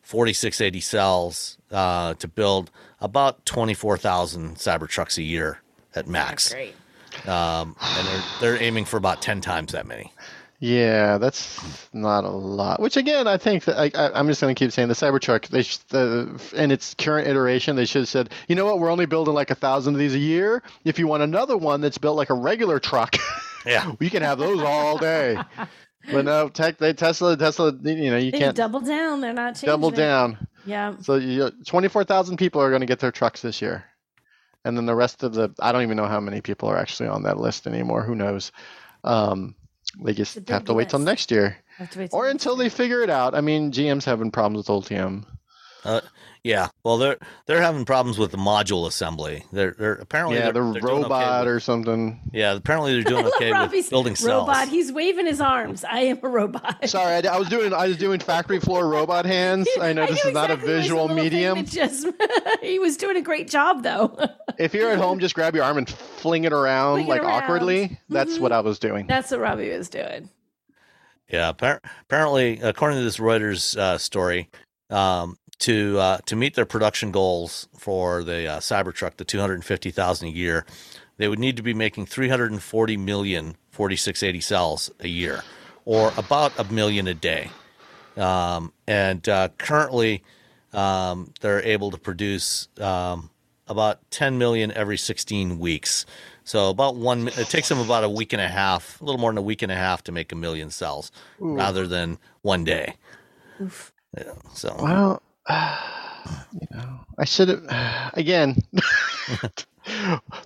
4680 0.01 0.79
cells 0.81 1.57
uh, 1.71 2.13
to 2.15 2.27
build 2.27 2.71
about 2.99 3.45
24,000 3.45 4.55
Cybertrucks 4.55 5.17
a 5.17 5.23
year 5.23 5.61
at 5.95 6.07
max. 6.07 6.53
Great. 6.53 6.75
Um, 7.25 7.75
and 7.81 8.07
they're 8.07 8.23
they're 8.41 8.63
aiming 8.63 8.85
for 8.85 8.97
about 8.97 9.21
10 9.21 9.41
times 9.41 9.71
that 9.71 9.87
many. 9.87 10.11
Yeah, 10.59 11.17
that's 11.19 11.87
not 11.93 12.23
a 12.23 12.29
lot. 12.29 12.79
Which 12.81 12.97
again, 12.97 13.27
I 13.27 13.37
think 13.37 13.65
that 13.65 13.77
I, 13.77 13.91
I, 13.93 14.17
I'm 14.19 14.27
just 14.27 14.41
going 14.41 14.53
to 14.53 14.57
keep 14.57 14.71
saying 14.71 14.87
the 14.87 14.95
Cybertruck. 14.95 15.47
They 15.49 15.61
sh- 15.63 15.77
the 15.89 16.41
in 16.55 16.71
its 16.71 16.95
current 16.95 17.27
iteration, 17.27 17.75
they 17.75 17.85
should 17.85 18.01
have 18.01 18.09
said, 18.09 18.29
you 18.47 18.55
know 18.55 18.65
what, 18.65 18.79
we're 18.79 18.89
only 18.91 19.05
building 19.05 19.33
like 19.35 19.51
a 19.51 19.55
thousand 19.55 19.93
of 19.95 19.99
these 19.99 20.15
a 20.15 20.19
year. 20.19 20.63
If 20.83 20.97
you 20.97 21.07
want 21.07 21.21
another 21.23 21.57
one 21.57 21.81
that's 21.81 21.97
built 21.99 22.17
like 22.17 22.29
a 22.31 22.33
regular 22.33 22.79
truck, 22.79 23.15
Yeah. 23.65 23.91
we 23.99 24.09
can 24.09 24.23
have 24.23 24.39
those 24.39 24.61
all 24.61 24.97
day. 24.97 25.37
But 26.11 26.23
no, 26.25 26.47
tech, 26.49 26.77
they 26.77 26.93
Tesla, 26.93 27.35
Tesla, 27.35 27.73
you 27.83 28.09
know, 28.09 28.17
you 28.17 28.31
They 28.31 28.39
can't 28.39 28.55
double 28.55 28.79
down. 28.79 29.19
They're 29.21 29.33
not 29.33 29.55
changing. 29.55 29.67
double 29.67 29.89
it. 29.89 29.95
down. 29.95 30.47
Yeah. 30.65 30.95
So 31.01 31.15
you, 31.15 31.51
24,000 31.65 32.37
people 32.37 32.61
are 32.61 32.69
going 32.69 32.79
to 32.79 32.85
get 32.85 32.99
their 32.99 33.11
trucks 33.11 33.41
this 33.41 33.61
year. 33.61 33.83
And 34.63 34.77
then 34.77 34.85
the 34.85 34.95
rest 34.95 35.23
of 35.23 35.33
the, 35.33 35.53
I 35.59 35.71
don't 35.71 35.83
even 35.83 35.97
know 35.97 36.05
how 36.07 36.19
many 36.21 36.39
people 36.41 36.69
are 36.69 36.77
actually 36.77 37.09
on 37.09 37.23
that 37.23 37.37
list 37.37 37.67
anymore. 37.67 38.03
Who 38.03 38.15
knows? 38.15 38.51
Um, 39.03 39.55
they 40.01 40.13
just 40.13 40.47
have 40.49 40.65
to 40.65 40.73
wait 40.73 40.89
till 40.89 40.99
next 40.99 41.31
year 41.31 41.57
Have 41.77 41.89
to 41.91 41.99
wait 41.99 42.11
till 42.11 42.19
or 42.19 42.27
until 42.27 42.55
they 42.55 42.69
figure 42.69 43.01
it 43.01 43.09
out. 43.09 43.35
I 43.35 43.41
mean, 43.41 43.71
GM's 43.71 44.05
having 44.05 44.31
problems 44.31 44.67
with 44.67 44.85
Ultium. 44.85 45.25
Uh, 45.85 46.01
yeah. 46.43 46.69
Well, 46.83 46.97
they're 46.97 47.17
they're 47.45 47.61
having 47.61 47.85
problems 47.85 48.17
with 48.17 48.31
the 48.31 48.37
module 48.37 48.87
assembly. 48.87 49.43
They're 49.51 49.75
they're 49.77 49.93
apparently 49.93 50.37
yeah, 50.37 50.51
they're, 50.51 50.63
the 50.63 50.71
they're 50.73 50.81
doing 50.81 50.93
okay 50.95 51.03
robot 51.03 51.45
with- 51.45 51.53
or 51.55 51.59
something. 51.59 52.19
yeah. 52.33 52.53
Apparently 52.53 52.93
they're 52.93 53.03
doing 53.03 53.25
okay 53.35 53.51
Robbie's 53.51 53.85
with 53.85 53.89
building 53.91 54.15
cells. 54.15 54.47
robot. 54.47 54.67
He's 54.69 54.91
waving 54.91 55.25
his 55.27 55.39
arms. 55.41 55.83
I 55.83 55.99
am 56.01 56.19
a 56.23 56.27
robot. 56.27 56.89
Sorry, 56.89 57.27
I, 57.27 57.35
I 57.35 57.37
was 57.37 57.47
doing 57.49 57.73
I 57.73 57.87
was 57.87 57.97
doing 57.97 58.19
factory 58.19 58.59
floor 58.59 58.87
robot 58.87 59.25
hands. 59.25 59.67
I 59.79 59.93
know 59.93 60.05
this 60.07 60.23
knew 60.23 60.29
is 60.29 60.33
not 60.33 60.49
a 60.49 60.53
exactly 60.53 60.73
where's 60.73 60.83
the 60.87 60.93
visual 60.95 61.07
medium. 61.09 61.65
Just 61.65 62.07
he 62.61 62.79
was 62.79 62.97
doing 62.97 63.17
a 63.17 63.21
great 63.21 63.49
job 63.49 63.83
though. 63.83 64.17
If 64.57 64.73
you're 64.73 64.91
at 64.91 64.97
home, 64.99 65.19
just 65.19 65.35
grab 65.35 65.53
your 65.55 65.63
arm 65.63 65.77
and 65.77 65.89
fling 65.89 66.45
it 66.45 66.53
around 66.53 66.95
Fling 66.97 67.07
it 67.07 67.09
like 67.09 67.21
around. 67.23 67.43
awkwardly. 67.43 67.99
That's 68.09 68.37
Mhm. 68.37 68.41
what 68.41 68.51
I 68.51 68.61
was 68.61 68.79
doing. 68.79 69.05
That's 69.07 69.31
what 69.31 69.39
Robbie 69.41 69.69
was 69.69 69.89
doing. 69.89 70.29
Yeah, 71.29 71.51
appar- 71.51 71.81
apparently, 72.03 72.59
according 72.61 72.99
to 72.99 73.03
this 73.03 73.17
Reuters 73.17 73.77
uh, 73.77 73.97
story, 73.97 74.49
um, 74.89 75.37
to 75.59 75.99
uh, 75.99 76.17
to 76.25 76.35
meet 76.35 76.55
their 76.55 76.65
production 76.65 77.11
goals 77.11 77.67
for 77.77 78.23
the 78.23 78.47
uh, 78.47 78.59
Cybertruck, 78.59 79.17
the 79.17 79.25
two 79.25 79.39
hundred 79.39 79.63
fifty 79.65 79.91
thousand 79.91 80.29
a 80.29 80.31
year, 80.31 80.65
they 81.17 81.27
would 81.27 81.39
need 81.39 81.57
to 81.57 81.63
be 81.63 81.73
making 81.73 82.05
three 82.05 82.29
hundred 82.29 82.51
and 82.51 82.61
forty 82.61 82.97
million 82.97 83.55
forty 83.71 83.95
six 83.95 84.23
eighty 84.23 84.41
cells 84.41 84.91
a 84.99 85.07
year, 85.07 85.43
or 85.85 86.11
about 86.17 86.57
a 86.59 86.63
million 86.71 87.07
a 87.07 87.13
day. 87.13 87.49
Um, 88.15 88.73
and 88.87 89.27
uh, 89.29 89.49
currently, 89.57 90.23
um, 90.73 91.33
they're 91.41 91.61
able 91.63 91.91
to 91.91 91.97
produce 91.97 92.67
um, 92.79 93.29
about 93.67 93.99
ten 94.11 94.37
million 94.37 94.71
every 94.71 94.97
sixteen 94.97 95.59
weeks. 95.59 96.05
So 96.43 96.69
about 96.69 96.95
one, 96.95 97.27
it 97.27 97.47
takes 97.49 97.67
them 97.67 97.79
about 97.79 98.05
a 98.05 98.09
week 98.09 98.31
and 98.31 98.41
a 98.41 98.47
half, 98.47 99.01
a 99.01 99.03
little 99.03 99.19
more 99.19 99.31
than 99.31 99.37
a 99.37 99.41
week 99.41 99.63
and 99.63 99.71
a 99.71 99.75
half 99.75 100.03
to 100.05 100.13
make 100.13 100.31
a 100.31 100.35
million 100.35 100.69
cells, 100.69 101.11
rather 101.39 101.87
than 101.87 102.19
one 102.41 102.63
day. 102.63 102.95
Yeah, 104.17 104.31
so 104.53 104.73
Well, 104.81 105.21
you 105.49 106.67
know, 106.71 106.99
I 107.17 107.25
should 107.25 107.49
have 107.49 108.11
again. 108.13 108.57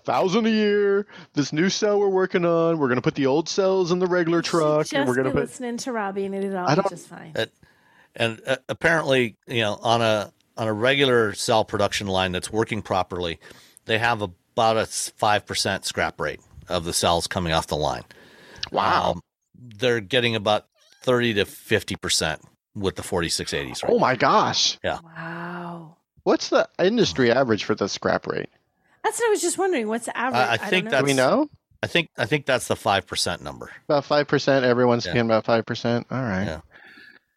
Thousand 0.04 0.46
a 0.46 0.52
year. 0.52 1.08
This 1.34 1.52
new 1.52 1.70
cell 1.70 2.00
we're 2.00 2.10
working 2.10 2.46
on. 2.46 2.78
We're 2.78 2.88
gonna 2.90 3.02
put 3.02 3.16
the 3.16 3.26
old 3.26 3.50
cells 3.50 3.92
in 3.92 4.00
the 4.00 4.08
regular 4.08 4.42
truck, 4.42 4.82
Just 4.82 4.94
and 4.94 5.08
we're 5.08 5.16
gonna 5.16 5.30
be 5.30 5.34
put. 5.34 5.42
listening 5.44 5.78
to 5.78 5.92
Robbie 5.92 6.26
and 6.26 6.36
it'll 6.36 6.58
I 6.58 6.76
all 6.76 6.84
be 6.84 6.90
just 6.90 7.08
fine. 7.08 7.32
Uh, 7.36 7.46
and 8.16 8.42
uh, 8.46 8.58
apparently, 8.70 9.38
you 9.48 9.62
know, 9.62 9.80
on 9.82 10.02
a 10.02 10.32
on 10.58 10.68
a 10.68 10.74
regular 10.74 11.34
cell 11.34 11.66
production 11.66 12.08
line 12.08 12.32
that's 12.32 12.52
working 12.52 12.82
properly, 12.84 13.40
they 13.86 13.98
have 13.98 14.22
about 14.22 14.78
a 14.78 14.86
five 14.86 15.46
percent 15.46 15.86
scrap 15.86 16.20
rate 16.20 16.40
of 16.70 16.84
the 16.84 16.94
cells 16.94 17.26
coming 17.26 17.54
off 17.54 17.66
the 17.68 17.78
line. 17.78 18.04
Wow. 18.72 19.14
Um, 19.14 19.22
they're 19.56 20.02
getting 20.02 20.36
about 20.36 20.68
thirty 21.02 21.34
to 21.36 21.46
fifty 21.46 21.96
percent 21.96 22.42
with 22.76 22.96
the 22.96 23.02
4680s. 23.04 23.84
Right? 23.84 23.92
Oh 23.92 24.00
my 24.00 24.16
gosh. 24.16 24.78
Yeah. 24.84 25.00
Wow. 25.04 25.98
What's 26.24 26.50
the 26.50 26.68
industry 26.80 27.32
average 27.32 27.64
for 27.64 27.76
the 27.76 27.88
scrap 27.90 28.28
rate? 28.28 28.50
That's 29.04 29.20
what 29.20 29.28
I 29.28 29.32
was 29.32 29.42
just 29.42 29.58
wondering. 29.58 29.88
What's 29.88 30.06
the 30.06 30.16
average? 30.18 30.42
I 30.42 30.58
don't 30.58 30.70
think 30.70 30.86
know. 30.92 31.00
Do 31.00 31.06
we 31.06 31.14
know? 31.14 31.50
I 31.84 31.88
think 31.88 32.10
I 32.18 32.26
think 32.26 32.46
that's 32.46 32.68
the 32.68 32.76
five 32.76 33.08
percent 33.08 33.42
number. 33.42 33.72
About 33.90 34.06
five 34.06 34.28
percent. 34.28 34.64
Everyone's 34.66 35.06
Yeah. 35.06 35.14
paying 35.14 35.26
about 35.26 35.46
five 35.46 35.66
percent. 35.66 36.06
All 36.12 36.22
right. 36.22 36.46
Yeah. 36.46 36.62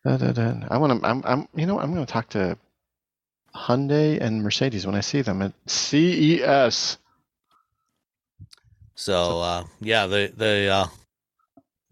Da, 0.05 0.18
da, 0.18 0.32
da. 0.32 0.66
I 0.70 0.76
want 0.76 1.01
to. 1.01 1.09
I'm. 1.09 1.22
I'm. 1.24 1.49
You 1.55 1.64
know. 1.64 1.80
I'm 1.80 1.95
going 1.95 2.05
to 2.05 2.12
talk 2.12 2.28
to 2.30 2.59
Hyundai 3.57 4.20
and 4.20 4.43
Mercedes 4.43 4.85
when 4.85 4.95
I 4.95 5.01
see 5.01 5.22
them 5.22 5.41
at 5.41 5.53
E 5.53 6.39
CES. 6.41 6.99
So 8.95 9.41
uh, 9.41 9.64
yeah, 9.80 10.07
the 10.07 10.30
the 10.37 10.68
uh, 10.68 10.87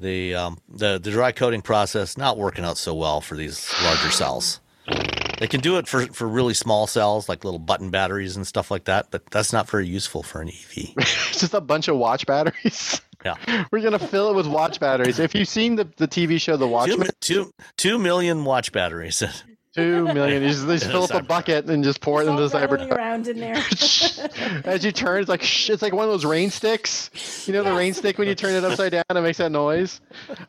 the 0.03 0.34
um, 0.34 0.59
the 0.68 0.98
the 0.98 1.11
dry 1.11 1.32
coating 1.32 1.62
process 1.62 2.18
not 2.18 2.36
working 2.36 2.64
out 2.64 2.76
so 2.76 2.94
well 2.94 3.20
for 3.20 3.36
these 3.36 3.72
larger 3.82 4.11
cells. 4.11 4.61
They 5.38 5.46
can 5.48 5.61
do 5.61 5.78
it 5.78 5.88
for 5.88 6.07
for 6.07 6.28
really 6.28 6.55
small 6.55 6.86
cells 6.86 7.28
like 7.28 7.44
little 7.44 7.59
button 7.59 7.90
batteries 7.90 8.36
and 8.36 8.46
stuff 8.46 8.70
like 8.70 8.84
that, 8.84 9.11
but 9.11 9.24
that's 9.30 9.53
not 9.53 9.68
very 9.68 9.86
useful 9.86 10.22
for 10.22 10.40
an 10.40 10.48
EV. 10.48 10.92
it's 10.98 11.40
just 11.40 11.55
a 11.55 11.61
bunch 11.61 11.88
of 11.88 11.96
watch 11.96 12.26
batteries. 12.26 13.00
Yeah. 13.24 13.64
We're 13.70 13.80
gonna 13.80 13.98
fill 13.98 14.30
it 14.30 14.34
with 14.34 14.46
watch 14.46 14.80
batteries. 14.80 15.18
If 15.18 15.34
you've 15.34 15.48
seen 15.48 15.76
the, 15.76 15.88
the 15.96 16.09
TV 16.09 16.40
show 16.40 16.57
The 16.57 16.68
Watchmen, 16.68 17.09
two 17.20 17.98
million 17.98 18.44
watch 18.44 18.72
batteries. 18.72 19.22
two 19.75 20.05
million. 20.12 20.43
You 20.43 20.49
just, 20.51 20.66
they 20.66 20.77
just 20.79 20.91
fill 20.91 21.05
up 21.05 21.11
a 21.11 21.23
bucket 21.23 21.66
and 21.70 21.83
just 21.85 22.01
pour 22.01 22.23
it 22.23 22.29
into 22.29 22.47
the 22.49 22.59
rattling 22.59 22.89
cyber. 22.89 22.97
around 22.97 23.29
in 23.29 23.39
there. 23.41 23.57
As 24.64 24.85
you 24.85 24.93
turn, 24.93 25.20
it's 25.20 25.29
like 25.29 25.43
sh- 25.43 25.70
it's 25.70 25.83
like 25.83 25.93
one 25.93 26.05
of 26.05 26.11
those 26.11 26.25
rain 26.25 26.51
sticks. 26.51 27.47
You 27.47 27.53
know 27.55 27.62
the 27.62 27.70
Yes. 27.70 27.79
rain 27.79 27.95
stick 27.95 28.18
when 28.18 28.29
you 28.29 28.35
turn 28.35 28.55
it 28.55 28.64
upside 28.64 28.93
down, 28.93 29.05
it 29.09 29.20
makes 29.20 29.39
that 29.39 29.51
noise. 29.53 30.01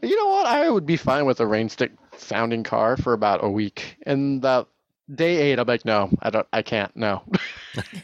You 0.01 0.15
know 0.17 0.27
what? 0.29 0.45
I 0.45 0.69
would 0.69 0.85
be 0.85 0.97
fine 0.97 1.25
with 1.25 1.39
a 1.39 1.47
rain 1.47 1.69
stick 1.69 1.91
sounding 2.17 2.63
car 2.63 2.97
for 2.97 3.13
about 3.13 3.43
a 3.43 3.49
week, 3.49 3.97
and 4.05 4.41
that 4.41 4.67
day 5.13 5.37
eight, 5.51 5.59
I'm 5.59 5.67
like, 5.67 5.85
no, 5.85 6.09
I 6.21 6.29
don't, 6.29 6.47
I 6.53 6.61
can't, 6.61 6.95
no. 6.95 7.23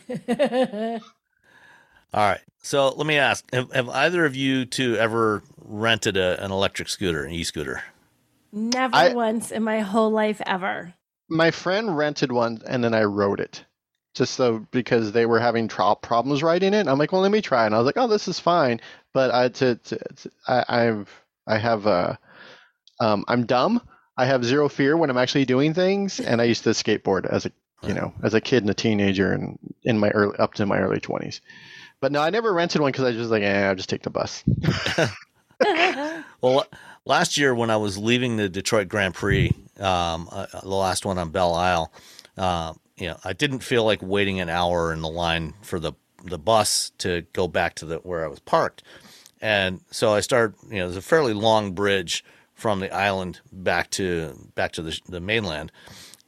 All 2.13 2.27
right. 2.27 2.39
So 2.61 2.89
let 2.89 3.05
me 3.07 3.17
ask: 3.17 3.45
Have, 3.53 3.71
have 3.71 3.89
either 3.89 4.25
of 4.25 4.35
you 4.35 4.65
two 4.65 4.95
ever 4.97 5.43
rented 5.57 6.17
a, 6.17 6.43
an 6.43 6.51
electric 6.51 6.89
scooter, 6.89 7.23
an 7.23 7.31
e-scooter? 7.31 7.83
Never 8.51 8.95
I- 8.95 9.13
once 9.13 9.51
in 9.51 9.63
my 9.63 9.79
whole 9.81 10.09
life 10.11 10.41
ever. 10.45 10.93
My 11.29 11.51
friend 11.51 11.95
rented 11.95 12.31
one, 12.31 12.61
and 12.65 12.83
then 12.83 12.93
I 12.93 13.03
rode 13.03 13.39
it. 13.39 13.63
Just 14.15 14.33
so 14.33 14.65
because 14.71 15.11
they 15.11 15.25
were 15.27 15.39
having 15.39 15.67
problems 15.67 16.41
writing 16.43 16.73
it, 16.73 16.87
I'm 16.87 16.97
like, 16.97 17.11
well, 17.11 17.21
let 17.21 17.31
me 17.31 17.41
try. 17.41 17.65
And 17.65 17.75
I 17.75 17.77
was 17.77 17.85
like, 17.85 17.97
oh, 17.97 18.07
this 18.07 18.27
is 18.27 18.39
fine. 18.39 18.81
But 19.13 19.31
I, 19.33 19.49
to, 19.49 19.75
to, 19.75 19.97
to- 19.97 20.31
I, 20.47 20.65
I've, 20.67 21.23
I 21.47 21.57
have, 21.57 21.85
uh, 21.87 22.15
um, 22.99 23.23
I'm 23.27 23.45
dumb. 23.45 23.81
I 24.17 24.25
have 24.25 24.43
zero 24.43 24.67
fear 24.67 24.97
when 24.97 25.09
I'm 25.09 25.17
actually 25.17 25.45
doing 25.45 25.73
things, 25.73 26.19
and 26.19 26.41
I 26.41 26.45
used 26.45 26.63
to 26.65 26.71
skateboard 26.71 27.25
as 27.25 27.45
a, 27.45 27.51
you 27.87 27.93
know, 27.93 28.13
as 28.23 28.33
a 28.33 28.41
kid 28.41 28.63
and 28.63 28.69
a 28.69 28.73
teenager, 28.73 29.31
and 29.31 29.57
in 29.83 29.97
my 29.99 30.09
early, 30.09 30.37
up 30.39 30.55
to 30.55 30.65
my 30.65 30.79
early 30.79 30.99
20s. 30.99 31.39
But 32.01 32.11
no, 32.11 32.21
I 32.21 32.29
never 32.29 32.51
rented 32.51 32.81
one 32.81 32.91
because 32.91 33.05
I 33.05 33.09
was 33.09 33.17
just 33.17 33.31
like, 33.31 33.43
eh, 33.43 33.67
I'll 33.69 33.75
just 33.75 33.89
take 33.89 34.03
the 34.03 34.09
bus. 34.09 34.43
Well, 36.41 36.65
last 37.05 37.37
year 37.37 37.53
when 37.53 37.69
I 37.69 37.77
was 37.77 37.97
leaving 37.97 38.37
the 38.37 38.49
Detroit 38.49 38.87
Grand 38.87 39.13
Prix, 39.13 39.51
um, 39.79 40.29
uh, 40.31 40.45
the 40.61 40.69
last 40.69 41.05
one 41.05 41.17
on 41.17 41.29
Belle 41.29 41.53
Isle, 41.53 41.91
uh, 42.37 42.73
you 42.97 43.07
know, 43.07 43.17
I 43.23 43.33
didn't 43.33 43.59
feel 43.59 43.85
like 43.85 44.01
waiting 44.01 44.39
an 44.39 44.49
hour 44.49 44.91
in 44.93 45.01
the 45.01 45.09
line 45.09 45.53
for 45.61 45.79
the 45.79 45.93
the 46.25 46.37
bus 46.37 46.91
to 46.97 47.25
go 47.31 47.47
back 47.47 47.75
to 47.75 47.85
the 47.85 47.97
where 47.99 48.25
I 48.25 48.27
was 48.27 48.39
parked, 48.39 48.83
and 49.41 49.81
so 49.89 50.13
I 50.13 50.19
started. 50.19 50.55
You 50.69 50.79
know, 50.79 50.85
there's 50.85 50.97
a 50.97 51.01
fairly 51.01 51.33
long 51.33 51.71
bridge 51.71 52.25
from 52.55 52.81
the 52.81 52.93
island 52.93 53.39
back 53.53 53.89
to 53.91 54.35
back 54.53 54.73
to 54.73 54.81
the, 54.81 54.99
the 55.07 55.21
mainland, 55.21 55.71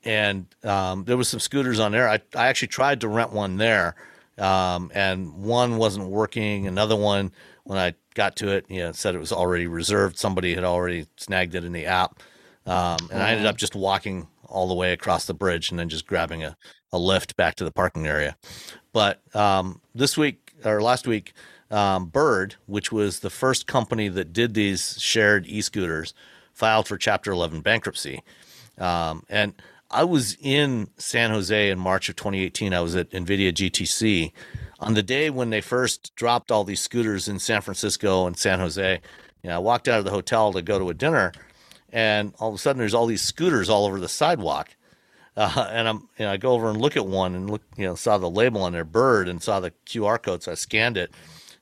and 0.06 0.48
um, 0.64 1.04
there 1.04 1.18
was 1.18 1.28
some 1.28 1.42
scooters 1.42 1.80
on 1.80 1.92
there. 1.92 2.08
I 2.08 2.22
I 2.36 2.48
actually 2.48 2.70
tried 2.70 3.02
to 3.02 3.10
rent 3.10 3.34
one 3.34 3.58
there, 3.58 3.96
um, 4.38 4.92
and 4.94 5.34
one 5.44 5.78
wasn't 5.78 6.08
working. 6.08 6.68
Another 6.68 6.96
one, 6.96 7.34
when 7.64 7.78
I 7.78 7.96
got 8.14 8.36
to 8.38 8.50
it, 8.50 8.66
you 8.70 8.80
know, 8.80 8.92
said 8.92 9.16
it 9.16 9.20
was 9.20 9.32
already 9.32 9.68
reserved. 9.68 10.18
Somebody 10.18 10.56
had 10.56 10.64
already 10.64 11.08
snagged 11.18 11.56
it 11.56 11.64
in 11.64 11.72
the 11.72 11.86
app, 11.86 12.20
um, 12.66 12.98
and 13.12 13.22
I 13.22 13.32
ended 13.32 13.46
up 13.46 13.58
just 13.58 13.76
walking 13.76 14.28
all 14.46 14.68
the 14.68 14.76
way 14.76 14.92
across 14.92 15.26
the 15.26 15.34
bridge 15.34 15.72
and 15.72 15.80
then 15.80 15.90
just 15.90 16.06
grabbing 16.06 16.44
a, 16.44 16.58
a 16.92 17.00
lift 17.00 17.38
back 17.38 17.56
to 17.56 17.64
the 17.64 17.72
parking 17.72 18.06
area. 18.06 18.36
But 18.94 19.22
um, 19.36 19.82
this 19.96 20.18
week 20.18 20.54
or 20.66 20.82
last 20.82 21.08
week, 21.08 21.34
um, 21.70 22.08
Bird, 22.08 22.56
which 22.66 22.92
was 22.92 23.22
the 23.22 23.30
first 23.30 23.66
company 23.66 24.10
that 24.10 24.34
did 24.34 24.54
these 24.54 25.00
shared 25.00 25.48
e-scooters, 25.48 26.14
filed 26.54 26.88
for 26.88 26.98
Chapter 26.98 27.32
11 27.32 27.62
bankruptcy. 27.62 28.22
Um, 28.78 29.24
and 29.30 29.54
I 29.90 30.04
was 30.04 30.38
in 30.42 30.90
San 30.98 31.32
Jose 31.32 31.70
in 31.70 31.80
March 31.80 32.10
of 32.10 32.16
2018. 32.16 32.74
I 32.74 32.82
was 32.82 32.96
at 32.96 33.10
NVIDIA 33.12 33.54
GTC. 33.54 34.32
On 34.82 34.96
the 34.96 35.04
day 35.04 35.30
when 35.30 35.52
they 35.52 35.62
first 35.62 36.16
dropped 36.16 36.52
all 36.52 36.64
these 36.64 36.82
scooters 36.82 37.28
in 37.28 37.38
San 37.38 37.62
Francisco 37.62 38.26
and 38.26 38.36
San 38.36 38.60
Jose, 38.60 39.00
you 39.44 39.50
know, 39.50 39.56
I 39.56 39.60
walked 39.60 39.88
out 39.88 40.00
of 40.00 40.06
the 40.06 40.12
hotel 40.12 40.52
to 40.54 40.62
go 40.64 40.80
to 40.80 40.90
a 40.90 40.94
dinner, 40.96 41.32
and 41.94 42.34
all 42.40 42.50
of 42.50 42.56
a 42.56 42.58
sudden 42.58 42.80
there's 42.80 42.96
all 42.96 43.06
these 43.06 43.22
scooters 43.22 43.70
all 43.70 43.86
over 43.86 44.00
the 44.00 44.10
sidewalk. 44.10 44.76
Uh, 45.38 45.68
and 45.72 45.88
I'm, 45.88 46.10
you 46.18 46.26
know, 46.26 46.32
I 46.32 46.38
go 46.38 46.52
over 46.54 46.70
and 46.70 46.82
look 46.82 46.98
at 46.98 47.06
one 47.06 47.36
and 47.36 47.50
look, 47.50 47.62
you 47.78 47.86
know, 47.86 47.96
saw 47.96 48.18
the 48.18 48.30
label 48.30 48.64
on 48.64 48.74
their 48.74 48.84
bird 48.84 49.30
and 49.30 49.42
saw 49.42 49.60
the 49.60 49.72
QR 49.86 50.22
code. 50.22 50.44
So 50.44 50.52
I 50.52 50.56
scanned 50.56 50.98
it 50.98 51.12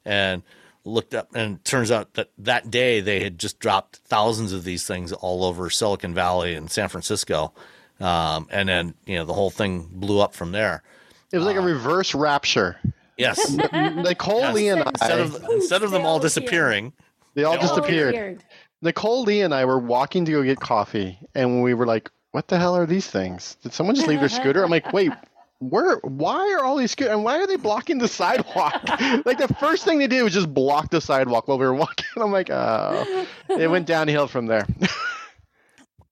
and 0.06 0.42
looked 0.86 1.14
up, 1.14 1.36
and 1.36 1.58
it 1.58 1.66
turns 1.66 1.92
out 1.92 2.14
that 2.14 2.30
that 2.38 2.72
day 2.72 3.02
they 3.02 3.22
had 3.22 3.38
just 3.38 3.60
dropped 3.60 3.98
thousands 3.98 4.54
of 4.54 4.64
these 4.64 4.88
things 4.88 5.12
all 5.12 5.44
over 5.44 5.70
Silicon 5.70 6.14
Valley 6.14 6.56
and 6.56 6.72
San 6.72 6.88
Francisco. 6.88 7.54
Um, 8.00 8.48
and 8.50 8.70
then, 8.70 8.94
you 9.06 9.16
know, 9.16 9.26
the 9.26 9.34
whole 9.34 9.50
thing 9.50 9.90
blew 9.92 10.22
up 10.22 10.34
from 10.34 10.54
there. 10.54 10.84
It 11.32 11.38
was 11.38 11.46
like 11.46 11.58
a 11.58 11.62
reverse 11.62 12.16
rapture. 12.16 12.78
Yes. 13.20 13.52
Nicole 13.74 14.40
Yes. 14.40 14.56
Lee 14.56 14.70
and 14.70 14.82
instead 14.82 15.20
I, 15.20 15.24
of 15.24 15.44
instead 15.52 15.84
of 15.84 15.92
them 15.92 16.06
all 16.06 16.20
They 16.20 16.20
all 16.20 16.20
disappearing, 16.20 16.94
they 17.36 17.44
all 17.44 17.54
they 17.54 17.60
all 17.60 17.76
disappeared. 17.76 18.44
Nicole 18.82 19.24
Lee 19.24 19.42
and 19.42 19.54
I 19.54 19.66
were 19.66 19.78
walking 19.78 20.24
to 20.26 20.32
go 20.32 20.42
get 20.42 20.60
coffee, 20.60 21.20
and 21.36 21.62
we 21.62 21.74
were 21.74 21.86
like, 21.86 22.10
"What 22.32 22.48
the 22.48 22.58
hell 22.58 22.76
are 22.78 22.86
these 22.86 23.08
things? 23.08 23.58
Did 23.62 23.74
someone 23.74 23.96
just 23.96 24.08
leave 24.08 24.22
their 24.22 24.30
scooter?" 24.30 24.64
I'm 24.64 24.72
like, 24.72 24.94
"Wait, 24.94 25.12
where? 25.60 25.98
Why 25.98 26.54
are 26.58 26.64
all 26.64 26.78
these 26.78 26.92
scooters? 26.92 27.14
And 27.14 27.26
why 27.26 27.40
are 27.40 27.46
they 27.48 27.58
blocking 27.58 27.98
the 27.98 28.08
sidewalk? 28.08 28.82
like 29.26 29.38
the 29.38 29.54
first 29.60 29.84
thing 29.84 30.00
they 30.00 30.08
did 30.08 30.24
was 30.24 30.34
just 30.34 30.54
block 30.54 30.90
the 30.90 31.02
sidewalk 31.02 31.48
while 31.50 31.60
we 31.60 31.66
were 31.66 31.76
walking. 31.76 32.06
I'm 32.16 32.32
like, 32.32 32.50
oh, 32.50 33.28
it 33.50 33.70
went 33.70 33.86
downhill 33.86 34.28
from 34.28 34.46
there. 34.46 34.66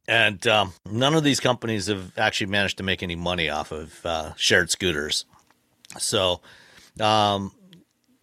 and 0.08 0.46
um, 0.48 0.74
none 0.92 1.14
of 1.16 1.24
these 1.24 1.40
companies 1.40 1.88
have 1.88 2.18
actually 2.18 2.48
managed 2.48 2.78
to 2.78 2.84
make 2.84 3.02
any 3.02 3.16
money 3.16 3.50
off 3.50 3.72
of 3.72 4.06
uh, 4.06 4.34
shared 4.36 4.70
scooters. 4.70 5.24
So, 5.98 6.42
um, 7.02 7.52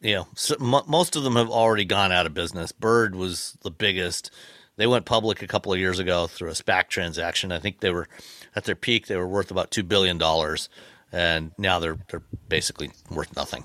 you 0.00 0.14
know, 0.14 0.26
so, 0.34 0.56
mo 0.60 0.82
most 0.86 1.16
of 1.16 1.24
them 1.24 1.36
have 1.36 1.50
already 1.50 1.84
gone 1.84 2.12
out 2.12 2.26
of 2.26 2.34
business. 2.34 2.72
Bird 2.72 3.14
was 3.14 3.56
the 3.62 3.70
biggest. 3.70 4.30
They 4.76 4.86
went 4.86 5.06
public 5.06 5.42
a 5.42 5.46
couple 5.46 5.72
of 5.72 5.78
years 5.78 5.98
ago 5.98 6.26
through 6.26 6.50
a 6.50 6.54
SPAC 6.54 6.88
transaction. 6.88 7.52
I 7.52 7.58
think 7.58 7.80
they 7.80 7.90
were 7.90 8.08
at 8.56 8.64
their 8.64 8.74
peak. 8.74 9.06
They 9.06 9.16
were 9.16 9.28
worth 9.28 9.50
about 9.50 9.70
two 9.70 9.82
billion 9.82 10.18
dollars, 10.18 10.68
and 11.12 11.52
now 11.58 11.78
they're 11.78 11.98
they're 12.08 12.22
basically 12.48 12.90
worth 13.10 13.34
nothing. 13.36 13.64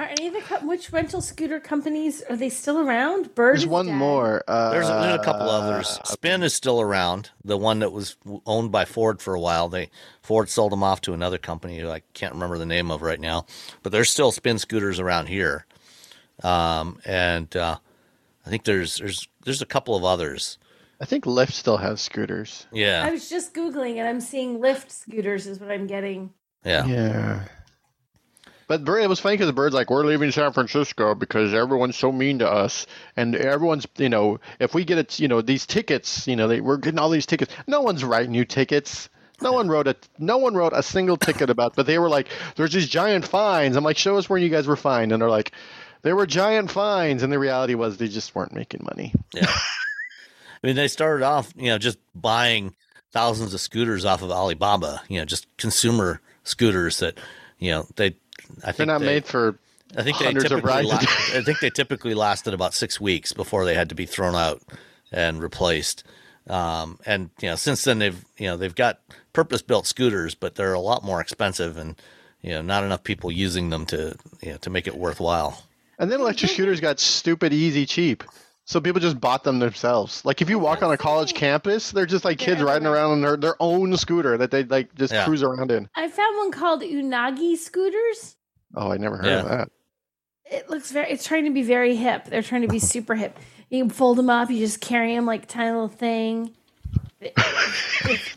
Are 0.00 0.08
any 0.08 0.28
of 0.28 0.32
the 0.32 0.40
co- 0.40 0.66
which 0.66 0.90
rental 0.92 1.20
scooter 1.20 1.60
companies 1.60 2.22
are 2.22 2.34
they 2.36 2.48
still 2.48 2.78
around? 2.80 3.34
Bird. 3.34 3.52
There's 3.56 3.64
is 3.64 3.68
one 3.68 3.84
dead. 3.84 3.96
more. 3.96 4.42
Uh, 4.48 4.70
There's 4.70 4.88
a, 4.88 4.92
there's 4.92 5.20
a 5.20 5.22
couple 5.24 5.50
others. 5.50 6.00
Spin 6.04 6.42
is 6.42 6.54
still 6.54 6.80
around. 6.80 7.28
The 7.44 7.58
one 7.58 7.80
that 7.80 7.92
was 7.92 8.16
owned 8.46 8.72
by 8.72 8.86
Ford 8.86 9.20
for 9.20 9.34
a 9.34 9.40
while. 9.40 9.68
They 9.68 9.90
Ford 10.22 10.48
sold 10.48 10.72
them 10.72 10.82
off 10.82 11.02
to 11.02 11.12
another 11.12 11.36
company 11.36 11.78
who 11.78 11.90
I 11.90 12.00
can't 12.14 12.32
remember 12.32 12.56
the 12.56 12.64
name 12.64 12.90
of 12.90 13.02
right 13.02 13.20
now. 13.20 13.44
But 13.82 13.92
there's 13.92 14.08
still 14.08 14.32
Spin 14.32 14.58
scooters 14.58 14.98
around 14.98 15.26
here, 15.26 15.66
um, 16.42 16.98
and 17.04 17.54
uh, 17.54 17.76
I 18.46 18.48
think 18.48 18.64
there's 18.64 18.96
there's 18.96 19.28
there's 19.44 19.60
a 19.60 19.66
couple 19.66 19.94
of 19.96 20.04
others. 20.04 20.56
I 20.98 21.04
think 21.04 21.24
Lyft 21.26 21.52
still 21.52 21.76
has 21.76 22.00
scooters. 22.00 22.66
Yeah. 22.72 23.04
I 23.06 23.10
was 23.10 23.28
just 23.28 23.52
googling 23.54 23.96
and 23.96 24.08
I'm 24.08 24.20
seeing 24.20 24.58
Lyft 24.60 24.90
scooters 24.90 25.46
is 25.46 25.58
what 25.60 25.70
I'm 25.70 25.86
getting. 25.86 26.32
yeah. 26.64 26.86
Yeah. 26.86 27.44
But 28.70 28.88
it 28.88 29.08
was 29.08 29.18
funny 29.18 29.34
because 29.34 29.48
the 29.48 29.52
bird's 29.52 29.74
like, 29.74 29.90
we're 29.90 30.06
leaving 30.06 30.30
San 30.30 30.52
Francisco 30.52 31.16
because 31.16 31.52
everyone's 31.52 31.96
so 31.96 32.12
mean 32.12 32.38
to 32.38 32.48
us, 32.48 32.86
and 33.16 33.34
everyone's, 33.34 33.84
you 33.96 34.08
know, 34.08 34.38
if 34.60 34.74
we 34.74 34.84
get 34.84 34.96
it, 34.96 35.18
you 35.18 35.26
know, 35.26 35.40
these 35.40 35.66
tickets, 35.66 36.28
you 36.28 36.36
know, 36.36 36.46
they, 36.46 36.60
we're 36.60 36.76
getting 36.76 37.00
all 37.00 37.10
these 37.10 37.26
tickets. 37.26 37.52
No 37.66 37.80
one's 37.80 38.04
writing 38.04 38.32
you 38.32 38.44
tickets. 38.44 39.08
No 39.42 39.50
one 39.50 39.66
wrote 39.66 39.88
a, 39.88 39.96
no 40.20 40.38
one 40.38 40.54
wrote 40.54 40.72
a 40.72 40.84
single 40.84 41.16
ticket 41.16 41.50
about. 41.50 41.74
But 41.74 41.86
they 41.86 41.98
were 41.98 42.08
like, 42.08 42.28
there's 42.54 42.72
these 42.72 42.88
giant 42.88 43.26
fines. 43.26 43.74
I'm 43.74 43.82
like, 43.82 43.98
show 43.98 44.16
us 44.16 44.30
where 44.30 44.38
you 44.38 44.50
guys 44.50 44.68
were 44.68 44.76
fined, 44.76 45.10
and 45.10 45.20
they're 45.20 45.28
like, 45.28 45.50
there 46.02 46.14
were 46.14 46.24
giant 46.24 46.70
fines, 46.70 47.24
and 47.24 47.32
the 47.32 47.40
reality 47.40 47.74
was 47.74 47.96
they 47.96 48.06
just 48.06 48.36
weren't 48.36 48.52
making 48.52 48.86
money. 48.88 49.12
Yeah. 49.34 49.50
I 49.50 50.66
mean, 50.66 50.76
they 50.76 50.86
started 50.86 51.24
off, 51.24 51.52
you 51.56 51.70
know, 51.70 51.78
just 51.78 51.98
buying 52.14 52.76
thousands 53.10 53.52
of 53.52 53.60
scooters 53.60 54.04
off 54.04 54.22
of 54.22 54.30
Alibaba, 54.30 55.02
you 55.08 55.18
know, 55.18 55.24
just 55.24 55.48
consumer 55.56 56.20
scooters 56.44 57.00
that, 57.00 57.18
you 57.58 57.72
know, 57.72 57.88
they, 57.96 58.14
I 58.64 58.66
think 58.72 58.76
They're 58.76 58.86
not 58.86 59.00
they, 59.00 59.06
made 59.06 59.24
for. 59.24 59.58
I 59.96 60.02
think 60.02 60.18
they 60.18 60.26
of 60.26 60.34
typically, 60.42 60.60
rides 60.62 60.88
a 60.88 60.92
la- 60.92 60.98
I 61.38 61.42
think 61.42 61.60
they 61.60 61.70
typically 61.70 62.14
lasted 62.14 62.54
about 62.54 62.74
six 62.74 63.00
weeks 63.00 63.32
before 63.32 63.64
they 63.64 63.74
had 63.74 63.88
to 63.88 63.94
be 63.94 64.06
thrown 64.06 64.34
out 64.34 64.62
and 65.10 65.42
replaced. 65.42 66.04
Um, 66.48 66.98
and 67.06 67.30
you 67.40 67.48
know, 67.48 67.56
since 67.56 67.84
then 67.84 67.98
they've 67.98 68.24
you 68.38 68.46
know 68.46 68.56
they've 68.56 68.74
got 68.74 69.00
purpose-built 69.32 69.86
scooters, 69.86 70.34
but 70.34 70.54
they're 70.54 70.74
a 70.74 70.80
lot 70.80 71.04
more 71.04 71.20
expensive, 71.20 71.76
and 71.76 71.96
you 72.40 72.50
know, 72.50 72.62
not 72.62 72.84
enough 72.84 73.04
people 73.04 73.30
using 73.30 73.70
them 73.70 73.86
to 73.86 74.16
you 74.42 74.52
know 74.52 74.56
to 74.58 74.70
make 74.70 74.86
it 74.86 74.96
worthwhile. 74.96 75.62
And 75.98 76.10
then 76.10 76.20
electric 76.20 76.50
scooters 76.52 76.80
got 76.80 76.98
stupid 76.98 77.52
easy 77.52 77.84
cheap. 77.84 78.24
So 78.64 78.80
people 78.80 79.00
just 79.00 79.20
bought 79.20 79.42
them 79.42 79.58
themselves. 79.58 80.24
Like 80.24 80.40
if 80.40 80.48
you 80.48 80.58
walk 80.58 80.82
on 80.82 80.92
a 80.92 80.96
college 80.96 81.34
campus, 81.34 81.90
they're 81.90 82.06
just 82.06 82.24
like 82.24 82.38
kids 82.38 82.62
riding 82.62 82.86
around 82.86 83.10
on 83.10 83.20
their, 83.20 83.36
their 83.36 83.56
own 83.60 83.96
scooter 83.96 84.38
that 84.38 84.52
they 84.52 84.62
like 84.62 84.94
just 84.94 85.12
Yeah. 85.12 85.24
cruise 85.24 85.42
around 85.42 85.72
in. 85.72 85.88
I 85.96 86.08
found 86.08 86.36
one 86.38 86.52
called 86.52 86.82
Unagi 86.82 87.56
scooters. 87.56 88.36
Oh, 88.74 88.90
I 88.92 88.96
never 88.96 89.16
heard 89.16 89.26
of 89.26 89.48
that. 89.48 89.68
It 90.44 90.68
looks 90.70 90.90
very. 90.90 91.10
It's 91.10 91.24
trying 91.24 91.44
to 91.44 91.50
be 91.52 91.62
very 91.62 91.96
hip. 91.96 92.24
They're 92.26 92.42
trying 92.42 92.62
to 92.62 92.68
be 92.68 92.78
super 92.94 93.14
hip. 93.14 93.38
You 93.68 93.82
can 93.84 93.90
fold 93.90 94.18
them 94.18 94.30
up. 94.30 94.50
You 94.50 94.58
just 94.58 94.80
carry 94.80 95.14
them 95.14 95.26
like 95.26 95.46
tiny 95.48 95.70
little 95.70 95.88
thing. 95.88 96.52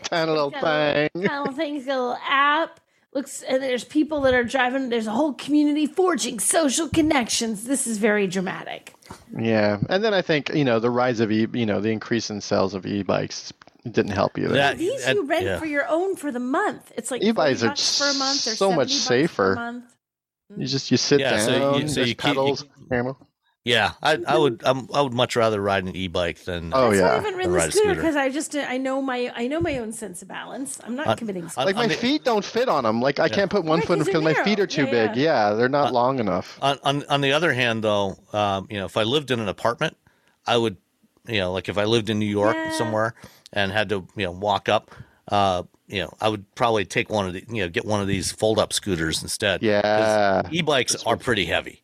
Tiny 0.04 0.32
little 0.32 0.52
thing. 0.52 0.62
little- 0.62 1.28
Tiny 1.28 1.40
little 1.40 1.54
thing. 1.54 1.76
It's 1.78 1.86
got 1.86 1.96
a 1.98 2.02
little 2.02 2.18
app. 2.28 2.80
Looks 3.14 3.44
and 3.44 3.62
there's 3.62 3.84
people 3.84 4.22
that 4.22 4.34
are 4.34 4.44
driving. 4.44 4.90
There's 4.90 5.06
a 5.06 5.12
whole 5.12 5.34
community 5.34 5.86
forging 5.86 6.40
social 6.40 6.90
connections. 6.90 7.64
This 7.66 7.86
is 7.86 8.00
very 8.00 8.26
dramatic. 8.26 8.96
Yeah, 9.38 9.78
and 9.88 10.04
then 10.04 10.16
I 10.16 10.24
think 10.24 10.50
you 10.56 10.66
know 10.66 10.80
the 10.80 10.90
rise 10.90 11.20
of 11.20 11.32
e, 11.32 11.48
you 11.54 11.66
know 11.68 11.80
the 11.80 11.90
increase 11.92 12.32
in 12.32 12.42
sales 12.42 12.74
of 12.74 12.88
e-bikes 12.88 13.54
didn't 13.84 14.14
help 14.14 14.40
either. 14.40 14.50
That- 14.56 14.80
These 14.80 15.06
and- 15.06 15.16
you 15.18 15.26
rent 15.26 15.46
yeah. 15.46 15.60
for 15.60 15.68
your 15.68 15.88
own 15.88 16.16
for 16.16 16.32
the 16.32 16.40
month. 16.40 16.92
It's 16.98 17.12
like 17.12 17.22
E-bikes 17.22 17.60
40 17.62 17.72
are 17.72 17.76
for 17.76 18.16
a 18.16 18.18
month 18.18 18.48
or 18.48 18.56
so 18.56 18.72
much 18.72 18.94
70 18.94 18.94
bucks 18.94 19.32
safer. 19.32 19.84
Per 20.54 20.58
month. 20.60 20.62
You 20.62 20.68
just 20.68 20.92
you 20.92 20.98
sit 20.98 21.20
Yeah, 21.20 21.38
so 21.38 21.52
you- 21.54 21.60
down, 21.60 21.88
so 21.90 21.96
there's 21.96 22.10
you 22.10 22.16
keep- 22.16 22.24
you- 22.28 22.34
pedals, 22.34 22.66
camera. 22.90 23.16
Yeah, 23.66 23.92
I, 24.04 24.18
I 24.28 24.38
would 24.38 24.62
I'm, 24.66 24.90
I 24.94 25.02
would 25.02 25.14
much 25.14 25.38
rather 25.38 25.62
ride 25.62 25.86
an 25.86 25.96
e-bike 25.96 26.44
than 26.44 26.74
Oh, 26.76 26.90
That's 26.92 27.02
why 27.02 27.08
I 27.08 27.10
yeah. 27.12 27.16
haven't 27.16 27.36
ridden 27.38 27.54
Ride 27.54 27.64
the 27.64 27.68
a 27.68 27.72
scooter 27.72 27.86
scooter. 27.92 27.96
because 28.02 28.16
I 28.18 28.30
just 28.30 28.56
I 28.58 28.78
know 28.78 29.02
my 29.02 29.32
I 29.34 29.48
know 29.48 29.62
my 29.62 29.78
own 29.78 29.94
sense 29.94 30.22
of 30.22 30.28
balance. 30.28 30.82
I'm 30.84 30.98
not 30.98 31.08
Uh, 31.08 31.16
committing. 31.16 31.44
on- 31.44 31.50
suicide. 31.50 31.64
Like 31.68 31.76
my 31.78 31.88
the- 31.88 31.94
feet 31.94 32.26
don't 32.26 32.44
fit 32.44 32.68
on 32.68 32.84
them. 32.84 33.02
Like 33.02 33.20
I 33.22 33.30
can't 33.30 33.50
put 33.50 33.64
one 33.64 33.80
Right, 33.80 33.88
foot 33.88 34.00
'cause 34.00 34.08
because 34.08 34.22
my 34.22 34.34
feet 34.34 34.60
are 34.60 34.68
too 34.68 34.84
Yeah, 34.84 35.08
big. 35.08 35.16
Yeah, 35.16 35.54
they're 35.54 35.70
not 35.70 35.92
Uh, 35.92 35.94
long 35.94 36.20
enough. 36.20 36.60
on, 36.62 36.78
on 36.84 37.06
on 37.10 37.22
the 37.22 37.32
other 37.32 37.54
hand 37.54 37.86
though 37.86 38.18
um, 38.34 38.68
you 38.70 38.78
know 38.80 38.86
if 38.86 38.98
i 38.98 39.04
lived 39.04 39.32
in 39.32 39.40
an 39.40 39.48
apartment 39.48 39.96
i 40.46 40.58
would 40.58 40.76
you 41.26 41.40
know 41.40 41.54
like 41.54 41.70
if 41.70 41.78
i 41.78 41.86
lived 41.86 42.10
in 42.10 42.20
new 42.20 42.26
york 42.26 42.58
Yeah. 42.58 42.72
somewhere 42.78 43.14
and 43.54 43.72
had 43.72 43.88
to 43.90 44.06
you 44.18 44.26
know 44.26 44.32
walk 44.34 44.68
up 44.68 44.92
uh 45.30 45.64
you 45.88 46.02
know 46.02 46.12
i 46.22 46.30
would 46.30 46.44
probably 46.56 46.86
take 46.86 47.10
one 47.10 47.28
of 47.28 47.34
the 47.34 47.44
you 47.50 47.62
know 47.62 47.70
get 47.70 47.86
one 47.86 48.02
of 48.02 48.08
these 48.08 48.32
fold 48.32 48.58
up 48.60 48.74
scooters 48.74 49.22
instead. 49.22 49.62
Yeah. 49.62 50.44
e-bikes 50.52 50.96
are 51.04 51.18
pretty 51.18 51.46
heavy 51.46 51.83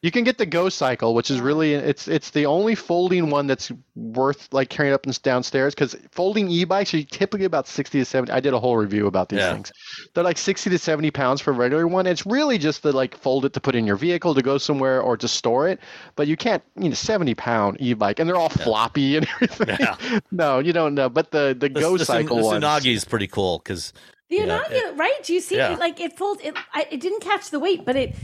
You 0.00 0.12
can 0.12 0.22
get 0.22 0.38
the 0.38 0.46
Gocycle, 0.46 1.12
which 1.12 1.28
is 1.28 1.40
really 1.40 1.72
it's 1.74 2.06
it's 2.06 2.30
the 2.30 2.46
only 2.46 2.76
folding 2.76 3.30
one 3.30 3.48
that's 3.48 3.72
worth 3.96 4.46
like 4.52 4.68
carrying 4.70 4.94
up 4.94 5.04
and 5.06 5.22
downstairs 5.22 5.74
because 5.74 5.96
folding 6.12 6.48
e-bikes 6.48 6.94
are 6.94 7.02
typically 7.02 7.44
about 7.46 7.66
sixty 7.66 7.98
to 7.98 8.04
seventy. 8.04 8.30
I 8.30 8.38
did 8.38 8.52
a 8.52 8.60
whole 8.60 8.76
review 8.76 9.08
about 9.08 9.28
these 9.28 9.40
Yeah. 9.40 9.54
things. 9.54 9.72
They're 10.14 10.22
like 10.22 10.38
sixty 10.38 10.70
to 10.70 10.78
seventy 10.78 11.10
pounds 11.10 11.40
for 11.40 11.50
a 11.50 11.54
regular 11.54 11.88
one. 11.88 12.06
It's 12.06 12.24
really 12.24 12.58
just 12.58 12.82
to 12.82 12.92
like 12.92 13.16
fold 13.16 13.44
it 13.44 13.54
to 13.54 13.60
put 13.60 13.74
in 13.74 13.88
your 13.88 13.96
vehicle 13.96 14.36
to 14.36 14.42
go 14.42 14.56
somewhere 14.56 15.00
or 15.02 15.16
to 15.16 15.26
store 15.26 15.66
it. 15.66 15.80
But 16.14 16.28
you 16.28 16.36
can't, 16.36 16.62
you 16.76 16.90
know, 16.90 16.94
seventy 16.94 17.34
pound 17.34 17.78
e-bike 17.80 18.20
and 18.20 18.28
they're 18.28 18.36
all 18.36 18.50
floppy 18.50 19.16
and 19.16 19.26
everything. 19.34 19.76
Yeah. 19.80 20.20
no, 20.30 20.60
you 20.60 20.72
don't 20.72 20.94
know. 20.94 21.08
But 21.08 21.32
the 21.32 21.56
the 21.58 21.68
the, 21.68 21.80
Go 21.80 21.98
the, 21.98 22.04
Cycle 22.04 22.36
the 22.36 22.44
one. 22.44 22.60
Tsunagi 22.62 22.94
is 22.94 23.04
pretty 23.04 23.26
cool 23.26 23.58
because 23.58 23.92
The 24.30 24.36
Yeah, 24.36 24.62
Unagi, 24.62 24.96
right? 24.96 25.18
Do 25.24 25.34
you 25.34 25.40
see 25.40 25.56
yeah. 25.56 25.72
it? 25.72 25.80
Like 25.80 25.98
it 26.00 26.16
folds. 26.16 26.40
It 26.44 26.54
I, 26.72 26.86
it 26.88 27.00
didn't 27.00 27.20
catch 27.22 27.50
the 27.50 27.58
weight, 27.58 27.84
but 27.84 27.96
it 27.96 28.14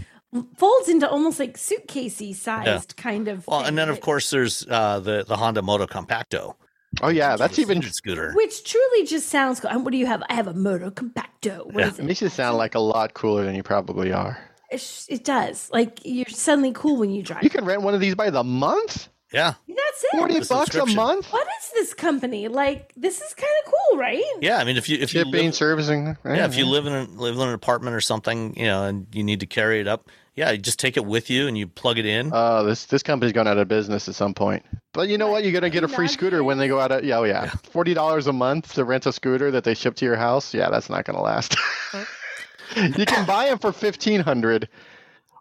folds 0.57 0.89
into 0.89 1.09
almost 1.09 1.39
like 1.39 1.57
suitcasey 1.57 2.35
sized 2.35 2.97
kind 2.97 3.29
of. 3.29 3.47
well 3.47 3.61
thing. 3.61 3.69
and 3.69 3.79
then 3.79 3.89
of 3.89 4.01
course 4.01 4.31
there's 4.31 4.67
uh 4.69 5.01
the 5.01 5.25
the 5.27 5.37
honda 5.37 5.63
Motocompacto 5.63 6.55
Oh 7.03 7.09
yeah, 7.09 7.35
that's 7.37 7.59
even. 7.59 7.79
seated 7.83 7.95
scooter 7.95 8.33
which 8.35 8.63
truly 8.65 9.05
just 9.05 9.29
sounds 9.29 9.59
cool. 9.59 9.71
What 9.81 9.91
do 9.91 9.99
you 9.99 10.07
have? 10.07 10.23
I 10.31 10.35
have 10.35 10.47
a 10.47 10.55
Motocompacto. 10.55 11.67
What 11.67 11.75
Yeah. 11.81 11.87
is 11.89 11.99
It 11.99 12.03
it? 12.03 12.05
makes 12.07 12.23
you 12.23 12.29
sound 12.29 12.57
like 12.57 12.75
a 12.75 12.81
lot 12.81 13.15
cooler 13.15 13.45
than 13.45 13.55
you 13.55 13.63
probably 13.65 14.13
are. 14.13 14.39
It's- 14.71 15.07
It 15.11 15.25
does. 15.25 15.69
Like 15.73 16.01
you're 16.05 16.25
suddenly 16.29 16.73
cool 16.73 16.97
when 16.97 17.11
you 17.11 17.23
drive. 17.23 17.43
You 17.43 17.51
can 17.51 17.65
rent 17.65 17.83
one 17.83 17.95
of 17.95 18.01
these 18.01 18.15
by 18.15 18.31
the 18.31 18.45
month. 18.45 19.09
yeah 19.33 19.55
That's 19.69 20.05
it. 20.05 20.11
Forty 20.19 20.39
bucks 20.49 20.75
a 20.77 20.87
month. 20.87 21.27
What 21.33 21.47
is 21.61 21.71
this 21.75 21.95
company? 21.95 22.47
Like 22.49 22.93
this 22.97 23.21
is 23.21 23.35
kind 23.35 23.53
of 23.67 23.73
cool, 23.73 23.99
right? 23.99 24.23
yeah 24.41 24.59
i 24.59 24.65
mean 24.65 24.77
if 24.77 24.89
you 24.89 24.97
if 24.97 25.13
you 25.15 25.21
Shipping, 25.25 25.47
live, 25.47 25.55
servicing. 25.55 26.17
yeah 26.25 26.45
if 26.47 26.57
you 26.57 26.67
live 26.67 26.87
in 26.87 26.93
a, 26.93 27.05
live 27.07 27.35
in 27.37 27.43
an 27.49 27.55
apartment 27.55 27.95
or 27.97 28.01
something 28.01 28.57
you 28.57 28.67
know 28.67 28.85
and 28.85 29.07
you 29.13 29.23
need 29.25 29.41
to 29.41 29.47
carry 29.47 29.81
it 29.81 29.89
up 29.89 30.09
yeah 30.35 30.51
you 30.51 30.59
just 30.59 30.79
take 30.79 30.97
it 30.97 31.05
with 31.05 31.31
you 31.31 31.47
and 31.47 31.57
you 31.57 31.67
plug 31.67 31.99
it 31.99 32.07
in 32.07 32.31
Oh, 32.33 32.65
this 32.65 32.87
this 32.87 33.03
company's 33.03 33.33
gone 33.33 33.47
out 33.47 33.59
of 33.59 33.69
business 33.69 34.09
at 34.09 34.15
some 34.15 34.35
point. 34.35 34.65
But 34.93 35.09
you 35.09 35.19
know 35.19 35.29
what? 35.29 35.43
You're 35.45 35.53
gonna 35.53 35.71
get 35.71 35.85
a 35.85 35.89
free 35.89 36.09
scooter 36.09 36.43
when 36.45 36.59
they 36.59 36.69
go 36.69 36.79
out 36.81 36.93
of. 36.93 37.05
Yeah, 37.05 37.19
oh 37.19 37.25
yeah, 37.25 37.51
forty 37.71 37.95
dollars 37.95 38.27
a 38.27 38.33
month 38.33 38.75
to 38.75 38.85
rent 38.85 39.07
a 39.07 39.13
scooter 39.13 39.51
that 39.51 39.65
they 39.65 39.75
ship 39.75 39.95
to 39.97 40.05
your 40.05 40.17
house. 40.17 40.55
Yeah, 40.55 40.71
that's 40.71 40.89
not 40.91 41.05
gonna 41.05 41.23
last. 41.23 41.57
you 42.77 43.07
can 43.07 43.27
buy 43.27 43.47
them 43.47 43.59
for 43.59 43.73
fifteen 43.73 44.21
hundred, 44.21 44.69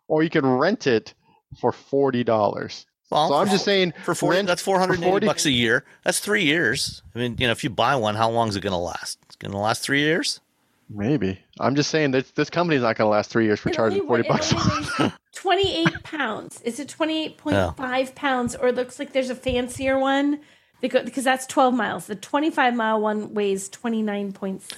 or 0.08 0.24
you 0.24 0.30
can 0.30 0.46
rent 0.46 0.88
it 0.88 1.14
for 1.60 1.72
forty 1.72 2.24
dollars. 2.24 2.86
well 3.10 3.30
So 3.30 3.36
I'm 3.36 3.48
just 3.50 3.66
saying, 3.66 3.94
For 4.04 4.16
forty, 4.16 4.38
rent 4.38 4.48
that's 4.48 4.62
four 4.62 4.80
hundred 4.80 4.96
and 4.96 5.04
for 5.04 5.10
40 5.12 5.28
bucks 5.28 5.46
a 5.46 5.52
year. 5.52 5.86
That's 6.04 6.20
three 6.20 6.44
years. 6.44 7.02
I 7.16 7.20
mean, 7.20 7.36
you 7.40 7.48
know, 7.48 7.52
if 7.52 7.64
you 7.64 7.70
buy 7.70 7.96
one, 7.96 8.16
how 8.16 8.30
long 8.30 8.50
is 8.50 8.56
it 8.56 8.62
going 8.62 8.72
to 8.72 8.78
last? 8.78 9.20
It's 9.26 9.36
going 9.36 9.52
to 9.52 9.58
last 9.58 9.84
three 9.84 10.02
years. 10.02 10.40
Maybe 10.90 11.40
I'm 11.60 11.76
just 11.76 11.90
saying 11.90 12.12
that 12.12 12.36
this 12.36 12.50
company's 12.50 12.82
not 12.82 12.96
gonna 12.98 13.10
last 13.10 13.30
three 13.32 13.46
years 13.46 13.60
for 13.60 13.70
It 13.70 13.76
charging 13.76 14.02
only- 14.02 14.24
forty 14.24 14.28
bucks. 14.28 14.54
28 15.36 16.04
pounds. 16.04 16.62
Is 16.62 16.80
it 16.80 16.88
28.5 16.88 18.16
pounds? 18.16 18.56
Or 18.56 18.68
it 18.70 18.76
looks 18.76 19.00
like 19.00 19.12
there's 19.14 19.30
a 19.30 19.36
fancier 19.36 19.98
one 20.00 20.40
because, 20.80 21.04
because 21.04 21.24
that's 21.24 21.46
12 21.48 21.74
miles. 21.74 22.06
The 22.08 22.16
25 22.16 22.76
mile 22.76 23.02
one 23.02 23.34
weighs 23.34 23.70
29.6 23.70 24.62
pounds. 24.62 24.70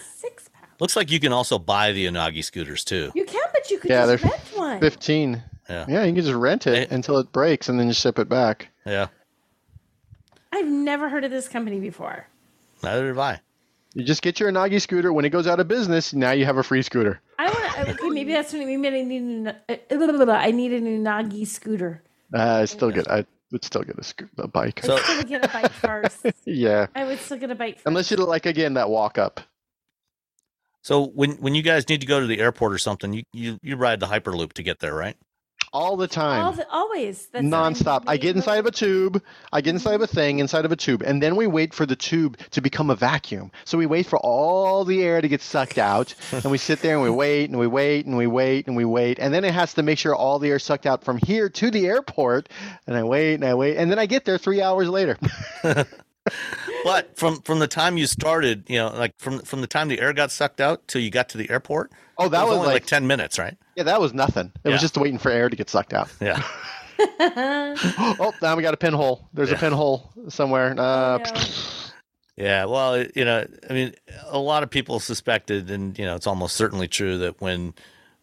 Looks 0.80 0.96
like 0.96 1.12
you 1.12 1.20
can 1.20 1.34
also 1.34 1.60
buy 1.60 1.92
the 1.92 2.06
Unagi 2.08 2.44
scooters 2.44 2.84
too. 2.84 3.12
You 3.16 3.26
can, 3.26 3.44
but 3.54 3.70
you 3.70 3.78
could 3.80 3.90
Yeah, 3.92 4.06
just 4.08 4.24
they're 4.24 4.32
rent 4.32 4.44
one. 4.56 4.80
Fifteen. 4.80 5.44
Yeah. 5.70 5.86
Yeah, 5.88 6.04
you 6.04 6.14
can 6.14 6.24
just 6.24 6.36
rent 6.36 6.68
it 6.68 6.92
Eh. 6.92 6.96
until 6.96 7.18
it 7.18 7.32
breaks 7.32 7.70
and 7.70 7.80
then 7.80 7.88
just 7.90 8.02
ship 8.02 8.18
it 8.20 8.30
back. 8.30 8.70
Yeah, 8.86 9.08
I've 10.52 10.68
never 10.68 11.10
heard 11.10 11.24
of 11.24 11.32
this 11.32 11.48
company 11.48 11.80
before. 11.80 12.28
neither 12.84 13.08
have 13.08 13.20
I. 13.20 13.40
You 13.96 14.04
just 14.04 14.22
get 14.22 14.40
your 14.42 14.52
Nagi 14.52 14.82
scooter. 14.82 15.12
When 15.14 15.24
it 15.26 15.30
goes 15.30 15.48
out 15.48 15.60
of 15.60 15.68
business, 15.70 16.14
now 16.14 16.32
you 16.32 16.46
have 16.46 16.58
a 16.58 16.64
free 16.64 16.82
scooter. 16.82 17.22
I 17.40 17.46
want 17.46 17.88
to, 17.88 17.94
okay, 17.94 18.10
maybe 18.10 18.34
that's 18.34 18.52
what 18.54 18.62
I 18.62 18.66
mean. 18.66 18.82
Maybe 18.82 19.00
I 19.00 19.04
need, 19.04 19.22
an, 19.22 19.48
uh, 19.48 19.54
blah, 19.90 20.08
blah, 20.12 20.26
blah, 20.26 20.34
I 20.36 20.52
need 20.52 20.74
an 20.74 20.84
Unagi 20.86 21.48
scooter. 21.48 22.04
Uh, 22.34 22.60
I 22.62 22.66
still 22.66 22.92
get. 22.92 23.10
I 23.10 23.26
would 23.52 23.64
still 23.64 23.84
get 23.84 23.98
a, 23.98 24.04
sco- 24.04 24.28
a 24.38 24.48
bike. 24.48 24.82
So- 24.84 24.98
I 24.98 25.00
still 25.00 25.18
would 25.18 25.28
get 25.30 25.46
a 25.46 25.48
bike 25.48 25.72
first. 25.72 26.26
yeah, 26.46 26.88
I 26.94 27.06
would 27.06 27.20
still 27.20 27.38
get 27.38 27.50
a 27.52 27.56
bike 27.56 27.76
first. 27.76 27.88
unless 27.88 28.12
you 28.12 28.18
like 28.18 28.46
again 28.46 28.74
that 28.74 28.90
walk 28.90 29.18
up. 29.18 29.40
So 30.82 31.06
when 31.08 31.32
when 31.38 31.56
you 31.56 31.62
guys 31.64 31.88
need 31.90 32.02
to 32.02 32.08
go 32.08 32.20
to 32.20 32.28
the 32.28 32.40
airport 32.40 32.74
or 32.74 32.78
something, 32.78 33.14
you 33.14 33.24
you, 33.34 33.60
you 33.64 33.76
ride 33.78 34.00
the 34.02 34.08
Hyperloop 34.08 34.54
to 34.54 34.64
get 34.64 34.80
there, 34.80 34.94
right? 34.94 35.16
All 35.76 35.98
the 35.98 36.08
time. 36.08 36.42
All 36.42 36.54
the, 36.54 36.66
always. 36.70 37.28
That's 37.28 37.46
nonstop. 37.46 38.06
I 38.08 38.16
get 38.16 38.36
inside 38.36 38.60
of 38.60 38.66
a 38.66 38.72
tube. 38.72 39.22
I 39.52 39.60
get 39.60 39.72
inside 39.72 39.96
of 39.96 40.02
a 40.02 40.08
thing 40.08 40.40
inside 40.40 40.64
of 40.64 40.72
a 40.72 40.76
tube, 40.78 41.04
and 41.04 41.22
then 41.22 41.36
we 41.36 41.48
wait 41.48 41.74
for 41.74 41.86
the 41.86 41.98
tube 41.98 42.38
to 42.52 42.62
become 42.62 42.90
a 42.90 42.96
vacuum. 42.96 43.52
So 43.66 43.78
we 43.78 43.86
wait 43.86 44.06
for 44.06 44.18
all 44.20 44.86
the 44.86 45.04
air 45.04 45.20
to 45.20 45.28
get 45.28 45.42
sucked 45.42 45.78
out, 45.78 46.16
and 46.32 46.46
we 46.46 46.58
sit 46.58 46.80
there 46.80 46.96
and 46.96 47.04
we 47.04 47.10
wait 47.10 47.50
and 47.50 47.60
we 47.60 47.68
wait 47.68 48.06
and 48.06 48.16
we 48.16 48.26
wait 48.26 48.68
and 48.68 48.76
we 48.78 48.86
wait, 48.86 49.20
and 49.20 49.34
then 49.34 49.44
it 49.44 49.54
has 49.54 49.74
to 49.74 49.84
make 49.84 50.00
sure 50.00 50.16
all 50.16 50.40
the 50.40 50.50
air 50.50 50.60
sucked 50.60 50.86
out 50.86 51.04
from 51.04 51.18
here 51.18 51.50
to 51.50 51.70
the 51.70 51.88
airport. 51.88 52.48
And 52.88 52.96
I 52.96 53.04
wait 53.04 53.36
and 53.36 53.44
I 53.44 53.54
wait, 53.54 53.76
and 53.76 53.92
then 53.92 54.00
I 54.00 54.06
get 54.06 54.24
there 54.24 54.38
three 54.38 54.62
hours 54.62 54.88
later. 54.88 55.18
But 56.84 57.18
from 57.18 57.42
from 57.42 57.60
the 57.60 57.68
time 57.68 57.98
you 57.98 58.08
started, 58.08 58.64
you 58.68 58.78
know, 58.78 58.90
like 58.90 59.14
from 59.18 59.40
from 59.40 59.62
the 59.62 59.68
time 59.68 59.90
the 59.90 60.00
air 60.00 60.14
got 60.14 60.32
sucked 60.32 60.62
out 60.62 60.88
till 60.88 61.02
you 61.02 61.12
got 61.12 61.30
to 61.30 61.38
the 61.38 61.50
airport, 61.50 61.92
Oh, 62.18 62.28
it 62.28 62.30
that 62.30 62.46
was, 62.46 62.56
only 62.56 62.68
like, 62.68 62.74
like 62.74 62.86
ten 62.86 63.06
minutes, 63.08 63.38
right? 63.38 63.58
Yeah, 63.76 63.84
that 63.84 64.00
was 64.02 64.14
nothing. 64.14 64.52
It 64.64 64.70
Yeah. 64.70 64.72
was 64.74 64.82
just 64.82 64.98
waiting 64.98 65.18
for 65.20 65.30
air 65.32 65.50
to 65.50 65.56
get 65.56 65.70
sucked 65.70 65.94
out. 65.94 66.10
Yeah. 66.22 66.42
oh, 67.00 68.34
now 68.42 68.56
we 68.56 68.64
got 68.64 68.74
a 68.74 68.78
pinhole. 68.78 69.28
There's 69.34 69.52
a 69.52 69.56
pinhole 69.58 70.10
somewhere. 70.30 70.74
Uh, 70.78 71.18
No. 71.20 71.42
Yeah, 72.38 72.66
well, 72.66 73.02
you 73.16 73.24
know, 73.24 73.48
I 73.70 73.74
mean, 73.74 73.94
a 74.28 74.38
lot 74.38 74.62
of 74.64 74.70
people 74.70 75.00
suspected, 75.00 75.70
and 75.72 75.98
you 75.98 76.06
know, 76.06 76.16
it's 76.16 76.28
almost 76.28 76.56
certainly 76.58 76.88
true 76.90 77.18
that 77.20 77.40
when 77.40 77.74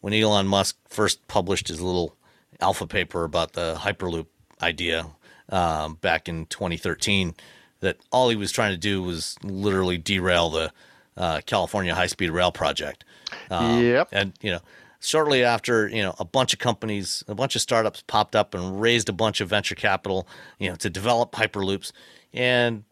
when 0.01 0.13
Elon 0.13 0.45
Musk 0.47 0.77
first 0.87 1.27
published 1.27 1.67
his 1.67 1.81
little 1.81 2.15
alpha 2.61 2.85
paper 2.85 3.23
about 3.23 3.53
the 3.53 3.73
Hyperloop 3.79 4.27
idea 4.61 5.07
um, 5.49 5.95
back 5.95 6.29
in 6.29 6.45
2013, 6.45 7.33
that 7.79 7.97
all 8.11 8.29
he 8.29 8.35
was 8.35 8.51
trying 8.51 8.71
to 8.71 8.77
do 8.77 9.01
was 9.01 9.35
literally 9.43 9.97
derail 9.97 10.49
the 10.51 10.71
uh, 11.17 11.41
California 11.47 11.95
high 11.95 12.05
speed 12.07 12.29
rail 12.29 12.51
project. 12.51 13.03
Um, 13.49 13.81
Yep. 13.81 14.09
And 14.11 14.33
you 14.41 14.51
know, 14.51 14.59
shortly 15.03 15.43
after, 15.43 15.87
you 15.87 16.01
know, 16.01 16.15
a 16.19 16.25
bunch 16.25 16.53
of 16.53 16.59
companies, 16.59 17.23
a 17.27 17.35
bunch 17.35 17.55
of 17.55 17.61
startups 17.61 18.03
popped 18.07 18.35
up 18.35 18.53
and 18.55 18.81
raised 18.81 19.09
a 19.09 19.13
bunch 19.13 19.41
of 19.41 19.49
venture 19.49 19.75
capital, 19.75 20.27
you 20.59 20.69
know, 20.69 20.75
to 20.77 20.89
develop 20.89 21.31
hyperloops, 21.33 21.91
and 22.33 22.83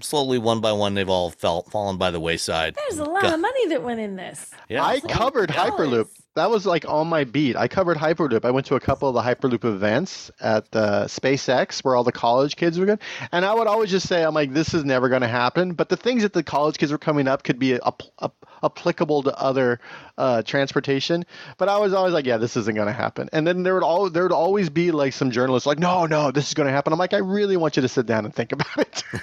slowly, 0.00 0.38
one 0.38 0.60
by 0.60 0.72
one, 0.72 0.94
they've 0.94 1.08
all 1.08 1.30
fell 1.30 1.62
fallen 1.62 1.96
by 1.96 2.10
the 2.10 2.20
wayside. 2.20 2.74
There's 2.74 2.98
a 3.00 3.04
lot 3.04 3.22
Got- 3.22 3.34
of 3.34 3.40
money 3.40 3.66
that 3.68 3.82
went 3.82 4.00
in 4.00 4.16
this. 4.16 4.50
Yeah, 4.68 4.84
I 4.84 4.94
It's 4.94 5.04
like 5.04 5.14
covered 5.14 5.50
dollars. 5.52 5.72
Hyperloop. 5.72 6.08
That 6.34 6.50
was 6.50 6.66
like 6.66 6.84
on 6.88 7.06
my 7.06 7.24
beat. 7.24 7.56
I 7.56 7.68
covered 7.68 7.96
Hyperloop. 7.96 8.44
I 8.44 8.50
went 8.50 8.66
to 8.66 8.74
a 8.74 8.80
couple 8.80 9.08
of 9.08 9.14
the 9.14 9.22
Hyperloop 9.22 9.64
events 9.64 10.30
at 10.40 10.66
uh, 10.74 11.04
SpaceX 11.04 11.84
where 11.84 11.94
all 11.94 12.02
the 12.02 12.12
college 12.12 12.56
kids 12.56 12.78
were 12.78 12.86
going. 12.86 12.98
And 13.30 13.44
I 13.44 13.54
would 13.54 13.68
always 13.68 13.90
just 13.90 14.08
say, 14.08 14.24
I'm 14.24 14.34
like, 14.34 14.52
this 14.52 14.74
is 14.74 14.84
never 14.84 15.08
going 15.08 15.22
to 15.22 15.28
happen. 15.28 15.74
But 15.74 15.88
the 15.88 15.96
things 15.96 16.22
that 16.22 16.32
the 16.32 16.42
college 16.42 16.76
kids 16.76 16.90
were 16.90 16.98
coming 16.98 17.28
up 17.28 17.44
could 17.44 17.58
be 17.58 17.74
ap- 17.74 18.02
ap- 18.20 18.46
applicable 18.64 19.22
to 19.24 19.38
other 19.38 19.78
uh, 20.18 20.42
transportation. 20.42 21.24
But 21.56 21.68
I 21.68 21.78
was 21.78 21.92
always 21.92 22.12
like, 22.12 22.26
yeah, 22.26 22.38
this 22.38 22.56
isn't 22.56 22.74
going 22.74 22.88
to 22.88 22.92
happen. 22.92 23.28
And 23.32 23.46
then 23.46 23.62
there 23.62 23.74
would 23.74 23.84
all 23.84 24.10
there 24.10 24.24
would 24.24 24.32
always 24.32 24.70
be 24.70 24.90
like 24.90 25.12
some 25.12 25.30
journalists 25.30 25.66
like, 25.66 25.78
no, 25.78 26.06
no, 26.06 26.32
this 26.32 26.48
is 26.48 26.54
going 26.54 26.66
to 26.66 26.72
happen. 26.72 26.92
I'm 26.92 26.98
like, 26.98 27.14
I 27.14 27.18
really 27.18 27.56
want 27.56 27.76
you 27.76 27.82
to 27.82 27.88
sit 27.88 28.06
down 28.06 28.24
and 28.24 28.34
think 28.34 28.52
about 28.52 28.78
it. 28.78 29.02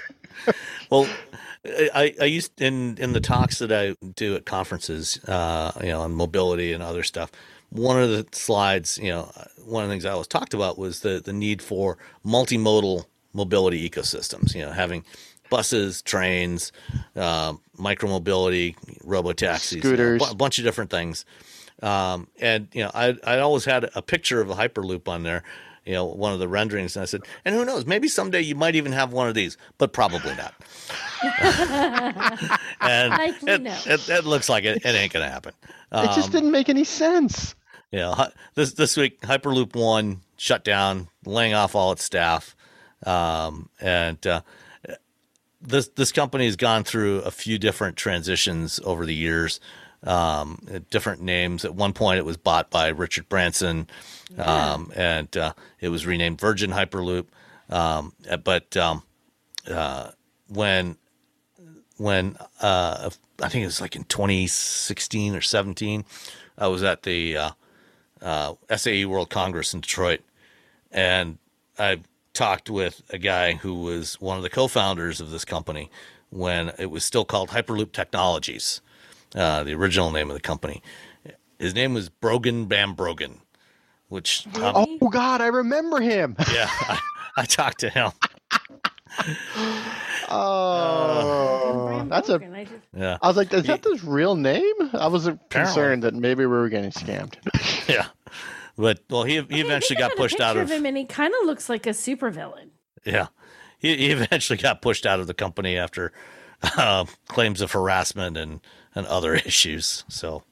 Well, 0.90 1.06
I, 1.64 2.14
I 2.20 2.24
used 2.24 2.60
in 2.60 2.98
in 2.98 3.12
the 3.12 3.20
talks 3.20 3.58
that 3.58 3.72
I 3.72 3.94
do 4.16 4.34
at 4.34 4.44
conferences, 4.44 5.22
uh, 5.28 5.72
you 5.80 5.88
know, 5.88 6.00
on 6.00 6.12
mobility 6.12 6.72
and 6.72 6.82
other 6.82 7.02
stuff. 7.02 7.30
One 7.70 8.02
of 8.02 8.10
the 8.10 8.26
slides, 8.32 8.98
you 8.98 9.10
know, 9.10 9.30
one 9.64 9.84
of 9.84 9.88
the 9.88 9.94
things 9.94 10.04
I 10.04 10.10
always 10.10 10.26
talked 10.26 10.54
about 10.54 10.76
was 10.76 11.00
the 11.00 11.20
the 11.24 11.32
need 11.32 11.62
for 11.62 11.98
multimodal 12.26 13.04
mobility 13.32 13.88
ecosystems. 13.88 14.54
You 14.54 14.62
know, 14.66 14.72
having 14.72 15.04
buses, 15.50 16.02
trains, 16.02 16.72
uh, 17.14 17.52
micromobility, 17.78 18.74
robo 19.04 19.32
taxis, 19.32 19.78
Scooters. 19.80 20.30
a 20.30 20.34
bunch 20.34 20.58
of 20.58 20.64
different 20.64 20.90
things. 20.90 21.24
Um, 21.82 22.28
and 22.40 22.68
you 22.72 22.82
know, 22.82 22.90
I 22.92 23.16
I 23.24 23.38
always 23.38 23.64
had 23.64 23.88
a 23.94 24.02
picture 24.02 24.40
of 24.40 24.50
a 24.50 24.54
hyperloop 24.54 25.06
on 25.08 25.22
there. 25.22 25.44
You 25.84 25.94
know, 25.94 26.04
one 26.04 26.32
of 26.32 26.38
the 26.38 26.46
renderings, 26.48 26.94
and 26.96 27.02
I 27.02 27.06
said, 27.06 27.22
and 27.44 27.54
who 27.54 27.64
knows, 27.64 27.86
maybe 27.86 28.06
someday 28.06 28.40
you 28.40 28.54
might 28.54 28.76
even 28.76 28.92
have 28.92 29.12
one 29.12 29.26
of 29.28 29.34
these, 29.34 29.56
but 29.78 29.92
probably 29.92 30.34
not. 30.36 30.54
and 32.80 33.10
Likely 33.10 33.52
it, 33.52 33.62
no. 33.62 33.76
it, 33.86 34.08
it 34.08 34.24
looks 34.24 34.48
like 34.48 34.64
it, 34.64 34.84
it 34.84 34.94
ain't 34.94 35.12
gonna 35.12 35.28
happen. 35.28 35.52
it 35.92 36.06
just 36.14 36.26
Um, 36.26 36.30
didn't 36.32 36.50
make 36.52 36.68
any 36.68 36.84
sense. 36.84 37.54
you 37.90 37.98
know, 38.00 38.28
this 38.54 38.74
this 38.74 38.96
week 38.96 39.20
Hyperloop 39.22 39.74
One 39.74 40.20
shut 40.36 40.64
down, 40.64 41.08
laying 41.24 41.54
off 41.54 41.74
all 41.74 41.92
its 41.92 42.04
staff, 42.04 42.54
um, 43.04 43.68
and 43.80 44.24
uh, 44.26 44.42
this 45.60 45.88
this 45.88 46.12
company 46.12 46.46
has 46.46 46.56
gone 46.56 46.84
through 46.84 47.20
a 47.20 47.30
few 47.30 47.58
different 47.58 47.96
transitions 47.96 48.80
over 48.84 49.04
the 49.06 49.14
years, 49.14 49.60
um, 50.04 50.58
different 50.90 51.22
names. 51.22 51.64
At 51.64 51.74
one 51.74 51.92
point, 51.92 52.18
it 52.18 52.24
was 52.24 52.36
bought 52.36 52.70
by 52.70 52.88
Richard 52.88 53.28
Branson, 53.28 53.88
um, 54.38 54.92
and 54.94 55.34
uh, 55.36 55.52
it 55.80 55.88
was 55.88 56.06
renamed 56.06 56.40
Virgin 56.40 56.70
Hyperloop. 56.70 57.26
Um, 57.70 58.12
but 58.44 58.76
um, 58.76 59.02
uh, 59.70 60.10
when 60.48 60.96
when 61.96 62.36
uh, 62.60 63.10
I 63.40 63.48
think 63.48 63.62
it 63.62 63.66
was 63.66 63.80
like 63.80 63.96
in 63.96 64.04
2016 64.04 65.34
or 65.34 65.40
17, 65.40 66.04
I 66.58 66.66
was 66.66 66.82
at 66.82 67.02
the 67.02 67.36
uh, 67.36 67.50
uh, 68.20 68.54
SAE 68.76 69.04
World 69.04 69.30
Congress 69.30 69.72
in 69.72 69.80
Detroit, 69.80 70.20
and 70.90 71.38
I 71.78 72.00
talked 72.34 72.70
with 72.70 73.02
a 73.10 73.18
guy 73.18 73.54
who 73.54 73.74
was 73.74 74.20
one 74.20 74.36
of 74.36 74.42
the 74.42 74.50
co-founders 74.50 75.20
of 75.20 75.30
this 75.30 75.44
company 75.44 75.90
when 76.30 76.72
it 76.78 76.90
was 76.90 77.04
still 77.04 77.24
called 77.24 77.50
Hyperloop 77.50 77.92
Technologies, 77.92 78.80
uh, 79.34 79.64
the 79.64 79.74
original 79.74 80.10
name 80.10 80.30
of 80.30 80.34
the 80.34 80.40
company. 80.40 80.82
His 81.58 81.74
name 81.74 81.94
was 81.94 82.08
Brogan 82.08 82.66
BamBrogan, 82.66 83.38
which 84.08 84.46
um, 84.56 84.72
Oh 85.00 85.08
God, 85.08 85.40
I 85.40 85.46
remember 85.46 86.00
him. 86.00 86.36
yeah, 86.52 86.68
I, 86.68 86.98
I 87.36 87.44
talked 87.44 87.80
to 87.80 87.90
him. 87.90 88.10
Oh, 90.34 91.84
Brian 91.88 92.08
that's 92.08 92.28
a. 92.30 92.38
Just- 92.38 92.70
Yeah, 92.96 93.18
I 93.20 93.28
was 93.28 93.36
like, 93.36 93.52
is 93.52 93.64
that 93.64 93.84
his 93.84 94.02
real 94.02 94.34
name? 94.34 94.72
I 94.94 95.06
was 95.06 95.28
concerned 95.50 96.02
that 96.04 96.14
maybe 96.14 96.46
we 96.46 96.56
were 96.56 96.70
getting 96.70 96.90
scammed. 96.90 97.34
yeah. 97.88 98.06
But 98.76 99.00
well, 99.10 99.24
he 99.24 99.42
he 99.42 99.60
eventually 99.60 99.98
I 99.98 100.00
got 100.00 100.10
got 100.10 100.18
a 100.18 100.22
pushed 100.22 100.40
out 100.40 100.56
picture 100.56 100.62
of 100.62 100.70
him, 100.70 100.86
and 100.86 100.96
he 100.96 101.04
kind 101.04 101.34
of 101.40 101.46
looks 101.46 101.68
like 101.68 101.86
a 101.86 101.90
supervillain. 101.90 102.70
Yeah. 103.04 103.26
He, 103.78 103.96
he 103.96 104.10
eventually 104.10 104.56
got 104.56 104.80
pushed 104.80 105.04
out 105.04 105.20
of 105.20 105.26
the 105.26 105.34
company 105.34 105.76
after 105.76 106.12
uh, 106.76 107.04
claims 107.28 107.60
of 107.60 107.72
harassment 107.72 108.36
and, 108.36 108.60
and 108.94 109.06
other 109.06 109.34
issues. 109.46 110.04
So, 110.08 110.42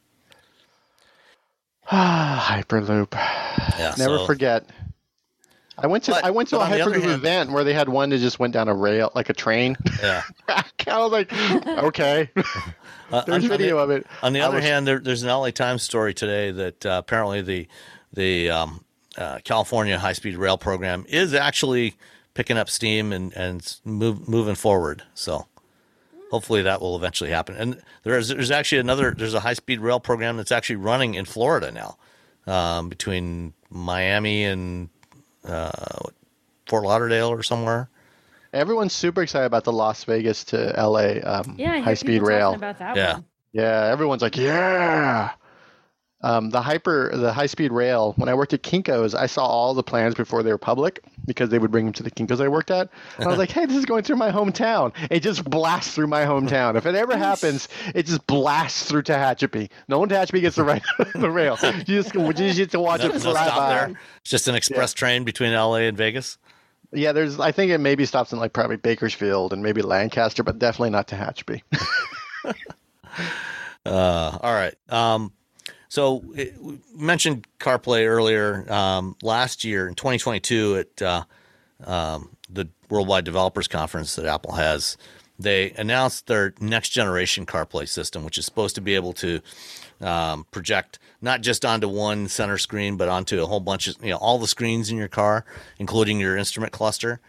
Hyperloop. 1.91 3.13
yeah. 3.15 3.95
Never 3.99 4.19
so- 4.19 4.27
forget. 4.27 4.65
I 5.83 5.87
went 5.87 6.05
to 6.05 6.11
But- 6.11 6.25
I 6.25 6.31
went 6.31 6.49
to 6.51 6.57
a 6.57 6.61
on 6.61 6.71
Hyperloop 6.71 7.01
hand- 7.01 7.11
event 7.13 7.51
where 7.53 7.65
they 7.65 7.73
had 7.73 7.89
one 7.89 8.11
that 8.11 8.19
just 8.19 8.39
went 8.39 8.53
down 8.53 8.69
a 8.69 8.75
rail 8.75 9.11
like 9.15 9.31
a 9.31 9.33
train. 9.33 9.77
Yeah. 10.03 10.23
I 10.49 10.63
was 10.99 11.11
like, 11.11 11.33
okay. 11.67 12.29
Uh, 13.11 13.23
There's 13.23 13.45
on, 13.45 13.49
video 13.49 13.79
on 13.79 13.85
of 13.85 13.91
it. 13.91 14.07
on 14.23 14.33
the 14.35 14.43
I 14.43 14.45
other 14.47 14.57
was- 14.57 14.65
hand, 14.65 14.87
there, 14.87 14.99
there's 14.99 15.23
an 15.23 15.31
LA 15.31 15.51
Times 15.51 15.83
story 15.83 16.13
today 16.13 16.51
that 16.51 16.85
uh, 16.85 17.01
apparently 17.03 17.41
the 17.41 17.67
the 18.13 18.51
um, 18.51 18.85
uh, 19.17 19.39
California 19.43 19.99
high 19.99 20.13
speed 20.13 20.37
rail 20.37 20.59
program 20.59 21.07
is 21.09 21.33
actually 21.33 21.95
picking 22.35 22.59
up 22.59 22.69
steam 22.69 23.11
and 23.13 23.33
and 23.35 23.79
move, 23.85 24.29
moving 24.29 24.57
forward. 24.57 25.03
So 25.15 25.47
hopefully 26.31 26.63
that 26.63 26.81
will 26.81 26.97
eventually 26.97 27.31
happen. 27.31 27.57
And 27.57 27.81
there's 28.05 28.29
there's 28.29 28.51
actually 28.51 28.79
another 28.79 29.15
there's 29.17 29.35
a 29.35 29.41
high 29.41 29.55
speed 29.55 29.81
rail 29.81 30.01
program 30.01 30.37
that's 30.37 30.53
actually 30.53 30.77
running 30.77 31.15
in 31.15 31.25
Florida 31.25 31.71
now 31.73 31.97
um, 32.53 32.89
between 32.89 33.53
Miami 33.71 34.45
and 34.45 34.89
uh, 35.45 35.71
Fort 36.69 36.85
Lauderdale 36.85 37.29
or 37.29 37.43
somewhere. 37.43 37.89
Everyone's 38.53 38.93
super 38.93 39.23
excited 39.23 39.47
about 39.47 39.63
the 39.65 39.73
Las 39.73 40.03
Vegas 40.05 40.43
to 40.47 40.75
LA 40.77 41.21
um, 41.25 41.55
Yeah, 41.57 41.79
high 41.81 41.95
speed 41.95 42.23
rail. 42.23 42.55
about 42.55 42.79
that 42.81 42.97
Yeah. 42.97 43.13
one. 43.15 43.25
Yeah, 43.53 43.89
everyone's 43.93 44.23
like, 44.23 44.37
yeah. 44.37 45.31
Um, 46.23 46.51
the 46.51 46.61
hyper, 46.61 47.11
the 47.17 47.33
high 47.33 47.47
speed 47.47 47.73
rail. 47.73 48.13
When 48.17 48.29
I 48.29 48.35
worked 48.35 48.53
at 48.53 48.63
Kinkos, 48.63 49.15
I 49.15 49.25
saw 49.25 49.45
all 49.47 49.73
the 49.73 49.83
plans 49.83 50.15
before 50.15 50.43
they 50.43 50.51
were 50.53 50.59
public 50.59 51.03
because 51.25 51.49
they 51.49 51.59
would 51.59 51.71
bring 51.71 51.87
them 51.87 51.95
to 51.95 52.03
the 52.03 52.11
Kinkos 52.11 52.43
I 52.43 52.49
worked 52.49 52.71
at. 52.71 52.91
And 53.17 53.25
I 53.27 53.29
was 53.29 53.39
like, 53.45 53.51
hey, 53.51 53.65
this 53.65 53.77
is 53.77 53.87
going 53.87 54.03
through 54.03 54.17
my 54.17 54.31
hometown. 54.31 54.93
It 55.11 55.21
just 55.21 55.45
blasts 55.45 55.95
through 55.95 56.09
my 56.09 56.25
hometown. 56.27 56.77
If 56.77 56.85
it 56.85 56.95
ever 56.95 57.17
happens, 57.17 57.69
it 57.95 58.05
just 58.05 58.27
blasts 58.27 58.85
through 58.87 59.05
Tehachapi. 59.05 59.71
No 59.89 59.99
one 59.99 60.11
Tehachapi 60.11 60.43
gets 60.43 60.57
the 60.57 60.65
right 60.65 60.83
the 61.15 61.31
rail. 61.31 61.57
You 61.63 62.03
just 62.03 62.15
you 62.15 62.33
just 62.35 62.59
get 62.59 62.71
to 62.73 62.81
watch 62.81 63.01
No, 63.01 63.07
it 63.07 63.21
fly 63.21 63.33
stop 63.47 63.57
by. 63.57 63.69
there. 63.75 64.01
It's 64.21 64.31
just 64.31 64.47
an 64.47 64.55
express 64.55 64.93
train 64.93 65.25
between 65.25 65.55
LA 65.55 65.77
and 65.77 65.97
Vegas. 65.97 66.37
Yeah, 66.93 67.13
there's. 67.13 67.41
I 67.41 67.53
think 67.53 67.71
it 67.71 67.79
maybe 67.79 68.05
stops 68.05 68.33
in 68.33 68.39
like 68.39 68.53
probably 68.53 68.77
Bakersfield 68.77 69.53
and 69.55 69.63
maybe 69.63 69.81
Lancaster, 69.81 70.43
but 70.43 70.59
definitely 70.59 70.91
not 70.91 71.09
Tehachapi. 71.09 71.63
Uh, 73.87 74.37
all 74.43 74.53
right. 74.53 74.75
Um, 74.91 75.33
so 75.91 76.23
it, 76.37 76.57
we 76.63 76.79
mentioned 76.95 77.49
CarPlay 77.59 78.07
earlier. 78.07 78.65
Um, 78.73 79.17
last 79.23 79.65
year 79.65 79.89
in 79.89 79.97
2022 79.97 80.77
at 80.77 81.03
uh, 81.03 81.25
um, 81.85 82.37
the 82.49 82.69
Worldwide 82.89 83.25
Developers 83.25 83.67
Conference 83.67 84.15
that 84.15 84.25
Apple 84.25 84.53
has, 84.53 84.97
they 85.37 85.73
announced 85.73 86.29
their 86.29 86.55
next 86.61 86.91
generation 86.91 87.45
CarPlay 87.45 87.89
system, 87.89 88.25
which 88.25 88.39
is 88.39 88.45
supposed 88.45 88.77
to 88.77 88.81
be 88.81 88.95
able 88.95 89.13
to 89.15 89.41
um, 90.01 90.47
project 90.53 91.01
not 91.21 91.41
just 91.41 91.65
onto 91.65 91.89
one 91.89 92.29
center 92.29 92.57
screen, 92.57 92.97
but 92.97 93.09
onto 93.09 93.43
a 93.43 93.47
whole 93.47 93.59
bunch 93.59 93.89
of 93.89 93.97
you 94.01 94.11
know 94.11 94.17
all 94.19 94.39
the 94.39 94.47
screens 94.47 94.91
in 94.91 94.97
your 94.97 95.09
car, 95.09 95.45
including 95.81 96.21
your 96.21 96.37
instrument 96.37 96.73
cluster. 96.73 97.21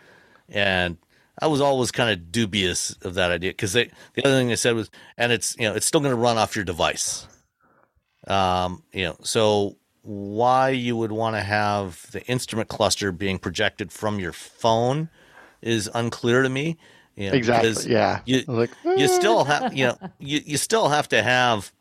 And 0.48 0.98
I 1.40 1.48
was 1.48 1.62
always 1.62 1.90
kind 1.90 2.12
of 2.12 2.32
dubious 2.32 2.96
of 3.02 3.16
that 3.16 3.32
idea 3.32 3.52
because 3.52 3.74
the 3.74 3.90
other 4.24 4.36
thing 4.36 4.50
they 4.50 4.56
said 4.56 4.76
was, 4.76 4.92
and 5.18 5.32
it's 5.32 5.58
you 5.58 5.68
know 5.68 5.74
it's 5.74 5.88
still 5.88 6.00
going 6.00 6.14
to 6.14 6.22
run 6.22 6.38
off 6.38 6.56
your 6.56 6.64
device. 6.64 7.26
Um, 8.28 8.84
you 8.94 9.06
know, 9.06 9.18
so 9.24 9.78
why 10.04 10.70
you 10.70 10.96
would 10.98 11.12
want 11.12 11.36
to 11.36 11.42
have 11.42 12.10
the 12.12 12.24
instrument 12.26 12.70
cluster 12.70 13.12
being 13.12 13.40
projected 13.40 13.92
from 13.92 14.20
your 14.20 14.32
phone 14.34 15.10
is 15.62 15.90
unclear 15.94 16.42
to 16.44 16.50
me. 16.50 16.78
You 17.16 17.30
know, 17.30 17.36
Exactly. 17.36 17.92
Yeah. 17.92 18.22
You, 18.26 18.44
I 18.48 18.52
was 18.52 18.58
like, 18.58 18.72
you 18.98 19.06
"Eh." 19.06 19.08
still 19.08 19.44
have 19.46 19.76
you 19.76 19.86
know 19.88 19.98
you, 20.20 20.42
you 20.46 20.58
still 20.58 20.90
have 20.90 21.08
to 21.10 21.22
have 21.22 21.72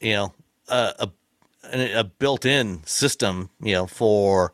you 0.00 0.12
know 0.14 0.34
a, 0.68 0.94
a 0.98 1.10
a 1.72 1.92
a 2.00 2.04
built-in 2.04 2.82
system 2.84 3.48
you 3.60 3.74
know 3.74 3.86
for 3.86 4.52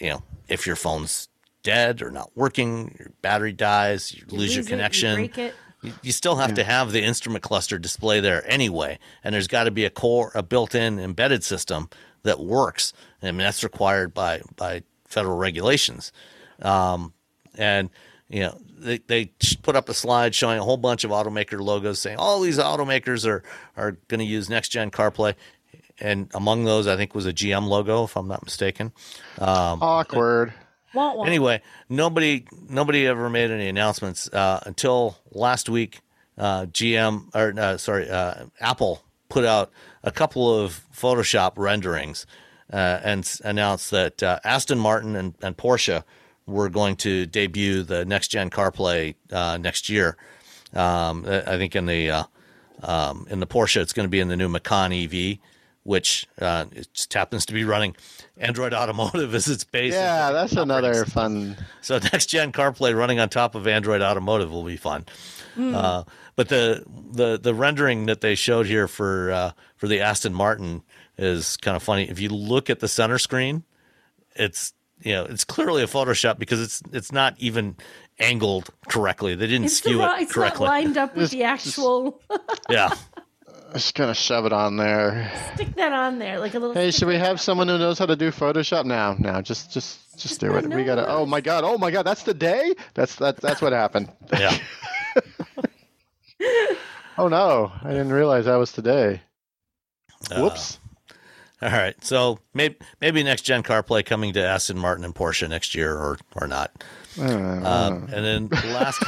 you 0.00 0.10
know 0.10 0.22
if 0.48 0.66
your 0.66 0.76
phone's 0.76 1.28
dead 1.62 2.00
or 2.00 2.10
not 2.10 2.30
working 2.36 2.96
your 2.98 3.10
battery 3.22 3.52
dies 3.52 4.14
you, 4.14 4.24
You 4.28 4.38
lose 4.38 4.54
your 4.54 4.62
it, 4.62 4.66
you 4.66 4.70
connection 4.70 5.14
break 5.16 5.38
it. 5.38 5.54
you, 5.54 5.65
you 6.02 6.12
still 6.12 6.36
have 6.36 6.54
to 6.54 6.64
have 6.64 6.92
the 6.92 7.02
instrument 7.02 7.42
cluster 7.42 7.78
display 7.78 8.20
there 8.20 8.48
anyway 8.50 8.98
and 9.24 9.34
there's 9.34 9.48
got 9.48 9.64
to 9.64 9.70
be 9.70 9.84
a 9.84 9.90
core 9.90 10.30
a 10.34 10.42
built-in 10.42 10.98
embedded 10.98 11.42
system 11.44 11.88
that 12.22 12.40
works 12.40 12.92
I 13.22 13.26
mean 13.26 13.38
that's 13.38 13.64
required 13.64 14.14
by 14.14 14.42
by 14.56 14.82
federal 15.06 15.36
regulations 15.36 16.12
um, 16.62 17.12
and 17.56 17.90
you 18.28 18.40
know 18.40 18.58
they, 18.78 18.98
they 18.98 19.32
put 19.62 19.76
up 19.76 19.88
a 19.88 19.94
slide 19.94 20.34
showing 20.34 20.58
a 20.58 20.62
whole 20.62 20.76
bunch 20.76 21.04
of 21.04 21.10
automaker 21.10 21.60
logos 21.60 21.98
saying 21.98 22.18
all 22.18 22.40
these 22.40 22.58
automakers 22.58 23.26
are 23.26 23.42
are 23.76 23.92
going 24.08 24.20
to 24.20 24.26
use 24.26 24.48
next 24.48 24.70
gen 24.70 24.90
CarPlay, 24.90 25.34
and 26.00 26.30
among 26.34 26.64
those 26.64 26.86
I 26.86 26.96
think 26.96 27.14
was 27.14 27.26
a 27.26 27.32
GM 27.32 27.66
logo 27.68 28.04
if 28.04 28.16
I'm 28.16 28.28
not 28.28 28.44
mistaken. 28.44 28.92
awkward. 29.82 30.52
Anyway, 31.26 31.62
nobody 31.88 32.46
nobody 32.68 33.06
ever 33.06 33.30
made 33.30 33.50
any 33.50 33.68
announcements 33.68 34.28
uh, 34.32 34.60
until 34.66 35.18
last 35.30 35.68
week. 35.68 36.00
Uh, 36.38 36.66
GM 36.66 37.34
or 37.34 37.58
uh, 37.58 37.78
sorry, 37.78 38.10
uh, 38.10 38.46
Apple 38.60 39.02
put 39.28 39.44
out 39.44 39.70
a 40.02 40.10
couple 40.10 40.58
of 40.58 40.82
Photoshop 40.94 41.52
renderings 41.56 42.26
uh, 42.72 43.00
and 43.02 43.30
announced 43.44 43.90
that 43.90 44.22
uh, 44.22 44.38
Aston 44.44 44.78
Martin 44.78 45.16
and, 45.16 45.34
and 45.42 45.56
Porsche 45.56 46.04
were 46.46 46.68
going 46.68 46.96
to 46.96 47.26
debut 47.26 47.82
the 47.82 48.04
next 48.04 48.28
gen 48.28 48.50
CarPlay 48.50 49.14
next 49.60 49.88
year. 49.88 50.16
Um, 50.74 51.24
I 51.26 51.56
think 51.56 51.74
in 51.74 51.86
the 51.86 52.26
um, 52.82 53.26
in 53.30 53.40
the 53.40 53.46
Porsche, 53.46 53.80
it's 53.80 53.92
going 53.92 54.06
to 54.06 54.10
be 54.10 54.20
in 54.20 54.28
the 54.28 54.36
new 54.36 54.48
Macan 54.48 54.92
EV, 54.92 55.38
which 55.86 56.26
uh, 56.40 56.66
it 56.72 56.88
just 56.92 57.14
happens 57.14 57.46
to 57.46 57.52
be 57.52 57.64
running 57.64 57.94
Android 58.36 58.74
Automotive 58.74 59.34
as 59.34 59.48
its 59.48 59.64
base. 59.64 59.94
Yeah, 59.94 60.32
that's 60.32 60.52
another 60.52 60.90
Operating 60.90 61.12
fun. 61.12 61.56
so 61.80 61.98
next 62.12 62.26
gen 62.26 62.52
CarPlay 62.52 62.96
running 62.96 63.20
on 63.20 63.28
top 63.28 63.54
of 63.54 63.66
Android 63.66 64.02
Automotive 64.02 64.50
will 64.50 64.64
be 64.64 64.76
fun. 64.76 65.04
Uh, 65.58 66.02
but 66.34 66.48
the 66.50 66.84
the 67.12 67.38
the 67.38 67.54
rendering 67.54 68.06
that 68.06 68.20
they 68.20 68.34
showed 68.34 68.66
here 68.66 68.86
for 68.88 69.30
uh, 69.32 69.52
for 69.76 69.88
the 69.88 70.00
Aston 70.00 70.34
Martin 70.34 70.82
is 71.16 71.56
kind 71.56 71.76
of 71.76 71.82
funny. 71.82 72.10
If 72.10 72.20
you 72.20 72.28
look 72.28 72.68
at 72.68 72.80
the 72.80 72.88
center 72.88 73.18
screen, 73.18 73.64
it's 74.34 74.74
you 75.00 75.12
know 75.14 75.24
it's 75.24 75.44
clearly 75.44 75.82
a 75.82 75.86
Photoshop 75.86 76.38
because 76.38 76.60
it's 76.60 76.82
it's 76.92 77.10
not 77.10 77.36
even 77.38 77.76
angled 78.18 78.68
correctly. 78.88 79.34
They 79.34 79.46
didn't 79.46 79.64
It's, 79.66 79.80
the 79.80 79.88
skew 79.90 80.00
wrong, 80.00 80.18
it 80.20 80.24
it's 80.24 80.36
not 80.36 80.60
lined 80.60 80.98
up 80.98 81.16
with 81.16 81.30
the 81.30 81.44
actual. 81.44 82.20
Yeah. 82.68 82.90
Just 83.76 83.94
gonna 83.94 84.14
shove 84.14 84.46
it 84.46 84.52
on 84.52 84.76
there. 84.76 85.30
Stick 85.54 85.74
that 85.76 85.92
on 85.92 86.18
there 86.18 86.38
like 86.38 86.54
a 86.54 86.58
little. 86.58 86.74
Hey, 86.74 86.90
should 86.90 87.08
we 87.08 87.14
sticker. 87.14 87.26
have 87.26 87.40
someone 87.40 87.68
who 87.68 87.76
knows 87.78 87.98
how 87.98 88.06
to 88.06 88.16
do 88.16 88.30
Photoshop? 88.30 88.84
now? 88.86 89.14
now, 89.18 89.40
just 89.42 89.70
just 89.72 90.18
just 90.18 90.40
do 90.40 90.54
it. 90.56 90.64
no 90.66 90.74
We 90.76 90.84
gotta. 90.84 91.06
Oh 91.08 91.26
my 91.26 91.40
god! 91.42 91.62
Oh 91.64 91.76
my 91.76 91.90
god! 91.90 92.04
That's 92.04 92.22
the 92.22 92.32
day. 92.34 92.74
That's 92.94 93.16
that's 93.16 93.40
that's 93.40 93.60
what 93.60 93.72
happened. 93.72 94.10
Yeah. 94.32 94.56
Oh 97.18 97.28
no! 97.28 97.72
I 97.82 97.88
didn't 97.92 98.12
realize 98.12 98.44
that 98.44 98.56
was 98.56 98.72
today. 98.72 99.22
Uh, 100.30 100.42
Whoops. 100.42 100.78
All 101.62 101.70
right. 101.70 101.94
So 102.04 102.38
maybe 102.52 102.76
maybe 103.00 103.22
next 103.22 103.40
gen 103.42 103.62
CarPlay 103.62 104.04
coming 104.04 104.34
to 104.34 104.46
Aston 104.46 104.78
Martin 104.78 105.02
and 105.02 105.14
Porsche 105.14 105.48
next 105.48 105.74
year 105.74 105.94
or 105.96 106.18
or 106.34 106.46
not. 106.46 106.72
Uh, 107.18 107.22
Um, 107.24 108.08
and 108.12 108.22
then 108.22 108.48
last 108.70 109.02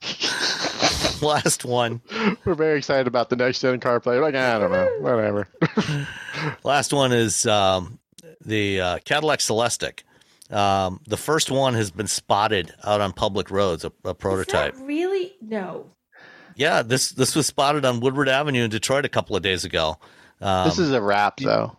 last 1.22 1.64
one 1.64 2.00
We're 2.44 2.54
very 2.54 2.78
excited 2.78 3.06
about 3.06 3.30
the 3.30 3.36
next 3.36 3.60
gen 3.60 3.80
CarPlay. 3.80 4.20
Like 4.20 4.34
I 4.34 4.58
don't 4.58 4.72
know, 4.72 4.88
whatever. 5.00 5.48
Last 6.64 6.92
one 6.92 7.12
is 7.12 7.46
um, 7.46 7.98
the 8.44 8.80
uh, 8.80 8.98
Cadillac 9.04 9.38
Celestiq. 9.40 10.00
Um, 10.50 11.00
the 11.06 11.16
first 11.16 11.50
one 11.50 11.74
has 11.74 11.90
been 11.90 12.06
spotted 12.06 12.72
out 12.84 13.00
on 13.00 13.12
public 13.12 13.50
roads, 13.50 13.84
a, 13.84 13.92
a 14.04 14.10
Is 14.10 14.16
prototype. 14.18 14.74
that 14.74 14.84
really? 14.84 15.32
No. 15.40 15.86
Yeah, 16.56 16.82
this 16.82 17.10
this 17.10 17.34
was 17.34 17.46
spotted 17.46 17.84
on 17.86 18.00
Woodward 18.00 18.28
Avenue 18.28 18.64
in 18.64 18.70
Detroit 18.70 19.04
a 19.06 19.08
couple 19.08 19.34
of 19.36 19.42
days 19.42 19.64
ago. 19.64 19.96
Um, 20.40 20.66
this 20.68 20.78
is 20.78 20.92
a 20.92 21.00
wrap, 21.00 21.38
though. 21.38 21.76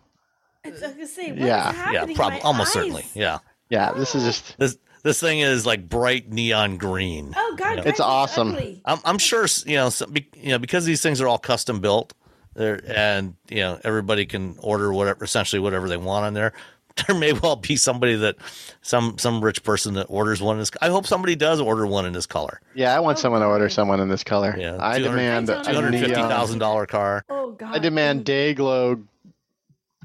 I 0.64 0.70
was 0.70 0.80
gonna 0.80 1.06
say, 1.06 1.30
what 1.30 1.38
is 1.40 1.44
Yeah. 1.46 1.46
yeah, 1.46 1.72
happening? 1.72 2.16
probably 2.16 2.38
My 2.38 2.44
almost 2.44 2.68
eyes- 2.68 2.72
certainly. 2.72 3.04
Yeah, 3.14 3.38
Yeah, 3.68 3.92
this 3.92 4.14
is 4.14 4.24
just. 4.24 4.58
this 4.58 4.76
this 5.04 5.20
thing 5.20 5.38
is 5.38 5.64
like 5.64 5.88
bright 5.88 6.28
neon 6.32 6.76
green. 6.78 7.32
Oh 7.36 7.54
God, 7.56 7.70
Yeah. 7.76 7.84
guys, 7.84 7.86
It's 7.86 8.00
awesome. 8.00 8.56
I'm, 8.84 8.98
I'm 9.04 9.18
sure 9.18 9.46
you 9.64 9.76
know 9.76 9.90
some, 9.90 10.12
you 10.34 10.48
know 10.48 10.58
because 10.58 10.84
these 10.84 11.00
things 11.00 11.20
are 11.20 11.28
all 11.28 11.38
custom 11.38 11.78
built, 11.80 12.12
there 12.54 12.80
and 12.92 13.36
you 13.48 13.58
know 13.58 13.78
everybody 13.84 14.26
can 14.26 14.56
order 14.60 14.92
whatever 14.92 15.24
essentially 15.24 15.60
whatever 15.60 15.88
they 15.88 15.96
want 15.96 16.24
on 16.26 16.34
there. 16.34 16.52
There 17.08 17.16
may 17.18 17.32
well 17.32 17.56
be 17.56 17.74
somebody 17.74 18.14
that 18.14 18.36
some 18.80 19.18
some 19.18 19.42
rich 19.42 19.64
person 19.64 19.94
that 19.94 20.04
orders 20.04 20.40
one 20.40 20.54
in 20.54 20.60
this. 20.60 20.70
I 20.80 20.90
hope 20.90 21.08
somebody 21.08 21.34
does 21.34 21.60
order 21.60 21.84
one 21.88 22.06
in 22.06 22.12
this 22.12 22.24
color. 22.26 22.60
Yeah, 22.72 22.94
I 22.96 23.00
want 23.00 23.18
Oh, 23.18 23.22
someone 23.22 23.40
to 23.40 23.48
order 23.48 23.68
someone 23.68 23.98
in 23.98 24.08
this 24.08 24.22
color. 24.22 24.54
Yeah, 24.56 24.76
I 24.78 25.00
demand 25.00 25.50
I 25.50 25.54
a 25.54 25.56
don't 25.56 25.64
Two 25.64 25.74
hundred 25.74 25.90
fifty 25.98 26.14
neon. 26.14 26.30
thousand 26.30 26.60
dollar 26.60 26.86
car. 26.86 27.24
Oh 27.28 27.50
God. 27.50 27.74
I 27.74 27.80
demand 27.80 28.24
day 28.24 28.54
glow 28.54 29.02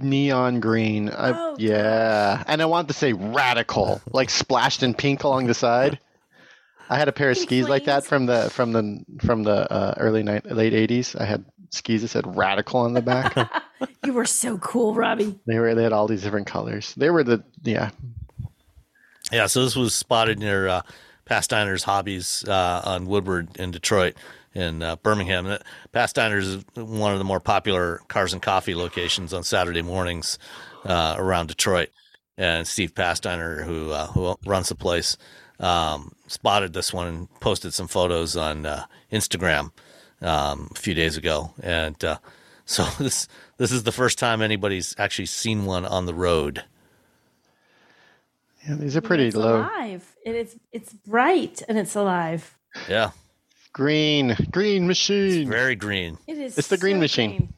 neon 0.04 0.60
green. 0.60 1.10
I, 1.10 1.32
Oh, 1.32 1.56
yeah, 1.58 2.44
and 2.48 2.62
I 2.62 2.66
want 2.66 2.88
to 2.90 2.94
say 2.94 3.14
radical, 3.14 4.02
like 4.12 4.30
splashed 4.30 4.84
in 4.84 4.94
pink 4.94 5.24
along 5.24 5.48
the 5.48 5.54
side. 5.54 6.00
I 6.90 6.98
had 6.98 7.08
a 7.08 7.12
pair 7.12 7.30
of 7.30 7.38
Pink 7.38 7.48
skis 7.48 7.70
like 7.70 7.86
that 7.86 8.04
from 8.04 8.26
the 8.26 8.50
from 8.50 8.72
the 8.72 9.06
from 9.22 9.44
the 9.44 9.72
uh, 9.72 9.94
early 9.98 10.24
night 10.24 10.46
late 10.46 10.74
eighties. 10.74 11.16
I 11.16 11.26
had 11.26 11.46
skis 11.70 12.02
that 12.02 12.08
said 12.08 12.36
radical 12.36 12.80
on 12.80 12.94
the 12.94 13.02
back. 13.02 13.36
You 14.06 14.12
were 14.14 14.26
so 14.26 14.58
cool, 14.58 14.94
Robbie. 14.94 15.40
they 15.46 15.58
were 15.60 15.74
they 15.76 15.84
had 15.84 15.94
all 15.94 16.08
these 16.08 16.24
different 16.24 16.48
colors. 16.48 16.94
They 16.96 17.10
were 17.10 17.24
the 17.24 17.44
yeah 17.64 17.92
Yeah, 19.32 19.46
so 19.46 19.64
this 19.64 19.76
was 19.76 19.94
spotted 19.94 20.40
near 20.40 20.68
uh, 20.68 20.82
Pasteiner's 21.26 21.84
Hobbies 21.84 22.44
uh, 22.48 22.82
on 22.84 23.06
Woodward 23.06 23.56
in 23.58 23.72
Detroit 23.72 24.16
in 24.54 24.82
uh, 24.82 24.96
Birmingham. 24.98 25.48
Uh, 25.48 25.58
Pasteiner's 25.92 26.48
is 26.48 26.66
one 26.76 27.14
of 27.14 27.20
the 27.20 27.26
more 27.26 27.40
popular 27.40 28.02
cars 28.08 28.34
and 28.34 28.42
coffee 28.42 28.76
locations 28.76 29.34
on 29.34 29.44
Saturday 29.44 29.82
mornings 29.82 30.38
uh, 30.86 31.16
around 31.18 31.48
Detroit. 31.48 31.90
And 32.38 32.66
Steve 32.66 32.96
Pastiner, 32.96 33.64
who 33.64 33.92
uh, 33.92 34.08
who 34.08 34.38
runs 34.46 34.70
the 34.70 34.76
place, 34.76 35.18
um, 35.60 36.14
spotted 36.28 36.72
this 36.72 36.94
one 36.94 37.08
and 37.08 37.40
posted 37.42 37.74
some 37.74 37.88
photos 37.88 38.38
on 38.38 38.66
uh, 38.66 38.86
Instagram 39.12 39.72
um, 40.22 40.70
a 40.74 40.80
few 40.80 40.94
days 40.94 41.18
ago. 41.18 41.54
And 41.62 42.02
uh, 42.04 42.18
so 42.66 42.86
this 42.98 43.28
this 43.58 43.72
is 43.72 43.84
the 43.84 43.92
first 43.92 44.18
time 44.18 44.42
anybody's 44.42 44.96
actually 44.98 45.26
seen 45.26 45.66
one 45.66 45.86
on 45.86 46.06
the 46.06 46.14
road. 46.14 46.64
yeah 48.66 48.76
these 48.76 48.96
are 48.96 49.02
pretty 49.02 49.28
it's 49.28 49.36
low 49.36 49.62
alive. 49.62 50.16
It 50.26 50.36
is. 50.36 50.56
It's 50.72 50.94
bright 50.94 51.62
and 51.68 51.78
it's 51.78 51.96
alive. 51.96 52.58
Yeah, 52.88 53.12
green 53.74 54.36
green 54.52 54.88
machine. 54.88 55.50
very 55.50 55.76
green. 55.76 56.18
It 56.28 56.38
is. 56.38 56.58
It's 56.58 56.68
the 56.68 56.78
green 56.78 56.98
so 56.98 57.02
machine. 57.02 57.30
green. 57.38 57.54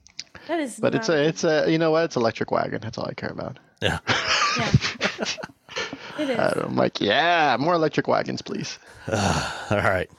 That 0.48 0.60
is. 0.60 0.80
but 0.80 0.96
it's 0.96 1.10
a 1.10 1.28
it's 1.28 1.44
a 1.44 1.70
you 1.72 1.78
know 1.78 1.92
what 1.92 2.06
it's 2.06 2.16
electric 2.16 2.52
wagon. 2.52 2.80
That's 2.82 2.98
all 2.98 3.08
I 3.08 3.14
care 3.14 3.30
about. 3.30 3.58
Yeah. 3.82 4.00
Yeah. 4.58 4.72
it 6.20 6.30
is. 6.30 6.40
I'm 6.40 6.76
like 6.76 7.00
yeah 7.00 7.58
more 7.60 7.74
electric 7.76 8.08
wagons 8.08 8.42
please. 8.42 8.78
All 9.12 9.18
right. 9.72 10.10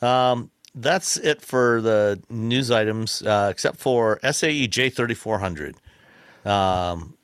Um, 0.00 0.50
that's 0.74 1.16
it 1.16 1.42
for 1.42 1.80
the 1.80 2.20
news 2.28 2.70
items, 2.70 3.22
uh, 3.22 3.48
except 3.50 3.78
for 3.78 4.18
SAE 4.22 4.68
J3400. 4.68 5.74
Um, 6.44 7.16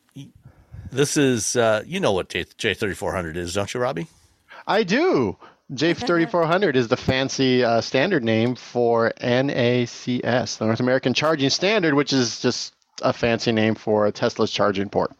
this 0.90 1.16
is, 1.16 1.56
uh, 1.56 1.82
you 1.86 1.98
know 2.00 2.12
what 2.12 2.28
J- 2.28 2.44
J3400 2.44 3.36
is, 3.36 3.54
don't 3.54 3.72
you, 3.72 3.80
Robbie? 3.80 4.06
I 4.66 4.82
do. 4.84 5.36
J3400 5.72 6.76
is 6.76 6.88
the 6.88 6.96
fancy 6.96 7.62
uh, 7.62 7.80
standard 7.80 8.24
name 8.24 8.54
for 8.54 9.12
NACS, 9.20 10.56
the 10.58 10.64
North 10.64 10.80
American 10.80 11.12
Charging 11.12 11.50
Standard, 11.50 11.94
which 11.94 12.12
is 12.12 12.40
just 12.40 12.74
a 13.02 13.12
fancy 13.12 13.52
name 13.52 13.74
for 13.74 14.06
a 14.06 14.12
Tesla's 14.12 14.50
charging 14.50 14.88
port. 14.88 15.12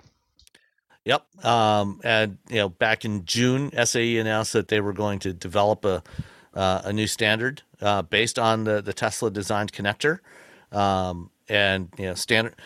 Yep. 1.04 1.44
Um, 1.44 2.00
and 2.02 2.38
you 2.48 2.56
know, 2.56 2.68
back 2.68 3.04
in 3.04 3.24
June, 3.24 3.70
SAE 3.84 4.18
announced 4.18 4.52
that 4.54 4.68
they 4.68 4.80
were 4.80 4.92
going 4.92 5.18
to 5.20 5.32
develop 5.32 5.84
a 5.84 6.02
uh, 6.54 6.82
a 6.84 6.92
new 6.92 7.06
standard 7.06 7.62
uh, 7.80 8.02
based 8.02 8.38
on 8.38 8.64
the 8.64 8.80
the 8.80 8.92
Tesla 8.92 9.30
designed 9.30 9.72
connector, 9.72 10.18
um, 10.72 11.30
and 11.48 11.88
you 11.98 12.06
know, 12.06 12.14
standard, 12.14 12.56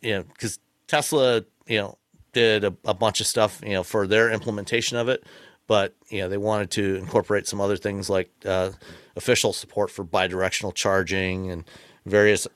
you 0.00 0.14
know, 0.14 0.22
because 0.22 0.58
Tesla, 0.86 1.44
you 1.66 1.78
know, 1.78 1.98
did 2.32 2.64
a, 2.64 2.74
a 2.84 2.94
bunch 2.94 3.20
of 3.20 3.26
stuff, 3.26 3.60
you 3.64 3.72
know, 3.72 3.82
for 3.82 4.06
their 4.06 4.30
implementation 4.30 4.98
of 4.98 5.08
it, 5.08 5.24
but 5.66 5.94
you 6.08 6.20
know, 6.20 6.28
they 6.28 6.36
wanted 6.36 6.70
to 6.72 6.96
incorporate 6.96 7.46
some 7.46 7.60
other 7.60 7.76
things 7.76 8.10
like 8.10 8.30
uh, 8.44 8.70
official 9.16 9.52
support 9.52 9.90
for 9.90 10.04
bidirectional 10.04 10.74
charging 10.74 11.50
and 11.50 11.64
various, 12.06 12.46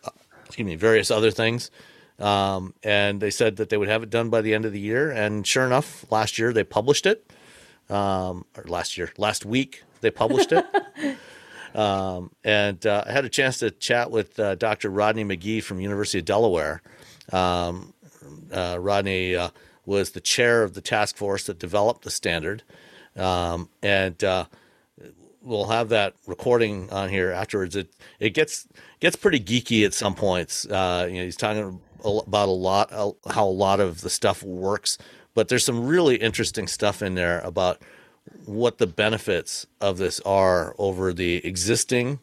excuse 0.46 0.66
me, 0.66 0.76
various 0.76 1.10
other 1.10 1.30
things 1.30 1.70
um, 2.18 2.74
and 2.82 3.20
they 3.20 3.30
said 3.30 3.56
that 3.56 3.68
they 3.68 3.76
would 3.76 3.88
have 3.88 4.02
it 4.02 4.10
done 4.10 4.28
by 4.28 4.40
the 4.40 4.54
end 4.54 4.64
of 4.64 4.72
the 4.72 4.80
year. 4.80 5.10
And 5.10 5.46
sure 5.46 5.64
enough, 5.64 6.10
last 6.10 6.38
year 6.38 6.52
they 6.52 6.64
published 6.64 7.06
it. 7.06 7.30
Um, 7.88 8.44
or 8.56 8.64
last 8.64 8.98
year, 8.98 9.12
last 9.16 9.46
week 9.46 9.84
they 10.00 10.10
published 10.10 10.52
it. 10.52 10.66
um, 11.74 12.30
and 12.44 12.84
uh, 12.84 13.04
I 13.06 13.12
had 13.12 13.24
a 13.24 13.30
chance 13.30 13.58
to 13.58 13.70
chat 13.70 14.10
with 14.10 14.38
uh, 14.38 14.56
Dr. 14.56 14.90
Rodney 14.90 15.24
McGee 15.24 15.62
from 15.62 15.80
University 15.80 16.18
of 16.18 16.24
Delaware. 16.26 16.82
Um, 17.32 17.94
uh, 18.52 18.76
Rodney 18.78 19.36
uh, 19.36 19.50
was 19.86 20.10
the 20.10 20.20
chair 20.20 20.62
of 20.62 20.74
the 20.74 20.82
task 20.82 21.16
force 21.16 21.44
that 21.44 21.58
developed 21.58 22.02
the 22.02 22.10
standard, 22.10 22.62
um, 23.18 23.68
and 23.82 24.22
uh, 24.22 24.44
we'll 25.42 25.66
have 25.66 25.88
that 25.88 26.14
recording 26.26 26.90
on 26.90 27.08
here 27.08 27.30
afterwards. 27.30 27.76
It 27.76 27.92
it 28.20 28.30
gets 28.30 28.66
gets 29.00 29.16
pretty 29.16 29.40
geeky 29.40 29.84
at 29.84 29.94
some 29.94 30.14
points. 30.14 30.66
Uh, 30.66 31.06
you 31.10 31.18
know, 31.18 31.24
he's 31.24 31.36
talking 31.36 31.80
about 32.04 32.48
a 32.48 32.52
lot 32.52 32.90
how 33.30 33.46
a 33.46 33.50
lot 33.50 33.80
of 33.80 34.02
the 34.02 34.10
stuff 34.10 34.42
works, 34.42 34.98
but 35.34 35.48
there's 35.48 35.64
some 35.64 35.86
really 35.86 36.16
interesting 36.16 36.66
stuff 36.66 37.02
in 37.02 37.14
there 37.14 37.40
about 37.40 37.80
what 38.44 38.78
the 38.78 38.86
benefits 38.86 39.66
of 39.80 39.98
this 39.98 40.20
are 40.20 40.74
over 40.78 41.12
the 41.12 41.36
existing 41.46 42.18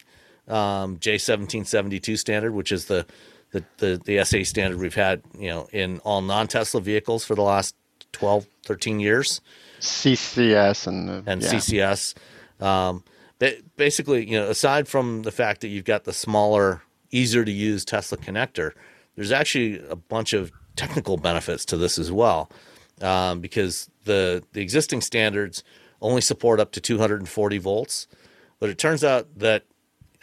um, 0.48 0.98
J1772 0.98 2.18
standard, 2.18 2.54
which 2.54 2.72
is 2.72 2.86
the 2.86 3.06
the, 3.52 3.64
the 3.78 4.02
the 4.06 4.24
SA 4.26 4.44
standard 4.44 4.80
we've 4.80 4.96
had, 4.96 5.22
you 5.38 5.50
know, 5.50 5.68
in 5.72 6.00
all 6.00 6.22
non-Tesla 6.22 6.82
vehicles 6.82 7.24
for 7.26 7.36
the 7.36 7.42
last 7.42 7.76
12, 8.12 8.46
13 8.66 9.00
years 9.00 9.42
CCS 9.88 10.88
and, 10.88 11.28
and 11.28 11.42
yeah. 11.42 11.54
CCS. 11.54 12.16
Um, 12.60 13.04
basically, 13.76 14.30
you 14.30 14.40
know, 14.40 14.50
aside 14.50 14.88
from 14.88 15.24
the 15.24 15.32
fact 15.32 15.62
that 15.62 15.68
you've 15.68 15.86
got 15.86 16.04
the 16.04 16.14
smaller 16.14 16.82
easier 17.12 17.46
to 17.46 17.52
use 17.52 17.86
Tesla 17.86 18.18
connector, 18.18 18.72
there's 19.16 19.32
actually 19.32 19.86
a 19.90 19.96
bunch 19.96 20.34
of 20.34 20.52
technical 20.76 21.18
benefits 21.18 21.66
to 21.66 21.78
this 21.78 21.98
as 21.98 22.12
well, 22.12 22.50
um, 23.02 23.40
because 23.40 23.90
the 24.06 24.44
the 24.54 24.62
existing 24.62 25.02
standards 25.02 25.64
only 26.02 26.22
support 26.22 26.60
up 26.60 26.72
to 26.74 26.82
240 26.82 27.58
volts, 27.58 28.08
but 28.60 28.70
it 28.70 28.78
turns 28.78 29.04
out 29.04 29.28
that 29.38 29.64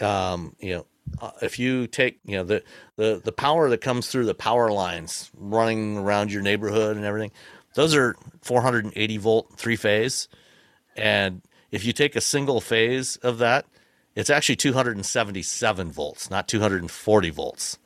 um, 0.01 0.55
you 0.59 0.74
know 0.74 0.86
uh, 1.20 1.30
if 1.43 1.59
you 1.59 1.86
take 1.86 2.20
you 2.24 2.36
know 2.36 2.44
the, 2.44 2.62
the 2.97 3.20
the 3.24 3.32
power 3.32 3.68
that 3.70 3.80
comes 3.80 4.09
through 4.09 4.24
the 4.24 4.34
power 4.34 4.70
lines 4.70 5.30
running 5.34 5.98
around 5.98 6.32
your 6.32 6.43
neighborhood 6.43 6.97
and 6.97 7.05
everything, 7.05 7.32
those 7.74 7.94
are 7.94 8.16
480 8.43 9.16
volt 9.19 9.53
three 9.57 9.77
phase, 9.77 10.28
and 10.97 11.43
if 11.70 11.85
you 11.85 11.93
take 11.93 12.16
a 12.16 12.20
single 12.20 12.61
phase 12.61 13.16
of 13.16 13.39
that, 13.39 13.66
it's 14.15 14.31
actually 14.31 14.57
277 14.57 15.90
volts, 15.90 16.31
not 16.31 16.49
240 16.49 17.31
volts. 17.31 17.78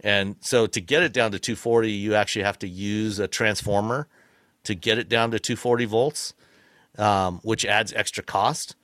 And 0.00 0.36
so 0.40 0.66
to 0.66 0.80
get 0.80 1.02
it 1.02 1.12
down 1.12 1.30
to 1.32 1.38
240, 1.38 1.90
you 1.90 2.14
actually 2.14 2.44
have 2.44 2.58
to 2.60 2.68
use 2.68 3.18
a 3.18 3.28
transformer 3.28 4.08
to 4.64 4.74
get 4.74 4.98
it 4.98 5.08
down 5.08 5.30
to 5.30 5.38
240 5.38 5.84
volts, 5.84 6.34
um, 6.98 7.40
which 7.42 7.64
adds 7.64 7.92
extra 7.92 8.22
cost. 8.22 8.74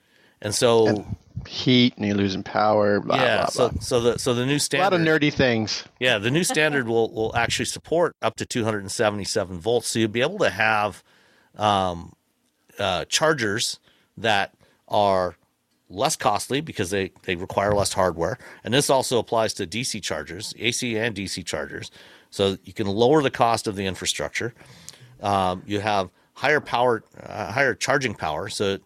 And 0.41 0.55
so 0.55 0.87
And 0.87 1.17
heat 1.47 1.95
and 1.97 2.07
you're 2.07 2.17
losing 2.17 2.43
power. 2.43 3.01
Blah, 3.01 3.17
yeah, 3.17 3.37
blah, 3.37 3.47
so 3.47 3.69
blah. 3.69 3.81
so 3.81 4.01
the 4.01 4.19
so 4.19 4.35
the 4.35 4.47
new 4.47 4.59
standard. 4.59 4.97
a 4.97 4.99
lot 4.99 5.01
of 5.01 5.23
nerdy 5.23 5.33
things. 5.33 5.85
yeah, 6.01 6.19
the 6.19 6.31
new 6.31 6.45
standard 6.55 6.89
will 6.89 7.13
will 7.13 7.35
actually 7.37 7.67
support 7.67 8.17
up 8.23 8.37
to 8.37 8.47
277 8.47 9.59
volts. 9.59 9.89
So 9.89 9.99
you'll 9.99 10.09
be 10.09 10.23
able 10.23 10.39
to 10.39 10.51
have 10.51 11.03
um, 11.57 12.15
uh, 12.79 13.05
chargers 13.07 13.79
that 14.17 14.55
are 14.89 15.37
less 15.89 16.17
costly 16.17 16.61
because 16.61 16.91
they 16.91 17.13
they 17.25 17.37
require 17.37 17.75
less 17.75 17.93
hardware, 17.93 18.39
and 18.65 18.73
this 18.73 18.91
also 18.91 19.19
applies 19.19 19.55
to 19.55 19.67
DC 19.67 20.03
chargers, 20.03 20.55
AC 20.59 20.97
and 20.97 21.15
DC 21.15 21.45
chargers. 21.45 21.91
So 22.31 22.57
you 22.65 22.73
can 22.73 22.87
lower 22.87 23.23
the 23.23 23.31
cost 23.31 23.67
of 23.67 23.77
the 23.77 23.85
infrastructure. 23.85 24.55
Um, 25.21 25.63
you 25.67 25.81
have 25.81 26.11
higher 26.35 26.61
power, 26.61 27.05
uh, 27.23 27.53
higher 27.53 27.75
charging 27.75 28.15
power. 28.15 28.49
So 28.49 28.79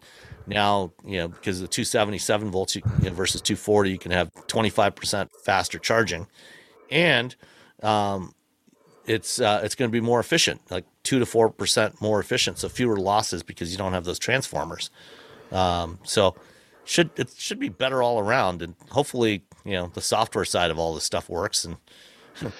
now, 0.47 0.93
you 1.05 1.17
know, 1.19 1.27
because 1.27 1.59
the 1.59 1.67
277 1.67 2.49
volts 2.49 2.75
you, 2.75 2.81
you 2.99 3.09
know, 3.09 3.15
versus 3.15 3.41
240, 3.41 3.91
you 3.91 3.97
can 3.97 4.11
have 4.11 4.33
25% 4.47 5.29
faster 5.43 5.77
charging, 5.77 6.27
and 6.89 7.35
um, 7.83 8.33
it's 9.05 9.39
uh, 9.39 9.61
it's 9.63 9.75
going 9.75 9.89
to 9.89 9.91
be 9.91 10.01
more 10.01 10.19
efficient, 10.19 10.61
like 10.69 10.85
two 11.03 11.19
to 11.19 11.25
four 11.25 11.49
percent 11.49 12.01
more 12.01 12.19
efficient, 12.19 12.59
so 12.59 12.69
fewer 12.69 12.97
losses 12.97 13.43
because 13.43 13.71
you 13.71 13.77
don't 13.77 13.93
have 13.93 14.05
those 14.05 14.19
transformers. 14.19 14.89
Um, 15.51 15.99
so 16.03 16.35
should 16.83 17.09
it 17.17 17.31
should 17.37 17.59
be 17.59 17.69
better 17.69 18.01
all 18.01 18.19
around, 18.19 18.61
and 18.61 18.75
hopefully, 18.89 19.43
you 19.65 19.73
know, 19.73 19.91
the 19.93 20.01
software 20.01 20.45
side 20.45 20.71
of 20.71 20.79
all 20.79 20.93
this 20.93 21.03
stuff 21.03 21.29
works, 21.29 21.65
and 21.65 21.77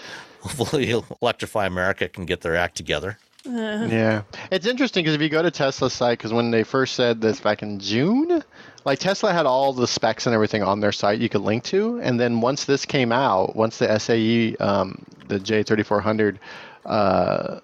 hopefully, 0.42 0.90
Electrify 1.22 1.66
America 1.66 2.08
can 2.08 2.26
get 2.26 2.42
their 2.42 2.56
act 2.56 2.76
together. 2.76 3.18
Yeah, 3.88 4.24
it's 4.52 4.66
interesting 4.66 5.04
because 5.04 5.16
if 5.16 5.22
you 5.22 5.30
go 5.30 5.42
to 5.42 5.52
Tesla's 5.52 5.94
site, 5.94 6.18
because 6.18 6.34
when 6.34 6.52
they 6.52 6.64
first 6.64 6.96
said 6.96 7.22
this 7.22 7.40
back 7.40 7.64
in 7.64 7.80
June, 7.80 8.44
like 8.84 9.00
Tesla 9.00 9.32
had 9.32 9.46
all 9.46 9.72
the 9.72 9.88
specs 9.88 10.26
and 10.26 10.36
everything 10.36 10.64
on 10.64 10.82
their 10.82 10.92
site 10.92 11.20
you 11.20 11.30
could 11.30 11.42
link 11.42 11.64
to, 11.66 12.00
and 12.02 12.20
then 12.20 12.42
once 12.42 12.66
this 12.66 12.86
came 12.86 13.12
out, 13.12 13.56
once 13.56 13.78
the 13.78 13.98
SAE, 14.00 14.58
um, 14.58 15.06
the 15.30 15.40
J3400 15.40 16.38
uh, 16.86 17.60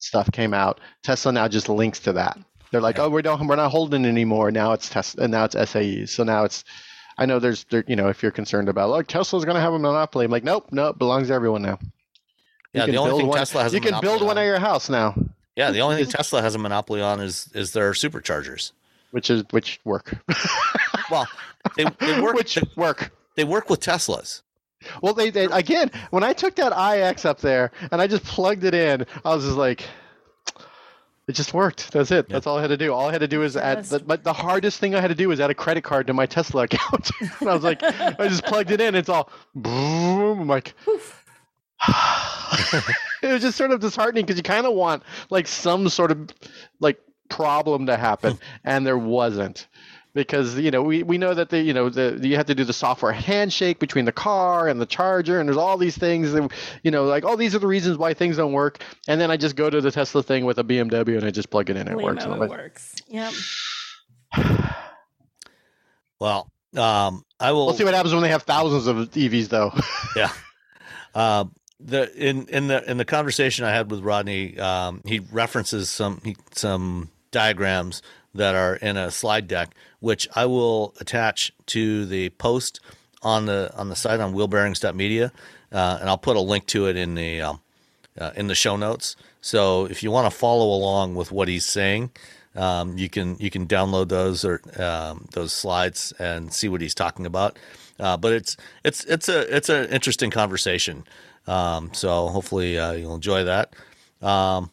stuff 0.00 0.30
came 0.32 0.52
out, 0.52 0.80
Tesla 1.04 1.32
now 1.32 1.46
just 1.46 1.68
links 1.68 2.00
to 2.00 2.12
that. 2.14 2.36
They're 2.72 2.80
like, 2.80 2.98
oh, 2.98 3.08
we 3.08 3.22
don't, 3.22 3.46
we're 3.46 3.56
not 3.56 3.70
holding 3.70 4.04
it 4.04 4.08
anymore. 4.08 4.50
Now 4.50 4.72
it's 4.72 4.88
Tesla, 4.88 5.24
and 5.24 5.30
now 5.30 5.44
it's 5.44 5.70
SAE. 5.70 6.06
So 6.06 6.24
now 6.24 6.44
it's, 6.44 6.64
I 7.16 7.26
know 7.26 7.38
there's, 7.38 7.64
there, 7.64 7.84
you 7.86 7.94
know, 7.94 8.08
if 8.08 8.22
you're 8.22 8.32
concerned 8.32 8.68
about, 8.68 8.90
like 8.90 9.06
Tesla's 9.06 9.44
going 9.44 9.56
to 9.56 9.60
have 9.60 9.74
a 9.74 9.78
monopoly, 9.78 10.24
I'm 10.24 10.32
like, 10.32 10.44
nope, 10.44 10.68
nope, 10.72 10.98
belongs 10.98 11.28
to 11.28 11.34
everyone 11.34 11.62
now. 11.62 11.78
You 12.74 12.80
Yeah, 12.80 12.86
the 12.86 12.96
only 12.96 13.18
thing 13.18 13.26
one, 13.26 13.38
Tesla 13.38 13.62
has 13.62 13.72
a 13.72 13.76
you 13.76 13.80
can 13.80 13.90
monopoly 13.90 14.08
build 14.10 14.22
one 14.22 14.38
on- 14.38 14.42
at 14.42 14.46
your 14.46 14.58
house 14.58 14.88
now, 14.88 15.14
Yeah, 15.56 15.70
the 15.70 15.80
only 15.80 15.96
thing 15.96 16.06
Tesla 16.10 16.40
has 16.42 16.54
a 16.54 16.58
monopoly 16.58 17.00
on 17.02 17.20
is 17.20 17.48
is 17.54 17.72
their 17.72 17.92
superchargers. 17.92 18.72
which 19.10 19.28
is 19.30 19.44
which 19.50 19.80
work. 19.84 20.14
Well, 21.10 21.28
they, 21.76 21.84
they 22.00 22.20
work 22.22 22.34
which 22.36 22.54
they, 22.54 22.62
work. 22.74 23.12
they 23.36 23.44
work 23.44 23.68
with 23.68 23.80
Teslas. 23.80 24.40
Well, 25.02 25.12
they, 25.12 25.28
they 25.28 25.44
again 25.44 25.90
when 26.10 26.24
I 26.24 26.32
took 26.32 26.54
that 26.56 26.72
IX 26.72 27.22
up 27.26 27.40
there 27.40 27.70
and 27.90 28.00
I 28.00 28.06
just 28.06 28.24
plugged 28.24 28.64
it 28.64 28.72
in, 28.72 29.04
I 29.24 29.34
was 29.34 29.44
just 29.44 29.56
like, 29.58 29.84
it 31.28 31.32
just 31.32 31.52
worked. 31.52 31.92
That's 31.92 32.10
it. 32.10 32.28
That's 32.30 32.46
all 32.46 32.56
I 32.56 32.62
had 32.62 32.68
to 32.68 32.76
do. 32.78 32.94
All 32.94 33.08
I 33.08 33.12
had 33.12 33.20
to 33.20 33.28
do 33.28 33.40
was 33.40 33.56
add. 33.58 33.84
The, 33.84 33.98
but 34.00 34.24
the 34.24 34.32
hardest 34.32 34.80
thing 34.80 34.94
I 34.94 35.00
had 35.00 35.08
to 35.08 35.14
do 35.14 35.28
was 35.28 35.38
add 35.38 35.50
a 35.50 35.54
credit 35.54 35.84
card 35.84 36.06
to 36.06 36.14
my 36.14 36.24
Tesla 36.24 36.62
account. 36.68 37.10
and 37.40 37.48
I 37.50 37.54
was 37.54 37.62
like, 37.62 37.82
I 37.82 38.28
just 38.28 38.44
plugged 38.44 38.70
it 38.70 38.80
in. 38.80 38.94
It's 38.94 39.10
all 39.10 39.28
boom. 39.54 40.40
I'm 40.40 40.48
like. 40.48 40.72
it 43.22 43.32
was 43.32 43.42
just 43.42 43.56
sort 43.56 43.70
of 43.70 43.80
disheartening 43.80 44.24
because 44.24 44.36
you 44.36 44.42
kind 44.42 44.66
of 44.66 44.74
want 44.74 45.02
like 45.30 45.46
some 45.46 45.88
sort 45.88 46.10
of 46.10 46.30
like 46.80 46.98
problem 47.28 47.86
to 47.86 47.96
happen, 47.96 48.38
and 48.64 48.86
there 48.86 48.98
wasn't 48.98 49.66
because 50.14 50.58
you 50.58 50.70
know 50.70 50.82
we, 50.82 51.02
we 51.02 51.18
know 51.18 51.32
that 51.34 51.48
the 51.48 51.60
you 51.60 51.72
know 51.72 51.88
the 51.88 52.18
you 52.22 52.36
have 52.36 52.46
to 52.46 52.54
do 52.54 52.64
the 52.64 52.72
software 52.72 53.12
handshake 53.12 53.78
between 53.78 54.04
the 54.04 54.12
car 54.12 54.68
and 54.68 54.80
the 54.80 54.86
charger 54.86 55.40
and 55.40 55.48
there's 55.48 55.56
all 55.56 55.78
these 55.78 55.96
things 55.96 56.32
that 56.32 56.52
you 56.82 56.90
know 56.90 57.04
like 57.04 57.24
oh 57.24 57.34
these 57.34 57.54
are 57.54 57.58
the 57.58 57.66
reasons 57.66 57.96
why 57.96 58.12
things 58.12 58.36
don't 58.36 58.52
work 58.52 58.84
and 59.08 59.20
then 59.20 59.30
I 59.30 59.36
just 59.36 59.56
go 59.56 59.70
to 59.70 59.80
the 59.80 59.90
Tesla 59.90 60.22
thing 60.22 60.44
with 60.44 60.58
a 60.58 60.64
BMW 60.64 61.16
and 61.16 61.24
I 61.24 61.30
just 61.30 61.50
plug 61.50 61.70
it 61.70 61.76
in 61.76 61.88
and 61.88 61.98
it 61.98 62.04
works. 62.04 62.24
Lame-o, 62.24 62.34
I'm 62.34 62.36
it 62.36 62.40
like, 62.40 62.50
works. 62.50 62.94
Yep. 63.08 63.32
Well, 66.22 66.52
um, 66.76 67.24
I 67.40 67.50
will. 67.50 67.66
We'll 67.66 67.74
see 67.74 67.82
what 67.82 67.94
happens 67.94 68.14
when 68.14 68.22
they 68.22 68.28
have 68.28 68.44
thousands 68.44 68.86
of 68.86 69.10
EVs 69.10 69.48
though. 69.48 69.72
yeah. 70.16 70.30
Uh, 71.12 71.46
the 71.84 72.12
in 72.16 72.46
in 72.48 72.68
the 72.68 72.88
in 72.90 72.96
the 72.96 73.04
conversation 73.04 73.64
I 73.64 73.70
had 73.70 73.90
with 73.90 74.00
Rodney, 74.00 74.58
um, 74.58 75.02
he 75.04 75.18
references 75.18 75.90
some 75.90 76.20
some 76.52 77.10
diagrams 77.30 78.02
that 78.34 78.54
are 78.54 78.76
in 78.76 78.96
a 78.96 79.10
slide 79.10 79.48
deck, 79.48 79.74
which 80.00 80.28
I 80.34 80.46
will 80.46 80.94
attach 81.00 81.52
to 81.66 82.06
the 82.06 82.30
post 82.30 82.80
on 83.22 83.46
the 83.46 83.72
on 83.76 83.88
the 83.88 83.96
site 83.96 84.20
on 84.20 84.34
wheelbearings.media, 84.34 85.32
uh, 85.72 85.98
and 86.00 86.08
I'll 86.08 86.18
put 86.18 86.36
a 86.36 86.40
link 86.40 86.66
to 86.68 86.86
it 86.86 86.96
in 86.96 87.14
the 87.14 87.40
um, 87.42 87.60
uh, 88.18 88.32
in 88.36 88.46
the 88.46 88.54
show 88.54 88.76
notes. 88.76 89.16
So 89.40 89.86
if 89.86 90.02
you 90.02 90.10
want 90.10 90.30
to 90.32 90.36
follow 90.36 90.66
along 90.66 91.14
with 91.16 91.32
what 91.32 91.48
he's 91.48 91.66
saying, 91.66 92.10
um, 92.54 92.96
you 92.96 93.08
can 93.08 93.36
you 93.38 93.50
can 93.50 93.66
download 93.66 94.08
those 94.08 94.44
or 94.44 94.60
um, 94.78 95.26
those 95.32 95.52
slides 95.52 96.12
and 96.18 96.52
see 96.52 96.68
what 96.68 96.80
he's 96.80 96.94
talking 96.94 97.26
about. 97.26 97.58
Uh, 97.98 98.16
but 98.16 98.32
it's 98.32 98.56
it's 98.84 99.04
it's 99.04 99.28
a 99.28 99.54
it's 99.54 99.68
an 99.68 99.88
interesting 99.90 100.30
conversation. 100.30 101.04
Um, 101.46 101.92
so 101.92 102.28
hopefully 102.28 102.78
uh, 102.78 102.92
you'll 102.92 103.14
enjoy 103.14 103.44
that. 103.44 103.74
Um, 104.20 104.70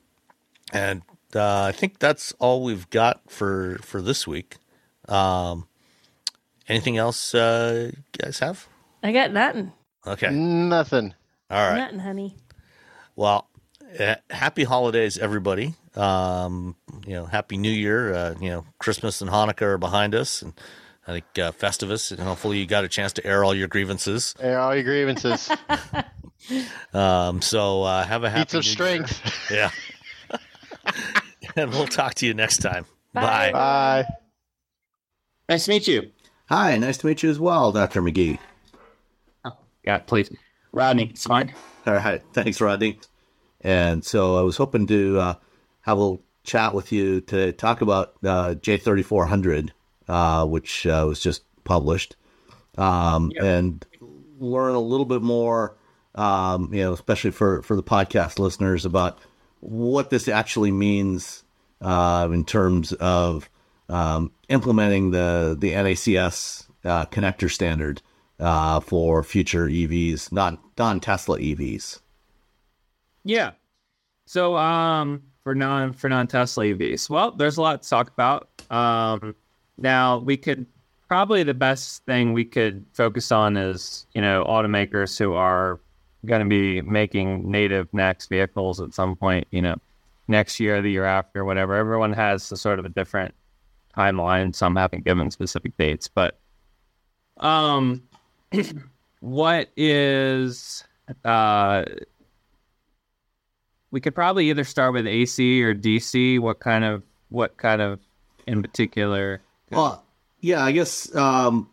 and 0.72 1.02
uh, 1.36 1.64
I 1.64 1.72
think 1.72 2.00
that's 2.00 2.32
all 2.40 2.64
we've 2.64 2.90
got 2.90 3.22
for 3.30 3.78
for 3.82 4.02
this 4.02 4.28
week. 4.28 4.58
Um, 5.08 5.68
anything 6.68 6.98
else 6.98 7.34
uh, 7.34 7.92
you 7.96 8.04
guys 8.22 8.40
have? 8.40 8.68
I 9.02 9.12
got 9.12 9.32
nothing. 9.32 9.72
Okay, 10.06 10.30
Nothing. 10.32 11.14
all 11.50 11.70
right. 11.70 11.78
Nothing, 11.78 12.00
honey. 12.00 12.38
Well, 13.16 13.50
uh, 14.00 14.16
happy 14.30 14.64
holidays, 14.64 15.18
everybody. 15.18 15.74
Um, 15.96 16.76
you 17.06 17.14
know, 17.14 17.26
happy 17.26 17.58
New 17.58 17.72
Year. 17.72 18.14
Uh, 18.14 18.36
you 18.40 18.50
know, 18.50 18.66
Christmas 18.80 19.22
and 19.22 19.30
Hanukkah 19.30 19.64
are 19.64 19.78
behind 19.78 20.16
us, 20.16 20.42
and 20.42 20.54
I 21.08 21.14
think 21.14 21.26
uh, 21.38 21.52
Festivus. 21.52 22.12
And 22.12 22.22
hopefully, 22.22 22.60
you 22.60 22.66
got 22.66 22.84
a 22.84 22.88
chance 22.88 23.12
to 23.14 23.26
air 23.26 23.44
all 23.44 23.54
your 23.54 23.68
grievances. 23.68 24.36
Air 24.40 24.60
all 24.60 24.74
your 24.76 24.84
grievances. 24.86 25.50
Um, 26.94 27.42
so 27.42 27.84
uh, 27.84 28.04
have 28.06 28.24
a 28.24 28.30
happy 28.30 28.42
Feats 28.42 28.54
of 28.56 28.66
strength. 28.66 29.50
Year. 29.52 29.72
Yeah, 30.32 30.42
and 31.56 31.72
we'll 31.72 31.88
talk 31.88 32.16
to 32.16 32.26
you 32.26 32.34
next 32.34 32.58
time. 32.58 32.86
Bye. 33.14 33.52
Bye. 33.52 33.52
Bye. 33.52 34.06
Nice 35.50 35.66
to 35.66 35.72
meet 35.72 35.88
you. 35.88 36.12
Hi, 36.50 36.78
nice 36.78 36.98
to 36.98 37.08
meet 37.08 37.24
you 37.24 37.30
as 37.30 37.40
well, 37.40 37.72
Dr. 37.72 38.02
McGee. 38.02 38.40
Yeah, 39.84 39.98
please. 40.00 40.32
Rodney, 40.72 41.10
it's 41.10 41.26
fine. 41.26 41.54
All 41.88 41.94
right, 41.94 42.22
thanks, 42.34 42.62
Rodney. 42.62 43.00
And 43.62 44.06
so 44.06 44.38
I 44.38 44.42
was 44.42 44.58
hoping 44.58 44.88
to 44.88 45.20
uh, 45.20 45.34
have 45.82 45.98
a 45.98 46.00
little 46.00 46.24
chat 46.44 46.74
with 46.74 46.92
you 46.92 47.22
to 47.22 47.52
talk 47.54 47.82
about 47.82 48.14
uh, 48.24 48.56
J3400, 48.56 49.72
uh, 50.08 50.46
which 50.46 50.86
uh, 50.86 51.06
was 51.08 51.20
just 51.20 51.44
published, 51.64 52.16
um, 52.78 53.32
and 53.42 53.86
learn 54.40 54.76
a 54.76 54.80
little 54.80 55.06
bit 55.06 55.22
more, 55.22 55.76
um, 56.16 56.74
you 56.74 56.82
know, 56.82 56.94
especially 56.94 57.32
for, 57.32 57.62
for 57.62 57.76
the 57.76 57.84
podcast 57.84 58.40
listeners 58.40 58.86
about 58.86 59.20
what 59.60 60.10
this 60.10 60.28
actually 60.28 60.72
means 60.72 61.44
uh, 61.82 62.28
in 62.32 62.46
terms 62.46 62.94
of 62.94 63.50
um, 63.90 64.32
implementing 64.50 65.12
the 65.12 65.56
the 65.60 65.72
NACS 65.72 66.68
uh, 66.86 67.06
connector 67.06 67.52
standard 67.52 68.02
uh, 68.40 68.80
for 68.80 69.24
future 69.24 69.68
EVs, 69.68 70.32
not 70.32 70.60
non 70.78 71.00
Tesla 71.00 71.40
EVs. 71.40 72.00
Yeah. 73.24 73.52
So, 74.26 74.56
um, 74.58 75.24
for 75.44 75.56
non 75.56 75.94
for 75.94 76.10
non 76.10 76.28
Tesla 76.28 76.66
EVs, 76.66 77.10
well, 77.10 77.32
there's 77.32 77.58
a 77.58 77.62
lot 77.62 77.82
to 77.82 77.90
talk 77.90 78.10
about. 78.10 78.50
Um, 78.70 79.36
now 79.78 80.20
we 80.20 80.38
could 80.38 80.66
probably 81.08 81.44
the 81.44 81.54
best 81.54 82.06
thing 82.06 82.34
we 82.34 82.46
could 82.46 82.86
focus 82.94 83.32
on 83.32 83.58
is 83.58 84.06
you 84.14 84.22
know 84.22 84.46
automakers 84.48 85.18
who 85.18 85.34
are 85.34 85.80
going 86.26 86.42
to 86.42 86.48
be 86.48 86.82
making 86.82 87.50
native 87.50 87.90
NACS 87.92 88.28
vehicles 88.28 88.80
at 88.80 88.94
some 88.94 89.16
point. 89.16 89.48
You 89.52 89.62
know, 89.62 89.76
next 90.28 90.60
year, 90.60 90.82
the 90.82 90.92
year 90.92 91.06
after, 91.06 91.46
whatever. 91.46 91.76
Everyone 91.76 92.14
has 92.14 92.52
a 92.52 92.58
sort 92.58 92.80
of 92.80 92.86
a 92.86 92.90
different 92.90 93.34
timeline. 93.98 94.56
Some 94.56 94.76
haven't 94.76 95.06
given 95.06 95.32
specific 95.32 95.76
dates, 95.78 96.08
but 96.08 96.40
um, 97.38 98.04
what 99.20 99.70
is 99.76 100.84
uh, 101.26 101.86
we 103.92 104.02
could 104.02 104.16
probably 104.16 104.50
either 104.50 104.64
start 104.64 104.94
with 104.94 105.08
AC 105.08 105.64
or 105.64 105.74
DC. 105.74 106.40
What 106.40 106.60
kind 106.60 106.84
of 106.84 107.04
what 107.30 107.58
kind 107.58 107.82
of 107.82 108.00
in 108.48 108.62
particular? 108.62 109.42
Well, 109.72 110.04
yeah, 110.42 110.64
I 110.64 110.72
guess 110.72 111.14
um, 111.16 111.70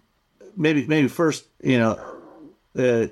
maybe 0.57 0.87
maybe 0.87 1.09
first, 1.09 1.47
you 1.63 1.79
know, 1.79 1.99
uh, 2.79 3.07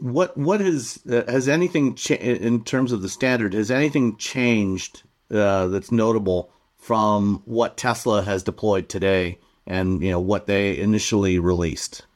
what 0.00 0.36
what 0.36 0.60
has 0.60 1.00
uh, 1.10 1.22
has 1.28 1.48
anything 1.48 1.94
cha- 1.94 2.14
in 2.14 2.64
terms 2.64 2.92
of 2.92 3.02
the 3.02 3.08
standard? 3.08 3.52
Has 3.54 3.70
anything 3.70 4.16
changed 4.16 5.02
uh, 5.30 5.68
that's 5.68 5.92
notable 5.92 6.50
from 6.76 7.42
what 7.44 7.76
Tesla 7.76 8.22
has 8.22 8.42
deployed 8.42 8.88
today, 8.88 9.38
and 9.66 10.02
you 10.02 10.10
know 10.10 10.20
what 10.20 10.46
they 10.46 10.78
initially 10.78 11.38
released? 11.38 12.06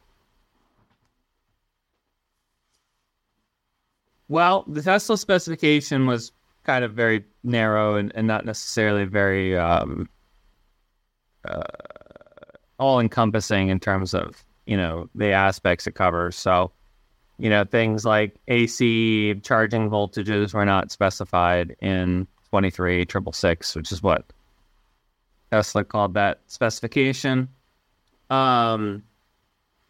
Well, 4.28 4.64
the 4.66 4.82
Tesla 4.82 5.18
specification 5.18 6.06
was 6.06 6.32
kind 6.64 6.84
of 6.84 6.94
very 6.94 7.24
narrow 7.42 7.96
and, 7.96 8.10
and 8.14 8.26
not 8.26 8.46
necessarily 8.46 9.04
very 9.04 9.56
um, 9.56 10.08
uh, 11.44 11.62
all 12.78 13.00
encompassing 13.00 13.68
in 13.68 13.78
terms 13.78 14.14
of 14.14 14.42
you 14.66 14.76
know 14.76 15.08
the 15.14 15.30
aspects 15.32 15.86
it 15.86 15.94
covers. 15.94 16.36
So, 16.36 16.72
you 17.38 17.50
know, 17.50 17.64
things 17.64 18.04
like 18.04 18.36
AC 18.48 19.34
charging 19.42 19.90
voltages 19.90 20.54
were 20.54 20.64
not 20.64 20.90
specified 20.90 21.76
in 21.80 22.26
23666, 22.50 23.74
which 23.76 23.92
is 23.92 24.02
what 24.02 24.24
Tesla 25.50 25.84
called 25.84 26.14
that 26.14 26.40
specification. 26.46 27.48
Um, 28.30 29.02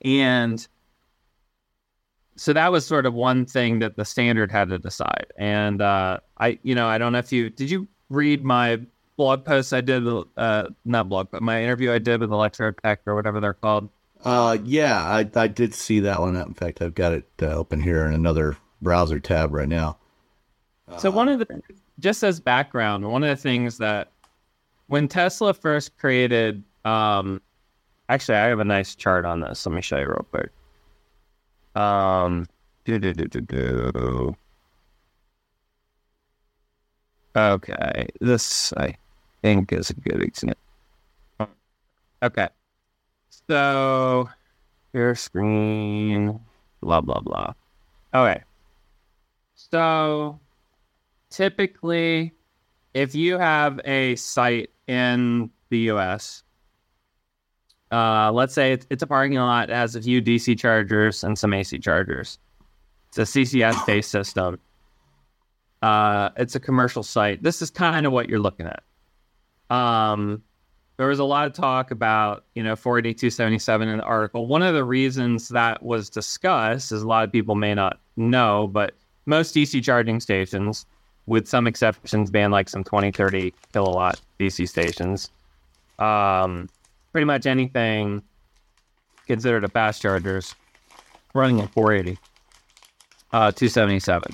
and 0.02 0.66
so 2.36 2.52
that 2.52 2.72
was 2.72 2.86
sort 2.86 3.06
of 3.06 3.14
one 3.14 3.46
thing 3.46 3.78
that 3.78 3.96
the 3.96 4.04
standard 4.04 4.50
had 4.50 4.68
to 4.70 4.78
decide. 4.78 5.26
And 5.36 5.80
uh, 5.80 6.18
I, 6.38 6.58
you 6.62 6.74
know, 6.74 6.86
I 6.86 6.98
don't 6.98 7.12
know 7.12 7.18
if 7.18 7.32
you 7.32 7.50
did 7.50 7.70
you 7.70 7.86
read 8.10 8.44
my 8.44 8.80
blog 9.16 9.44
post 9.44 9.72
I 9.72 9.80
did, 9.80 10.06
uh, 10.36 10.68
not 10.84 11.08
blog, 11.08 11.28
but 11.30 11.42
my 11.42 11.62
interview 11.62 11.92
I 11.92 11.98
did 11.98 12.20
with 12.20 12.30
Electrotech 12.30 12.98
or 13.06 13.14
whatever 13.14 13.40
they're 13.40 13.54
called. 13.54 13.88
Uh, 14.24 14.56
yeah, 14.64 15.04
I, 15.04 15.28
I 15.34 15.48
did 15.48 15.74
see 15.74 16.00
that 16.00 16.20
one. 16.20 16.34
In 16.34 16.54
fact, 16.54 16.80
I've 16.80 16.94
got 16.94 17.12
it 17.12 17.28
uh, 17.42 17.46
open 17.46 17.80
here 17.80 18.06
in 18.06 18.14
another 18.14 18.56
browser 18.80 19.20
tab 19.20 19.52
right 19.52 19.68
now. 19.68 19.98
So 20.98 21.10
one 21.10 21.28
of 21.28 21.38
the, 21.38 21.62
just 21.98 22.22
as 22.22 22.40
background, 22.40 23.10
one 23.10 23.22
of 23.22 23.28
the 23.28 23.40
things 23.40 23.78
that 23.78 24.10
when 24.86 25.08
Tesla 25.08 25.54
first 25.54 25.96
created, 25.98 26.62
um, 26.84 27.40
actually, 28.08 28.36
I 28.36 28.46
have 28.46 28.60
a 28.60 28.64
nice 28.64 28.94
chart 28.94 29.24
on 29.24 29.40
this. 29.40 29.64
Let 29.66 29.74
me 29.74 29.80
show 29.80 29.98
you 29.98 30.06
real 30.06 30.26
quick. 30.30 30.50
Um, 31.74 32.46
do, 32.84 32.98
do, 32.98 33.12
do, 33.12 33.26
do, 33.26 33.40
do. 33.40 34.36
Okay, 37.36 38.06
this 38.20 38.72
I 38.76 38.94
think 39.42 39.72
is 39.72 39.90
a 39.90 39.94
good 39.94 40.22
example. 40.22 40.58
Okay, 42.22 42.48
so 43.48 44.28
your 44.92 45.14
screen, 45.14 46.40
blah 46.80 47.00
blah 47.00 47.20
blah. 47.20 47.52
Okay, 48.14 48.42
so 49.54 50.38
typically, 51.30 52.32
if 52.94 53.14
you 53.14 53.38
have 53.38 53.80
a 53.84 54.14
site 54.16 54.70
in 54.86 55.50
the 55.70 55.78
U.S., 55.78 56.42
uh, 57.90 58.30
let's 58.32 58.54
say 58.54 58.72
it's, 58.72 58.86
it's 58.90 59.02
a 59.02 59.06
parking 59.06 59.38
lot 59.38 59.70
it 59.70 59.74
has 59.74 59.96
a 59.96 60.02
few 60.02 60.22
DC 60.22 60.58
chargers 60.58 61.24
and 61.24 61.38
some 61.38 61.52
AC 61.52 61.78
chargers. 61.78 62.38
It's 63.08 63.18
a 63.18 63.22
CCS 63.22 63.86
based 63.86 64.10
system. 64.10 64.58
Uh, 65.82 66.30
it's 66.36 66.54
a 66.54 66.60
commercial 66.60 67.02
site. 67.02 67.42
This 67.42 67.60
is 67.62 67.70
kind 67.70 68.06
of 68.06 68.12
what 68.12 68.28
you're 68.28 68.38
looking 68.40 68.66
at. 68.66 68.82
Um, 69.74 70.42
there 70.96 71.08
was 71.08 71.18
a 71.18 71.24
lot 71.24 71.46
of 71.46 71.52
talk 71.52 71.90
about, 71.90 72.44
you 72.54 72.62
know, 72.62 72.76
48277 72.76 73.88
in 73.88 73.98
the 73.98 74.04
article. 74.04 74.46
One 74.46 74.62
of 74.62 74.74
the 74.74 74.84
reasons 74.84 75.48
that 75.48 75.82
was 75.82 76.08
discussed, 76.08 76.92
is 76.92 77.02
a 77.02 77.06
lot 77.06 77.24
of 77.24 77.32
people 77.32 77.54
may 77.54 77.74
not 77.74 77.98
know, 78.16 78.68
but 78.68 78.94
most 79.26 79.54
DC 79.54 79.82
charging 79.82 80.20
stations, 80.20 80.86
with 81.26 81.48
some 81.48 81.66
exceptions 81.66 82.30
being 82.30 82.50
like 82.50 82.68
some 82.68 82.84
20, 82.84 83.10
30 83.10 83.52
kilowatt 83.72 84.20
DC 84.38 84.68
stations, 84.68 85.30
um, 85.98 86.68
pretty 87.12 87.24
much 87.24 87.46
anything 87.46 88.22
considered 89.26 89.64
a 89.64 89.68
fast 89.68 90.02
chargers 90.02 90.54
running 91.34 91.60
at 91.60 91.72
480, 91.72 92.18
uh, 93.32 93.50
277. 93.50 94.32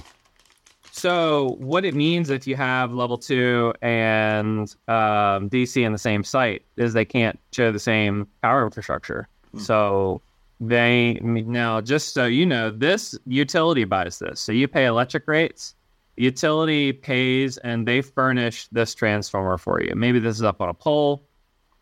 So 1.00 1.56
what 1.60 1.86
it 1.86 1.94
means 1.94 2.28
if 2.28 2.46
you 2.46 2.56
have 2.56 2.92
level 2.92 3.16
two 3.16 3.72
and 3.80 4.68
um, 4.86 5.48
DC 5.48 5.82
in 5.82 5.92
the 5.92 5.98
same 5.98 6.22
site 6.22 6.62
is 6.76 6.92
they 6.92 7.06
can't 7.06 7.40
share 7.52 7.72
the 7.72 7.78
same 7.78 8.28
power 8.42 8.66
infrastructure. 8.66 9.26
So 9.56 10.20
they 10.60 11.14
now 11.22 11.80
just 11.80 12.12
so 12.12 12.26
you 12.26 12.44
know, 12.44 12.70
this 12.70 13.18
utility 13.26 13.84
buys 13.84 14.18
this. 14.18 14.40
So 14.40 14.52
you 14.52 14.68
pay 14.68 14.84
electric 14.84 15.26
rates. 15.26 15.74
Utility 16.18 16.92
pays 16.92 17.56
and 17.56 17.88
they 17.88 18.02
furnish 18.02 18.66
this 18.66 18.94
transformer 18.94 19.56
for 19.56 19.82
you. 19.82 19.94
Maybe 19.96 20.18
this 20.18 20.36
is 20.36 20.42
up 20.42 20.60
on 20.60 20.68
a 20.68 20.74
pole. 20.74 21.26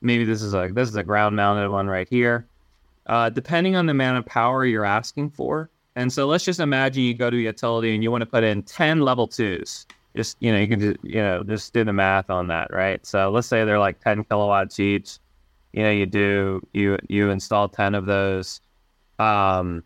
Maybe 0.00 0.24
this 0.24 0.42
is 0.42 0.54
a 0.54 0.70
this 0.72 0.88
is 0.88 0.94
a 0.94 1.02
ground 1.02 1.34
mounted 1.34 1.70
one 1.70 1.88
right 1.88 2.08
here. 2.08 2.46
Uh, 3.06 3.30
depending 3.30 3.74
on 3.74 3.86
the 3.86 3.90
amount 3.90 4.18
of 4.18 4.26
power 4.26 4.64
you're 4.64 4.84
asking 4.84 5.30
for, 5.30 5.70
and 5.98 6.12
so 6.12 6.28
let's 6.28 6.44
just 6.44 6.60
imagine 6.60 7.02
you 7.02 7.12
go 7.12 7.28
to 7.28 7.36
a 7.36 7.40
utility 7.40 7.92
and 7.92 8.04
you 8.04 8.12
want 8.12 8.22
to 8.22 8.26
put 8.26 8.44
in 8.44 8.62
10 8.62 9.00
level 9.00 9.26
twos. 9.26 9.84
Just, 10.14 10.36
you 10.38 10.52
know, 10.52 10.58
you 10.58 10.68
can 10.68 10.78
just, 10.78 10.96
you 11.02 11.20
know, 11.20 11.42
just 11.42 11.72
do 11.72 11.82
the 11.82 11.92
math 11.92 12.30
on 12.30 12.46
that, 12.46 12.72
right? 12.72 13.04
So 13.04 13.30
let's 13.30 13.48
say 13.48 13.64
they're 13.64 13.80
like 13.80 13.98
10 13.98 14.22
kilowatts 14.22 14.78
each. 14.78 15.18
You 15.72 15.82
know, 15.82 15.90
you 15.90 16.06
do, 16.06 16.62
you, 16.72 16.98
you 17.08 17.30
install 17.30 17.68
10 17.68 17.96
of 17.96 18.06
those. 18.06 18.60
Um, 19.18 19.82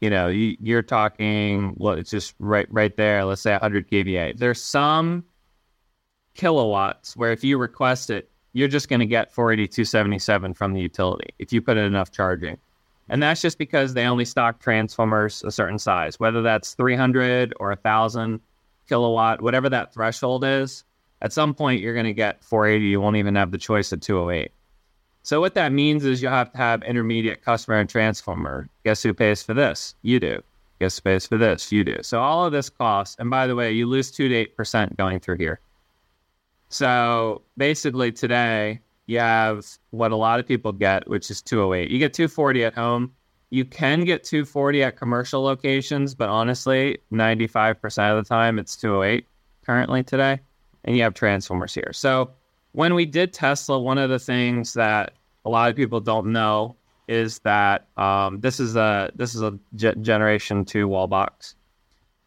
you 0.00 0.08
know, 0.08 0.28
you, 0.28 0.56
you're 0.62 0.80
talking, 0.80 1.74
well, 1.76 1.92
it's 1.92 2.10
just 2.10 2.34
right, 2.38 2.66
right 2.70 2.96
there. 2.96 3.22
Let's 3.26 3.42
say 3.42 3.52
100 3.52 3.90
kVA. 3.90 4.38
There's 4.38 4.64
some 4.64 5.26
kilowatts 6.32 7.18
where 7.18 7.32
if 7.32 7.44
you 7.44 7.58
request 7.58 8.08
it, 8.08 8.30
you're 8.54 8.66
just 8.66 8.88
going 8.88 9.00
to 9.00 9.06
get 9.06 9.30
48277 9.30 10.54
from 10.54 10.72
the 10.72 10.80
utility 10.80 11.34
if 11.38 11.52
you 11.52 11.60
put 11.60 11.76
in 11.76 11.84
enough 11.84 12.10
charging. 12.10 12.56
And 13.08 13.22
that's 13.22 13.42
just 13.42 13.58
because 13.58 13.94
they 13.94 14.04
only 14.04 14.24
stock 14.24 14.60
transformers 14.60 15.42
a 15.44 15.50
certain 15.50 15.78
size, 15.78 16.18
whether 16.18 16.42
that's 16.42 16.74
300 16.74 17.52
or 17.58 17.68
1,000 17.68 18.40
kilowatt, 18.88 19.42
whatever 19.42 19.68
that 19.68 19.92
threshold 19.92 20.44
is. 20.44 20.84
At 21.20 21.32
some 21.32 21.54
point, 21.54 21.80
you're 21.80 21.94
going 21.94 22.06
to 22.06 22.12
get 22.12 22.42
480. 22.44 22.84
You 22.86 23.00
won't 23.00 23.16
even 23.16 23.34
have 23.36 23.50
the 23.50 23.58
choice 23.58 23.92
of 23.92 24.00
208. 24.00 24.50
So 25.22 25.40
what 25.40 25.54
that 25.54 25.72
means 25.72 26.04
is 26.04 26.20
you'll 26.20 26.32
have 26.32 26.50
to 26.52 26.58
have 26.58 26.82
intermediate 26.82 27.44
customer 27.44 27.78
and 27.78 27.88
transformer. 27.88 28.68
Guess 28.84 29.04
who 29.04 29.14
pays 29.14 29.42
for 29.42 29.54
this? 29.54 29.94
You 30.02 30.18
do. 30.18 30.42
Guess 30.80 30.98
who 30.98 31.02
pays 31.02 31.26
for 31.26 31.38
this? 31.38 31.70
You 31.70 31.84
do. 31.84 31.98
So 32.02 32.20
all 32.20 32.44
of 32.44 32.52
this 32.52 32.68
costs. 32.68 33.16
And 33.20 33.30
by 33.30 33.46
the 33.46 33.54
way, 33.54 33.70
you 33.70 33.86
lose 33.86 34.10
two 34.10 34.28
to 34.28 34.34
eight 34.34 34.56
percent 34.56 34.96
going 34.96 35.20
through 35.20 35.36
here. 35.36 35.60
So 36.70 37.42
basically, 37.56 38.10
today 38.10 38.80
you 39.12 39.18
have 39.18 39.66
what 39.90 40.10
a 40.10 40.16
lot 40.16 40.40
of 40.40 40.46
people 40.46 40.72
get, 40.72 41.08
which 41.08 41.30
is 41.30 41.42
208. 41.42 41.90
You 41.90 41.98
get 41.98 42.14
240 42.14 42.64
at 42.64 42.74
home. 42.74 43.12
You 43.50 43.64
can 43.66 44.04
get 44.04 44.24
240 44.24 44.82
at 44.82 44.96
commercial 44.96 45.42
locations, 45.42 46.14
but 46.14 46.30
honestly, 46.30 46.98
95% 47.12 48.18
of 48.18 48.24
the 48.24 48.28
time 48.28 48.58
it's 48.58 48.76
208 48.76 49.26
currently 49.64 50.02
today. 50.02 50.40
And 50.84 50.96
you 50.96 51.02
have 51.02 51.14
transformers 51.14 51.74
here. 51.74 51.92
So 51.92 52.30
when 52.72 52.94
we 52.94 53.04
did 53.04 53.32
Tesla, 53.34 53.78
one 53.78 53.98
of 53.98 54.08
the 54.08 54.18
things 54.18 54.72
that 54.72 55.12
a 55.44 55.50
lot 55.50 55.68
of 55.68 55.76
people 55.76 56.00
don't 56.00 56.32
know 56.32 56.76
is 57.08 57.40
that 57.40 57.88
um, 57.98 58.40
this 58.40 58.58
is 58.58 58.74
a 58.74 59.10
this 59.14 59.34
is 59.34 59.42
a 59.42 59.58
ge- 59.76 60.00
generation 60.00 60.64
two 60.64 60.88
wall 60.88 61.06
box. 61.06 61.54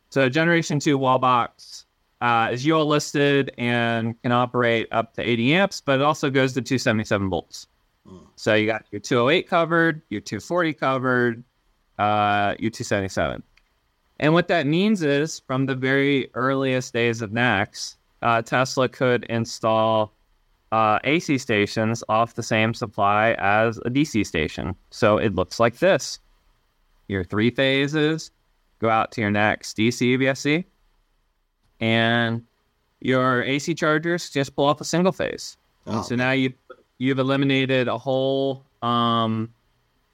So 0.09 0.29
generation 0.29 0.79
two 0.79 0.97
wall 0.97 1.17
box 1.17 1.84
uh, 2.21 2.49
is 2.51 2.67
UL 2.67 2.85
listed 2.85 3.51
and 3.57 4.19
can 4.21 4.31
operate 4.31 4.87
up 4.91 5.13
to 5.15 5.21
80 5.21 5.53
amps, 5.53 5.81
but 5.81 5.99
it 5.99 6.03
also 6.03 6.29
goes 6.29 6.53
to 6.53 6.61
277 6.61 7.29
volts. 7.29 7.67
So 8.35 8.53
you 8.53 8.67
got 8.67 8.85
your 8.91 9.01
208 9.01 9.47
covered, 9.47 10.01
your 10.09 10.21
240 10.21 10.73
covered, 10.73 11.43
uh, 11.97 12.55
your 12.59 12.69
277. 12.69 13.41
And 14.19 14.33
what 14.33 14.47
that 14.47 14.67
means 14.67 15.01
is 15.01 15.39
from 15.39 15.65
the 15.65 15.75
very 15.75 16.29
earliest 16.35 16.93
days 16.93 17.21
of 17.21 17.31
NACS, 17.31 17.95
uh, 18.21 18.41
Tesla 18.41 18.87
could 18.87 19.23
install 19.25 20.13
uh, 20.71 20.99
AC 21.03 21.37
stations 21.37 22.03
off 22.09 22.35
the 22.35 22.43
same 22.43 22.73
supply 22.73 23.35
as 23.39 23.77
a 23.79 23.89
DC 23.89 24.25
station. 24.25 24.75
So 24.91 25.17
it 25.17 25.35
looks 25.35 25.59
like 25.59 25.79
this. 25.79 26.19
Your 27.07 27.23
three 27.23 27.49
phases 27.49 28.31
go 28.79 28.89
out 28.89 29.11
to 29.13 29.21
your 29.21 29.31
NACS 29.31 29.73
DC 29.73 30.17
VSC, 30.17 30.65
and 31.79 32.43
your 33.01 33.43
AC 33.43 33.73
chargers 33.75 34.29
just 34.29 34.55
pull 34.55 34.65
off 34.65 34.81
a 34.81 34.85
single 34.85 35.11
phase. 35.11 35.57
Oh. 35.87 36.01
So 36.01 36.15
now 36.15 36.31
you 36.31 36.53
you've 36.97 37.19
eliminated 37.19 37.87
a 37.87 37.97
whole 37.97 38.63
um 38.81 39.53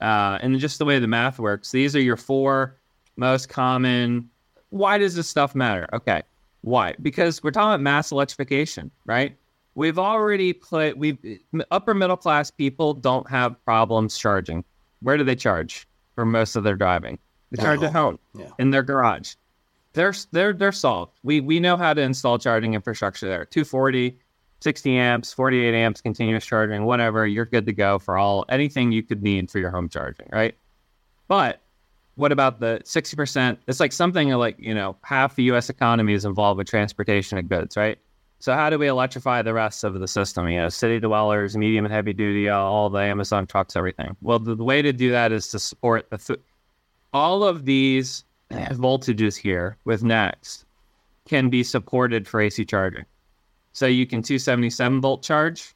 uh 0.02 0.40
and 0.42 0.58
just 0.60 0.80
the 0.80 0.86
way 0.86 1.00
the 1.00 1.08
math 1.08 1.40
works, 1.40 1.72
these 1.72 1.96
are 1.96 2.02
your 2.02 2.18
four 2.18 2.76
most 3.18 3.50
common 3.50 4.30
why 4.70 4.98
does 4.98 5.16
this 5.16 5.28
stuff 5.28 5.54
matter? 5.54 5.88
Okay. 5.94 6.24
Why? 6.62 6.96
Because 7.02 7.44
we're 7.44 7.52
talking 7.52 7.70
about 7.70 7.82
mass 7.82 8.12
electrification, 8.12 8.90
right? 9.06 9.36
We've 9.76 10.00
already 10.00 10.54
put 10.54 10.98
we 10.98 11.18
upper 11.72 11.94
middle 11.94 12.18
class 12.18 12.52
people 12.52 12.94
don't 12.94 13.30
have 13.30 13.64
problems 13.66 14.18
charging. 14.18 14.64
Where 15.02 15.18
do 15.18 15.24
they 15.24 15.36
charge 15.36 15.88
for 16.16 16.26
most 16.26 16.56
of 16.56 16.64
their 16.64 16.76
driving? 16.76 17.18
They 17.52 17.58
At 17.62 17.66
charge 17.66 17.84
at 17.84 17.92
home 17.94 18.20
Yeah. 18.38 18.48
in 18.60 18.72
their 18.72 18.84
garage. 18.84 19.34
They're 19.94 20.14
they're 20.32 20.54
they're 20.54 20.72
solved. 20.72 21.20
We 21.24 21.42
we 21.42 21.60
know 21.60 21.78
how 21.78 21.94
to 21.94 22.02
install 22.02 22.40
charging 22.40 22.74
infrastructure 22.74 23.28
there. 23.28 23.46
240, 23.46 24.18
60 24.62 24.98
amps, 24.98 25.34
48 25.34 25.74
amps 25.74 26.02
continuous 26.02 26.46
charging, 26.46 26.86
whatever, 26.86 27.26
you're 27.26 27.46
good 27.46 27.66
to 27.66 27.74
go 27.74 28.00
for 28.00 28.18
all 28.18 28.46
anything 28.50 28.92
you 28.92 29.04
could 29.04 29.24
need 29.24 29.50
for 29.50 29.60
your 29.60 29.72
home 29.72 29.90
charging, 29.90 30.28
right? 30.32 30.56
But 31.28 31.62
what 32.16 32.32
about 32.32 32.60
the 32.60 32.82
60%? 32.84 33.58
It's 33.68 33.80
like 33.80 33.92
something 33.92 34.30
like, 34.30 34.56
you 34.60 34.76
know, 34.76 34.98
half 35.04 35.36
the 35.36 35.44
US 35.52 35.70
economy 35.70 36.14
is 36.14 36.26
involved 36.26 36.60
with 36.60 36.68
transportation 36.68 37.38
of 37.38 37.50
goods, 37.50 37.76
right? 37.76 37.98
So 38.40 38.54
how 38.54 38.70
do 38.70 38.78
we 38.78 38.88
electrify 38.88 39.42
the 39.42 39.54
rest 39.54 39.84
of 39.84 40.00
the 40.00 40.08
system? 40.08 40.48
You 40.48 40.62
know, 40.62 40.70
city 40.70 41.00
dwellers, 41.00 41.56
medium 41.56 41.86
and 41.86 41.94
heavy 41.94 42.14
duty, 42.14 42.50
all 42.50 42.90
the 42.90 43.00
Amazon 43.00 43.48
trucks, 43.48 43.76
everything. 43.76 44.16
Well, 44.22 44.40
the, 44.40 44.56
the 44.56 44.64
way 44.64 44.82
to 44.82 44.92
do 44.92 45.12
that 45.12 45.32
is 45.32 45.48
to 45.50 45.60
support 45.60 46.10
the 46.10 46.18
th- 46.18 46.40
all 47.14 47.44
of 47.44 47.66
these 47.66 48.24
voltages 48.52 49.36
here 49.36 49.78
with 49.86 50.04
NACS 50.04 50.66
can 51.26 51.50
be 51.50 51.64
supported 51.64 52.28
for 52.28 52.42
AC 52.42 52.66
charging. 52.66 53.06
So 53.74 53.86
you 53.86 54.06
can 54.06 54.22
277 54.22 55.02
volt 55.02 55.24
charge 55.24 55.74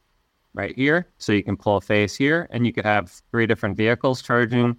right 0.54 0.76
here. 0.76 1.08
So 1.18 1.32
you 1.32 1.44
can 1.44 1.58
pull 1.58 1.78
a 1.78 1.82
phase 1.82 2.16
here, 2.16 2.48
and 2.52 2.66
you 2.66 2.74
could 2.74 2.86
have 2.86 3.12
three 3.32 3.46
different 3.46 3.78
vehicles 3.78 4.22
charging. 4.22 4.76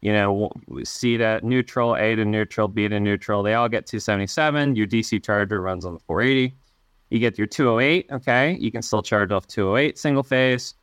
You 0.00 0.12
know, 0.12 0.50
C 0.84 1.16
to 1.16 1.40
neutral, 1.44 1.94
A 1.94 2.16
to 2.16 2.24
neutral, 2.24 2.66
B 2.68 2.88
to 2.88 2.98
neutral. 2.98 3.42
They 3.42 3.54
all 3.54 3.68
get 3.68 3.86
277. 3.86 4.74
Your 4.74 4.86
DC 4.86 5.22
charger 5.22 5.60
runs 5.60 5.84
on 5.84 5.94
the 5.94 6.00
480. 6.00 6.54
You 7.10 7.18
get 7.20 7.38
your 7.38 7.46
208. 7.46 8.06
Okay, 8.10 8.56
you 8.58 8.72
can 8.72 8.82
still 8.82 9.02
charge 9.02 9.30
off 9.30 9.46
208 9.46 9.98
single 9.98 10.24
phase. 10.24 10.74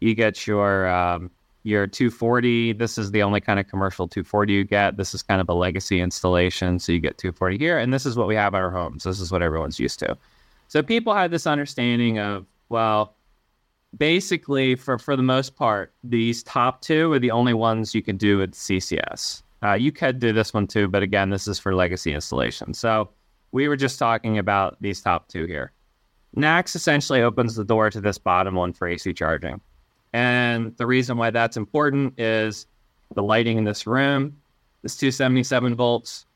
You 0.00 0.14
get 0.14 0.46
your 0.46 0.86
um, 0.88 1.30
your 1.68 1.86
240. 1.86 2.72
This 2.72 2.96
is 2.96 3.10
the 3.10 3.22
only 3.22 3.40
kind 3.40 3.60
of 3.60 3.68
commercial 3.68 4.08
240 4.08 4.52
you 4.52 4.64
get. 4.64 4.96
This 4.96 5.14
is 5.14 5.22
kind 5.22 5.40
of 5.40 5.48
a 5.48 5.54
legacy 5.54 6.00
installation, 6.00 6.78
so 6.78 6.92
you 6.92 6.98
get 6.98 7.18
240 7.18 7.58
here, 7.58 7.78
and 7.78 7.92
this 7.92 8.06
is 8.06 8.16
what 8.16 8.26
we 8.26 8.34
have 8.34 8.54
at 8.54 8.62
our 8.62 8.70
homes. 8.70 9.04
This 9.04 9.20
is 9.20 9.30
what 9.30 9.42
everyone's 9.42 9.78
used 9.78 9.98
to. 10.00 10.16
So 10.68 10.82
people 10.82 11.14
had 11.14 11.30
this 11.30 11.46
understanding 11.46 12.18
of 12.18 12.46
well, 12.70 13.14
basically 13.96 14.74
for 14.74 14.98
for 14.98 15.14
the 15.14 15.22
most 15.22 15.56
part, 15.56 15.92
these 16.02 16.42
top 16.42 16.80
two 16.80 17.12
are 17.12 17.18
the 17.18 17.30
only 17.30 17.54
ones 17.54 17.94
you 17.94 18.02
can 18.02 18.16
do 18.16 18.38
with 18.38 18.52
CCS. 18.52 19.42
Uh, 19.62 19.74
you 19.74 19.92
could 19.92 20.18
do 20.18 20.32
this 20.32 20.54
one 20.54 20.66
too, 20.66 20.88
but 20.88 21.02
again, 21.02 21.30
this 21.30 21.46
is 21.46 21.58
for 21.58 21.74
legacy 21.74 22.14
installation. 22.14 22.72
So 22.74 23.10
we 23.52 23.68
were 23.68 23.76
just 23.76 23.98
talking 23.98 24.38
about 24.38 24.76
these 24.80 25.00
top 25.00 25.28
two 25.28 25.46
here. 25.46 25.72
NACS 26.36 26.76
essentially 26.76 27.22
opens 27.22 27.56
the 27.56 27.64
door 27.64 27.90
to 27.90 28.00
this 28.00 28.18
bottom 28.18 28.54
one 28.54 28.72
for 28.72 28.86
AC 28.86 29.12
charging. 29.14 29.60
And 30.12 30.76
the 30.76 30.86
reason 30.86 31.16
why 31.16 31.30
that's 31.30 31.56
important 31.56 32.18
is 32.18 32.66
the 33.14 33.22
lighting 33.22 33.58
in 33.58 33.64
this 33.64 33.86
room, 33.86 34.36
is 34.82 34.96
277 34.96 35.74
volts, 35.74 36.26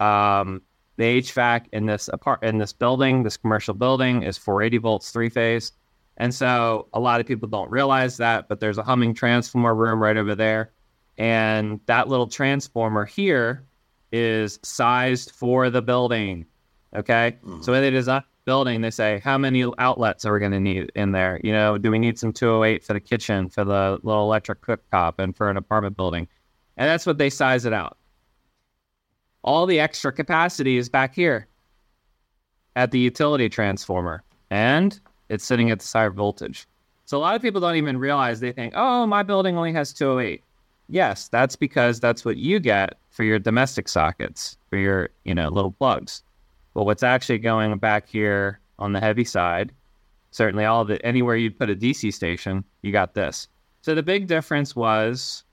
um, 0.00 0.62
the 0.96 1.20
HVAC 1.20 1.66
in 1.72 1.86
this 1.86 2.08
apart 2.12 2.42
in 2.42 2.58
this 2.58 2.72
building, 2.72 3.22
this 3.22 3.36
commercial 3.36 3.74
building, 3.74 4.22
is 4.22 4.36
480 4.36 4.78
volts 4.78 5.10
three 5.10 5.28
phase. 5.28 5.72
And 6.18 6.34
so 6.34 6.88
a 6.92 7.00
lot 7.00 7.20
of 7.20 7.26
people 7.26 7.48
don't 7.48 7.70
realize 7.70 8.18
that, 8.18 8.48
but 8.48 8.60
there's 8.60 8.78
a 8.78 8.82
humming 8.82 9.14
transformer 9.14 9.74
room 9.74 10.00
right 10.00 10.16
over 10.16 10.34
there. 10.34 10.70
And 11.18 11.80
that 11.86 12.08
little 12.08 12.26
transformer 12.26 13.04
here 13.04 13.64
is 14.12 14.58
sized 14.62 15.30
for 15.30 15.70
the 15.70 15.80
building. 15.80 16.44
Okay. 16.94 17.38
So 17.62 17.72
when 17.72 17.80
they 17.80 17.90
design 17.90 18.22
building, 18.44 18.80
they 18.80 18.90
say, 18.90 19.20
how 19.22 19.38
many 19.38 19.64
outlets 19.78 20.24
are 20.24 20.32
we 20.32 20.40
going 20.40 20.52
to 20.52 20.60
need 20.60 20.90
in 20.94 21.12
there? 21.12 21.40
You 21.44 21.52
know, 21.52 21.78
do 21.78 21.90
we 21.90 21.98
need 21.98 22.18
some 22.18 22.32
208 22.32 22.84
for 22.84 22.92
the 22.92 23.00
kitchen, 23.00 23.48
for 23.48 23.64
the 23.64 23.98
little 24.02 24.24
electric 24.24 24.60
cooktop, 24.60 25.14
and 25.18 25.36
for 25.36 25.50
an 25.50 25.56
apartment 25.56 25.96
building? 25.96 26.28
And 26.76 26.88
that's 26.88 27.06
what 27.06 27.18
they 27.18 27.30
size 27.30 27.64
it 27.64 27.72
out. 27.72 27.96
All 29.42 29.66
the 29.66 29.80
extra 29.80 30.12
capacity 30.12 30.76
is 30.76 30.88
back 30.88 31.14
here 31.14 31.46
at 32.76 32.90
the 32.90 32.98
utility 32.98 33.48
transformer, 33.48 34.22
and 34.50 34.98
it's 35.28 35.44
sitting 35.44 35.70
at 35.70 35.80
the 35.80 35.88
higher 35.92 36.10
voltage. 36.10 36.66
So 37.04 37.18
a 37.18 37.20
lot 37.20 37.36
of 37.36 37.42
people 37.42 37.60
don't 37.60 37.76
even 37.76 37.98
realize 37.98 38.40
they 38.40 38.52
think, 38.52 38.72
oh, 38.76 39.06
my 39.06 39.22
building 39.22 39.56
only 39.56 39.72
has 39.72 39.92
208. 39.92 40.42
Yes, 40.88 41.28
that's 41.28 41.56
because 41.56 42.00
that's 42.00 42.24
what 42.24 42.36
you 42.36 42.60
get 42.60 42.94
for 43.10 43.24
your 43.24 43.38
domestic 43.38 43.88
sockets, 43.88 44.56
for 44.70 44.76
your, 44.76 45.10
you 45.24 45.34
know, 45.34 45.48
little 45.48 45.72
plugs. 45.72 46.22
But 46.74 46.84
what's 46.84 47.02
actually 47.02 47.38
going 47.38 47.76
back 47.78 48.08
here 48.08 48.60
on 48.78 48.92
the 48.92 49.00
heavy 49.00 49.24
side, 49.24 49.72
certainly 50.30 50.64
all 50.64 50.84
the 50.84 51.04
anywhere 51.04 51.36
you'd 51.36 51.58
put 51.58 51.70
a 51.70 51.76
DC 51.76 52.12
station, 52.12 52.64
you 52.82 52.92
got 52.92 53.14
this. 53.14 53.48
So 53.82 53.94
the 53.94 54.02
big 54.02 54.26
difference 54.26 54.74
was 54.74 55.44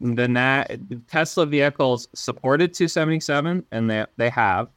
the 0.00 0.28
Na- 0.28 0.64
Tesla 1.08 1.46
vehicles 1.46 2.08
supported 2.14 2.74
277, 2.74 3.64
and 3.70 3.90
they 3.90 4.04
they 4.16 4.30
have. 4.30 4.68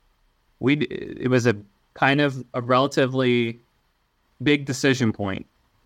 We 0.60 0.78
it 0.78 1.30
was 1.30 1.46
a 1.46 1.56
kind 1.94 2.22
of 2.22 2.44
a 2.54 2.62
relatively 2.62 3.60
big 4.42 4.66
decision 4.66 5.12
point. 5.12 5.46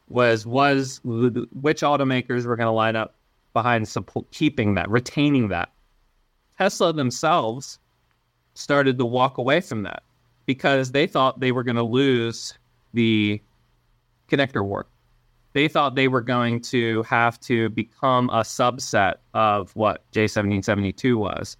Was 0.10 0.46
was 0.46 1.02
which 1.04 1.82
automakers 1.82 2.46
were 2.46 2.56
going 2.56 2.68
to 2.68 2.72
line 2.72 2.96
up 2.96 3.16
behind 3.54 3.88
support, 3.88 4.30
keeping 4.32 4.76
that, 4.76 4.90
retaining 4.90 5.50
that. 5.50 5.72
Tesla 6.58 6.94
themselves 6.94 7.80
started 8.54 8.98
to 8.98 9.06
walk 9.06 9.38
away 9.38 9.62
from 9.62 9.84
that 9.84 10.04
because 10.46 10.92
they 10.92 11.08
thought 11.08 11.40
they 11.40 11.52
were 11.52 11.64
going 11.64 11.76
to 11.76 11.84
lose 11.84 12.54
the 12.94 13.42
connector 14.30 14.64
war. 14.64 14.86
They 15.54 15.68
thought 15.68 15.96
they 15.96 16.08
were 16.08 16.22
going 16.22 16.62
to 16.62 17.04
have 17.04 17.40
to 17.42 17.70
become 17.70 18.30
a 18.30 18.42
subset 18.42 19.16
of 19.34 19.76
what 19.76 20.04
J1772 20.12 21.16
was. 21.16 21.58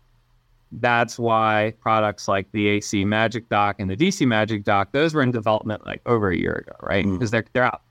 That's 0.72 1.20
why 1.20 1.76
products 1.80 2.28
like 2.28 2.52
the 2.52 2.68
AC 2.68 3.06
Magic 3.06 3.48
Dock 3.50 3.76
and 3.78 3.90
the 3.90 3.96
DC 3.96 4.26
Magic 4.26 4.64
Dock, 4.64 4.92
those 4.92 5.14
were 5.14 5.22
in 5.22 5.30
development 5.30 5.86
like 5.86 6.02
over 6.08 6.32
a 6.32 6.36
year 6.36 6.66
ago, 6.68 6.76
right? 6.82 7.06
Mm. 7.06 7.14
Because 7.14 7.30
they're 7.30 7.46
they're 7.54 7.66
out. 7.66 7.82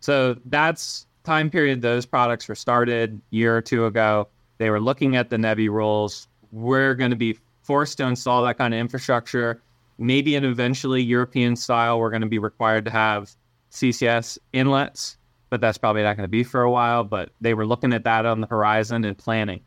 So 0.00 0.36
that's 0.46 1.06
time 1.24 1.50
period 1.50 1.82
those 1.82 2.06
products 2.06 2.48
were 2.48 2.54
started 2.54 3.20
year 3.30 3.54
or 3.54 3.60
two 3.60 3.84
ago. 3.84 4.28
They 4.56 4.70
were 4.70 4.80
looking 4.80 5.16
at 5.16 5.28
the 5.28 5.36
NEVI 5.36 5.68
rules. 5.68 6.28
We're 6.52 6.94
going 6.94 7.10
to 7.10 7.16
be 7.16 7.38
forced 7.66 7.98
to 7.98 8.06
install 8.06 8.42
that 8.44 8.58
kind 8.58 8.72
of 8.72 8.80
infrastructure. 8.80 9.60
Maybe 9.98 10.36
and 10.36 10.44
eventually 10.46 11.02
European 11.02 11.56
style, 11.56 11.98
we're 11.98 12.10
going 12.10 12.22
to 12.22 12.28
be 12.28 12.38
required 12.38 12.84
to 12.84 12.90
have 12.90 13.30
CCS 13.72 14.38
inlets, 14.52 15.16
but 15.50 15.60
that's 15.60 15.78
probably 15.78 16.02
not 16.02 16.16
going 16.16 16.24
to 16.24 16.28
be 16.28 16.44
for 16.44 16.62
a 16.62 16.70
while. 16.70 17.02
But 17.04 17.30
they 17.40 17.54
were 17.54 17.66
looking 17.66 17.92
at 17.92 18.04
that 18.04 18.26
on 18.26 18.40
the 18.40 18.46
horizon 18.46 19.04
and 19.04 19.16
planning. 19.16 19.60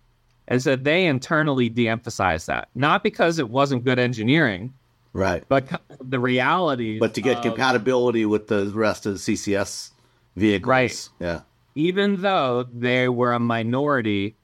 And 0.47 0.61
so 0.61 0.75
they 0.75 1.05
internally 1.05 1.69
de 1.69 1.87
emphasized 1.87 2.47
that, 2.47 2.69
not 2.75 3.03
because 3.03 3.37
it 3.39 3.49
wasn't 3.49 3.83
good 3.83 3.99
engineering, 3.99 4.73
Right. 5.13 5.43
but 5.47 5.67
the 6.01 6.19
reality. 6.19 6.99
But 6.99 7.13
to 7.15 7.21
get 7.21 7.37
of- 7.37 7.43
compatibility 7.43 8.25
with 8.25 8.47
the 8.47 8.65
rest 8.73 9.05
of 9.05 9.13
the 9.13 9.19
CCS 9.19 9.91
vehicles. 10.35 10.69
Right. 10.69 11.09
Yeah. 11.19 11.41
even 11.75 12.21
though 12.21 12.63
they 12.73 13.07
were 13.09 13.31
a 13.33 13.39
minority 13.39 14.35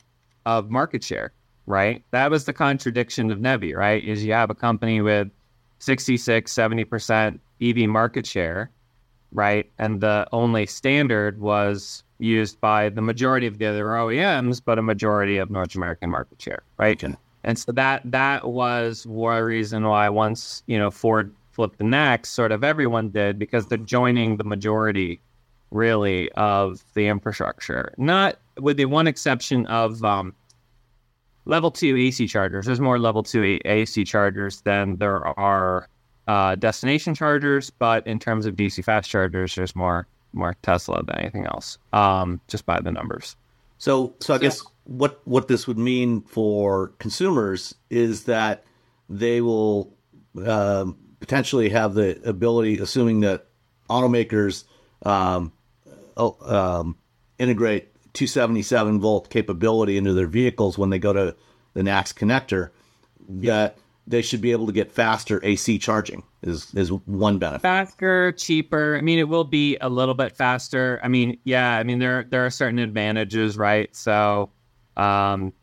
of 0.46 0.70
market 0.70 1.04
share, 1.04 1.32
right? 1.66 2.04
That 2.12 2.32
was 2.32 2.46
the 2.46 2.54
contradiction 2.54 3.32
of 3.32 3.40
Nevi, 3.40 3.76
right? 3.76 4.04
Is 4.04 4.24
you 4.24 4.34
have 4.34 4.50
a 4.50 4.56
company 4.56 5.02
with 5.02 5.30
66, 5.80 6.54
70% 6.54 7.40
EV 7.62 7.90
market 7.90 8.26
share, 8.26 8.72
right? 9.32 9.70
And 9.78 10.02
the 10.02 10.28
only 10.32 10.66
standard 10.66 11.40
was 11.40 12.04
used 12.20 12.60
by 12.62 12.90
the 12.90 13.02
majority 13.02 13.48
of 13.48 13.58
the 13.58 13.66
other 13.66 13.86
OEMs, 13.86 14.62
but 14.64 14.80
a 14.80 14.82
majority 14.82 15.38
of 15.38 15.50
North 15.50 15.76
American 15.76 16.10
market 16.10 16.42
share, 16.42 16.64
right? 16.78 17.02
And 17.44 17.60
so 17.60 17.72
that 17.74 18.02
that 18.06 18.48
was 18.48 19.06
one 19.06 19.44
reason 19.44 19.84
why 19.84 20.10
once, 20.10 20.64
you 20.68 20.78
know, 20.78 20.90
Ford 20.90 21.34
flipped 21.52 21.78
the 21.78 21.84
NACS, 21.84 22.28
sort 22.28 22.52
of 22.52 22.64
everyone 22.64 23.10
did 23.10 23.38
because 23.38 23.68
they're 23.68 23.78
joining 23.78 24.38
the 24.38 24.44
majority 24.44 25.22
really 25.72 26.32
of 26.34 26.84
the 26.94 27.08
infrastructure. 27.08 27.94
Not 27.98 28.38
with 28.60 28.78
the 28.78 28.86
one 28.86 29.08
exception 29.08 29.66
of 29.68 30.04
um, 30.04 30.34
level 31.46 31.72
two 31.72 31.96
AC 31.96 32.28
chargers. 32.28 32.66
There's 32.66 32.80
more 32.80 33.00
level 33.00 33.24
two 33.24 33.60
AC 33.66 34.04
chargers 34.04 34.62
than 34.62 34.98
there 34.98 35.26
are 35.40 35.88
uh, 36.28 36.56
destination 36.56 37.14
chargers, 37.14 37.70
but 37.70 38.06
in 38.08 38.20
terms 38.20 38.46
of 38.46 38.56
DC 38.56 38.84
fast 38.84 39.10
chargers, 39.10 39.56
there's 39.56 39.76
more 39.76 40.08
more 40.34 40.56
Tesla 40.64 41.02
than 41.04 41.18
anything 41.18 41.46
else. 41.46 41.78
Um, 41.94 42.42
just 42.48 42.66
by 42.66 42.82
the 42.82 42.92
numbers. 42.92 43.38
So, 43.78 44.14
so 44.20 44.34
I 44.34 44.38
guess 44.38 44.64
what 44.86 45.22
what 45.26 45.48
this 45.48 45.68
would 45.68 45.78
mean 45.78 46.22
for 46.22 46.90
consumers 47.00 47.76
is 47.90 48.24
that 48.24 48.64
they 49.10 49.42
will 49.42 49.94
um, 50.46 50.98
potentially 51.20 51.70
have 51.70 51.94
the 51.94 52.20
ability, 52.28 52.80
assuming 52.80 53.22
that 53.22 53.48
automakers 53.90 54.64
um, 55.06 55.52
oh, 56.18 56.38
um, 56.42 56.98
integrate 57.38 57.95
277 58.16 59.00
volt 59.00 59.30
capability 59.30 59.98
into 59.98 60.14
their 60.14 60.28
vehicles 60.28 60.78
when 60.78 60.90
they 60.90 61.00
go 61.00 61.14
to 61.14 61.36
the 61.74 61.82
NACS 61.82 62.14
connector, 62.14 62.72
that 63.28 63.78
they 64.08 64.22
should 64.22 64.42
be 64.42 64.52
able 64.52 64.68
to 64.68 64.72
get 64.72 64.92
faster 64.92 65.40
AC 65.44 65.80
charging 65.80 66.24
is 66.44 66.74
is 66.76 66.92
one 66.92 67.40
benefit. 67.40 67.62
Faster, 67.62 68.32
cheaper. 68.34 68.98
I 68.98 69.02
mean, 69.02 69.20
it 69.20 69.28
will 69.28 69.44
be 69.44 69.78
a 69.82 69.90
little 69.90 70.14
bit 70.14 70.36
faster. 70.36 71.00
I 71.04 71.08
mean, 71.08 71.38
yeah. 71.44 71.78
I 71.78 71.84
mean, 71.84 72.00
there 72.00 72.24
there 72.30 72.46
are 72.46 72.50
certain 72.50 72.80
advantages, 72.80 73.58
right? 73.58 73.94
So, 73.96 74.52
um, 74.96 75.54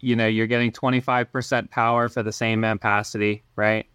you 0.00 0.16
know, 0.16 0.26
you're 0.26 0.46
getting 0.46 0.72
25% 0.72 1.70
power 1.70 2.08
for 2.08 2.22
the 2.22 2.32
same 2.32 2.62
ampacity, 2.62 3.42
right? 3.56 3.86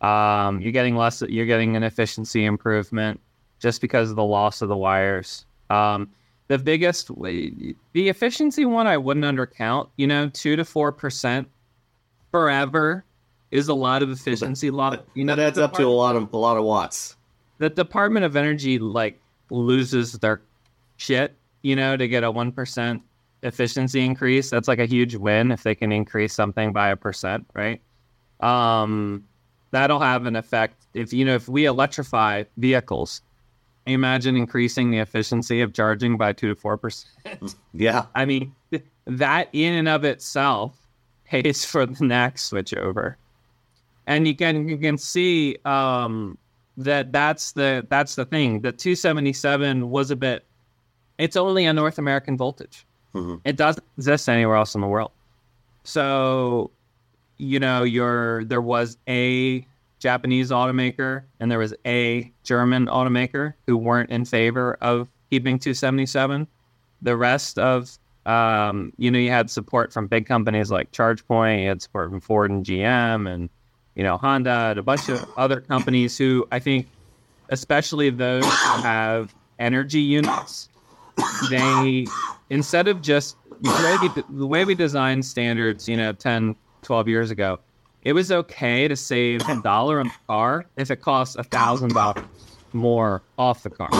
Um, 0.00 0.60
you're 0.60 0.72
getting 0.72 0.96
less. 0.96 1.22
You're 1.22 1.46
getting 1.46 1.76
an 1.76 1.82
efficiency 1.82 2.44
improvement 2.44 3.20
just 3.58 3.80
because 3.80 4.10
of 4.10 4.16
the 4.16 4.24
loss 4.24 4.62
of 4.62 4.68
the 4.68 4.76
wires. 4.76 5.44
Um, 5.70 6.10
the 6.48 6.58
biggest, 6.58 7.08
the 7.16 7.76
efficiency 7.94 8.64
one, 8.64 8.86
I 8.86 8.96
wouldn't 8.96 9.24
undercount. 9.24 9.88
You 9.96 10.06
know, 10.06 10.28
two 10.28 10.56
to 10.56 10.64
four 10.64 10.92
percent 10.92 11.48
forever 12.30 13.04
is 13.50 13.68
a 13.68 13.74
lot 13.74 14.02
of 14.02 14.10
efficiency. 14.10 14.68
A 14.68 14.72
lot, 14.72 15.06
you 15.14 15.24
know, 15.24 15.36
that 15.36 15.46
adds 15.46 15.58
up 15.58 15.74
to 15.74 15.84
a 15.84 15.88
lot 15.88 16.16
of 16.16 16.32
a 16.32 16.36
lot 16.36 16.56
of 16.56 16.64
watts. 16.64 17.16
The 17.58 17.70
Department 17.70 18.24
of 18.24 18.34
Energy 18.34 18.78
like 18.78 19.20
loses 19.50 20.12
their 20.14 20.42
shit, 20.96 21.36
you 21.62 21.76
know, 21.76 21.96
to 21.96 22.08
get 22.08 22.24
a 22.24 22.30
one 22.30 22.52
percent 22.52 23.02
efficiency 23.42 24.04
increase. 24.04 24.50
That's 24.50 24.68
like 24.68 24.78
a 24.78 24.86
huge 24.86 25.14
win 25.14 25.52
if 25.52 25.62
they 25.62 25.74
can 25.74 25.92
increase 25.92 26.32
something 26.32 26.72
by 26.72 26.88
a 26.88 26.96
percent, 26.96 27.46
right? 27.54 27.80
Um, 28.40 29.24
that'll 29.70 30.00
have 30.00 30.26
an 30.26 30.36
effect 30.36 30.86
if 30.94 31.12
you 31.12 31.24
know 31.24 31.34
if 31.34 31.48
we 31.48 31.66
electrify 31.66 32.44
vehicles. 32.56 33.22
Imagine 33.86 34.36
increasing 34.36 34.90
the 34.90 34.98
efficiency 34.98 35.60
of 35.60 35.72
charging 35.72 36.16
by 36.16 36.32
two 36.32 36.48
to 36.48 36.54
four 36.54 36.76
percent. 36.76 37.10
Yeah, 37.74 38.06
I 38.14 38.24
mean 38.24 38.54
that 39.06 39.48
in 39.52 39.74
and 39.74 39.88
of 39.88 40.04
itself 40.04 40.76
pays 41.24 41.64
for 41.64 41.86
the 41.86 41.94
NACS 41.94 42.40
switch 42.40 42.74
over 42.74 43.16
and 44.06 44.26
you 44.26 44.34
can 44.34 44.68
you 44.68 44.76
can 44.76 44.98
see 44.98 45.56
um, 45.64 46.36
that 46.76 47.12
that's 47.12 47.52
the 47.52 47.86
that's 47.88 48.14
the 48.14 48.24
thing. 48.24 48.60
The 48.60 48.72
277 48.72 49.90
was 49.90 50.10
a 50.10 50.16
bit. 50.16 50.44
It's 51.18 51.36
only 51.36 51.66
a 51.66 51.72
North 51.72 51.98
American 51.98 52.36
voltage. 52.36 52.84
Mm-hmm. 53.14 53.36
It 53.44 53.56
doesn't 53.56 53.84
exist 53.96 54.28
anywhere 54.28 54.56
else 54.56 54.74
in 54.74 54.80
the 54.80 54.86
world. 54.86 55.10
So, 55.84 56.70
you 57.38 57.60
know, 57.60 57.82
your 57.82 58.44
there 58.44 58.62
was 58.62 58.96
a 59.08 59.66
Japanese 60.02 60.50
automaker 60.50 61.22
and 61.38 61.48
there 61.48 61.60
was 61.60 61.72
a 61.86 62.32
German 62.42 62.86
automaker 62.86 63.54
who 63.68 63.76
weren't 63.76 64.10
in 64.10 64.24
favor 64.24 64.76
of 64.80 65.08
keeping 65.30 65.60
277. 65.60 66.48
The 67.02 67.16
rest 67.16 67.56
of 67.56 67.96
um, 68.26 68.92
you 68.98 69.10
know, 69.10 69.18
you 69.18 69.30
had 69.30 69.48
support 69.48 69.92
from 69.92 70.08
big 70.08 70.26
companies 70.26 70.70
like 70.72 70.90
ChargePoint, 70.90 71.62
you 71.62 71.68
had 71.68 71.82
support 71.82 72.10
from 72.10 72.20
Ford 72.20 72.50
and 72.50 72.66
GM 72.66 73.32
and 73.32 73.48
you 73.94 74.02
know, 74.02 74.16
Honda 74.16 74.70
and 74.70 74.78
a 74.78 74.82
bunch 74.82 75.08
of 75.08 75.24
other 75.36 75.60
companies 75.60 76.18
who 76.18 76.48
I 76.50 76.58
think, 76.58 76.88
especially 77.50 78.10
those 78.10 78.44
who 78.44 78.82
have 78.82 79.32
energy 79.60 80.00
units, 80.00 80.68
they, 81.48 82.06
instead 82.50 82.88
of 82.88 83.02
just 83.02 83.36
the 83.60 83.70
way 83.70 84.08
we, 84.08 84.36
the 84.38 84.46
way 84.46 84.64
we 84.64 84.74
designed 84.74 85.24
standards, 85.24 85.88
you 85.88 85.96
know, 85.96 86.12
10, 86.12 86.56
12 86.82 87.08
years 87.08 87.30
ago, 87.30 87.60
it 88.02 88.12
was 88.12 88.32
okay 88.32 88.88
to 88.88 88.96
save 88.96 89.48
a 89.48 89.60
dollar 89.62 90.00
on 90.00 90.08
the 90.08 90.14
car 90.26 90.66
if 90.76 90.90
it 90.90 91.00
costs 91.00 91.36
a 91.36 91.44
thousand 91.44 91.94
dollars 91.94 92.24
more 92.72 93.22
off 93.38 93.62
the 93.62 93.70
car, 93.70 93.90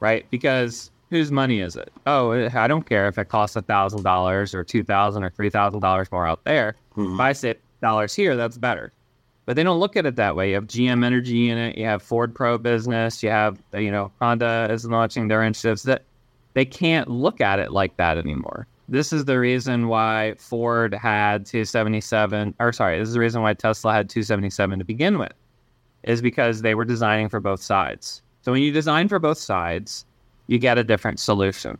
right? 0.00 0.26
Because 0.30 0.90
whose 1.10 1.32
money 1.32 1.60
is 1.60 1.76
it? 1.76 1.92
Oh, 2.06 2.32
I 2.32 2.68
don't 2.68 2.88
care 2.88 3.08
if 3.08 3.18
it 3.18 3.28
costs 3.28 3.56
a 3.56 3.62
thousand 3.62 4.02
dollars 4.02 4.54
or 4.54 4.64
two 4.64 4.84
thousand 4.84 5.24
or 5.24 5.30
three 5.30 5.50
thousand 5.50 5.80
dollars 5.80 6.10
more 6.12 6.26
out 6.26 6.44
there. 6.44 6.76
Mm-hmm. 6.96 7.14
If 7.14 7.20
I 7.20 7.32
save 7.32 7.56
dollars 7.82 8.14
here, 8.14 8.36
that's 8.36 8.58
better. 8.58 8.92
But 9.46 9.56
they 9.56 9.64
don't 9.64 9.80
look 9.80 9.96
at 9.96 10.06
it 10.06 10.16
that 10.16 10.36
way. 10.36 10.50
You 10.50 10.54
have 10.56 10.66
GM 10.66 11.04
Energy 11.04 11.50
in 11.50 11.58
it. 11.58 11.76
You 11.76 11.84
have 11.86 12.02
Ford 12.02 12.34
Pro 12.34 12.58
Business. 12.58 13.22
You 13.22 13.30
have 13.30 13.58
you 13.74 13.90
know 13.90 14.12
Honda 14.20 14.68
is 14.70 14.86
launching 14.86 15.28
their 15.28 15.42
initiatives. 15.42 15.82
That 15.82 16.04
they 16.54 16.64
can't 16.64 17.08
look 17.08 17.40
at 17.40 17.58
it 17.58 17.72
like 17.72 17.96
that 17.96 18.18
anymore. 18.18 18.66
This 18.90 19.12
is 19.12 19.24
the 19.24 19.38
reason 19.38 19.88
why 19.88 20.34
Ford 20.38 20.92
had 20.92 21.46
277, 21.46 22.54
or 22.58 22.72
sorry, 22.72 22.98
this 22.98 23.08
is 23.08 23.14
the 23.14 23.20
reason 23.20 23.40
why 23.40 23.54
Tesla 23.54 23.92
had 23.92 24.10
277 24.10 24.78
to 24.78 24.84
begin 24.84 25.18
with, 25.18 25.32
is 26.02 26.20
because 26.20 26.62
they 26.62 26.74
were 26.74 26.84
designing 26.84 27.28
for 27.28 27.40
both 27.40 27.62
sides. 27.62 28.20
So 28.42 28.52
when 28.52 28.62
you 28.62 28.72
design 28.72 29.08
for 29.08 29.18
both 29.18 29.38
sides, 29.38 30.04
you 30.48 30.58
get 30.58 30.76
a 30.76 30.84
different 30.84 31.20
solution. 31.20 31.78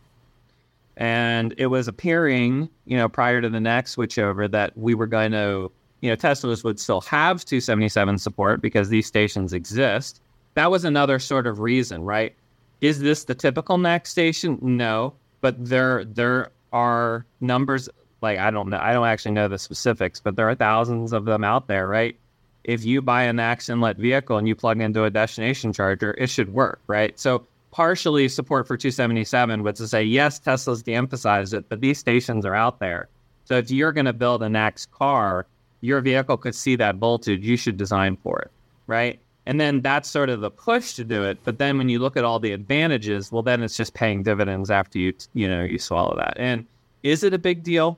And 0.97 1.53
it 1.57 1.67
was 1.67 1.87
appearing, 1.87 2.69
you 2.85 2.97
know, 2.97 3.09
prior 3.09 3.41
to 3.41 3.49
the 3.49 3.59
NACS 3.59 3.95
switchover 3.95 4.49
that 4.51 4.77
we 4.77 4.95
were 4.95 5.07
going 5.07 5.31
to 5.31 5.71
you 6.01 6.09
know, 6.09 6.15
Teslas 6.15 6.63
would 6.63 6.79
still 6.79 7.01
have 7.01 7.45
277 7.45 8.17
support 8.17 8.61
because 8.61 8.89
these 8.89 9.05
stations 9.05 9.53
exist. 9.53 10.19
That 10.55 10.71
was 10.71 10.83
another 10.83 11.19
sort 11.19 11.47
of 11.47 11.59
reason, 11.59 12.03
right? 12.03 12.35
Is 12.81 12.99
this 12.99 13.25
the 13.25 13.35
typical 13.35 13.77
NACS 13.77 14.07
station? 14.07 14.57
No, 14.61 15.13
but 15.39 15.63
there 15.63 16.03
there 16.03 16.49
are 16.71 17.25
numbers 17.39 17.89
like 18.21 18.37
I 18.37 18.51
don't 18.51 18.69
know, 18.69 18.79
I 18.79 18.93
don't 18.93 19.07
actually 19.07 19.31
know 19.31 19.47
the 19.47 19.57
specifics, 19.57 20.19
but 20.19 20.35
there 20.35 20.47
are 20.49 20.55
thousands 20.55 21.13
of 21.13 21.25
them 21.25 21.43
out 21.43 21.67
there, 21.67 21.87
right? 21.87 22.15
If 22.63 22.85
you 22.85 23.01
buy 23.01 23.23
an 23.23 23.37
NACS 23.37 23.69
inlet 23.69 23.97
vehicle 23.97 24.37
and 24.37 24.47
you 24.47 24.55
plug 24.55 24.79
into 24.79 25.03
a 25.03 25.09
destination 25.09 25.73
charger, 25.73 26.15
it 26.17 26.29
should 26.29 26.53
work, 26.53 26.79
right? 26.87 27.19
So 27.19 27.45
partially 27.71 28.27
support 28.27 28.67
for 28.67 28.77
277 28.77 29.63
would 29.63 29.75
to 29.77 29.87
say 29.87 30.03
yes, 30.03 30.37
Tesla's 30.37 30.83
de-emphasized 30.83 31.53
it, 31.53 31.67
but 31.69 31.81
these 31.81 31.97
stations 31.97 32.45
are 32.45 32.53
out 32.53 32.79
there. 32.79 33.07
So 33.45 33.55
if 33.57 33.71
you're 33.71 33.91
going 33.91 34.05
to 34.05 34.13
build 34.13 34.43
an 34.43 34.53
NACS 34.53 34.89
car, 34.91 35.47
your 35.81 36.01
vehicle 36.01 36.37
could 36.37 36.53
see 36.53 36.75
that 36.75 36.97
voltage, 36.97 37.43
you 37.43 37.57
should 37.57 37.77
design 37.77 38.17
for 38.17 38.39
it, 38.39 38.51
right? 38.85 39.19
And 39.45 39.59
then 39.59 39.81
that's 39.81 40.09
sort 40.09 40.29
of 40.29 40.41
the 40.41 40.51
push 40.51 40.93
to 40.93 41.03
do 41.03 41.23
it. 41.23 41.39
But 41.43 41.57
then 41.57 41.77
when 41.77 41.89
you 41.89 41.99
look 41.99 42.15
at 42.15 42.23
all 42.23 42.39
the 42.39 42.51
advantages, 42.51 43.31
well, 43.31 43.41
then 43.41 43.63
it's 43.63 43.75
just 43.75 43.93
paying 43.93 44.23
dividends 44.23 44.69
after 44.69 44.99
you, 44.99 45.13
you 45.33 45.47
know, 45.47 45.63
you 45.63 45.79
swallow 45.79 46.15
that. 46.17 46.35
And 46.37 46.65
is 47.03 47.23
it 47.23 47.33
a 47.33 47.39
big 47.39 47.63
deal? 47.63 47.97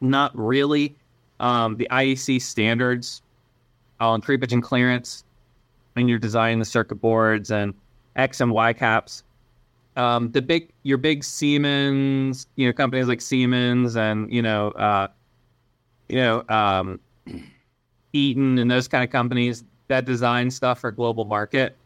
Not 0.00 0.36
really. 0.38 0.94
Um, 1.40 1.76
the 1.76 1.88
IEC 1.90 2.40
standards 2.40 3.22
on 3.98 4.22
creepage 4.22 4.52
and 4.52 4.62
clearance 4.62 5.24
when 5.94 6.08
you're 6.08 6.18
designing 6.18 6.58
the 6.58 6.64
circuit 6.64 6.96
boards 6.96 7.50
and 7.50 7.74
X 8.14 8.40
and 8.40 8.52
Y 8.52 8.72
caps. 8.72 9.24
Um, 9.96 10.30
the 10.30 10.42
big, 10.42 10.70
your 10.82 10.98
big 10.98 11.24
Siemens, 11.24 12.46
you 12.56 12.66
know, 12.66 12.72
companies 12.72 13.08
like 13.08 13.20
Siemens 13.20 13.96
and 13.96 14.30
you 14.32 14.42
know, 14.42 14.68
uh, 14.72 15.08
you 16.08 16.16
know, 16.16 16.44
um, 16.50 17.00
Eaton 18.12 18.58
and 18.58 18.70
those 18.70 18.88
kind 18.88 19.02
of 19.02 19.10
companies 19.10 19.64
that 19.88 20.04
design 20.04 20.50
stuff 20.50 20.80
for 20.80 20.90
global 20.90 21.24
market, 21.24 21.76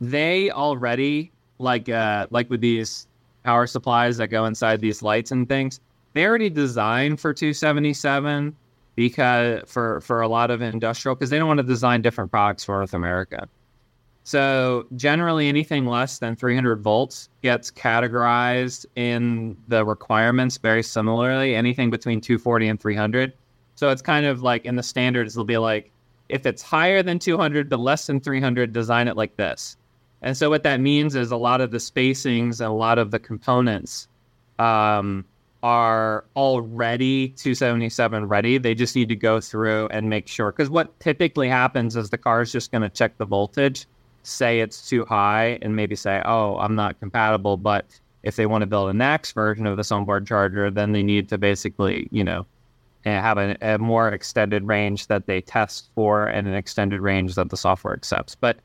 they 0.00 0.50
already 0.50 1.30
like 1.58 1.88
uh, 1.88 2.26
like 2.30 2.50
with 2.50 2.60
these 2.60 3.06
power 3.44 3.66
supplies 3.66 4.16
that 4.18 4.28
go 4.28 4.44
inside 4.44 4.80
these 4.80 5.02
lights 5.02 5.30
and 5.30 5.48
things, 5.48 5.80
they 6.12 6.26
already 6.26 6.50
designed 6.50 7.20
for 7.20 7.32
277 7.32 8.56
because 8.96 9.62
for 9.66 10.00
for 10.00 10.20
a 10.20 10.28
lot 10.28 10.50
of 10.50 10.60
industrial 10.60 11.14
because 11.14 11.30
they 11.30 11.38
don't 11.38 11.48
want 11.48 11.58
to 11.58 11.64
design 11.64 12.02
different 12.02 12.30
products 12.30 12.64
for 12.64 12.78
North 12.78 12.94
America. 12.94 13.48
So 14.24 14.86
generally, 14.94 15.48
anything 15.48 15.86
less 15.86 16.18
than 16.18 16.36
300 16.36 16.80
volts 16.80 17.28
gets 17.42 17.72
categorized 17.72 18.86
in 18.94 19.56
the 19.66 19.84
requirements 19.84 20.58
very 20.58 20.82
similarly. 20.84 21.56
Anything 21.56 21.90
between 21.90 22.20
240 22.20 22.68
and 22.68 22.80
300 22.80 23.32
so 23.74 23.90
it's 23.90 24.02
kind 24.02 24.26
of 24.26 24.42
like 24.42 24.64
in 24.64 24.76
the 24.76 24.82
standards, 24.82 25.34
it'll 25.34 25.44
be 25.44 25.58
like, 25.58 25.90
if 26.32 26.46
it's 26.46 26.62
higher 26.62 27.02
than 27.02 27.18
200 27.18 27.68
but 27.68 27.78
less 27.78 28.06
than 28.06 28.18
300, 28.18 28.72
design 28.72 29.06
it 29.06 29.16
like 29.16 29.36
this. 29.36 29.76
And 30.22 30.36
so 30.36 30.48
what 30.48 30.62
that 30.62 30.80
means 30.80 31.14
is 31.14 31.30
a 31.30 31.36
lot 31.36 31.60
of 31.60 31.70
the 31.70 31.78
spacings 31.78 32.60
and 32.60 32.68
a 32.68 32.72
lot 32.72 32.98
of 32.98 33.10
the 33.10 33.18
components 33.18 34.08
um, 34.58 35.24
are 35.62 36.24
already 36.34 37.28
277 37.30 38.26
ready. 38.28 38.56
They 38.56 38.74
just 38.74 38.96
need 38.96 39.08
to 39.10 39.16
go 39.16 39.40
through 39.40 39.88
and 39.88 40.08
make 40.08 40.26
sure. 40.26 40.52
Because 40.52 40.70
what 40.70 40.98
typically 41.00 41.48
happens 41.48 41.96
is 41.96 42.10
the 42.10 42.18
car 42.18 42.40
is 42.40 42.50
just 42.50 42.72
going 42.72 42.82
to 42.82 42.88
check 42.88 43.18
the 43.18 43.26
voltage, 43.26 43.86
say 44.22 44.60
it's 44.60 44.88
too 44.88 45.04
high, 45.04 45.58
and 45.60 45.76
maybe 45.76 45.96
say, 45.96 46.22
oh, 46.24 46.56
I'm 46.58 46.76
not 46.76 46.98
compatible. 46.98 47.56
But 47.56 47.84
if 48.22 48.36
they 48.36 48.46
want 48.46 48.62
to 48.62 48.66
build 48.66 48.90
a 48.90 48.92
NACS 48.92 49.34
version 49.34 49.66
of 49.66 49.76
this 49.76 49.92
onboard 49.92 50.26
charger, 50.26 50.70
then 50.70 50.92
they 50.92 51.02
need 51.02 51.28
to 51.28 51.38
basically, 51.38 52.08
you 52.10 52.24
know, 52.24 52.46
and 53.04 53.24
have 53.24 53.38
a, 53.38 53.56
a 53.60 53.78
more 53.78 54.08
extended 54.08 54.66
range 54.66 55.08
that 55.08 55.26
they 55.26 55.40
test 55.40 55.90
for 55.94 56.26
and 56.26 56.46
an 56.46 56.54
extended 56.54 57.00
range 57.00 57.34
that 57.34 57.50
the 57.50 57.56
software 57.56 57.94
accepts. 57.94 58.34
But 58.34 58.58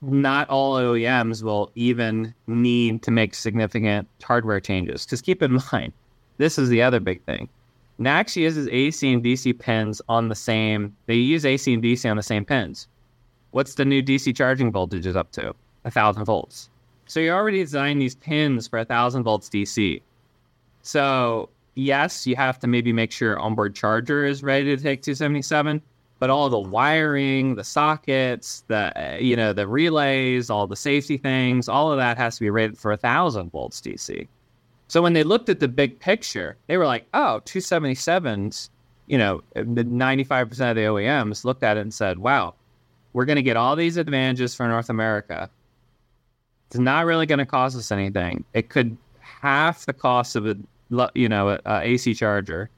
not 0.00 0.48
all 0.48 0.74
OEMs 0.74 1.42
will 1.42 1.70
even 1.74 2.34
need 2.46 3.02
to 3.02 3.10
make 3.10 3.34
significant 3.34 4.08
hardware 4.22 4.60
changes. 4.60 5.04
Because 5.04 5.22
keep 5.22 5.42
in 5.42 5.60
mind, 5.72 5.92
this 6.38 6.58
is 6.58 6.68
the 6.68 6.82
other 6.82 7.00
big 7.00 7.22
thing. 7.24 7.48
NACS 8.00 8.36
uses 8.36 8.68
AC 8.68 9.12
and 9.12 9.22
DC 9.22 9.58
pins 9.58 10.02
on 10.08 10.28
the 10.28 10.34
same, 10.34 10.96
they 11.06 11.14
use 11.14 11.44
AC 11.44 11.72
and 11.72 11.82
DC 11.82 12.10
on 12.10 12.16
the 12.16 12.22
same 12.22 12.44
pins. 12.44 12.88
What's 13.52 13.74
the 13.74 13.84
new 13.84 14.02
DC 14.02 14.34
charging 14.34 14.72
voltages 14.72 15.14
up 15.14 15.30
to? 15.32 15.54
A 15.84 15.90
thousand 15.90 16.24
volts. 16.24 16.70
So 17.06 17.20
you 17.20 17.30
already 17.30 17.58
designed 17.58 18.00
these 18.00 18.14
pins 18.14 18.66
for 18.66 18.78
a 18.78 18.84
thousand 18.84 19.24
volts 19.24 19.48
DC. 19.48 20.00
So 20.82 21.48
yes, 21.74 22.26
you 22.26 22.36
have 22.36 22.58
to 22.60 22.66
maybe 22.66 22.92
make 22.92 23.12
sure 23.12 23.30
your 23.30 23.38
onboard 23.38 23.74
charger 23.74 24.24
is 24.24 24.42
ready 24.42 24.76
to 24.76 24.82
take 24.82 25.02
277, 25.02 25.82
but 26.18 26.30
all 26.30 26.48
the 26.48 26.58
wiring, 26.58 27.54
the 27.54 27.64
sockets, 27.64 28.64
the 28.68 28.92
uh, 28.96 29.16
you 29.18 29.36
know 29.36 29.52
the 29.52 29.66
relays, 29.66 30.50
all 30.50 30.66
the 30.66 30.76
safety 30.76 31.16
things, 31.16 31.68
all 31.68 31.90
of 31.90 31.98
that 31.98 32.16
has 32.16 32.36
to 32.36 32.40
be 32.40 32.50
rated 32.50 32.78
for 32.78 32.92
a 32.92 32.96
thousand 32.96 33.50
volts 33.50 33.80
DC. 33.80 34.28
So 34.88 35.02
when 35.02 35.14
they 35.14 35.24
looked 35.24 35.48
at 35.48 35.60
the 35.60 35.68
big 35.68 35.98
picture, 35.98 36.56
they 36.66 36.76
were 36.76 36.86
like, 36.86 37.06
"Oh, 37.14 37.40
277s." 37.44 38.68
You 39.08 39.18
know, 39.18 39.42
95% 39.56 40.70
of 40.70 40.76
the 40.76 40.82
OEMs 40.82 41.44
looked 41.44 41.64
at 41.64 41.76
it 41.76 41.80
and 41.80 41.92
said, 41.92 42.18
"Wow, 42.18 42.54
we're 43.12 43.24
going 43.24 43.36
to 43.36 43.42
get 43.42 43.56
all 43.56 43.76
these 43.76 43.96
advantages 43.96 44.54
for 44.54 44.66
North 44.68 44.90
America. 44.90 45.50
It's 46.68 46.78
not 46.78 47.04
really 47.04 47.26
going 47.26 47.40
to 47.40 47.46
cost 47.46 47.76
us 47.76 47.90
anything. 47.92 48.44
It 48.54 48.68
could 48.70 48.96
half 49.20 49.86
the 49.86 49.92
cost 49.92 50.36
of 50.36 50.46
a 50.46 50.56
you 51.14 51.28
know 51.28 51.50
a, 51.50 51.60
a 51.64 51.80
AC 51.82 52.14
charger. 52.14 52.70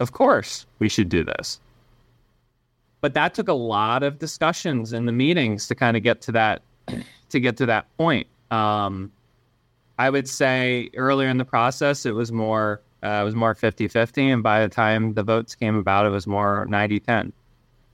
Of 0.00 0.12
course, 0.12 0.66
we 0.78 0.88
should 0.88 1.08
do 1.08 1.24
this." 1.24 1.60
but 3.00 3.12
that 3.12 3.34
took 3.34 3.48
a 3.48 3.52
lot 3.52 4.02
of 4.02 4.18
discussions 4.18 4.94
in 4.94 5.04
the 5.04 5.12
meetings 5.12 5.68
to 5.68 5.74
kind 5.74 5.94
of 5.94 6.02
get 6.02 6.22
to 6.22 6.32
that 6.32 6.62
to 7.28 7.38
get 7.38 7.54
to 7.58 7.66
that 7.66 7.84
point. 7.98 8.26
Um, 8.50 9.12
I 9.98 10.08
would 10.08 10.26
say 10.26 10.88
earlier 10.96 11.28
in 11.28 11.36
the 11.36 11.44
process, 11.44 12.06
it 12.06 12.12
was 12.14 12.32
more 12.32 12.80
uh, 13.02 13.20
it 13.20 13.24
was 13.24 13.34
more 13.34 13.54
50-50, 13.54 14.32
and 14.32 14.42
by 14.42 14.62
the 14.62 14.70
time 14.70 15.12
the 15.12 15.22
votes 15.22 15.54
came 15.54 15.76
about, 15.76 16.06
it 16.06 16.08
was 16.08 16.26
more 16.26 16.66
90-10 16.70 17.30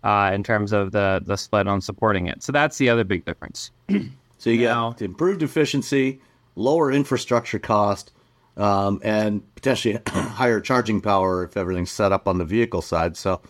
uh, 0.04 0.30
in 0.32 0.44
terms 0.44 0.70
of 0.72 0.92
the 0.92 1.20
the 1.24 1.36
split 1.36 1.66
on 1.66 1.80
supporting 1.80 2.28
it. 2.28 2.40
So 2.44 2.52
that's 2.52 2.78
the 2.78 2.88
other 2.88 3.02
big 3.02 3.24
difference. 3.24 3.72
So 4.38 4.48
you 4.48 4.68
Now- 4.68 4.92
get 4.92 5.02
improved 5.02 5.42
efficiency, 5.42 6.20
lower 6.54 6.90
infrastructure 6.92 7.58
cost, 7.58 8.12
um, 8.60 9.00
and 9.02 9.42
potentially 9.54 9.98
higher 10.08 10.60
charging 10.60 11.00
power 11.00 11.44
if 11.44 11.56
everything's 11.56 11.90
set 11.90 12.12
up 12.12 12.28
on 12.28 12.38
the 12.38 12.44
vehicle 12.44 12.82
side. 12.82 13.16
So 13.16 13.40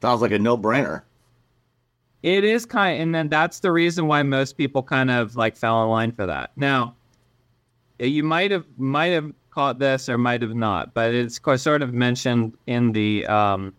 sounds 0.00 0.22
like 0.22 0.32
a 0.32 0.38
no-brainer. 0.38 1.02
It 2.22 2.44
is 2.44 2.66
kind, 2.66 3.02
and 3.02 3.14
then 3.14 3.28
that's 3.28 3.60
the 3.60 3.72
reason 3.72 4.06
why 4.06 4.22
most 4.22 4.58
people 4.58 4.82
kind 4.82 5.10
of 5.10 5.36
like 5.36 5.56
fell 5.56 5.82
in 5.84 5.88
line 5.88 6.12
for 6.12 6.26
that. 6.26 6.50
Now, 6.54 6.94
you 7.98 8.22
might 8.22 8.50
have 8.50 8.66
might 8.76 9.06
have 9.06 9.32
caught 9.50 9.78
this 9.78 10.08
or 10.08 10.18
might 10.18 10.42
have 10.42 10.54
not, 10.54 10.92
but 10.92 11.14
it's 11.14 11.40
sort 11.56 11.82
of 11.82 11.94
mentioned 11.94 12.56
in 12.66 12.92
the 12.92 13.26
um, 13.26 13.72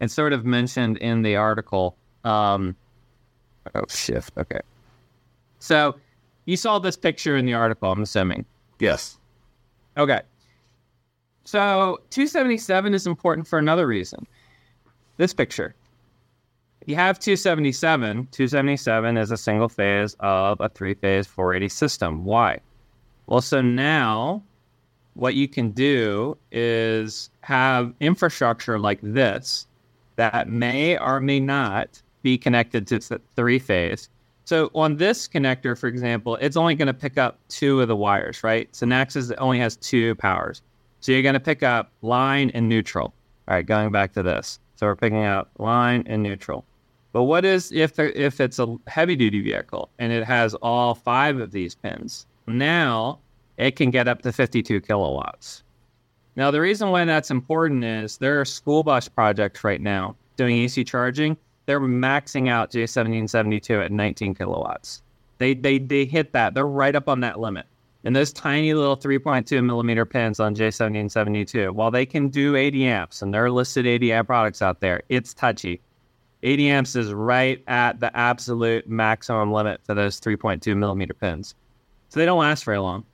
it's 0.00 0.14
sort 0.14 0.32
of 0.32 0.44
mentioned 0.44 0.98
in 0.98 1.22
the 1.22 1.36
article. 1.36 1.96
Um, 2.24 2.76
oh, 3.74 3.82
shift. 3.88 4.32
Okay. 4.38 4.60
So 5.58 5.96
you 6.44 6.56
saw 6.56 6.78
this 6.78 6.96
picture 6.96 7.36
in 7.36 7.46
the 7.46 7.54
article. 7.54 7.90
I'm 7.90 8.02
assuming. 8.02 8.44
Yes. 8.78 9.18
Okay. 9.96 10.20
So 11.44 12.00
277 12.10 12.94
is 12.94 13.06
important 13.06 13.46
for 13.46 13.58
another 13.58 13.86
reason. 13.86 14.26
This 15.16 15.34
picture. 15.34 15.74
You 16.86 16.96
have 16.96 17.18
277. 17.18 18.28
277 18.32 19.16
is 19.16 19.30
a 19.30 19.36
single 19.36 19.68
phase 19.68 20.16
of 20.20 20.60
a 20.60 20.68
three 20.68 20.94
phase 20.94 21.26
480 21.26 21.68
system. 21.68 22.24
Why? 22.24 22.58
Well, 23.26 23.40
so 23.40 23.60
now 23.60 24.42
what 25.14 25.34
you 25.34 25.46
can 25.46 25.70
do 25.70 26.36
is 26.50 27.30
have 27.42 27.92
infrastructure 28.00 28.78
like 28.78 29.00
this 29.02 29.66
that 30.16 30.48
may 30.48 30.98
or 30.98 31.20
may 31.20 31.40
not 31.40 32.02
be 32.22 32.38
connected 32.38 32.86
to 32.86 33.20
three 33.36 33.58
phase. 33.58 34.08
So 34.44 34.70
on 34.74 34.96
this 34.96 35.28
connector, 35.28 35.78
for 35.78 35.86
example, 35.86 36.36
it's 36.36 36.56
only 36.56 36.74
going 36.74 36.86
to 36.86 36.94
pick 36.94 37.16
up 37.16 37.38
two 37.48 37.80
of 37.80 37.88
the 37.88 37.96
wires, 37.96 38.42
right? 38.42 38.68
So 38.74 38.86
Naxos 38.86 39.30
only 39.38 39.58
has 39.60 39.76
two 39.76 40.14
powers. 40.16 40.62
So 41.00 41.12
you're 41.12 41.22
going 41.22 41.34
to 41.34 41.40
pick 41.40 41.62
up 41.62 41.90
line 42.02 42.50
and 42.54 42.68
neutral. 42.68 43.14
All 43.48 43.54
right, 43.54 43.66
going 43.66 43.90
back 43.90 44.12
to 44.14 44.22
this. 44.22 44.58
So 44.76 44.86
we're 44.86 44.96
picking 44.96 45.24
up 45.24 45.50
line 45.58 46.04
and 46.06 46.22
neutral. 46.22 46.64
But 47.12 47.24
what 47.24 47.44
is 47.44 47.70
if 47.72 47.94
there, 47.94 48.10
if 48.10 48.40
it's 48.40 48.58
a 48.58 48.76
heavy 48.86 49.16
duty 49.16 49.40
vehicle 49.42 49.90
and 49.98 50.12
it 50.12 50.24
has 50.24 50.54
all 50.56 50.94
five 50.94 51.38
of 51.38 51.52
these 51.52 51.74
pins? 51.74 52.26
Now 52.46 53.18
it 53.58 53.76
can 53.76 53.90
get 53.90 54.08
up 54.08 54.22
to 54.22 54.32
52 54.32 54.80
kilowatts. 54.80 55.62
Now 56.36 56.50
the 56.50 56.60
reason 56.60 56.90
why 56.90 57.04
that's 57.04 57.30
important 57.30 57.84
is 57.84 58.16
there 58.16 58.40
are 58.40 58.44
school 58.44 58.82
bus 58.82 59.08
projects 59.08 59.62
right 59.62 59.80
now 59.80 60.16
doing 60.36 60.56
AC 60.56 60.84
charging. 60.84 61.36
They're 61.66 61.80
maxing 61.80 62.48
out 62.48 62.72
J1772 62.72 63.84
at 63.84 63.92
19 63.92 64.34
kilowatts. 64.34 65.02
They 65.38 65.54
they 65.54 65.78
they 65.78 66.04
hit 66.04 66.32
that. 66.32 66.54
They're 66.54 66.66
right 66.66 66.94
up 66.94 67.08
on 67.08 67.20
that 67.20 67.40
limit. 67.40 67.66
And 68.04 68.16
those 68.16 68.32
tiny 68.32 68.74
little 68.74 68.96
3.2 68.96 69.64
millimeter 69.64 70.04
pins 70.04 70.40
on 70.40 70.56
J1772, 70.56 71.70
while 71.70 71.92
they 71.92 72.04
can 72.04 72.28
do 72.28 72.56
80 72.56 72.84
amps 72.86 73.22
and 73.22 73.32
there 73.32 73.44
are 73.44 73.50
listed 73.50 73.86
80 73.86 74.12
amp 74.12 74.26
products 74.26 74.60
out 74.60 74.80
there, 74.80 75.02
it's 75.08 75.32
touchy. 75.32 75.80
80 76.42 76.68
amps 76.68 76.96
is 76.96 77.12
right 77.12 77.62
at 77.68 78.00
the 78.00 78.14
absolute 78.16 78.88
maximum 78.88 79.52
limit 79.52 79.80
for 79.84 79.94
those 79.94 80.20
3.2 80.20 80.76
millimeter 80.76 81.14
pins. 81.14 81.54
So 82.08 82.18
they 82.18 82.26
don't 82.26 82.40
last 82.40 82.64
very 82.64 82.78
long. 82.78 83.04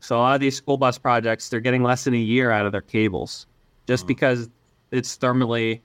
So 0.00 0.16
a 0.16 0.20
lot 0.20 0.34
of 0.34 0.40
these 0.40 0.56
school 0.56 0.78
bus 0.78 0.96
projects, 0.96 1.50
they're 1.50 1.60
getting 1.60 1.82
less 1.82 2.04
than 2.04 2.14
a 2.14 2.18
year 2.18 2.50
out 2.50 2.64
of 2.64 2.72
their 2.72 2.80
cables 2.80 3.46
just 3.86 4.04
hmm. 4.04 4.08
because 4.08 4.48
it's 4.90 5.18
thermally 5.18 5.80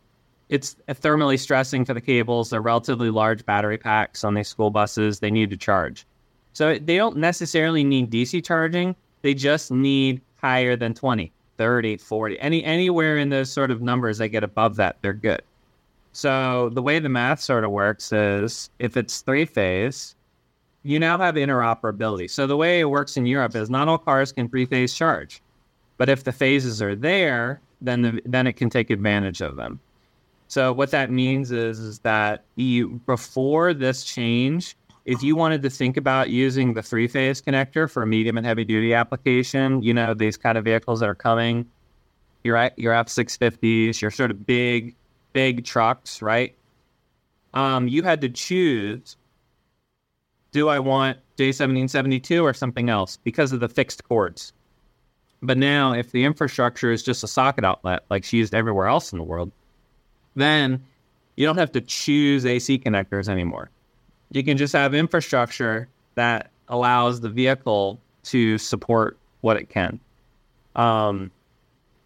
it's 0.49 0.75
thermally 0.89 1.39
stressing 1.39 1.85
for 1.85 1.93
the 1.93 2.01
cables. 2.01 2.49
They're 2.49 2.61
relatively 2.61 3.09
large 3.09 3.45
battery 3.45 3.77
packs 3.77 4.23
on 4.23 4.33
these 4.33 4.47
school 4.47 4.69
buses. 4.69 5.19
They 5.19 5.31
need 5.31 5.49
to 5.49 5.57
charge. 5.57 6.05
So 6.53 6.77
they 6.77 6.97
don't 6.97 7.17
necessarily 7.17 7.83
need 7.83 8.11
DC 8.11 8.43
charging. 8.45 8.95
They 9.23 9.33
just 9.33 9.71
need 9.71 10.21
higher 10.37 10.75
than 10.75 10.93
20, 10.93 11.31
30, 11.57 11.97
40. 11.97 12.39
Any 12.39 12.63
anywhere 12.63 13.17
in 13.17 13.29
those 13.29 13.51
sort 13.51 13.71
of 13.71 13.81
numbers 13.81 14.19
they 14.19 14.29
get 14.29 14.43
above 14.43 14.75
that, 14.75 14.97
they're 15.01 15.13
good. 15.13 15.41
So 16.13 16.69
the 16.69 16.81
way 16.81 16.99
the 16.99 17.09
math 17.09 17.41
sort 17.41 17.63
of 17.63 17.71
works 17.71 18.13
is 18.13 18.69
if 18.79 18.95
it's 18.95 19.21
three 19.21 19.45
phase, 19.45 20.15
you 20.83 20.99
now 20.99 21.17
have 21.17 21.35
interoperability. 21.35 22.29
So 22.29 22.47
the 22.47 22.55
way 22.55 22.79
it 22.79 22.85
works 22.85 23.17
in 23.17 23.25
Europe 23.25 23.55
is 23.55 23.69
not 23.69 23.87
all 23.87 23.97
cars 23.97 24.31
can 24.31 24.47
three 24.47 24.65
phase 24.65 24.93
charge, 24.93 25.41
but 25.97 26.07
if 26.07 26.23
the 26.23 26.31
phases 26.31 26.81
are 26.81 26.95
there, 26.95 27.59
then 27.81 28.01
the, 28.03 28.21
then 28.25 28.47
it 28.47 28.53
can 28.53 28.69
take 28.69 28.91
advantage 28.91 29.41
of 29.41 29.55
them. 29.55 29.79
So 30.47 30.71
what 30.73 30.91
that 30.91 31.11
means 31.11 31.51
is 31.51 31.79
is 31.79 31.99
that 31.99 32.45
you 32.55 33.01
before 33.05 33.73
this 33.73 34.03
change, 34.03 34.75
if 35.05 35.23
you 35.23 35.35
wanted 35.35 35.61
to 35.63 35.69
think 35.69 35.97
about 35.97 36.29
using 36.29 36.73
the 36.73 36.83
three 36.83 37.07
phase 37.07 37.41
connector 37.41 37.89
for 37.89 38.03
a 38.03 38.07
medium 38.07 38.37
and 38.37 38.45
heavy 38.45 38.63
duty 38.63 38.93
application, 38.93 39.81
you 39.81 39.93
know 39.93 40.13
these 40.13 40.37
kind 40.37 40.57
of 40.57 40.63
vehicles 40.63 40.99
that 40.99 41.09
are 41.09 41.15
coming, 41.15 41.65
your 42.43 42.71
your 42.77 42.93
F 42.93 43.09
six 43.09 43.35
fifties, 43.35 44.01
your 44.01 44.11
sort 44.11 44.31
of 44.31 44.45
big 44.45 44.95
big 45.33 45.65
trucks, 45.65 46.21
right? 46.21 46.55
Um, 47.53 47.87
you 47.87 48.03
had 48.03 48.21
to 48.21 48.29
choose 48.29 49.17
do 50.55 50.69
I 50.69 50.79
want 50.79 51.17
J1772 51.37 52.41
or 52.41 52.53
something 52.53 52.89
else 52.89 53.17
because 53.17 53.51
of 53.51 53.59
the 53.59 53.67
fixed 53.67 54.05
cords. 54.05 54.53
But 55.41 55.57
now, 55.57 55.91
if 55.91 56.11
the 56.11 56.23
infrastructure 56.23 56.93
is 56.93 57.03
just 57.03 57.25
a 57.25 57.27
socket 57.27 57.65
outlet 57.65 58.03
like 58.09 58.23
she 58.23 58.37
used 58.37 58.55
everywhere 58.55 58.87
else 58.87 59.11
in 59.11 59.17
the 59.17 59.25
world, 59.25 59.51
then 60.35 60.83
you 61.35 61.45
don't 61.45 61.57
have 61.57 61.71
to 61.73 61.81
choose 61.81 62.45
AC 62.45 62.79
connectors 62.79 63.27
anymore. 63.27 63.69
You 64.31 64.43
can 64.43 64.57
just 64.57 64.73
have 64.73 64.93
infrastructure 64.93 65.87
that 66.15 66.51
allows 66.67 67.21
the 67.21 67.29
vehicle 67.29 67.99
to 68.23 68.57
support 68.57 69.17
what 69.41 69.57
it 69.57 69.69
can. 69.69 69.99
Um, 70.75 71.31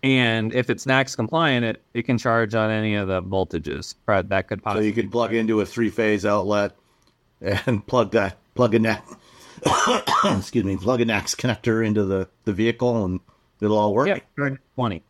and 0.03 0.53
if 0.53 0.69
it's 0.69 0.85
NACS 0.85 1.15
compliant, 1.15 1.65
it, 1.65 1.81
it 1.93 2.03
can 2.03 2.17
charge 2.17 2.55
on 2.55 2.69
any 2.69 2.95
of 2.95 3.07
the 3.07 3.21
voltages 3.21 3.95
that 4.05 4.47
could 4.47 4.63
possibly. 4.63 4.83
So 4.83 4.87
you 4.87 4.93
could 4.93 5.11
plug 5.11 5.33
into 5.33 5.61
a 5.61 5.65
three-phase 5.65 6.25
outlet 6.25 6.75
and 7.41 7.85
plug 7.87 8.11
that 8.11 8.37
plug 8.55 8.75
a 8.75 8.79
neck 8.79 9.05
excuse 10.25 10.65
me 10.65 10.77
plug 10.77 11.01
a 11.01 11.05
NACS 11.05 11.35
connector 11.35 11.85
into 11.85 12.05
the 12.05 12.27
the 12.45 12.53
vehicle 12.53 13.05
and 13.05 13.19
it'll 13.61 13.77
all 13.77 13.93
work. 13.93 14.07
Yep, 14.07 14.57
20. 14.75 15.03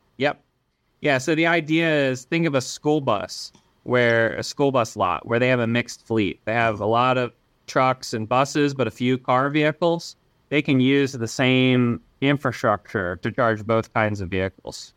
Yeah, 1.01 1.17
so 1.17 1.35
the 1.35 1.47
idea 1.47 2.09
is 2.09 2.26
think 2.26 2.45
of 2.45 2.55
a 2.55 2.61
school 2.61 3.01
bus 3.01 3.51
where 3.84 4.34
a 4.35 4.43
school 4.43 4.71
bus 4.71 4.95
lot 4.95 5.26
where 5.26 5.39
they 5.39 5.47
have 5.47 5.59
a 5.59 5.67
mixed 5.67 6.05
fleet. 6.05 6.39
They 6.45 6.53
have 6.53 6.80
a 6.80 6.85
lot 6.85 7.17
of 7.17 7.31
trucks 7.67 8.13
and 8.13 8.27
buses, 8.27 8.73
but 8.73 8.88
a 8.88 8.91
few 8.91 9.17
car 9.17 9.49
vehicles. 9.49 10.15
They 10.49 10.61
can 10.61 10.80
use 10.80 11.13
the 11.13 11.27
same 11.27 12.01
infrastructure 12.21 13.17
to 13.17 13.31
charge 13.31 13.65
both 13.65 13.93
kinds 13.93 14.19
of 14.19 14.30
vehicles. 14.30 14.93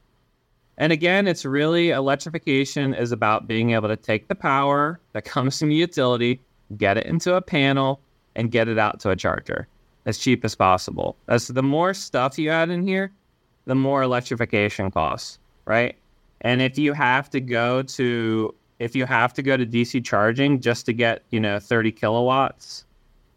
And 0.78 0.92
again, 0.92 1.28
it's 1.28 1.44
really 1.44 1.90
electrification 1.90 2.94
is 2.94 3.12
about 3.12 3.46
being 3.46 3.70
able 3.70 3.88
to 3.88 3.96
take 3.96 4.28
the 4.28 4.34
power 4.34 4.98
that 5.12 5.24
comes 5.24 5.58
from 5.58 5.68
the 5.68 5.76
utility, 5.76 6.40
get 6.76 6.96
it 6.96 7.06
into 7.06 7.34
a 7.34 7.42
panel, 7.42 8.00
and 8.34 8.50
get 8.50 8.68
it 8.68 8.78
out 8.78 8.98
to 9.00 9.10
a 9.10 9.16
charger 9.16 9.68
as 10.06 10.18
cheap 10.18 10.44
as 10.44 10.54
possible. 10.54 11.16
As 11.28 11.48
the 11.48 11.62
more 11.62 11.94
stuff 11.94 12.38
you 12.38 12.50
add 12.50 12.70
in 12.70 12.86
here, 12.86 13.12
the 13.66 13.74
more 13.74 14.02
electrification 14.02 14.90
costs, 14.90 15.38
right? 15.64 15.96
And 16.40 16.60
if 16.60 16.78
you 16.78 16.92
have 16.92 17.30
to 17.30 17.40
go 17.40 17.82
to 17.82 18.54
if 18.78 18.96
you 18.96 19.06
have 19.06 19.32
to 19.34 19.42
go 19.42 19.56
to 19.56 19.64
DC 19.64 20.04
charging 20.04 20.60
just 20.60 20.86
to 20.86 20.92
get, 20.92 21.22
you 21.30 21.38
know, 21.38 21.60
30 21.60 21.92
kilowatts, 21.92 22.84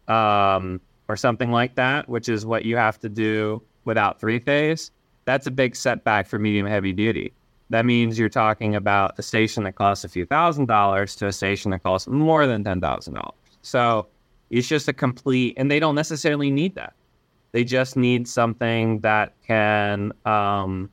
um, 0.08 0.80
or 1.08 1.16
something 1.16 1.52
like 1.52 1.74
that, 1.76 2.08
which 2.08 2.28
is 2.28 2.44
what 2.44 2.64
you 2.64 2.76
have 2.76 2.98
to 2.98 3.08
do 3.08 3.62
without 3.84 4.18
three 4.18 4.38
phase, 4.40 4.90
that's 5.24 5.46
a 5.46 5.50
big 5.50 5.76
setback 5.76 6.26
for 6.26 6.38
medium 6.38 6.66
heavy 6.66 6.92
duty. 6.92 7.32
That 7.70 7.84
means 7.84 8.18
you're 8.18 8.28
talking 8.28 8.74
about 8.74 9.18
a 9.18 9.22
station 9.22 9.64
that 9.64 9.74
costs 9.74 10.04
a 10.04 10.08
few 10.08 10.24
thousand 10.24 10.66
dollars 10.66 11.16
to 11.16 11.26
a 11.26 11.32
station 11.32 11.72
that 11.72 11.82
costs 11.82 12.06
more 12.08 12.46
than 12.46 12.62
ten 12.62 12.80
thousand 12.80 13.14
dollars. 13.14 13.34
So 13.62 14.06
it's 14.50 14.68
just 14.68 14.88
a 14.88 14.92
complete, 14.92 15.54
and 15.56 15.70
they 15.70 15.80
don't 15.80 15.96
necessarily 15.96 16.50
need 16.50 16.76
that. 16.76 16.94
They 17.52 17.64
just 17.64 17.96
need 17.96 18.28
something 18.28 19.00
that 19.00 19.32
can 19.44 20.12
um, 20.24 20.90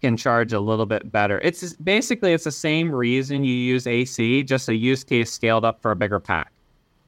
can 0.00 0.16
charge 0.16 0.52
a 0.52 0.60
little 0.60 0.86
bit 0.86 1.10
better. 1.10 1.40
It's 1.42 1.74
basically 1.74 2.32
it's 2.32 2.44
the 2.44 2.52
same 2.52 2.90
reason 2.90 3.44
you 3.44 3.54
use 3.54 3.86
AC, 3.86 4.42
just 4.44 4.68
a 4.68 4.74
use 4.74 5.04
case 5.04 5.30
scaled 5.30 5.64
up 5.64 5.80
for 5.82 5.90
a 5.90 5.96
bigger 5.96 6.20
pack, 6.20 6.52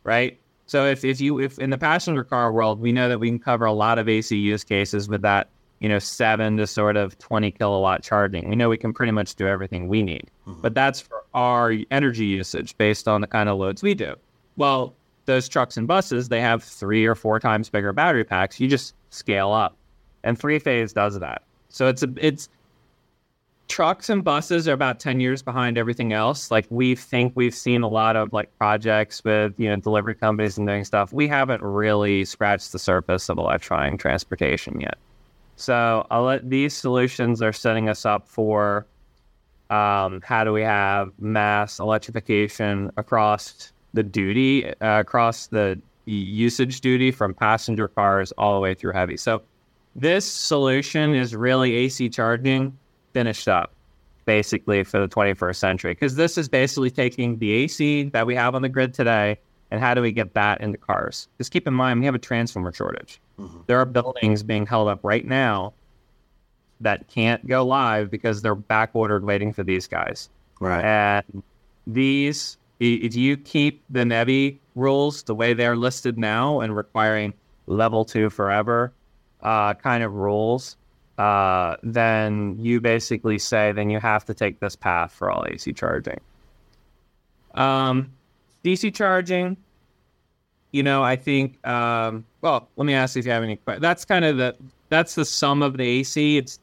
right? 0.05 0.39
So 0.67 0.87
if, 0.87 1.05
if 1.05 1.21
you 1.21 1.39
if 1.39 1.59
in 1.59 1.71
the 1.71 1.79
passenger 1.79 2.25
car 2.25 2.53
world, 2.53 2.81
we 2.81 2.93
know 2.93 3.09
that 3.09 3.19
we 3.19 3.29
can 3.29 3.39
cover 3.39 3.65
a 3.65 3.73
lot 3.73 3.99
of 3.99 4.09
AC 4.09 4.37
use 4.37 4.65
cases 4.65 5.09
with 5.09 5.23
that, 5.23 5.49
you 5.81 5.89
know, 5.89 5.99
seven 5.99 6.57
to 6.59 6.67
sort 6.67 6.97
of 6.97 7.19
twenty 7.19 7.51
kilowatt 7.51 8.03
charging. 8.03 8.49
We 8.49 8.57
know 8.57 8.69
we 8.69 8.79
can 8.79 8.93
pretty 8.93 9.13
much 9.13 9.35
do 9.35 9.47
everything 9.47 9.89
we 9.89 10.03
need. 10.03 10.31
Mm-hmm. 10.47 10.61
But 10.61 10.75
that's 10.75 11.01
for 11.01 11.25
our 11.35 11.75
energy 11.91 12.27
usage 12.27 12.77
based 12.79 13.09
on 13.09 13.21
the 13.21 13.27
kind 13.27 13.49
of 13.49 13.59
loads 13.59 13.83
we 13.83 13.95
do. 13.95 14.15
Well, 14.57 14.95
those 15.25 15.49
trucks 15.49 15.77
and 15.77 15.87
buses, 15.87 16.29
they 16.29 16.41
have 16.41 16.63
three 16.63 17.07
or 17.07 17.15
four 17.15 17.39
times 17.41 17.69
bigger 17.69 17.93
battery 17.93 18.25
packs. 18.25 18.61
You 18.61 18.69
just 18.69 18.95
scale 19.11 19.53
up. 19.53 19.77
And 20.25 20.39
three 20.39 20.59
phase 20.59 20.93
does 20.93 21.19
that. 21.19 21.43
So 21.69 21.89
it's 21.89 22.03
a 22.03 22.13
it's 22.19 22.49
trucks 23.73 24.11
and 24.11 24.23
buses 24.23 24.69
are 24.69 24.75
about 24.75 25.01
10 25.01 25.19
years 25.19 25.41
behind 25.41 25.79
everything 25.79 26.13
else. 26.13 26.51
Like 26.51 26.67
we 26.69 26.95
think 26.95 27.33
we've 27.35 27.55
seen 27.55 27.81
a 27.81 27.89
lot 27.89 28.17
of 28.17 28.31
like 28.31 28.55
projects 28.59 29.25
with, 29.25 29.55
you 29.57 29.67
know, 29.67 29.77
delivery 29.77 30.15
companies 30.15 30.59
and 30.59 30.69
doing 30.69 30.85
stuff. 30.85 31.11
We 31.11 31.27
haven't 31.27 31.63
really 31.63 32.27
scratched 32.27 32.73
the 32.73 32.79
surface 32.79 33.31
of 33.31 33.39
electrifying 33.39 33.97
transportation 33.97 34.79
yet. 34.79 34.99
So 35.57 36.07
I'll 36.11 36.25
let 36.25 36.51
these 36.51 36.75
solutions 36.75 37.41
are 37.41 37.55
setting 37.55 37.89
us 37.89 38.05
up 38.05 38.29
for 38.29 38.87
um, 39.71 40.21
how 40.23 40.45
do 40.45 40.53
we 40.53 40.61
have 40.61 41.11
mass 41.19 41.79
electrification 41.79 42.91
across 42.99 43.73
the 43.95 44.03
duty, 44.03 44.67
uh, 44.83 45.01
across 45.01 45.47
the 45.47 45.81
usage 46.05 46.83
duty 46.83 47.11
from 47.11 47.33
passenger 47.33 47.89
cars 47.89 48.33
all 48.33 48.53
the 48.55 48.61
way 48.61 48.75
through 48.75 48.93
heavy. 48.93 49.17
So 49.17 49.41
this 49.97 50.31
solution 50.31 51.15
is 51.15 51.35
really 51.35 51.75
AC 51.75 52.11
charging 52.11 52.77
finished 53.13 53.49
up 53.49 53.73
basically 54.25 54.85
for 54.85 55.01
the 55.01 55.09
21st 55.09 55.57
century 55.57 55.93
because 55.93 56.15
this 56.15 56.39
is 56.39 56.49
basically 56.49 56.91
taking 56.91 57.39
the 57.39 57.53
AC 57.53 58.05
that 58.11 58.27
we 58.27 58.35
have 58.35 58.55
on 58.55 58.63
the 58.63 58.69
grid 58.69 58.95
today 58.95 59.39
and 59.71 59.81
how 59.81 59.95
do 59.95 60.03
we 60.03 60.13
get 60.13 60.35
that 60.35 60.61
into 60.61 60.79
cars? 60.79 61.29
Just 61.39 61.51
keep 61.51 61.67
in 61.67 61.75
mind 61.75 62.01
we 62.01 62.07
have 62.07 62.15
a 62.15 62.19
transformer 62.21 62.73
shortage. 62.73 63.21
Mm-hmm. 63.39 63.61
There 63.67 63.79
are 63.79 63.87
buildings 63.87 64.43
being 64.43 64.67
held 64.67 64.89
up 64.89 65.01
right 65.03 65.27
now 65.27 65.73
that 66.83 67.09
can't 67.09 67.47
go 67.47 67.65
live 67.65 68.11
because 68.11 68.43
they're 68.43 68.55
back 68.55 68.91
ordered 68.93 69.25
waiting 69.25 69.53
for 69.53 69.63
these 69.63 69.87
guys. 69.87 70.29
Right. 70.61 70.85
And 70.85 71.43
these, 71.87 72.59
if 72.81 73.17
you 73.17 73.37
keep 73.37 73.83
the 73.89 74.01
NEVI 74.01 74.59
rules 74.75 75.23
the 75.23 75.35
way 75.35 75.55
they're 75.55 75.77
listed 75.77 76.19
now 76.19 76.61
and 76.61 76.77
requiring 76.77 77.35
level 77.67 78.05
two 78.05 78.31
forever 78.31 78.93
uh, 79.43 79.75
kind 79.75 80.03
of 80.03 80.13
rules, 80.13 80.77
uh, 81.19 81.77
then 81.83 82.57
you 82.59 82.81
basically 82.81 83.39
say, 83.39 83.73
then 83.73 83.91
you 83.91 84.01
have 84.01 84.25
to 84.25 84.35
take 84.35 84.61
this 84.61 84.77
path 84.77 85.13
for 85.13 85.31
all 85.31 85.45
AC 85.47 85.73
charging. 85.73 86.21
Um, 87.55 88.13
DC 88.65 88.95
charging, 88.95 89.57
you 90.73 90.83
know, 90.83 91.03
I 91.03 91.17
think. 91.17 91.65
Um, 91.67 92.25
well, 92.41 92.69
let 92.77 92.87
me 92.87 92.95
ask 92.95 93.17
if 93.17 93.27
you 93.27 93.33
have 93.33 93.43
any. 93.43 93.59
That's 93.79 94.05
kind 94.05 94.25
of 94.25 94.37
the 94.39 94.57
that's 94.89 95.15
the 95.15 95.25
sum 95.25 95.63
of 95.63 95.77
the 95.77 95.85
AC. 95.85 96.39
It's 96.39 96.59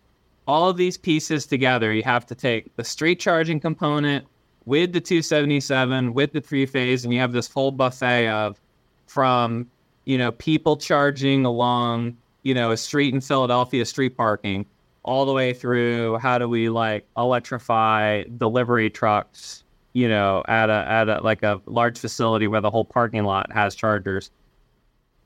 all 0.47 0.69
of 0.69 0.77
these 0.77 0.97
pieces 0.97 1.45
together. 1.45 1.93
You 1.93 2.03
have 2.03 2.25
to 2.27 2.35
take 2.35 2.75
the 2.75 2.83
street 2.83 3.19
charging 3.19 3.59
component 3.59 4.25
with 4.65 4.93
the 4.93 5.01
277 5.01 6.13
with 6.13 6.31
the 6.33 6.41
three 6.41 6.65
phase, 6.65 7.03
and 7.03 7.13
you 7.13 7.19
have 7.19 7.31
this 7.31 7.51
whole 7.51 7.71
buffet 7.71 8.27
of 8.27 8.59
from 9.05 9.67
you 10.05 10.17
know 10.17 10.31
people 10.33 10.75
charging 10.75 11.45
along 11.45 12.17
you 12.43 12.53
know, 12.53 12.71
a 12.71 12.77
street 12.77 13.13
in 13.13 13.21
Philadelphia, 13.21 13.85
street 13.85 14.15
parking, 14.15 14.65
all 15.03 15.25
the 15.25 15.33
way 15.33 15.53
through 15.53 16.17
how 16.17 16.37
do 16.37 16.47
we 16.47 16.69
like 16.69 17.05
electrify 17.17 18.23
delivery 18.37 18.89
trucks, 18.89 19.63
you 19.93 20.07
know, 20.07 20.43
at 20.47 20.69
a 20.69 20.85
at 20.87 21.09
a 21.09 21.21
like 21.21 21.43
a 21.43 21.61
large 21.65 21.97
facility 21.97 22.47
where 22.47 22.61
the 22.61 22.69
whole 22.69 22.85
parking 22.85 23.23
lot 23.23 23.51
has 23.51 23.75
chargers. 23.75 24.31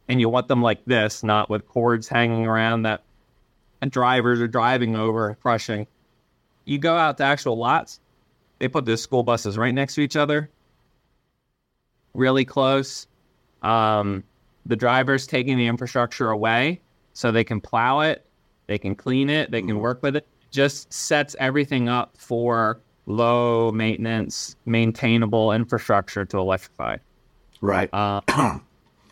And 0.08 0.20
you 0.20 0.30
want 0.30 0.48
them 0.48 0.62
like 0.62 0.84
this, 0.86 1.24
not 1.24 1.50
with 1.50 1.68
cords 1.68 2.08
hanging 2.08 2.46
around 2.46 2.84
that 2.84 3.04
and 3.84 3.92
drivers 3.92 4.40
are 4.40 4.48
driving 4.48 4.96
over 4.96 5.28
and 5.28 5.40
crushing. 5.42 5.86
You 6.64 6.78
go 6.78 6.96
out 6.96 7.18
to 7.18 7.26
actual 7.26 7.58
lots, 7.58 8.00
they 8.60 8.70
put 8.70 8.86
the 8.86 8.96
school 8.96 9.24
buses 9.24 9.58
right 9.58 9.74
next 9.74 9.96
to 9.96 10.02
each 10.02 10.16
other, 10.16 10.50
really 12.14 12.46
close. 12.46 13.08
Um, 13.62 14.24
the 14.66 14.78
drivers 14.78 15.28
taking 15.28 15.58
the 15.58 15.68
infrastructure 15.68 16.30
away 16.30 16.80
so 17.14 17.32
they 17.32 17.44
can 17.44 17.62
plow 17.62 18.02
it, 18.02 18.26
they 18.68 18.78
can 18.78 18.96
clean 18.96 19.30
it, 19.30 19.52
they 19.52 19.62
can 19.62 19.72
mm-hmm. 19.72 19.80
work 19.80 20.04
with 20.04 20.16
it. 20.16 20.28
Just 20.52 20.92
sets 20.94 21.36
everything 21.40 21.90
up 21.90 22.16
for 22.18 22.80
low 23.06 23.72
maintenance, 23.72 24.56
maintainable 24.66 25.52
infrastructure 25.52 26.26
to 26.26 26.38
electrify. 26.38 26.98
Right. 27.62 27.90
Uh, 27.94 28.22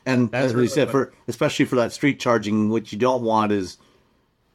and 0.06 0.34
as 0.34 0.54
we 0.54 0.68
said, 0.68 0.90
for 0.90 1.14
especially 1.28 1.66
for 1.66 1.78
that 1.78 1.92
street 1.94 2.20
charging, 2.20 2.70
what 2.70 2.92
you 2.92 2.98
don't 2.98 3.24
want 3.24 3.52
is 3.52 3.78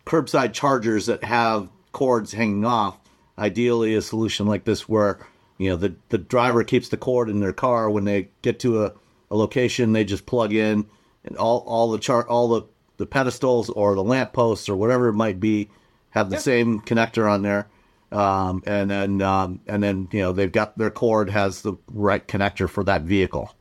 curbside 0.04 0.52
chargers 0.52 1.06
that 1.06 1.24
have 1.24 1.68
cords 1.92 2.32
hanging 2.32 2.64
off. 2.64 2.98
Ideally, 3.38 3.94
a 3.94 4.02
solution 4.02 4.46
like 4.46 4.64
this 4.64 4.88
where 4.88 5.18
you 5.58 5.70
know 5.70 5.76
the 5.76 5.94
the 6.08 6.18
driver 6.18 6.64
keeps 6.64 6.88
the 6.88 6.96
cord 6.96 7.28
in 7.28 7.40
their 7.40 7.52
car 7.52 7.90
when 7.90 8.04
they 8.04 8.28
get 8.42 8.60
to 8.60 8.84
a, 8.84 8.92
a 9.30 9.36
location, 9.36 9.92
they 9.92 10.04
just 10.04 10.26
plug 10.26 10.52
in, 10.52 10.86
and 11.24 11.36
all 11.36 11.58
all 11.66 11.90
the 11.90 11.98
char 11.98 12.26
all 12.28 12.48
the 12.48 12.62
the 12.96 13.06
pedestals 13.06 13.70
or 13.70 13.94
the 13.94 14.04
lamp 14.04 14.32
posts 14.32 14.68
or 14.68 14.76
whatever 14.76 15.08
it 15.08 15.14
might 15.14 15.40
be 15.40 15.68
have 16.10 16.30
the 16.30 16.36
yep. 16.36 16.42
same 16.42 16.80
connector 16.80 17.30
on 17.30 17.42
there. 17.42 17.68
Um, 18.12 18.62
and 18.66 18.90
then 18.90 19.20
um, 19.20 19.60
and 19.66 19.82
then 19.82 20.08
you 20.12 20.20
know 20.20 20.32
they've 20.32 20.50
got 20.50 20.78
their 20.78 20.90
cord 20.90 21.28
has 21.30 21.62
the 21.62 21.74
right 21.88 22.26
connector 22.26 22.68
for 22.68 22.84
that 22.84 23.02
vehicle. 23.02 23.52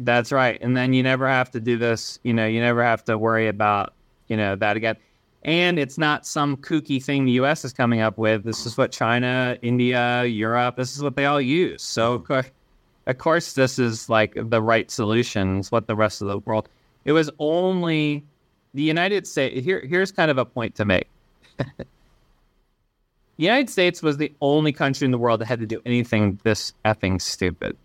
That's 0.00 0.32
right. 0.32 0.58
And 0.60 0.76
then 0.76 0.94
you 0.94 1.02
never 1.02 1.28
have 1.28 1.50
to 1.52 1.60
do 1.60 1.76
this. 1.76 2.18
You 2.24 2.32
know, 2.32 2.46
you 2.46 2.60
never 2.60 2.82
have 2.82 3.04
to 3.04 3.18
worry 3.18 3.48
about 3.48 3.94
you 4.28 4.36
know 4.36 4.56
that 4.56 4.76
again. 4.76 4.96
And 5.44 5.78
it's 5.78 5.98
not 5.98 6.24
some 6.24 6.56
kooky 6.56 7.02
thing 7.02 7.24
the 7.24 7.32
U.S. 7.32 7.64
is 7.64 7.72
coming 7.72 8.00
up 8.00 8.16
with. 8.16 8.44
This 8.44 8.64
is 8.64 8.78
what 8.78 8.92
China, 8.92 9.58
India, 9.60 10.24
Europe. 10.24 10.76
This 10.76 10.96
is 10.96 11.02
what 11.02 11.16
they 11.16 11.26
all 11.26 11.40
use. 11.40 11.82
So 11.82 12.14
of 12.14 12.24
course, 12.24 12.50
of 13.06 13.18
course, 13.18 13.52
this 13.52 13.78
is 13.78 14.08
like 14.08 14.34
the 14.36 14.62
right 14.62 14.90
solutions. 14.90 15.70
What 15.70 15.88
the 15.88 15.96
rest 15.96 16.22
of 16.22 16.28
the 16.28 16.38
world. 16.38 16.68
It 17.04 17.12
was 17.12 17.30
only 17.38 18.24
the 18.74 18.82
United 18.82 19.26
States 19.26 19.64
here 19.64 19.80
here's 19.80 20.12
kind 20.12 20.30
of 20.30 20.38
a 20.38 20.44
point 20.44 20.74
to 20.76 20.84
make. 20.84 21.08
the 21.58 21.86
United 23.36 23.70
States 23.70 24.02
was 24.02 24.16
the 24.16 24.32
only 24.40 24.72
country 24.72 25.04
in 25.04 25.10
the 25.10 25.18
world 25.18 25.40
that 25.40 25.46
had 25.46 25.60
to 25.60 25.66
do 25.66 25.80
anything 25.84 26.38
this 26.42 26.72
effing 26.84 27.20
stupid 27.20 27.76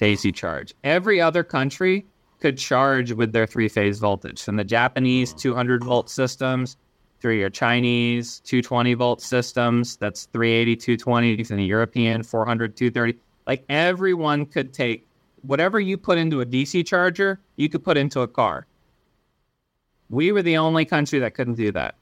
AC 0.00 0.32
charge. 0.32 0.74
Every 0.84 1.20
other 1.20 1.42
country 1.42 2.06
could 2.40 2.58
charge 2.58 3.12
with 3.12 3.32
their 3.32 3.46
three 3.46 3.68
phase 3.68 3.98
voltage. 3.98 4.42
From 4.42 4.56
the 4.56 4.64
Japanese 4.64 5.32
200 5.32 5.82
volt 5.84 6.10
systems 6.10 6.76
through 7.20 7.38
your 7.38 7.50
Chinese 7.50 8.40
220 8.40 8.94
volt 8.94 9.22
systems, 9.22 9.96
that's 9.96 10.26
380, 10.26 10.76
220, 10.76 11.44
from 11.44 11.56
the 11.56 11.64
European 11.64 12.22
400, 12.22 12.76
230. 12.76 13.18
Like 13.46 13.64
everyone 13.68 14.44
could 14.44 14.74
take 14.74 15.06
whatever 15.42 15.80
you 15.80 15.96
put 15.96 16.18
into 16.18 16.40
a 16.40 16.46
DC 16.46 16.86
charger, 16.86 17.40
you 17.56 17.68
could 17.68 17.82
put 17.82 17.96
into 17.96 18.20
a 18.20 18.28
car. 18.28 18.66
We 20.10 20.32
were 20.32 20.42
the 20.42 20.56
only 20.56 20.84
country 20.84 21.18
that 21.18 21.34
couldn't 21.34 21.54
do 21.54 21.72
that. 21.72 21.94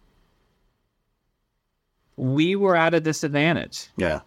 We 2.16 2.54
were 2.56 2.76
at 2.76 2.94
a 2.94 3.00
disadvantage. 3.00 3.88
Yeah. 3.96 4.20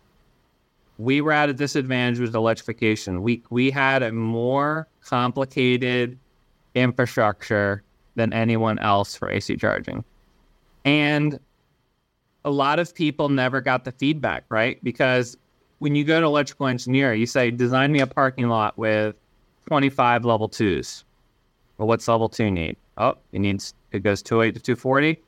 We 0.97 1.21
were 1.21 1.31
at 1.31 1.49
a 1.49 1.53
disadvantage 1.53 2.19
with 2.19 2.35
electrification. 2.35 3.21
We 3.21 3.43
we 3.49 3.69
had 3.69 4.01
a 4.01 4.11
more 4.11 4.87
complicated 5.01 6.17
infrastructure 6.73 7.83
than 8.15 8.33
anyone 8.33 8.79
else 8.79 9.15
for 9.15 9.29
AC 9.29 9.55
charging. 9.57 10.03
And 10.83 11.39
a 12.43 12.49
lot 12.49 12.79
of 12.79 12.95
people 12.95 13.29
never 13.29 13.61
got 13.61 13.85
the 13.85 13.91
feedback, 13.91 14.45
right? 14.49 14.83
Because 14.83 15.37
when 15.79 15.95
you 15.95 16.03
go 16.03 16.19
to 16.19 16.25
electrical 16.25 16.67
engineer, 16.67 17.13
you 17.13 17.25
say, 17.25 17.51
design 17.51 17.91
me 17.91 17.99
a 17.99 18.07
parking 18.07 18.47
lot 18.47 18.77
with 18.77 19.15
25 19.67 20.25
level 20.25 20.49
twos. 20.49 21.03
Well, 21.77 21.87
what's 21.87 22.07
level 22.07 22.29
two 22.29 22.49
need? 22.49 22.77
Oh, 22.97 23.15
it 23.31 23.39
needs, 23.39 23.73
it 23.91 23.99
goes 23.99 24.21
208 24.21 24.55
to 24.55 24.59
240. 24.59 25.21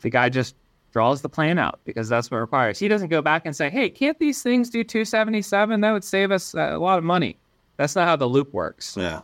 The 0.00 0.10
guy 0.10 0.28
just 0.28 0.54
draws 0.92 1.22
the 1.22 1.28
plan 1.28 1.58
out 1.58 1.80
because 1.84 2.08
that's 2.08 2.30
what 2.30 2.38
it 2.38 2.40
requires. 2.40 2.78
He 2.78 2.88
doesn't 2.88 3.08
go 3.08 3.22
back 3.22 3.46
and 3.46 3.56
say, 3.56 3.70
hey, 3.70 3.88
can't 3.88 4.18
these 4.18 4.42
things 4.42 4.70
do 4.70 4.84
277? 4.84 5.80
That 5.80 5.92
would 5.92 6.04
save 6.04 6.30
us 6.30 6.54
a 6.54 6.76
lot 6.76 6.98
of 6.98 7.04
money. 7.04 7.36
That's 7.76 7.96
not 7.96 8.06
how 8.06 8.16
the 8.16 8.26
loop 8.26 8.52
works. 8.52 8.96
Yeah. 8.96 9.22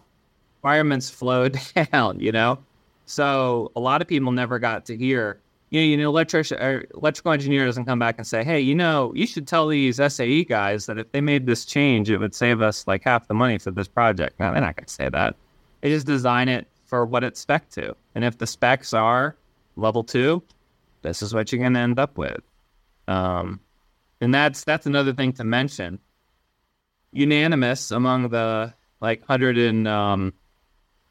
Requirements 0.59 1.11
flow 1.11 1.49
down, 1.93 2.21
you 2.21 2.33
know? 2.33 2.59
So 3.07 3.71
a 3.77 3.81
lot 3.81 4.03
of 4.03 4.09
people 4.09 4.33
never 4.33 4.59
got 4.59 4.85
to 4.87 4.97
hear, 4.97 5.41
you 5.71 5.81
know, 5.81 5.87
you 5.87 5.97
know, 5.97 6.17
uh, 6.17 6.81
electrical 6.95 7.33
engineer 7.33 7.65
doesn't 7.65 7.85
come 7.85 7.99
back 7.99 8.17
and 8.19 8.27
say, 8.27 8.45
hey, 8.45 8.61
you 8.61 8.75
know, 8.75 9.13
you 9.15 9.27
should 9.27 9.47
tell 9.47 9.69
these 9.69 9.97
SAE 9.97 10.45
guys 10.45 10.87
that 10.87 10.99
if 10.99 11.11
they 11.13 11.21
made 11.21 11.47
this 11.47 11.65
change, 11.65 12.11
it 12.11 12.19
would 12.19 12.35
save 12.35 12.61
us 12.61 12.87
like 12.87 13.03
half 13.03 13.29
the 13.29 13.35
money 13.35 13.59
for 13.59 13.71
this 13.71 13.89
project. 13.89 14.39
No, 14.41 14.53
they're 14.53 14.61
not 14.61 14.77
going 14.77 14.87
to 14.87 14.93
say 14.93 15.09
that. 15.09 15.37
They 15.81 15.91
just 15.91 16.07
design 16.07 16.49
it 16.49 16.67
for 16.89 17.07
what 17.07 17.23
it's 17.23 17.39
spec 17.39 17.69
to. 17.71 17.95
And 18.15 18.25
if 18.25 18.39
the 18.39 18.47
specs 18.47 18.93
are 18.93 19.37
level 19.77 20.03
two, 20.03 20.43
this 21.03 21.23
is 21.23 21.33
what 21.33 21.53
you're 21.53 21.61
going 21.61 21.75
to 21.75 21.81
end 21.81 21.99
up 22.01 22.19
with. 22.19 22.41
Um, 23.07 23.61
and 24.21 24.35
that's 24.35 24.65
that's 24.65 24.87
another 24.87 25.13
thing 25.13 25.33
to 25.35 25.45
mention. 25.45 26.01
Unanimous 27.13 27.91
among 27.91 28.29
the 28.31 28.75
like 29.01 29.25
hundred 29.25 29.57
and 29.57 29.87
um, 29.87 30.33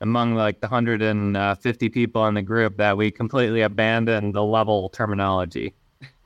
among 0.02 0.36
like 0.36 0.60
the 0.60 0.68
hundred 0.68 1.02
and 1.02 1.38
fifty 1.60 1.90
people 1.90 2.26
in 2.28 2.34
the 2.36 2.42
group 2.42 2.78
that 2.78 2.98
we 2.98 3.10
completely 3.10 3.62
abandoned 3.62 4.36
the 4.36 4.44
level 4.44 4.90
terminology. 4.90 5.74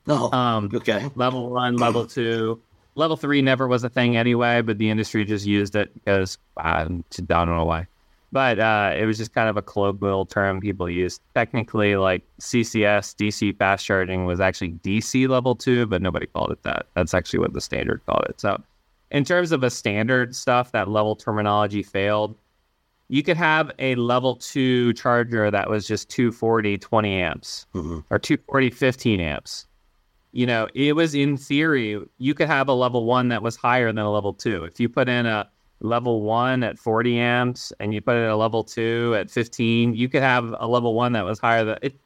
Oh, 0.07 0.31
Um, 0.35 0.71
okay. 0.73 1.09
level 1.15 1.51
one, 1.51 1.77
level 1.77 2.05
two, 2.07 2.59
level 2.95 3.15
three 3.15 3.41
never 3.41 3.67
was 3.67 3.83
a 3.83 3.89
thing 3.89 4.17
anyway, 4.17 4.61
but 4.61 4.77
the 4.77 4.89
industry 4.89 5.23
just 5.23 5.45
used 5.45 5.75
it 5.75 5.93
because 5.93 6.37
I 6.57 6.83
don't 6.83 7.29
know 7.29 7.65
why. 7.65 7.87
But 8.33 8.59
uh, 8.59 8.93
it 8.97 9.05
was 9.05 9.17
just 9.17 9.33
kind 9.33 9.49
of 9.49 9.57
a 9.57 9.61
colloquial 9.61 10.25
term 10.25 10.61
people 10.61 10.89
used. 10.89 11.21
Technically, 11.35 11.97
like 11.97 12.23
CCS, 12.39 13.15
DC 13.15 13.57
fast 13.57 13.85
charging 13.85 14.25
was 14.25 14.39
actually 14.39 14.71
DC 14.83 15.27
level 15.27 15.55
two, 15.55 15.85
but 15.85 16.01
nobody 16.01 16.27
called 16.27 16.51
it 16.51 16.63
that. 16.63 16.85
That's 16.93 17.13
actually 17.13 17.39
what 17.39 17.53
the 17.53 17.59
standard 17.61 18.01
called 18.05 18.25
it. 18.29 18.39
So, 18.39 18.61
in 19.11 19.25
terms 19.25 19.51
of 19.51 19.63
a 19.63 19.69
standard 19.69 20.33
stuff, 20.35 20.71
that 20.71 20.87
level 20.87 21.15
terminology 21.15 21.83
failed. 21.83 22.37
You 23.09 23.23
could 23.23 23.35
have 23.35 23.71
a 23.77 23.95
level 23.95 24.37
two 24.37 24.93
charger 24.93 25.51
that 25.51 25.69
was 25.69 25.85
just 25.85 26.09
240, 26.09 26.77
20 26.77 27.13
amps 27.21 27.65
Mhm. 27.73 28.05
or 28.09 28.17
240, 28.17 28.69
15 28.69 29.19
amps 29.19 29.67
you 30.33 30.45
know, 30.45 30.67
it 30.73 30.95
was 30.95 31.13
in 31.13 31.35
theory, 31.37 31.99
you 32.17 32.33
could 32.33 32.47
have 32.47 32.69
a 32.69 32.73
level 32.73 33.05
one 33.05 33.27
that 33.27 33.43
was 33.43 33.55
higher 33.55 33.87
than 33.87 33.97
a 33.99 34.09
level 34.11 34.33
two. 34.33 34.63
If 34.63 34.79
you 34.79 34.87
put 34.87 35.09
in 35.09 35.25
a 35.25 35.49
level 35.81 36.21
one 36.21 36.63
at 36.63 36.79
40 36.79 37.19
amps 37.19 37.73
and 37.79 37.93
you 37.93 38.01
put 38.01 38.15
in 38.15 38.29
a 38.29 38.35
level 38.35 38.63
two 38.63 39.15
at 39.17 39.29
15, 39.29 39.93
you 39.95 40.07
could 40.09 40.21
have 40.21 40.55
a 40.59 40.67
level 40.67 40.93
one 40.93 41.13
that 41.13 41.25
was 41.25 41.39
higher 41.39 41.63
than 41.65 41.77
it. 41.81 41.99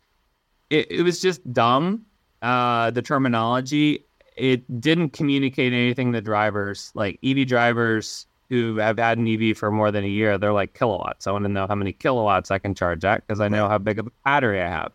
It, 0.69 0.91
it 0.91 1.01
was 1.03 1.21
just 1.21 1.53
dumb. 1.53 2.05
Uh, 2.41 2.91
the 2.91 3.01
terminology, 3.01 4.05
it 4.35 4.81
didn't 4.81 5.11
communicate 5.11 5.73
anything 5.73 6.11
to 6.13 6.21
drivers. 6.21 6.91
Like 6.95 7.19
EV 7.23 7.47
drivers 7.47 8.25
who 8.49 8.77
have 8.77 8.97
had 8.97 9.17
an 9.17 9.27
EV 9.27 9.57
for 9.57 9.71
more 9.71 9.91
than 9.91 10.03
a 10.03 10.07
year, 10.07 10.37
they're 10.37 10.53
like 10.53 10.73
kilowatts. 10.73 11.27
I 11.27 11.31
want 11.31 11.45
to 11.45 11.49
know 11.49 11.67
how 11.67 11.75
many 11.75 11.93
kilowatts 11.93 12.51
I 12.51 12.59
can 12.59 12.75
charge 12.75 13.05
at 13.05 13.25
because 13.25 13.39
I 13.39 13.47
know 13.47 13.67
how 13.67 13.77
big 13.77 13.99
of 13.99 14.07
a 14.07 14.11
battery 14.23 14.61
I 14.61 14.67
have. 14.67 14.91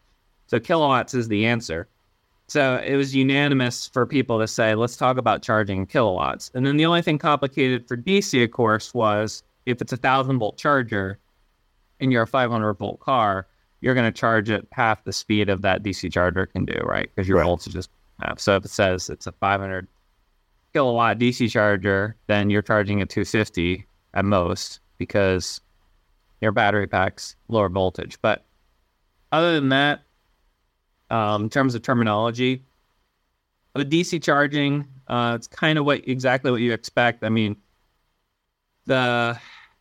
So 0.46 0.58
kilowatts 0.58 1.14
is 1.14 1.28
the 1.28 1.46
answer. 1.46 1.88
So 2.50 2.82
it 2.84 2.96
was 2.96 3.14
unanimous 3.14 3.86
for 3.86 4.04
people 4.06 4.40
to 4.40 4.48
say, 4.48 4.74
let's 4.74 4.96
talk 4.96 5.18
about 5.18 5.40
charging 5.40 5.86
kilowatts. 5.86 6.50
And 6.52 6.66
then 6.66 6.78
the 6.78 6.84
only 6.84 7.00
thing 7.00 7.16
complicated 7.16 7.86
for 7.86 7.96
DC, 7.96 8.42
of 8.42 8.50
course, 8.50 8.92
was 8.92 9.44
if 9.66 9.80
it's 9.80 9.92
a 9.92 9.96
thousand 9.96 10.40
volt 10.40 10.56
charger 10.58 11.20
and 12.00 12.10
you're 12.10 12.24
a 12.24 12.26
500 12.26 12.74
volt 12.74 12.98
car, 12.98 13.46
you're 13.82 13.94
going 13.94 14.12
to 14.12 14.18
charge 14.18 14.50
it 14.50 14.66
half 14.72 15.04
the 15.04 15.12
speed 15.12 15.48
of 15.48 15.62
that 15.62 15.84
DC 15.84 16.12
charger 16.12 16.44
can 16.44 16.64
do, 16.64 16.76
right? 16.82 17.08
Because 17.14 17.28
your 17.28 17.38
Right. 17.38 17.46
voltage 17.46 17.76
is 17.76 17.88
half. 18.20 18.40
So 18.40 18.56
if 18.56 18.64
it 18.64 18.72
says 18.72 19.08
it's 19.08 19.28
a 19.28 19.32
500 19.32 19.86
kilowatt 20.72 21.20
DC 21.20 21.48
charger, 21.52 22.16
then 22.26 22.50
you're 22.50 22.62
charging 22.62 23.00
at 23.00 23.10
250 23.10 23.86
at 24.14 24.24
most 24.24 24.80
because 24.98 25.60
your 26.40 26.50
battery 26.50 26.88
pack's 26.88 27.36
lower 27.46 27.68
voltage. 27.68 28.18
But 28.20 28.44
other 29.30 29.54
than 29.54 29.68
that, 29.68 30.02
um, 31.10 31.44
in 31.44 31.50
terms 31.50 31.74
of 31.74 31.82
terminology. 31.82 32.62
With 33.74 33.90
DC 33.90 34.22
charging, 34.22 34.86
uh, 35.08 35.34
it's 35.36 35.46
kind 35.46 35.78
of 35.78 35.84
what 35.84 36.06
exactly 36.08 36.50
what 36.50 36.60
you 36.60 36.72
expect. 36.72 37.22
I 37.22 37.28
mean, 37.28 37.56
the 38.86 39.38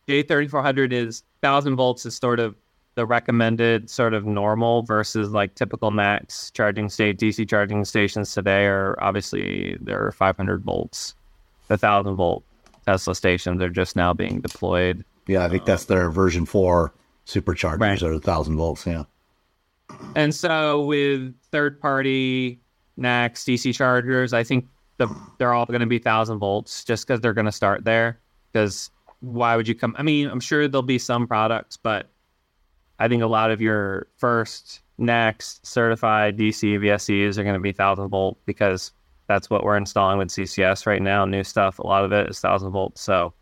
J3400 0.08 0.92
is 0.92 1.22
1000 1.40 1.76
volts 1.76 2.06
is 2.06 2.16
sort 2.16 2.38
of 2.40 2.54
the 2.94 3.06
recommended 3.06 3.88
sort 3.88 4.14
of 4.14 4.26
normal 4.26 4.82
versus 4.82 5.30
like 5.30 5.54
typical 5.54 5.90
max 5.90 6.50
charging 6.50 6.88
state 6.88 7.18
DC 7.18 7.48
charging 7.48 7.84
stations 7.84 8.32
today 8.34 8.66
are 8.66 8.96
obviously 9.02 9.76
they're 9.80 10.12
500 10.12 10.62
volts. 10.62 11.14
The 11.68 11.74
1000 11.74 12.14
volt 12.16 12.44
Tesla 12.86 13.14
stations 13.14 13.62
are 13.62 13.68
just 13.70 13.96
now 13.96 14.12
being 14.12 14.40
deployed. 14.40 15.04
Yeah, 15.26 15.44
I 15.44 15.48
think 15.48 15.64
that's 15.64 15.84
their 15.84 16.10
version 16.10 16.46
four 16.46 16.92
superchargers 17.26 17.78
Right. 17.80 18.02
are 18.02 18.12
a 18.12 18.18
thousand 18.18 18.56
volts. 18.56 18.86
Yeah. 18.86 19.04
And 20.14 20.34
so 20.34 20.82
with 20.82 21.34
third 21.50 21.80
party 21.80 22.60
NACS 22.98 23.44
DC 23.44 23.74
chargers, 23.74 24.32
I 24.32 24.42
think 24.42 24.66
the 24.98 25.08
they're 25.38 25.54
all 25.54 25.66
going 25.66 25.80
to 25.80 25.86
be 25.86 25.98
thousand 25.98 26.38
volts 26.38 26.84
just 26.84 27.06
because 27.06 27.20
they're 27.20 27.34
going 27.34 27.46
to 27.46 27.52
start 27.52 27.84
there. 27.84 28.20
Because 28.52 28.90
why 29.20 29.56
would 29.56 29.68
you 29.68 29.74
come? 29.74 29.94
I 29.98 30.02
mean, 30.02 30.28
I'm 30.28 30.40
sure 30.40 30.68
there'll 30.68 30.82
be 30.82 30.98
some 30.98 31.26
products, 31.26 31.76
but 31.76 32.10
I 32.98 33.08
think 33.08 33.22
a 33.22 33.26
lot 33.26 33.50
of 33.50 33.60
your 33.60 34.08
first 34.16 34.80
NACS 34.98 35.60
certified 35.62 36.36
DC 36.36 36.78
VSCs 36.78 37.38
are 37.38 37.42
going 37.42 37.54
to 37.54 37.60
be 37.60 37.72
thousand 37.72 38.08
volt 38.08 38.38
because 38.44 38.92
that's 39.26 39.48
what 39.48 39.64
we're 39.64 39.76
installing 39.76 40.18
with 40.18 40.28
CCS 40.28 40.86
right 40.86 41.00
now. 41.00 41.24
New 41.24 41.44
stuff, 41.44 41.78
a 41.78 41.86
lot 41.86 42.04
of 42.04 42.12
it 42.12 42.28
is 42.28 42.40
thousand 42.40 42.72
volts. 42.72 43.00
So 43.00 43.32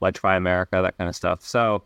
Electrify 0.00 0.36
America, 0.36 0.80
that 0.82 0.96
kind 0.98 1.08
of 1.08 1.16
stuff. 1.16 1.42
So 1.42 1.82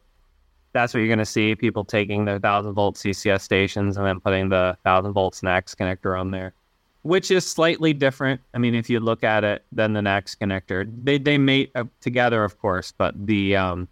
that's 0.72 0.94
what 0.94 1.00
you're 1.00 1.08
going 1.08 1.18
to 1.18 1.26
see 1.26 1.54
people 1.54 1.84
taking 1.84 2.24
their 2.24 2.36
1000 2.36 2.72
volt 2.72 2.96
CCS 2.96 3.42
stations 3.42 3.96
and 3.96 4.06
then 4.06 4.20
putting 4.20 4.48
the 4.48 4.76
1000 4.82 5.12
volt 5.12 5.34
NACS 5.42 5.74
connector 5.74 6.18
on 6.18 6.30
there, 6.30 6.54
which 7.02 7.30
is 7.30 7.46
slightly 7.46 7.92
different. 7.92 8.40
I 8.54 8.58
mean, 8.58 8.74
if 8.74 8.88
you 8.88 9.00
look 9.00 9.22
at 9.22 9.44
it, 9.44 9.64
than 9.72 9.92
the 9.92 10.00
NACS 10.00 10.36
connector. 10.36 10.90
They, 11.04 11.18
they 11.18 11.38
mate 11.38 11.70
uh, 11.74 11.84
together, 12.00 12.44
of 12.44 12.58
course, 12.58 12.92
but 12.96 13.14
the 13.26 13.56
um, 13.56 13.88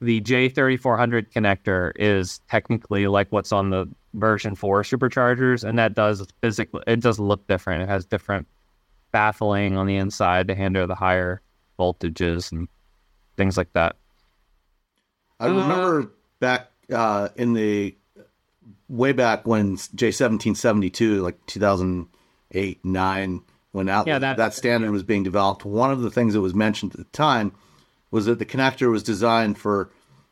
the 0.00 0.20
J3400 0.20 1.32
connector 1.32 1.92
is 1.96 2.40
technically 2.50 3.06
like 3.06 3.30
what's 3.30 3.52
on 3.52 3.70
the 3.70 3.88
version 4.14 4.54
4 4.54 4.82
superchargers, 4.82 5.64
and 5.64 5.78
that 5.78 5.94
does 5.94 6.26
physically, 6.40 6.82
it 6.86 7.00
does 7.00 7.18
look 7.18 7.46
different. 7.46 7.82
It 7.82 7.88
has 7.88 8.04
different 8.04 8.46
baffling 9.12 9.76
on 9.76 9.86
the 9.86 9.96
inside 9.96 10.48
to 10.48 10.54
handle 10.54 10.86
the 10.86 10.94
higher 10.94 11.40
voltages 11.78 12.50
and 12.50 12.68
things 13.36 13.56
like 13.56 13.72
that. 13.74 13.96
I 15.42 15.46
remember 15.48 16.10
back 16.40 16.70
uh, 16.92 17.28
in 17.36 17.52
the 17.52 17.94
way 18.88 19.12
back 19.12 19.46
when 19.46 19.76
J1772, 19.76 21.22
like 21.22 21.44
2008, 21.46 22.84
9, 22.84 23.40
when 23.72 23.88
out, 23.88 24.06
Yeah, 24.06 24.18
that, 24.18 24.36
that- 24.36 24.54
standard 24.54 24.90
was 24.90 25.02
being 25.02 25.22
developed, 25.22 25.64
one 25.64 25.90
of 25.90 26.02
the 26.02 26.10
things 26.10 26.34
that 26.34 26.40
was 26.40 26.54
mentioned 26.54 26.92
at 26.92 26.98
the 26.98 27.04
time 27.04 27.52
was 28.10 28.26
that 28.26 28.38
the 28.38 28.46
connector 28.46 28.90
was 28.90 29.02
designed 29.02 29.58
for 29.58 29.90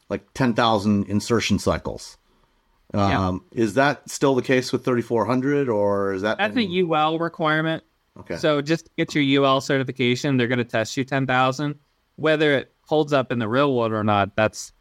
like 0.09 0.23
10,000 0.35 1.07
insertion 1.09 1.59
cycles. 1.59 2.19
Yeah. 2.93 3.28
Um, 3.28 3.45
Is 3.53 3.74
that 3.74 4.11
still 4.11 4.35
the 4.35 4.43
case 4.43 4.73
with 4.73 4.85
3400 4.85 5.69
or 5.69 6.12
is 6.12 6.23
that? 6.23 6.39
That's 6.39 6.57
a 6.57 6.81
UL 6.82 7.19
requirement. 7.19 7.85
Okay. 8.19 8.37
So 8.37 8.61
just 8.61 8.87
to 8.87 8.91
get 8.99 9.15
your 9.15 9.45
UL 9.45 9.61
certification, 9.61 10.37
they're 10.37 10.49
going 10.49 10.59
to 10.59 10.65
test 10.65 10.97
you 10.97 11.05
10,000. 11.05 11.78
Whether 12.16 12.53
it 12.59 12.73
holds 12.87 13.12
up 13.12 13.31
in 13.31 13.39
the 13.39 13.49
real 13.49 13.74
world 13.74 13.93
or 13.93 14.03
not, 14.03 14.35
that's 14.35 14.73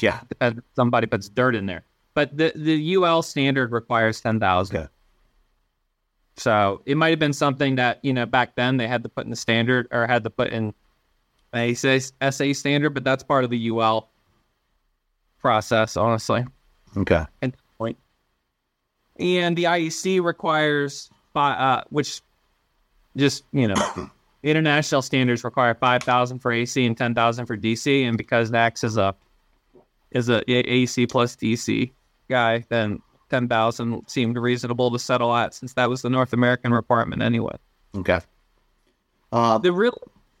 yeah. 0.00 0.20
depends. 0.28 0.62
Somebody 0.74 1.06
puts 1.06 1.28
dirt 1.28 1.54
in 1.54 1.66
there. 1.66 1.84
But 2.14 2.36
the, 2.36 2.52
the 2.54 2.94
UL 2.94 3.22
standard 3.22 3.72
requires 3.72 4.20
10,000. 4.20 4.76
Okay. 4.76 4.86
So 6.36 6.82
it 6.86 6.96
might 6.96 7.10
have 7.10 7.18
been 7.18 7.32
something 7.32 7.76
that, 7.76 8.00
you 8.02 8.12
know, 8.12 8.26
back 8.26 8.54
then 8.56 8.76
they 8.76 8.88
had 8.88 9.02
to 9.02 9.08
put 9.08 9.24
in 9.24 9.30
the 9.30 9.36
standard 9.36 9.88
or 9.90 10.06
had 10.06 10.24
to 10.24 10.30
put 10.30 10.52
in 10.52 10.74
a 11.54 11.74
SA 11.74 12.52
standard, 12.52 12.90
but 12.90 13.04
that's 13.04 13.22
part 13.22 13.44
of 13.44 13.50
the 13.50 13.70
UL 13.70 14.08
process, 15.40 15.96
honestly. 15.96 16.44
Okay. 16.96 17.24
and 17.40 17.54
point. 17.78 17.98
And 19.18 19.56
the 19.56 19.64
IEC 19.64 20.22
requires, 20.22 21.10
fi- 21.34 21.56
uh, 21.56 21.84
which 21.90 22.22
just 23.16 23.44
you 23.52 23.68
know, 23.68 24.10
international 24.42 25.02
standards 25.02 25.44
require 25.44 25.74
five 25.74 26.02
thousand 26.02 26.38
for 26.38 26.52
AC 26.52 26.84
and 26.84 26.96
ten 26.96 27.14
thousand 27.14 27.46
for 27.46 27.56
DC. 27.56 28.08
And 28.08 28.16
because 28.16 28.50
NACS 28.50 28.84
is 28.84 28.96
a 28.96 29.14
is 30.14 30.28
a 30.28 30.38
A- 30.50 30.68
AC 30.68 31.06
plus 31.06 31.36
DC 31.36 31.92
guy, 32.28 32.64
then 32.68 33.00
ten 33.30 33.48
thousand 33.48 34.06
seemed 34.08 34.36
reasonable 34.36 34.90
to 34.90 34.98
settle 34.98 35.34
at, 35.34 35.54
since 35.54 35.72
that 35.74 35.88
was 35.88 36.02
the 36.02 36.10
North 36.10 36.32
American 36.32 36.72
requirement 36.72 37.22
anyway. 37.22 37.56
Okay. 37.96 38.20
Uh, 39.32 39.58
The 39.58 39.72
real 39.72 39.96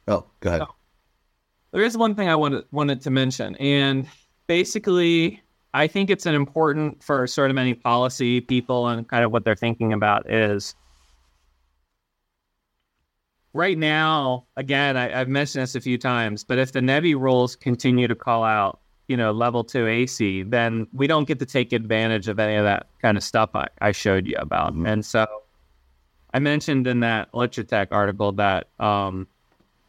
oh, 0.08 0.26
go 0.40 0.48
ahead. 0.50 0.62
there 1.72 1.82
is 1.82 1.96
one 1.96 2.14
thing 2.14 2.28
I 2.28 2.36
wanted 2.36 2.64
wanted 2.72 3.00
to 3.02 3.10
mention, 3.10 3.56
and 3.56 4.06
basically, 4.46 5.42
I 5.74 5.86
think 5.86 6.10
it's 6.10 6.26
an 6.26 6.34
important 6.34 7.02
for 7.02 7.26
sort 7.26 7.50
of 7.50 7.54
many 7.54 7.72
policy 7.74 8.40
people 8.42 8.88
and 8.88 9.08
kind 9.08 9.24
of 9.24 9.32
what 9.32 9.44
they're 9.44 9.56
thinking 9.56 9.92
about 9.94 10.30
is 10.30 10.74
right 13.54 13.78
now. 13.78 14.46
Again, 14.56 14.96
I, 14.96 15.18
I've 15.20 15.28
mentioned 15.28 15.62
this 15.62 15.74
a 15.74 15.80
few 15.80 15.96
times, 15.98 16.44
but 16.44 16.58
if 16.58 16.72
the 16.72 16.80
NEVI 16.80 17.14
rules 17.18 17.56
continue 17.56 18.08
to 18.08 18.14
call 18.14 18.44
out, 18.44 18.80
you 19.08 19.16
know, 19.16 19.32
level 19.32 19.64
two 19.64 19.86
AC, 19.86 20.42
then 20.44 20.86
we 20.92 21.06
don't 21.06 21.26
get 21.26 21.38
to 21.40 21.46
take 21.46 21.72
advantage 21.72 22.28
of 22.28 22.38
any 22.38 22.56
of 22.56 22.64
that 22.64 22.86
kind 23.00 23.16
of 23.16 23.22
stuff 23.22 23.50
I, 23.54 23.68
I 23.80 23.92
showed 23.92 24.26
you 24.26 24.36
about, 24.38 24.74
and 24.74 25.04
so. 25.04 25.26
I 26.34 26.38
mentioned 26.38 26.86
in 26.86 27.00
that 27.00 27.30
Electrotech 27.32 27.88
article 27.90 28.32
that 28.32 28.68
um, 28.80 29.26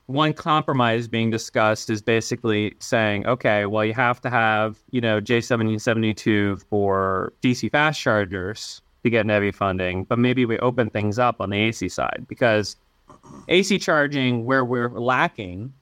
one 0.07 0.33
compromise 0.33 1.07
being 1.07 1.29
discussed 1.29 1.89
is 1.89 2.01
basically 2.01 2.75
saying, 2.79 3.25
okay, 3.25 3.65
well, 3.65 3.85
you 3.85 3.93
have 3.93 4.19
to 4.21 4.29
have, 4.29 4.77
you 4.91 4.99
know, 4.99 5.21
J1772 5.21 6.63
for 6.69 7.33
DC 7.41 7.71
fast 7.71 7.99
chargers 7.99 8.81
to 9.03 9.09
get 9.09 9.25
NEVI 9.25 9.53
funding, 9.53 10.03
but 10.05 10.19
maybe 10.19 10.45
we 10.45 10.57
open 10.59 10.89
things 10.89 11.19
up 11.19 11.39
on 11.39 11.49
the 11.49 11.57
AC 11.57 11.89
side 11.89 12.25
because 12.27 12.75
AC 13.47 13.79
charging, 13.79 14.45
where 14.45 14.65
we're 14.65 14.89
lacking, 14.89 15.73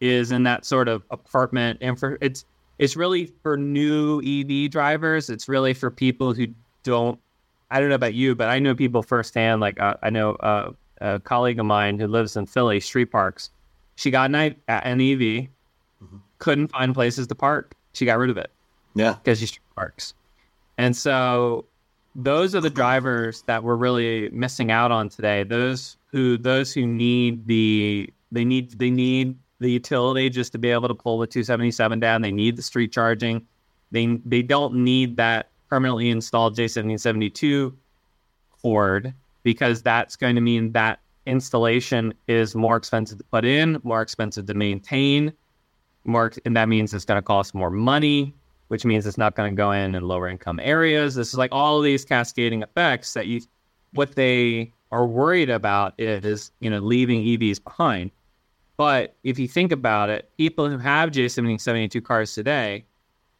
is 0.00 0.32
in 0.32 0.44
that 0.44 0.64
sort 0.64 0.88
of 0.88 1.02
apartment 1.10 1.78
infra. 1.80 2.18
It's 2.20 2.44
it's 2.78 2.96
really 2.96 3.26
for 3.42 3.56
new 3.56 4.20
EV 4.22 4.70
drivers. 4.70 5.28
It's 5.30 5.48
really 5.48 5.74
for 5.74 5.90
people 5.90 6.32
who 6.32 6.46
don't. 6.82 7.18
I 7.70 7.80
don't 7.80 7.88
know 7.90 7.94
about 7.96 8.14
you, 8.14 8.34
but 8.34 8.48
I 8.48 8.58
know 8.58 8.74
people 8.74 9.02
firsthand. 9.02 9.60
Like 9.60 9.78
uh, 9.80 9.94
I 10.02 10.10
know 10.10 10.32
uh, 10.36 10.70
a 11.00 11.20
colleague 11.20 11.58
of 11.58 11.66
mine 11.66 11.98
who 11.98 12.06
lives 12.06 12.36
in 12.36 12.46
Philly, 12.46 12.80
Street 12.80 13.06
Parks. 13.06 13.50
She 13.96 14.10
got 14.10 14.32
an, 14.34 14.54
an 14.68 15.00
EV, 15.00 15.48
couldn't 16.38 16.68
find 16.68 16.94
places 16.94 17.26
to 17.26 17.34
park. 17.34 17.74
She 17.94 18.04
got 18.04 18.18
rid 18.18 18.30
of 18.30 18.36
it 18.36 18.50
Yeah. 18.94 19.14
because 19.14 19.40
she 19.40 19.46
street 19.46 19.64
parks. 19.74 20.14
And 20.78 20.96
so 20.96 21.64
those 22.14 22.54
are 22.54 22.60
the 22.60 22.70
drivers 22.70 23.42
that 23.42 23.62
we're 23.64 23.74
really 23.76 24.28
missing 24.30 24.70
out 24.70 24.92
on 24.92 25.08
today. 25.08 25.42
Those 25.42 25.96
who 26.12 26.38
those 26.38 26.72
who 26.72 26.86
need 26.86 27.46
the 27.48 28.08
they 28.30 28.44
need 28.44 28.78
they 28.78 28.90
need 28.90 29.36
the 29.60 29.70
utility 29.70 30.30
just 30.30 30.52
to 30.52 30.58
be 30.58 30.70
able 30.70 30.88
to 30.88 30.94
pull 30.94 31.18
the 31.18 31.26
277 31.26 32.00
down. 32.00 32.22
They 32.22 32.32
need 32.32 32.56
the 32.56 32.62
street 32.62 32.92
charging. 32.92 33.46
They 33.90 34.18
they 34.24 34.42
don't 34.42 34.74
need 34.74 35.16
that 35.16 35.48
permanently 35.68 36.10
installed 36.10 36.56
J1772 36.56 37.74
cord 38.62 39.14
because 39.42 39.82
that's 39.82 40.16
going 40.16 40.34
to 40.34 40.40
mean 40.40 40.72
that 40.72 41.00
installation 41.26 42.14
is 42.26 42.54
more 42.54 42.76
expensive 42.76 43.18
to 43.18 43.24
put 43.24 43.44
in, 43.44 43.78
more 43.82 44.02
expensive 44.02 44.46
to 44.46 44.54
maintain, 44.54 45.32
more, 46.04 46.32
and 46.44 46.56
that 46.56 46.68
means 46.68 46.94
it's 46.94 47.04
going 47.04 47.18
to 47.18 47.22
cost 47.22 47.54
more 47.54 47.70
money, 47.70 48.34
which 48.68 48.84
means 48.84 49.06
it's 49.06 49.18
not 49.18 49.36
going 49.36 49.52
to 49.52 49.56
go 49.56 49.72
in 49.72 49.94
in 49.94 50.08
lower 50.08 50.28
income 50.28 50.58
areas. 50.62 51.14
This 51.14 51.28
is 51.28 51.34
like 51.34 51.52
all 51.52 51.78
of 51.78 51.84
these 51.84 52.04
cascading 52.04 52.62
effects 52.62 53.12
that 53.12 53.26
you, 53.26 53.42
what 53.92 54.14
they 54.14 54.72
are 54.90 55.06
worried 55.06 55.50
about 55.50 55.94
is, 55.98 56.50
you 56.60 56.70
know, 56.70 56.78
leaving 56.78 57.20
EVs 57.22 57.62
behind. 57.62 58.10
But 58.78 59.16
if 59.24 59.40
you 59.40 59.48
think 59.48 59.72
about 59.72 60.08
it, 60.08 60.30
people 60.38 60.70
who 60.70 60.78
have 60.78 61.10
J1772 61.10 62.02
cars 62.04 62.32
today, 62.32 62.84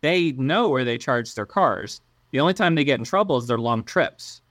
they 0.03 0.33
know 0.33 0.69
where 0.69 0.85
they 0.85 0.99
charge 0.99 1.35
their 1.35 1.47
cars. 1.47 2.01
The 2.33 2.41
only 2.41 2.55
time 2.55 2.75
they 2.75 2.85
get 2.85 2.99
in 2.99 3.05
trouble 3.05 3.37
is 3.37 3.47
their 3.47 3.57
long 3.57 3.85
trips, 3.85 4.43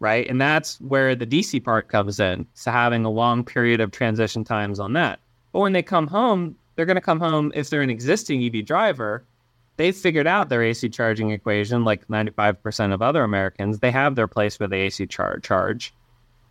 right? 0.00 0.28
And 0.28 0.40
that's 0.40 0.80
where 0.80 1.14
the 1.14 1.26
DC 1.26 1.62
part 1.64 1.88
comes 1.88 2.18
in. 2.18 2.44
So 2.54 2.72
having 2.72 3.04
a 3.04 3.10
long 3.10 3.44
period 3.44 3.80
of 3.80 3.92
transition 3.92 4.42
times 4.42 4.80
on 4.80 4.94
that. 4.94 5.20
But 5.52 5.60
when 5.60 5.72
they 5.72 5.82
come 5.82 6.08
home, 6.08 6.56
they're 6.74 6.86
going 6.86 6.96
to 6.96 7.00
come 7.00 7.20
home 7.20 7.52
if 7.54 7.70
they're 7.70 7.80
an 7.80 7.88
existing 7.88 8.42
EV 8.44 8.66
driver. 8.66 9.24
They've 9.76 9.96
figured 9.96 10.26
out 10.26 10.48
their 10.48 10.62
AC 10.62 10.88
charging 10.88 11.30
equation, 11.30 11.84
like 11.84 12.08
95% 12.08 12.92
of 12.92 13.00
other 13.00 13.22
Americans. 13.22 13.78
They 13.78 13.92
have 13.92 14.16
their 14.16 14.26
place 14.26 14.58
where 14.58 14.68
they 14.68 14.80
AC 14.82 15.06
char- 15.06 15.38
charge. 15.38 15.94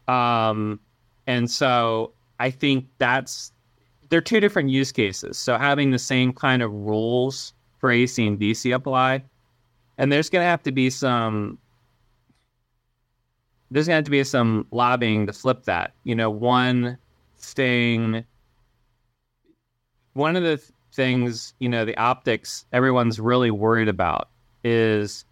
Um, 0.08 0.80
and 1.28 1.52
so 1.52 2.14
I 2.40 2.52
think 2.52 2.88
that's 3.00 3.52
they're 4.10 4.22
two 4.22 4.40
different 4.40 4.70
use 4.70 4.92
cases. 4.92 5.38
So 5.38 5.58
having 5.58 5.92
the 5.92 6.00
same 6.00 6.34
kind 6.34 6.62
of 6.62 6.72
rules 6.72 7.54
for 7.80 7.92
AC 7.92 8.26
and 8.26 8.40
DC 8.40 8.74
apply, 8.74 9.24
and 9.98 10.12
there's 10.12 10.30
going 10.30 10.44
to 10.44 10.48
have 10.48 10.64
to 10.64 10.72
be 10.72 10.90
some 10.90 11.58
there's 13.72 13.88
going 13.88 13.94
to 13.94 13.98
have 13.98 14.06
to 14.06 14.12
be 14.12 14.24
some 14.24 14.68
lobbying 14.72 15.26
to 15.26 15.34
flip 15.34 15.64
that. 15.64 15.94
You 16.04 16.16
know, 16.16 16.30
one 16.30 16.98
thing, 17.38 18.24
one 20.14 20.36
of 20.36 20.44
the 20.44 20.58
th- 20.58 20.70
things, 20.94 21.54
you 21.60 21.68
know, 21.68 21.84
the 21.84 21.98
optics 21.98 22.66
everyone's 22.72 23.20
really 23.20 23.52
worried 23.52 23.90
about 23.90 24.30
is 24.64 25.26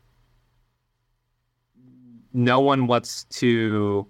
no 2.33 2.59
one 2.59 2.87
wants 2.87 3.25
to 3.25 4.07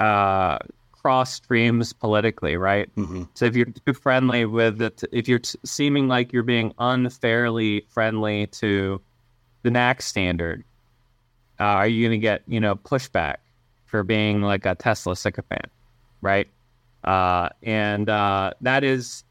uh, 0.00 0.58
cross 1.04 1.34
streams 1.34 1.92
politically, 1.92 2.56
right? 2.56 2.88
Mm-hmm. 2.96 3.24
So 3.34 3.44
if 3.44 3.54
you're 3.54 3.66
too 3.66 3.92
friendly 3.92 4.46
with 4.46 4.80
it, 4.80 5.04
if 5.12 5.28
you're 5.28 5.40
t- 5.40 5.58
seeming 5.62 6.08
like 6.08 6.32
you're 6.32 6.42
being 6.42 6.72
unfairly 6.78 7.84
friendly 7.90 8.46
to 8.46 9.02
the 9.64 9.70
NACS 9.70 10.02
standard, 10.04 10.64
uh, 11.60 11.64
are 11.64 11.86
you 11.86 12.08
going 12.08 12.18
to 12.18 12.22
get 12.22 12.42
you 12.46 12.58
know 12.58 12.74
pushback 12.74 13.36
for 13.84 14.02
being 14.02 14.40
like 14.40 14.64
a 14.64 14.74
Tesla 14.76 15.14
sycophant, 15.14 15.66
right? 16.22 16.48
Uh, 17.04 17.50
and 17.62 18.08
uh, 18.08 18.54
that 18.62 18.82
is 18.82 19.24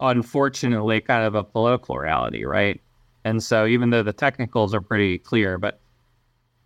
unfortunately 0.00 1.00
kind 1.00 1.24
of 1.24 1.34
a 1.34 1.42
political 1.42 1.96
reality, 1.96 2.44
right? 2.44 2.78
And 3.24 3.42
so 3.42 3.64
even 3.64 3.88
though 3.88 4.02
the 4.02 4.12
technicals 4.12 4.74
are 4.74 4.82
pretty 4.82 5.16
clear, 5.16 5.56
but 5.56 5.80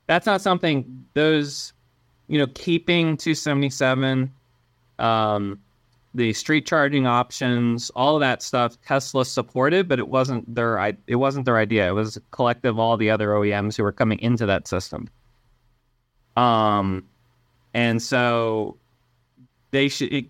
that's 0.09 0.27
not 0.27 0.41
something 0.41 1.05
those 1.15 1.73
you 2.29 2.39
know 2.39 2.47
keeping 2.55 3.17
277 3.17 4.33
um, 4.99 5.59
the 6.15 6.33
street 6.33 6.67
charging 6.67 7.07
options 7.07 7.91
all 7.91 8.17
of 8.17 8.21
that 8.21 8.43
stuff 8.43 8.81
tesla 8.83 9.25
supported 9.25 9.89
but 9.89 9.99
it 9.99 10.09
wasn't 10.09 10.55
their 10.55 10.79
it 11.07 11.17
wasn't 11.17 11.45
their 11.45 11.59
idea. 11.59 11.89
It 11.89 11.93
was 11.93 12.17
a 12.17 12.21
collective 12.31 12.75
of 12.75 12.79
all 12.79 12.97
the 12.97 13.11
other 13.11 13.29
oems 13.31 13.77
who 13.77 13.83
were 13.83 13.93
coming 13.93 14.19
into 14.21 14.47
that 14.47 14.69
system. 14.69 15.09
Um 16.37 17.05
and 17.75 18.03
so 18.03 18.77
they 19.71 19.89
should 19.89 20.13
it, 20.13 20.27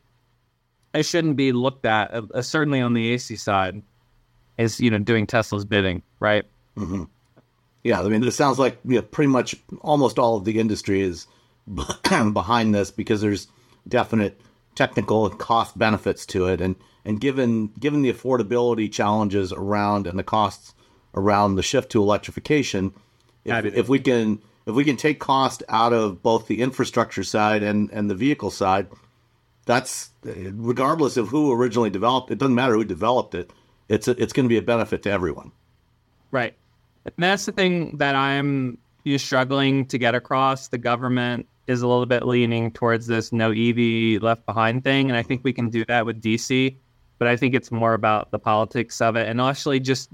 it 0.94 1.04
shouldn't 1.04 1.36
be 1.36 1.52
looked 1.52 1.86
at 1.86 2.12
uh, 2.12 2.42
certainly 2.42 2.80
on 2.80 2.94
the 2.94 3.12
ac 3.12 3.36
side 3.36 3.82
as 4.58 4.80
you 4.80 4.90
know 4.90 4.98
doing 4.98 5.26
tesla's 5.26 5.64
bidding 5.64 6.02
right? 6.20 6.44
Mm-hmm. 6.76 7.04
Yeah, 7.84 8.00
I 8.00 8.08
mean, 8.08 8.24
it 8.24 8.32
sounds 8.32 8.58
like 8.58 8.78
you 8.84 8.96
know, 8.96 9.02
pretty 9.02 9.30
much 9.30 9.56
almost 9.80 10.18
all 10.18 10.36
of 10.36 10.44
the 10.44 10.58
industry 10.58 11.00
is 11.00 11.26
behind 12.32 12.74
this 12.74 12.90
because 12.90 13.20
there's 13.20 13.49
definite 13.86 14.40
technical 14.74 15.27
and 15.27 15.39
cost 15.39 15.77
benefits 15.78 16.24
to 16.27 16.47
it, 16.47 16.61
and 16.61 16.77
and 17.05 17.20
given 17.20 17.69
given 17.78 18.03
the 18.03 18.12
affordability 18.12 18.90
challenges 18.90 19.53
around 19.53 20.07
and 20.07 20.19
the 20.19 20.23
costs 20.23 20.74
around 21.15 21.57
the 21.57 21.62
shift 21.62 21.90
to 21.90 22.03
electrification, 22.03 22.93
if, 23.45 23.65
if 23.65 23.89
we 23.89 23.99
can 23.99 24.40
if 24.66 24.74
we 24.74 24.85
can 24.85 24.97
take 24.97 25.19
cost 25.19 25.62
out 25.69 25.93
of 25.93 26.23
both 26.23 26.47
the 26.47 26.61
infrastructure 26.61 27.24
side 27.24 27.62
and 27.62 27.90
and 27.93 28.11
the 28.11 28.15
vehicle 28.15 28.51
side, 28.51 28.89
that's 29.66 30.11
regardless 30.24 31.16
of 31.16 31.28
who 31.28 31.53
originally 31.53 31.90
developed. 31.90 32.31
It 32.31 32.39
doesn't 32.39 32.55
matter 32.55 32.74
who 32.74 32.85
developed 32.85 33.35
it. 33.35 33.51
It's 33.89 34.09
a, 34.09 34.23
it's 34.23 34.32
going 34.32 34.45
to 34.45 34.49
be 34.49 34.59
a 34.59 34.62
benefit 34.62 35.03
to 35.05 35.11
everyone. 35.11 35.53
Right. 36.31 36.55
And 37.05 37.15
that's 37.19 37.47
the 37.47 37.53
thing 37.53 37.97
that 37.97 38.15
I'm 38.15 38.78
you 39.05 39.19
struggling 39.19 39.86
to 39.86 39.99
get 39.99 40.15
across. 40.15 40.69
The 40.69 40.78
government 40.78 41.49
is 41.69 41.82
a 41.82 41.86
little 41.86 42.07
bit 42.07 42.27
leaning 42.27 42.73
towards 42.73 43.07
this 43.07 43.32
no 43.32 43.53
EV 43.53 44.20
left 44.23 44.45
behind 44.47 44.82
thing. 44.82 45.09
And 45.11 45.16
I 45.16 45.23
think 45.23 45.45
we 45.45 45.53
can 45.53 45.70
do 45.70 45.85
that 45.85 46.05
with 46.05 46.20
DC. 46.20 46.74
But 47.19 47.28
I 47.28 47.36
think 47.36 47.55
it's 47.55 47.70
more 47.70 47.95
about 47.95 48.31
the 48.31 48.39
politics 48.39 49.01
of 49.01 49.16
it 49.16 49.28
and 49.28 49.40
actually 49.40 49.81
just 49.81 50.09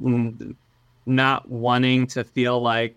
not 1.06 1.48
wanting 1.48 2.06
to 2.08 2.24
feel 2.24 2.60
like 2.60 2.96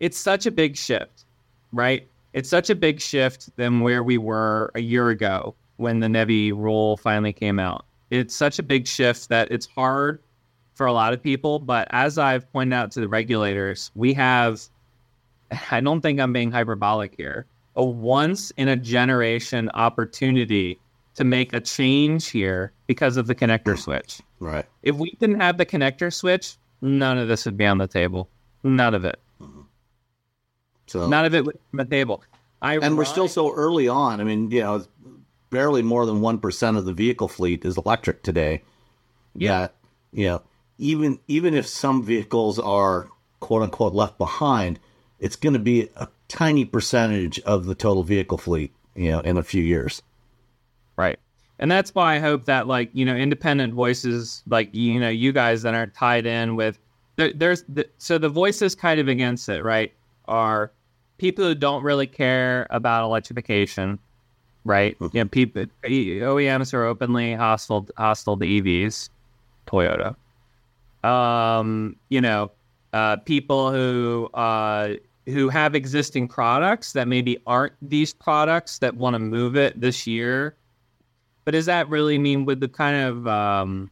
it's 0.00 0.18
such 0.18 0.46
a 0.46 0.50
big 0.50 0.76
shift, 0.76 1.24
right? 1.72 2.06
It's 2.32 2.50
such 2.50 2.68
a 2.68 2.74
big 2.74 3.00
shift 3.00 3.56
than 3.56 3.80
where 3.80 4.02
we 4.02 4.18
were 4.18 4.70
a 4.74 4.80
year 4.80 5.08
ago 5.08 5.54
when 5.76 6.00
the 6.00 6.08
NEVI 6.08 6.52
rule 6.52 6.96
finally 6.96 7.32
came 7.32 7.58
out. 7.58 7.86
It's 8.10 8.34
such 8.34 8.58
a 8.58 8.62
big 8.62 8.86
shift 8.86 9.28
that 9.30 9.50
it's 9.50 9.66
hard 9.66 10.20
for 10.74 10.86
a 10.86 10.92
lot 10.92 11.12
of 11.12 11.22
people. 11.22 11.58
But 11.58 11.88
as 11.90 12.18
I've 12.18 12.50
pointed 12.52 12.74
out 12.74 12.90
to 12.92 13.00
the 13.00 13.08
regulators, 13.08 13.90
we 13.94 14.12
have, 14.14 14.60
I 15.70 15.80
don't 15.80 16.00
think 16.00 16.20
I'm 16.20 16.32
being 16.32 16.50
hyperbolic 16.50 17.14
here, 17.16 17.46
a 17.74 17.84
once 17.84 18.50
in 18.52 18.68
a 18.68 18.76
generation 18.76 19.70
opportunity 19.74 20.78
to 21.14 21.24
make 21.24 21.52
a 21.52 21.60
change 21.60 22.28
here 22.28 22.72
because 22.86 23.16
of 23.16 23.26
the 23.26 23.34
connector 23.34 23.78
switch. 23.78 24.20
Right. 24.38 24.66
If 24.82 24.96
we 24.96 25.12
didn't 25.18 25.40
have 25.40 25.56
the 25.56 25.66
connector 25.66 26.12
switch, 26.12 26.56
none 26.82 27.18
of 27.18 27.28
this 27.28 27.44
would 27.46 27.56
be 27.56 27.66
on 27.66 27.78
the 27.78 27.86
table. 27.86 28.28
None 28.62 28.94
of 28.94 29.04
it. 29.04 29.18
Mm-hmm. 29.40 29.62
So 30.86 31.08
None 31.08 31.24
of 31.24 31.34
it 31.34 31.44
was 31.44 31.56
from 31.70 31.78
the 31.78 31.84
table. 31.84 32.22
I 32.62 32.78
and 32.78 32.96
we're 32.96 33.04
still 33.04 33.28
so 33.28 33.54
early 33.54 33.88
on. 33.88 34.20
I 34.20 34.24
mean, 34.24 34.50
you 34.50 34.60
know, 34.60 34.84
barely 35.50 35.82
more 35.82 36.06
than 36.06 36.20
one 36.20 36.38
percent 36.38 36.76
of 36.76 36.84
the 36.84 36.92
vehicle 36.92 37.28
fleet 37.28 37.64
is 37.64 37.76
electric 37.76 38.22
today. 38.22 38.62
Yeah. 39.34 39.60
That, 39.60 39.74
you 40.12 40.26
know, 40.26 40.42
even 40.78 41.18
even 41.28 41.54
if 41.54 41.66
some 41.66 42.02
vehicles 42.02 42.58
are 42.58 43.08
quote 43.40 43.62
unquote 43.62 43.94
left 43.94 44.18
behind, 44.18 44.78
it's 45.20 45.36
going 45.36 45.52
to 45.52 45.58
be 45.58 45.88
a 45.96 46.08
tiny 46.28 46.64
percentage 46.64 47.38
of 47.40 47.66
the 47.66 47.74
total 47.74 48.02
vehicle 48.02 48.38
fleet. 48.38 48.72
You 48.96 49.10
know, 49.10 49.20
in 49.20 49.36
a 49.36 49.42
few 49.42 49.62
years. 49.62 50.00
Right. 50.96 51.18
And 51.58 51.70
that's 51.70 51.94
why 51.94 52.16
I 52.16 52.18
hope 52.18 52.46
that 52.46 52.66
like, 52.66 52.88
you 52.94 53.04
know, 53.04 53.14
independent 53.14 53.74
voices 53.74 54.42
like 54.48 54.74
you 54.74 54.98
know, 54.98 55.10
you 55.10 55.32
guys 55.32 55.62
that 55.62 55.74
aren't 55.74 55.94
tied 55.94 56.26
in 56.26 56.56
with 56.56 56.78
there, 57.16 57.32
there's 57.32 57.62
the, 57.68 57.86
so 57.98 58.18
the 58.18 58.28
voices 58.28 58.74
kind 58.74 59.00
of 59.00 59.08
against 59.08 59.48
it, 59.48 59.62
right? 59.62 59.92
Are 60.28 60.70
people 61.18 61.44
who 61.44 61.54
don't 61.54 61.82
really 61.82 62.06
care 62.06 62.66
about 62.70 63.04
electrification, 63.04 63.98
right? 64.64 64.96
You 65.00 65.10
know, 65.12 65.24
people 65.26 65.66
OEMs 65.84 66.74
are 66.74 66.84
openly 66.84 67.34
hostile 67.34 67.86
hostile 67.96 68.36
to 68.38 68.46
EVs, 68.46 69.10
Toyota. 69.66 70.16
Um, 71.06 71.96
you 72.08 72.20
know, 72.20 72.50
uh, 72.96 73.16
people 73.18 73.70
who 73.72 74.26
uh, 74.32 74.94
who 75.26 75.50
have 75.50 75.74
existing 75.74 76.26
products 76.28 76.92
that 76.92 77.06
maybe 77.06 77.36
aren't 77.46 77.74
these 77.82 78.14
products 78.14 78.78
that 78.78 78.96
want 78.96 79.12
to 79.14 79.18
move 79.18 79.54
it 79.54 79.78
this 79.78 80.06
year. 80.06 80.56
But 81.44 81.50
does 81.52 81.66
that 81.66 81.88
really 81.90 82.16
mean 82.16 82.46
with 82.46 82.60
the 82.60 82.68
kind 82.68 82.96
of 82.96 83.28
um, 83.28 83.90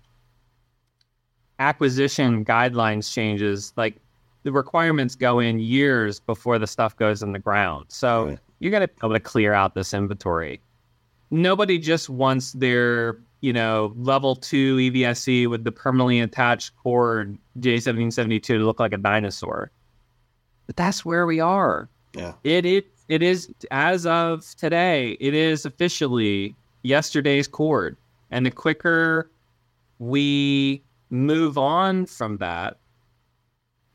acquisition 1.58 2.44
guidelines 2.46 3.12
changes, 3.12 3.74
like 3.76 3.96
the 4.42 4.52
requirements 4.52 5.14
go 5.14 5.38
in 5.38 5.58
years 5.58 6.18
before 6.18 6.58
the 6.58 6.66
stuff 6.66 6.96
goes 6.96 7.22
in 7.22 7.32
the 7.32 7.38
ground? 7.38 7.86
So 7.88 8.24
Right. 8.26 8.38
you 8.60 8.70
got 8.70 8.78
to 8.80 8.88
be 8.88 8.94
able 9.04 9.12
to 9.12 9.20
clear 9.20 9.52
out 9.52 9.74
this 9.74 9.92
inventory. 9.92 10.60
Nobody 11.30 11.78
just 11.78 12.08
wants 12.08 12.52
their 12.52 13.18
you 13.44 13.52
know 13.52 13.92
level 13.96 14.34
two 14.34 14.78
EVSE 14.78 15.46
with 15.48 15.64
the 15.64 15.70
permanently 15.70 16.18
attached 16.18 16.74
cord 16.76 17.36
J1772 17.60 18.42
to 18.42 18.58
look 18.64 18.80
like 18.80 18.94
a 18.94 18.96
dinosaur. 18.96 19.70
But 20.66 20.76
that's 20.76 21.04
where 21.04 21.26
we 21.26 21.40
are. 21.40 21.90
Yeah. 22.14 22.32
It 22.42 22.64
it 22.64 22.86
it 23.08 23.22
is 23.22 23.52
as 23.70 24.06
of 24.06 24.46
today. 24.56 25.18
It 25.20 25.34
is 25.34 25.66
officially 25.66 26.56
yesterday's 26.84 27.46
cord, 27.46 27.98
and 28.30 28.46
the 28.46 28.50
quicker 28.50 29.30
we 29.98 30.82
move 31.10 31.58
on 31.58 32.06
from 32.06 32.38
that, 32.38 32.78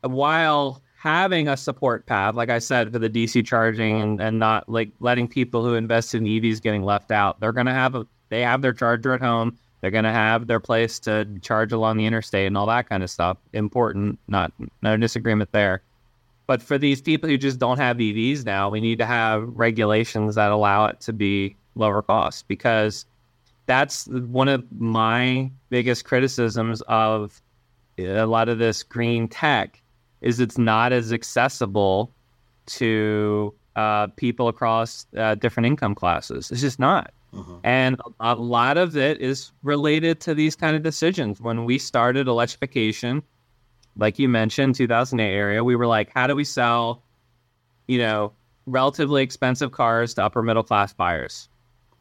while 0.02 0.80
having 0.96 1.48
a 1.48 1.56
support 1.56 2.06
path, 2.06 2.36
like 2.36 2.50
I 2.50 2.60
said, 2.60 2.92
for 2.92 3.00
the 3.00 3.10
DC 3.10 3.44
charging 3.44 4.00
and, 4.00 4.20
and 4.20 4.38
not 4.38 4.68
like 4.68 4.92
letting 5.00 5.26
people 5.26 5.64
who 5.64 5.74
invest 5.74 6.14
in 6.14 6.22
EVs 6.22 6.62
getting 6.62 6.84
left 6.84 7.10
out. 7.10 7.40
They're 7.40 7.52
gonna 7.52 7.74
have 7.74 7.96
a 7.96 8.06
they 8.30 8.40
have 8.40 8.62
their 8.62 8.72
charger 8.72 9.12
at 9.12 9.20
home. 9.20 9.58
They're 9.80 9.90
gonna 9.90 10.12
have 10.12 10.46
their 10.46 10.60
place 10.60 10.98
to 11.00 11.26
charge 11.42 11.72
along 11.72 11.98
the 11.98 12.06
interstate 12.06 12.46
and 12.46 12.56
all 12.56 12.66
that 12.66 12.88
kind 12.88 13.02
of 13.02 13.10
stuff. 13.10 13.36
Important, 13.52 14.18
not 14.28 14.52
no 14.82 14.96
disagreement 14.96 15.52
there. 15.52 15.82
But 16.46 16.62
for 16.62 16.78
these 16.78 17.00
people 17.00 17.28
who 17.28 17.36
just 17.38 17.58
don't 17.58 17.78
have 17.78 17.98
EVs 17.98 18.44
now, 18.44 18.70
we 18.70 18.80
need 18.80 18.98
to 18.98 19.06
have 19.06 19.48
regulations 19.54 20.34
that 20.34 20.50
allow 20.50 20.86
it 20.86 21.00
to 21.02 21.12
be 21.12 21.56
lower 21.76 22.02
cost 22.02 22.48
because 22.48 23.04
that's 23.66 24.06
one 24.08 24.48
of 24.48 24.64
my 24.78 25.50
biggest 25.68 26.04
criticisms 26.04 26.82
of 26.88 27.40
a 27.98 28.24
lot 28.26 28.48
of 28.48 28.58
this 28.58 28.82
green 28.82 29.28
tech 29.28 29.80
is 30.20 30.40
it's 30.40 30.58
not 30.58 30.92
as 30.92 31.12
accessible 31.12 32.10
to 32.66 33.54
uh, 33.76 34.08
people 34.16 34.48
across 34.48 35.06
uh, 35.16 35.34
different 35.36 35.66
income 35.66 35.94
classes. 35.94 36.50
It's 36.50 36.60
just 36.60 36.78
not. 36.78 37.12
Mm-hmm. 37.34 37.58
And 37.62 38.00
a 38.18 38.34
lot 38.34 38.76
of 38.76 38.96
it 38.96 39.20
is 39.20 39.52
related 39.62 40.20
to 40.20 40.34
these 40.34 40.56
kind 40.56 40.74
of 40.74 40.82
decisions. 40.82 41.40
When 41.40 41.64
we 41.64 41.78
started 41.78 42.26
electrification, 42.26 43.22
like 43.96 44.18
you 44.18 44.28
mentioned, 44.28 44.74
2008 44.74 45.24
area, 45.32 45.62
we 45.62 45.76
were 45.76 45.86
like, 45.86 46.10
how 46.12 46.26
do 46.26 46.34
we 46.34 46.44
sell, 46.44 47.02
you 47.86 47.98
know, 47.98 48.32
relatively 48.66 49.22
expensive 49.22 49.72
cars 49.72 50.14
to 50.14 50.24
upper 50.24 50.42
middle 50.42 50.62
class 50.62 50.92
buyers, 50.92 51.48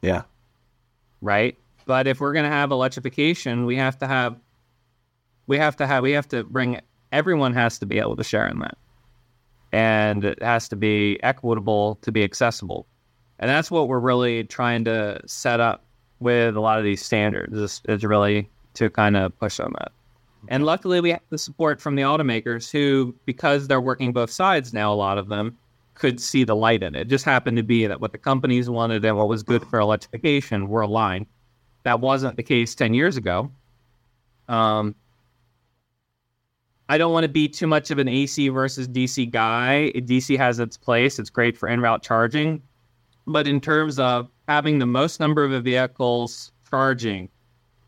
Yeah. 0.01 0.23
right? 1.21 1.57
But 1.85 2.07
if 2.07 2.19
we're 2.19 2.33
going 2.33 2.45
to 2.45 2.51
have 2.51 2.71
electrification, 2.71 3.65
we 3.65 3.75
have 3.77 3.97
to 3.99 4.07
have, 4.07 4.39
we 5.47 5.57
have 5.57 5.75
to 5.77 5.87
have, 5.87 6.03
we 6.03 6.11
have 6.11 6.27
to 6.29 6.43
bring, 6.43 6.79
everyone 7.11 7.53
has 7.53 7.79
to 7.79 7.85
be 7.85 7.97
able 7.97 8.15
to 8.15 8.23
share 8.23 8.47
in 8.47 8.59
that. 8.59 8.77
And 9.71 10.23
it 10.23 10.41
has 10.41 10.69
to 10.69 10.75
be 10.75 11.19
equitable 11.23 11.95
to 12.01 12.11
be 12.11 12.23
accessible. 12.23 12.87
And 13.39 13.49
that's 13.49 13.71
what 13.71 13.87
we're 13.87 13.99
really 13.99 14.43
trying 14.43 14.83
to 14.85 15.21
set 15.25 15.59
up 15.59 15.83
with 16.19 16.55
a 16.55 16.59
lot 16.59 16.77
of 16.77 16.83
these 16.83 17.03
standards 17.03 17.57
is, 17.57 17.81
is 17.87 18.03
really 18.03 18.49
to 18.73 18.89
kind 18.89 19.15
of 19.15 19.37
push 19.39 19.59
on 19.59 19.73
that. 19.79 19.91
And 20.47 20.65
luckily, 20.65 21.01
we 21.01 21.11
have 21.11 21.21
the 21.29 21.37
support 21.37 21.81
from 21.81 21.95
the 21.95 22.01
automakers 22.03 22.71
who, 22.71 23.15
because 23.25 23.67
they're 23.67 23.81
working 23.81 24.13
both 24.13 24.31
sides 24.31 24.73
now, 24.73 24.93
a 24.93 24.95
lot 24.95 25.17
of 25.17 25.27
them 25.27 25.57
could 25.95 26.19
see 26.19 26.45
the 26.45 26.55
light 26.55 26.81
in 26.81 26.95
it. 26.95 27.01
It 27.01 27.07
just 27.09 27.25
happened 27.25 27.57
to 27.57 27.63
be 27.63 27.85
that 27.85 27.99
what 27.99 28.13
the 28.13 28.17
companies 28.17 28.69
wanted 28.69 29.03
and 29.03 29.17
what 29.17 29.27
was 29.27 29.43
good 29.43 29.65
for 29.67 29.79
electrification 29.79 30.69
were 30.69 30.81
aligned. 30.81 31.25
That 31.83 31.99
wasn't 31.99 32.37
the 32.37 32.43
case 32.43 32.73
10 32.73 32.93
years 32.93 33.17
ago. 33.17 33.51
Um, 34.47 34.95
I 36.87 36.97
don't 36.97 37.11
want 37.11 37.25
to 37.25 37.29
be 37.29 37.47
too 37.47 37.67
much 37.67 37.91
of 37.91 37.99
an 37.99 38.07
AC 38.07 38.47
versus 38.49 38.87
DC 38.87 39.29
guy. 39.29 39.91
DC 39.93 40.37
has 40.37 40.59
its 40.59 40.77
place, 40.77 41.19
it's 41.19 41.29
great 41.29 41.57
for 41.57 41.67
in 41.67 41.81
route 41.81 42.01
charging. 42.01 42.61
But 43.29 43.47
in 43.47 43.61
terms 43.61 43.99
of 43.99 44.27
having 44.47 44.79
the 44.79 44.87
most 44.87 45.19
number 45.19 45.45
of 45.45 45.63
vehicles 45.63 46.51
charging, 46.69 47.29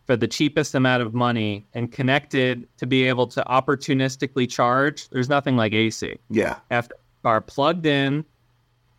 for 0.06 0.16
the 0.18 0.28
cheapest 0.28 0.76
amount 0.76 1.02
of 1.02 1.14
money 1.14 1.66
and 1.74 1.92
connected 1.92 2.68
to 2.78 2.86
be 2.86 3.04
able 3.08 3.28
to 3.28 3.44
opportunistically 3.48 4.50
charge, 4.50 5.10
there's 5.10 5.30
nothing 5.30 5.58
like 5.58 5.74
AC. 5.74 6.18
Yeah. 6.30 6.58
The 6.70 6.88
car 7.24 7.42
plugged 7.42 7.86
in, 7.86 8.26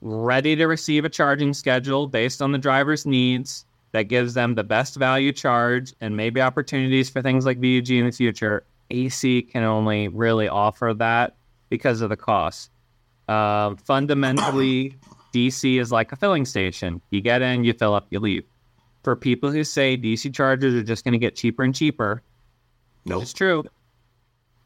ready 0.01 0.57
to 0.57 0.67
receive 0.67 1.05
a 1.05 1.09
charging 1.09 1.55
schedule 1.55 2.07
based 2.07 2.43
on 2.43 2.51
the 2.51 2.59
driver's 2.59 3.07
needs 3.07 3.65
that 3.93 4.05
gives 4.05 4.35
them 4.35 4.55
the 4.55 4.65
best 4.65 4.97
value 4.97 5.33
charge 5.33 5.93
and 6.01 6.17
maybe 6.17 6.41
opportunities 6.41 7.11
for 7.11 7.23
things 7.23 7.47
like 7.47 7.61
V2G 7.61 8.01
in 8.01 8.07
the 8.07 8.13
future. 8.13 8.65
AC 8.91 9.43
can 9.43 9.63
only 9.63 10.09
really 10.09 10.49
offer 10.49 10.93
that 10.95 11.37
because 11.69 12.01
of 12.01 12.09
the 12.09 12.17
cost. 12.17 12.71
Um, 13.29 13.77
fundamentally, 13.77 14.97
DC 15.33 15.81
is 15.81 15.91
like 15.93 16.13
a 16.13 16.17
filling 16.17 16.45
station. 16.45 17.01
You 17.11 17.21
get 17.21 17.43
in, 17.43 17.65
you 17.65 17.73
fill 17.73 17.95
up, 17.95 18.07
you 18.11 18.21
leave 18.21 18.45
for 19.03 19.17
people 19.17 19.51
who 19.51 19.65
say 19.65 19.97
DC 19.97 20.33
chargers 20.35 20.75
are 20.75 20.83
just 20.83 21.05
going 21.05 21.13
to 21.13 21.19
get 21.19 21.35
cheaper 21.35 21.63
and 21.65 21.75
cheaper, 21.75 22.23
Nope. 23.05 23.23
it's 23.23 23.33
true. 23.33 23.65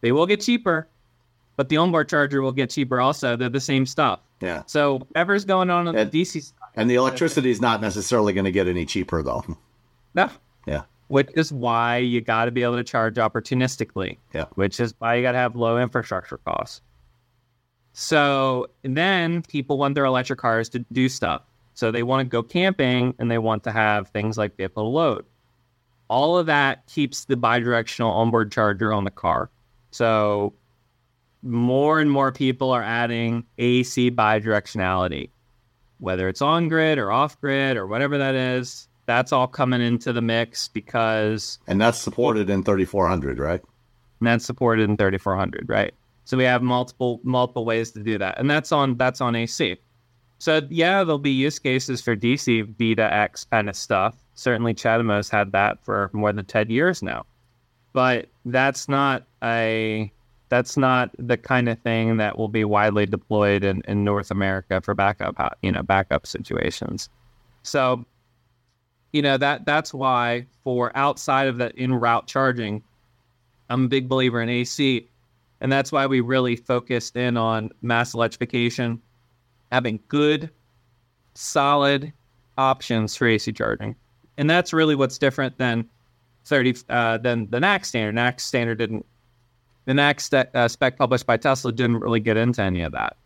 They 0.02 0.12
will 0.12 0.26
get 0.26 0.42
cheaper, 0.42 0.88
but 1.56 1.68
the 1.70 1.78
onboard 1.78 2.08
charger 2.10 2.42
will 2.42 2.52
get 2.52 2.68
cheaper 2.70 3.00
also. 3.00 3.34
They're 3.36 3.48
the 3.48 3.60
same 3.60 3.86
stuff. 3.86 4.20
Yeah. 4.42 4.62
So 4.66 4.98
whatever's 4.98 5.44
going 5.46 5.70
on 5.70 5.88
on 5.88 5.96
And- 5.96 6.10
the 6.10 6.22
DC 6.22 6.42
side, 6.42 6.52
And 6.74 6.90
the 6.90 6.96
electricity 6.96 7.50
is 7.50 7.62
not 7.62 7.80
necessarily 7.80 8.34
going 8.34 8.44
to 8.44 8.52
get 8.52 8.68
any 8.68 8.84
cheaper, 8.84 9.22
though. 9.22 9.42
no. 10.14 10.28
Yeah. 10.66 10.82
Which 11.08 11.30
is 11.34 11.50
why 11.52 11.98
you 11.98 12.20
got 12.20 12.44
to 12.46 12.50
be 12.50 12.62
able 12.64 12.76
to 12.76 12.84
charge 12.84 13.14
opportunistically. 13.14 14.18
Yeah. 14.34 14.46
Which 14.56 14.80
is 14.80 14.92
why 14.98 15.14
you 15.14 15.22
got 15.22 15.32
to 15.32 15.38
have 15.38 15.56
low 15.56 15.78
infrastructure 15.78 16.38
costs. 16.44 16.82
So 17.98 18.68
then 18.82 19.40
people 19.40 19.78
want 19.78 19.94
their 19.94 20.04
electric 20.04 20.38
cars 20.38 20.68
to 20.68 20.80
do 20.92 21.08
stuff. 21.08 21.40
So 21.72 21.90
they 21.90 22.02
want 22.02 22.26
to 22.26 22.28
go 22.28 22.42
camping 22.42 23.14
and 23.18 23.30
they 23.30 23.38
want 23.38 23.64
to 23.64 23.72
have 23.72 24.08
things 24.08 24.36
like 24.36 24.54
vehicle 24.54 24.82
to 24.82 24.88
load. 24.88 25.24
All 26.08 26.36
of 26.36 26.44
that 26.44 26.86
keeps 26.88 27.24
the 27.24 27.36
bidirectional 27.36 28.10
onboard 28.10 28.52
charger 28.52 28.92
on 28.92 29.04
the 29.04 29.10
car. 29.10 29.48
So 29.92 30.52
more 31.42 31.98
and 31.98 32.10
more 32.10 32.32
people 32.32 32.70
are 32.70 32.82
adding 32.82 33.44
AC 33.56 34.10
bidirectionality, 34.10 35.30
whether 35.98 36.28
it's 36.28 36.42
on 36.42 36.68
grid 36.68 36.98
or 36.98 37.10
off 37.10 37.40
grid 37.40 37.78
or 37.78 37.86
whatever 37.86 38.18
that 38.18 38.34
is. 38.34 38.88
That's 39.06 39.32
all 39.32 39.46
coming 39.46 39.80
into 39.80 40.12
the 40.12 40.20
mix 40.20 40.68
because 40.68 41.58
And 41.66 41.80
that's 41.80 41.98
supported 41.98 42.50
in 42.50 42.62
3400, 42.62 43.38
right? 43.38 43.62
and 44.20 44.26
that's 44.26 44.44
supported 44.44 44.88
in 44.88 44.96
3400 44.96 45.68
right 45.68 45.94
so 46.26 46.36
we 46.36 46.44
have 46.44 46.60
multiple 46.60 47.20
multiple 47.22 47.64
ways 47.64 47.92
to 47.92 48.02
do 48.02 48.18
that. 48.18 48.38
And 48.38 48.50
that's 48.50 48.72
on 48.72 48.96
that's 48.96 49.22
on 49.22 49.34
ac 49.34 49.78
so 50.38 50.60
yeah 50.68 51.02
there'll 51.02 51.18
be 51.18 51.30
use 51.30 51.58
cases 51.58 52.02
for 52.02 52.14
dc 52.14 52.74
V2X 52.76 53.50
kind 53.50 53.68
of 53.68 53.76
stuff. 53.76 54.16
Certainly 54.34 54.74
CHAdeMO's 54.74 55.30
had 55.30 55.52
that 55.52 55.82
for 55.82 56.10
more 56.12 56.32
than 56.32 56.44
10 56.44 56.68
years 56.68 57.02
now. 57.02 57.24
But 57.94 58.28
that's 58.44 58.88
not 58.88 59.24
a 59.42 60.12
that's 60.48 60.76
not 60.76 61.10
the 61.18 61.36
kind 61.36 61.68
of 61.68 61.80
thing 61.80 62.18
that 62.18 62.38
will 62.38 62.48
be 62.48 62.64
widely 62.64 63.06
deployed 63.06 63.64
in, 63.64 63.82
in 63.88 64.04
north 64.04 64.30
america 64.30 64.80
for 64.80 64.94
backup 64.94 65.34
uh, 65.40 65.48
you 65.62 65.72
know 65.72 65.82
backup 65.82 66.26
situations. 66.26 67.08
So 67.62 68.04
you 69.12 69.22
know 69.22 69.38
that 69.38 69.64
that's 69.64 69.94
why 69.94 70.46
for 70.62 70.92
outside 70.94 71.48
of 71.48 71.56
that 71.58 71.74
in 71.76 71.94
route 71.94 72.26
charging 72.26 72.82
I'm 73.68 73.86
a 73.86 73.88
big 73.88 74.08
believer 74.08 74.40
in 74.40 74.48
AC, 74.48 75.08
and 75.60 75.70
that's 75.70 75.92
why 75.92 76.06
we 76.06 76.20
really 76.20 76.56
focused 76.56 77.16
in 77.16 77.36
on 77.36 77.70
mass 77.82 78.14
electrification 78.14 79.00
having 79.72 80.00
good, 80.08 80.50
solid 81.34 82.12
options 82.58 83.16
for 83.16 83.26
AC 83.26 83.52
charging, 83.52 83.96
and 84.38 84.48
that's 84.48 84.72
really 84.72 84.94
what's 84.94 85.18
different 85.18 85.58
than 85.58 85.88
thirty 86.44 86.74
uh, 86.88 87.18
than 87.18 87.48
the 87.50 87.58
NACS 87.58 87.86
standard. 87.86 88.14
NACS 88.14 88.40
standard 88.40 88.78
didn't 88.78 89.06
the 89.86 89.92
NACS 89.92 90.46
uh, 90.54 90.68
spec 90.68 90.98
published 90.98 91.26
by 91.26 91.36
Tesla 91.36 91.72
didn't 91.72 91.98
really 91.98 92.20
get 92.20 92.36
into 92.36 92.60
any 92.60 92.82
of 92.82 92.92
that. 92.92 93.16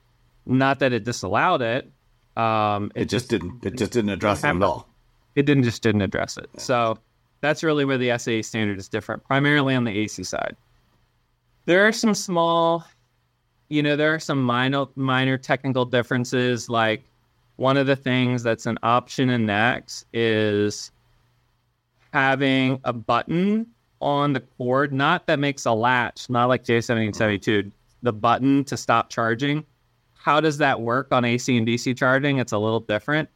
Not 0.47 0.79
that 0.79 0.93
it 0.93 1.05
disallowed 1.05 1.63
it. 1.63 1.91
Um, 2.37 2.93
it, 2.95 3.03
it 3.03 3.05
just, 3.07 3.29
just, 3.29 3.31
didn't. 3.31 3.65
It 3.65 3.77
just 3.77 3.93
didn't 3.93 4.11
address 4.11 4.45
it 4.45 4.49
at 4.49 4.63
all. 4.63 4.89
It 5.35 5.47
didn't 5.47 5.65
just 5.65 5.83
didn't 5.83 6.03
address 6.03 6.37
it. 6.37 6.49
Yeah. 6.55 6.61
So 6.61 6.99
that's 7.41 7.63
really 7.63 7.85
where 7.85 7.99
the 7.99 8.17
SAE 8.19 8.43
standard 8.43 8.79
is 8.79 8.89
different, 8.89 9.25
primarily 9.25 9.75
on 9.75 9.85
the 9.85 9.91
AC 9.91 10.23
side. 10.23 10.57
There 11.67 11.87
are 11.87 11.93
some 11.93 12.15
small, 12.15 12.85
you 13.69 13.83
know, 13.83 13.97
there 13.97 14.15
are 14.15 14.19
some 14.19 14.43
minor 14.43 14.87
minor 14.97 15.39
technical 15.39 15.85
differences. 15.85 16.69
Like 16.69 17.05
one 17.57 17.77
of 17.77 17.87
the 17.87 17.97
things 17.97 18.43
that's 18.43 18.67
an 18.67 18.79
option 18.83 19.31
in 19.31 19.47
NACS 19.47 20.05
is 20.13 20.91
having 22.13 22.81
a 22.85 22.93
button 22.93 23.67
on 24.01 24.33
the 24.33 24.41
cord, 24.41 24.93
not 24.93 25.27
that 25.27 25.39
makes 25.39 25.67
a 25.67 25.73
latch, 25.73 26.31
not 26.31 26.49
like 26.49 26.65
J1772, 26.65 27.71
the 28.03 28.13
button 28.13 28.65
to 28.65 28.77
stop 28.77 29.11
charging. 29.11 29.65
How 30.15 30.41
does 30.41 30.59
that 30.59 30.81
work 30.81 31.09
on 31.13 31.25
AC 31.25 31.57
and 31.57 31.67
DC 31.67 31.97
charging? 31.97 32.39
It's 32.39 32.53
a 32.53 32.59
little 32.59 32.81
different. 32.81 33.29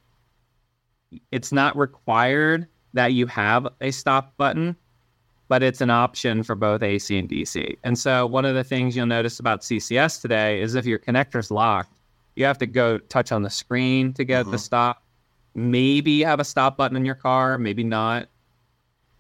It's 1.31 1.53
not 1.53 1.77
required 1.77 2.67
that 2.95 3.13
you 3.13 3.27
have 3.27 3.69
a 3.81 3.91
stop 3.91 4.37
button, 4.37 4.77
but 5.49 5.63
it's 5.63 5.81
an 5.81 5.91
option 5.91 6.43
for 6.43 6.55
both 6.55 6.83
AC 6.83 7.17
and 7.19 7.29
DC. 7.29 7.77
And 7.85 7.99
so, 7.99 8.27
one 8.27 8.45
of 8.45 8.55
the 8.55 8.65
things 8.65 8.97
you'll 8.97 9.07
notice 9.07 9.41
about 9.41 9.61
CCS 9.61 10.21
today 10.21 10.61
is 10.61 10.75
if 10.75 10.87
your 10.87 10.99
connector's 10.99 11.51
locked, 11.51 12.01
you 12.37 12.45
have 12.45 12.59
to 12.59 12.67
go 12.67 12.99
touch 12.99 13.33
on 13.33 13.43
the 13.43 13.51
screen 13.51 14.13
to 14.15 14.25
get 14.25 14.43
mm-hmm. 14.43 14.53
the 14.53 14.59
stop. 14.59 15.03
Maybe 15.55 16.13
you 16.13 16.27
have 16.27 16.41
a 16.41 16.45
stop 16.45 16.77
button 16.77 16.97
in 16.97 17.05
your 17.05 17.15
car, 17.15 17.59
maybe 17.59 17.85
not. 17.85 18.29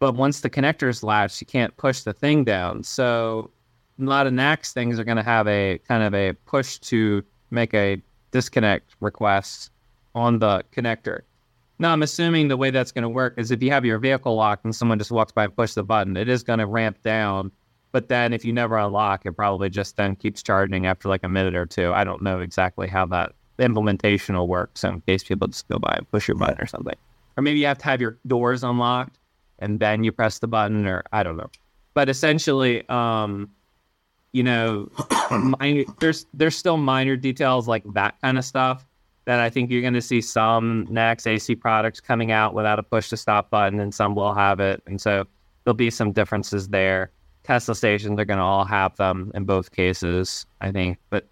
But 0.00 0.16
once 0.16 0.40
the 0.40 0.50
connector 0.50 0.88
is 0.88 1.02
latched, 1.02 1.40
you 1.40 1.46
can't 1.46 1.76
push 1.76 2.02
the 2.02 2.12
thing 2.12 2.44
down. 2.44 2.82
So 2.82 3.50
a 4.00 4.04
lot 4.04 4.26
of 4.26 4.32
NACS 4.32 4.72
things 4.72 4.98
are 4.98 5.04
going 5.04 5.16
to 5.16 5.22
have 5.22 5.46
a 5.46 5.78
kind 5.86 6.02
of 6.02 6.14
a 6.14 6.32
push 6.46 6.78
to 6.80 7.22
make 7.50 7.72
a 7.74 8.02
disconnect 8.32 8.96
request 9.00 9.70
on 10.14 10.40
the 10.40 10.64
connector. 10.74 11.20
Now, 11.78 11.92
I'm 11.92 12.02
assuming 12.02 12.48
the 12.48 12.56
way 12.56 12.70
that's 12.70 12.92
going 12.92 13.02
to 13.02 13.08
work 13.08 13.34
is 13.36 13.50
if 13.50 13.62
you 13.62 13.70
have 13.70 13.84
your 13.84 13.98
vehicle 13.98 14.36
locked 14.36 14.64
and 14.64 14.74
someone 14.74 14.98
just 14.98 15.10
walks 15.10 15.32
by 15.32 15.44
and 15.44 15.56
push 15.56 15.74
the 15.74 15.82
button, 15.82 16.16
it 16.16 16.28
is 16.28 16.42
going 16.42 16.60
to 16.60 16.66
ramp 16.66 17.02
down. 17.02 17.50
But 17.90 18.08
then 18.08 18.32
if 18.32 18.44
you 18.44 18.52
never 18.52 18.76
unlock, 18.78 19.26
it 19.26 19.32
probably 19.32 19.70
just 19.70 19.96
then 19.96 20.16
keeps 20.16 20.42
charging 20.42 20.86
after 20.86 21.08
like 21.08 21.24
a 21.24 21.28
minute 21.28 21.56
or 21.56 21.66
two. 21.66 21.92
I 21.92 22.04
don't 22.04 22.22
know 22.22 22.40
exactly 22.40 22.86
how 22.86 23.06
that 23.06 23.32
implementation 23.58 24.36
will 24.36 24.48
work. 24.48 24.70
So 24.74 24.88
in 24.88 25.00
case 25.02 25.24
people 25.24 25.48
just 25.48 25.68
go 25.68 25.78
by 25.78 25.94
and 25.98 26.10
push 26.10 26.28
your 26.28 26.36
button 26.36 26.60
or 26.60 26.66
something. 26.66 26.96
Or 27.36 27.42
maybe 27.42 27.58
you 27.58 27.66
have 27.66 27.78
to 27.78 27.84
have 27.84 28.00
your 28.00 28.18
doors 28.26 28.62
unlocked 28.62 29.18
and 29.58 29.80
then 29.80 30.04
you 30.04 30.12
press 30.12 30.38
the 30.38 30.48
button 30.48 30.86
or 30.86 31.02
I 31.12 31.22
don't 31.22 31.36
know. 31.36 31.50
But 31.94 32.08
essentially, 32.08 32.88
um, 32.88 33.50
you 34.32 34.42
know, 34.42 34.90
there's 36.00 36.26
there's 36.34 36.56
still 36.56 36.76
minor 36.76 37.16
details 37.16 37.68
like 37.68 37.84
that 37.94 38.20
kind 38.20 38.38
of 38.38 38.44
stuff 38.44 38.84
that 39.26 39.40
I 39.40 39.50
think 39.50 39.70
you're 39.70 39.80
going 39.80 39.94
to 39.94 40.02
see 40.02 40.20
some 40.20 40.86
NACS 40.88 41.26
AC 41.26 41.54
products 41.56 42.00
coming 42.00 42.30
out 42.30 42.54
without 42.54 42.78
a 42.78 42.82
push 42.82 43.08
to 43.10 43.16
stop 43.16 43.50
button, 43.50 43.80
and 43.80 43.94
some 43.94 44.14
will 44.14 44.34
have 44.34 44.60
it, 44.60 44.82
and 44.86 45.00
so 45.00 45.26
there'll 45.64 45.74
be 45.74 45.90
some 45.90 46.12
differences 46.12 46.68
there. 46.68 47.10
Tesla 47.42 47.74
stations 47.74 48.18
are 48.18 48.24
going 48.24 48.38
to 48.38 48.44
all 48.44 48.64
have 48.64 48.96
them 48.96 49.30
in 49.34 49.44
both 49.44 49.72
cases, 49.72 50.46
I 50.60 50.72
think, 50.72 50.98
but 51.10 51.26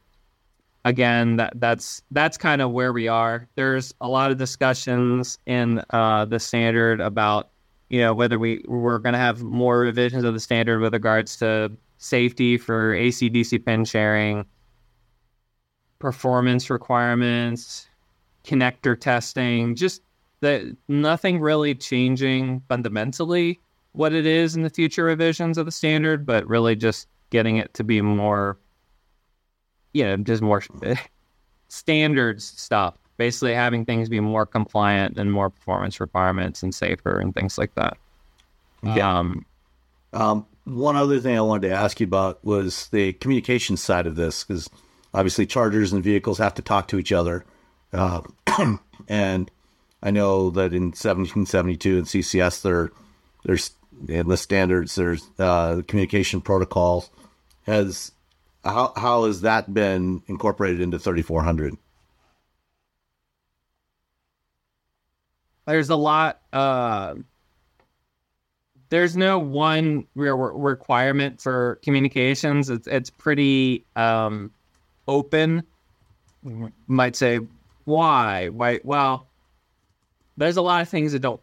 again, 0.84 1.36
that 1.36 1.52
that's 1.56 2.02
that's 2.10 2.36
kind 2.36 2.60
of 2.60 2.70
where 2.72 2.92
we 2.92 3.08
are. 3.08 3.48
There's 3.54 3.94
a 4.00 4.08
lot 4.08 4.30
of 4.30 4.38
discussions 4.38 5.38
in 5.46 5.82
uh, 5.90 6.24
the 6.24 6.38
standard 6.40 7.00
about 7.00 7.48
you 7.92 8.00
know, 8.00 8.14
whether 8.14 8.38
we 8.38 8.64
we're 8.66 8.98
going 8.98 9.12
to 9.12 9.18
have 9.18 9.42
more 9.42 9.78
revisions 9.80 10.24
of 10.24 10.32
the 10.32 10.40
standard 10.40 10.80
with 10.80 10.94
regards 10.94 11.36
to 11.36 11.70
safety 11.98 12.56
for 12.56 12.94
AC 12.94 13.28
DC 13.28 13.64
pin 13.64 13.84
sharing, 13.84 14.46
performance 16.02 16.68
requirements, 16.68 17.88
connector 18.44 18.98
testing, 18.98 19.76
just 19.76 20.02
that 20.40 20.76
nothing 20.88 21.38
really 21.38 21.76
changing 21.76 22.60
fundamentally 22.68 23.60
what 23.92 24.12
it 24.12 24.26
is 24.26 24.56
in 24.56 24.62
the 24.62 24.70
future 24.70 25.04
revisions 25.04 25.56
of 25.56 25.64
the 25.64 25.70
standard, 25.70 26.26
but 26.26 26.44
really 26.48 26.74
just 26.74 27.06
getting 27.30 27.56
it 27.56 27.72
to 27.74 27.84
be 27.84 28.00
more, 28.02 28.58
you 29.92 30.02
know, 30.02 30.16
just 30.16 30.42
more 30.42 30.60
standards 31.68 32.44
stuff 32.44 32.94
basically 33.16 33.54
having 33.54 33.84
things 33.84 34.08
be 34.08 34.18
more 34.18 34.44
compliant 34.44 35.16
and 35.16 35.30
more 35.30 35.50
performance 35.50 36.00
requirements 36.00 36.64
and 36.64 36.74
safer 36.74 37.20
and 37.20 37.32
things 37.32 37.56
like 37.56 37.72
that. 37.76 37.96
Yeah. 38.82 39.18
Um, 39.18 39.46
um, 40.12 40.46
one 40.64 40.96
other 40.96 41.20
thing 41.20 41.36
I 41.36 41.40
wanted 41.42 41.68
to 41.68 41.74
ask 41.74 42.00
you 42.00 42.06
about 42.06 42.44
was 42.44 42.88
the 42.88 43.12
communication 43.12 43.76
side 43.76 44.08
of 44.08 44.16
this, 44.16 44.42
because 44.42 44.68
obviously 45.14 45.46
chargers 45.46 45.92
and 45.92 46.02
vehicles 46.02 46.38
have 46.38 46.54
to 46.54 46.62
talk 46.62 46.88
to 46.88 46.98
each 46.98 47.12
other. 47.12 47.44
Uh, 47.92 48.22
and 49.08 49.50
I 50.02 50.10
know 50.10 50.50
that 50.50 50.72
in 50.72 50.84
1772 50.84 51.98
and 51.98 52.06
CCS, 52.06 52.62
there, 52.62 52.90
there's 53.44 53.72
in 54.08 54.28
the 54.28 54.36
standards, 54.36 54.94
there's 54.94 55.28
uh, 55.38 55.82
communication 55.86 56.40
protocols. 56.40 57.10
Has 57.66 58.12
how 58.64 58.92
how 58.96 59.24
has 59.24 59.42
that 59.42 59.72
been 59.72 60.22
incorporated 60.26 60.80
into 60.80 60.98
3400? 60.98 61.76
there's 65.66 65.90
a 65.90 65.96
lot 65.96 66.40
uh 66.52 67.14
there's 68.88 69.16
no 69.16 69.38
one 69.38 70.06
real 70.14 70.36
requirement 70.36 71.40
for 71.40 71.78
communications 71.82 72.68
it's 72.68 72.86
it's 72.86 73.10
pretty 73.10 73.84
um 73.96 74.50
open 75.08 75.62
might 76.86 77.16
say 77.16 77.40
why? 77.84 78.48
Why 78.48 78.80
well 78.84 79.26
there's 80.36 80.56
a 80.56 80.62
lot 80.62 80.82
of 80.82 80.88
things 80.88 81.12
that 81.12 81.20
don't 81.20 81.40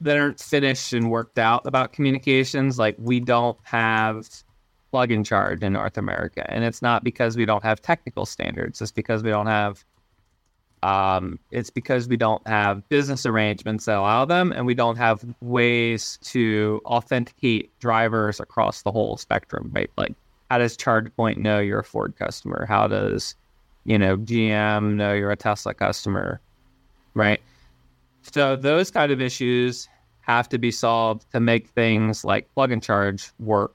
that 0.00 0.16
aren't 0.16 0.40
finished 0.40 0.92
and 0.92 1.10
worked 1.10 1.38
out 1.38 1.66
about 1.66 1.92
communications. 1.92 2.78
Like 2.78 2.96
we 2.98 3.20
don't 3.20 3.58
have 3.62 4.28
plug 4.90 5.10
and 5.10 5.24
charge 5.24 5.62
in 5.62 5.72
north 5.72 5.98
america. 5.98 6.44
And 6.50 6.64
it's 6.64 6.82
not 6.82 7.02
because 7.04 7.36
we 7.36 7.44
don't 7.44 7.64
have 7.64 7.80
technical 7.82 8.26
standards. 8.26 8.80
It's 8.80 8.92
because 8.92 9.22
we 9.22 9.30
don't 9.30 9.46
have 9.46 9.84
um, 10.82 11.38
it's 11.50 11.70
because 11.70 12.06
we 12.06 12.16
don't 12.16 12.46
have 12.46 12.88
business 12.88 13.26
arrangements 13.26 13.86
that 13.86 13.96
allow 13.96 14.24
them, 14.24 14.52
and 14.52 14.66
we 14.66 14.74
don't 14.74 14.96
have 14.96 15.24
ways 15.40 16.18
to 16.22 16.80
authenticate 16.84 17.76
drivers 17.80 18.38
across 18.38 18.82
the 18.82 18.92
whole 18.92 19.16
spectrum, 19.16 19.70
right? 19.74 19.90
Like, 19.96 20.14
how 20.50 20.58
does 20.58 20.76
ChargePoint 20.76 21.38
know 21.38 21.58
you're 21.58 21.80
a 21.80 21.84
Ford 21.84 22.14
customer? 22.16 22.66
How 22.66 22.86
does, 22.86 23.34
you 23.84 23.98
know, 23.98 24.16
GM 24.16 24.94
know 24.94 25.12
you're 25.12 25.30
a 25.30 25.36
Tesla 25.36 25.74
customer, 25.74 26.40
right? 27.14 27.40
So 28.22 28.56
those 28.56 28.90
kind 28.90 29.12
of 29.12 29.20
issues 29.20 29.88
have 30.20 30.48
to 30.48 30.58
be 30.58 30.70
solved 30.70 31.30
to 31.32 31.40
make 31.40 31.68
things 31.68 32.24
like 32.24 32.52
plug 32.54 32.72
and 32.72 32.82
charge 32.82 33.30
work, 33.38 33.74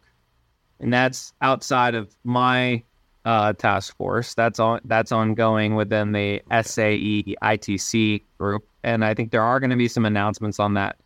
and 0.79 0.93
that's 0.93 1.33
outside 1.41 1.95
of 1.95 2.13
my 2.23 2.83
uh, 3.23 3.53
task 3.53 3.95
force. 3.95 4.33
That's 4.33 4.59
on 4.59 4.81
that's 4.85 5.11
ongoing 5.11 5.75
within 5.75 6.11
the 6.11 6.41
SAE 6.49 7.35
ITC 7.41 8.23
group, 8.37 8.65
and 8.83 9.05
I 9.05 9.13
think 9.13 9.31
there 9.31 9.43
are 9.43 9.59
going 9.59 9.69
to 9.69 9.75
be 9.75 9.87
some 9.87 10.05
announcements 10.05 10.59
on 10.59 10.73
that 10.73 10.97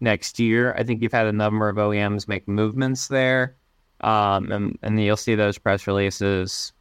next 0.00 0.38
year. 0.38 0.74
I 0.74 0.82
think 0.84 1.02
you've 1.02 1.12
had 1.12 1.26
a 1.26 1.32
number 1.32 1.68
of 1.68 1.76
OEMs 1.76 2.26
make 2.26 2.48
movements 2.48 3.08
there, 3.08 3.54
um, 4.04 4.52
and 4.52 4.78
and 4.82 5.02
you'll 5.02 5.16
see 5.16 5.34
those 5.34 5.58
press 5.58 5.86
releases 5.86 6.72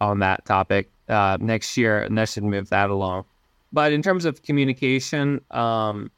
on 0.00 0.20
that 0.20 0.44
topic 0.44 0.90
uh, 1.08 1.36
next 1.40 1.76
year, 1.76 2.02
and 2.02 2.16
that 2.16 2.28
should 2.28 2.44
move 2.44 2.70
that 2.70 2.90
along. 2.90 3.24
But 3.72 3.92
in 3.92 4.02
terms 4.02 4.24
of 4.24 4.42
communication, 4.42 5.40
um, 5.50 6.10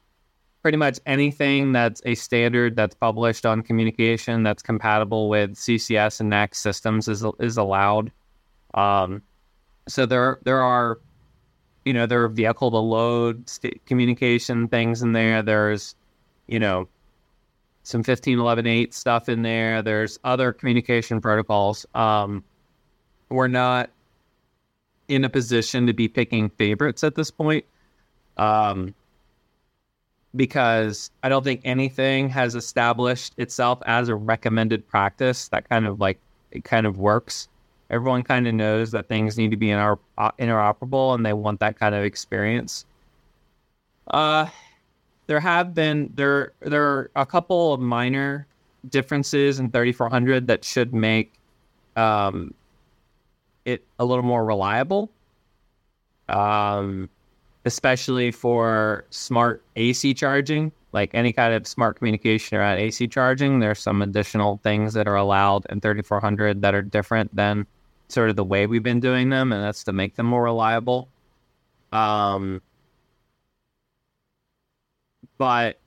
pretty 0.61 0.77
much 0.77 0.99
anything 1.07 1.71
that's 1.71 2.01
a 2.05 2.13
standard 2.13 2.75
that's 2.75 2.93
published 2.93 3.45
on 3.45 3.63
communication 3.63 4.43
that's 4.43 4.61
compatible 4.61 5.27
with 5.27 5.55
CCS 5.55 6.19
and 6.19 6.31
NACS 6.31 6.55
systems 6.55 7.07
is 7.07 7.25
is 7.39 7.57
allowed. 7.57 8.11
Um, 8.75 9.23
so 9.87 10.05
there 10.05 10.39
there 10.43 10.61
are, 10.61 10.99
you 11.83 11.93
know, 11.93 12.05
there 12.05 12.23
are 12.23 12.29
vehicle 12.29 12.69
to 12.69 12.77
load 12.77 13.49
st- 13.49 13.83
communication 13.87 14.67
things 14.67 15.01
in 15.01 15.13
there. 15.13 15.41
There's, 15.41 15.95
you 16.45 16.59
know, 16.59 16.87
some 17.87 18.03
15118 18.03 18.91
stuff 18.91 19.29
in 19.29 19.43
there. 19.43 19.81
There's 19.81 20.19
other 20.25 20.51
communication 20.51 21.21
protocols. 21.21 21.85
Um, 21.95 22.43
we're 23.29 23.47
not 23.47 23.89
in 25.07 25.23
a 25.23 25.29
position 25.29 25.87
to 25.87 25.93
be 25.93 26.09
picking 26.09 26.49
favorites 26.49 27.05
at 27.05 27.15
this 27.15 27.31
point. 27.31 27.63
Um, 28.35 28.93
because 30.35 31.09
I 31.23 31.29
don't 31.29 31.45
think 31.45 31.61
anything 31.63 32.27
has 32.29 32.55
established 32.55 33.33
itself 33.37 33.79
as 33.85 34.09
a 34.09 34.15
recommended 34.15 34.85
practice 34.85 35.47
that 35.47 35.69
kind 35.69 35.87
of 35.87 36.01
like 36.01 36.19
it 36.51 36.65
kind 36.65 36.85
of 36.85 36.97
works. 36.97 37.47
Everyone 37.89 38.21
kind 38.21 38.47
of 38.47 38.53
knows 38.53 38.91
that 38.91 39.07
things 39.07 39.37
need 39.37 39.51
to 39.51 39.57
be 39.57 39.71
inter- 39.71 39.97
uh, 40.17 40.31
interoperable, 40.37 41.15
and 41.15 41.25
they 41.25 41.31
want 41.31 41.61
that 41.61 41.79
kind 41.79 41.95
of 41.95 42.03
experience. 42.03 42.85
Uh, 44.07 44.47
there 45.27 45.39
have 45.39 45.73
been 45.73 46.11
there 46.15 46.53
there 46.61 46.83
are 46.83 47.11
a 47.15 47.25
couple 47.25 47.73
of 47.73 47.79
minor 47.79 48.47
differences 48.89 49.59
in 49.59 49.69
3400 49.69 50.47
that 50.47 50.63
should 50.63 50.93
make 50.93 51.33
um, 51.95 52.53
it 53.65 53.83
a 53.99 54.05
little 54.05 54.23
more 54.23 54.45
reliable. 54.45 55.11
Um, 56.29 57.09
especially 57.67 58.31
for 58.31 59.05
smart 59.09 59.61
AC 59.75 60.13
charging, 60.13 60.71
like 60.93 61.11
any 61.13 61.33
kind 61.33 61.53
of 61.53 61.67
smart 61.67 61.97
communication 61.97 62.57
around 62.57 62.79
AC 62.79 63.07
charging. 63.09 63.59
There's 63.59 63.79
some 63.79 64.01
additional 64.01 64.59
things 64.63 64.93
that 64.93 65.07
are 65.07 65.15
allowed 65.15 65.65
in 65.69 65.81
3400 65.81 66.61
that 66.61 66.73
are 66.73 66.81
different 66.81 67.35
than 67.35 67.67
sort 68.07 68.29
of 68.29 68.37
the 68.37 68.43
way 68.43 68.67
we've 68.67 68.83
been 68.83 69.01
doing 69.01 69.29
them, 69.29 69.51
and 69.51 69.61
that's 69.61 69.83
to 69.83 69.93
make 69.93 70.15
them 70.15 70.25
more 70.25 70.43
reliable. 70.43 71.09
Um, 71.91 72.61
but 75.37 75.77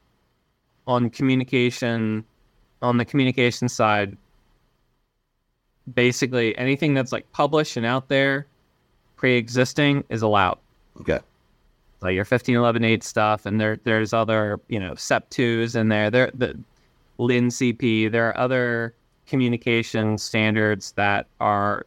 on 0.87 1.11
communication, 1.11 2.25
on 2.83 2.97
the 2.97 3.05
communication 3.05 3.69
side, 3.69 4.17
basically 5.95 6.57
anything 6.59 6.95
that's 6.95 7.13
like 7.13 7.31
published 7.33 7.77
and 7.77 7.87
out 7.87 8.09
there, 8.09 8.47
pre-existing, 9.17 10.05
is 10.09 10.23
allowed. 10.23 10.59
Okay. 11.01 11.21
Like 12.01 12.15
your 12.15 12.25
15118 12.25 13.03
stuff, 13.03 13.45
and 13.45 13.61
there 13.61 13.79
there's 13.85 14.13
other 14.13 14.59
you 14.69 14.81
know 14.81 14.93
SEP2s 14.93 15.77
in 15.77 15.89
there. 15.89 16.11
There 16.11 16.31
the 16.35 16.59
LIN 17.19 17.49
CP. 17.49 18.11
There 18.11 18.29
are 18.29 18.39
other 18.39 18.95
communication 19.27 20.17
standards 20.17 20.93
that 20.93 21.27
are. 21.41 21.87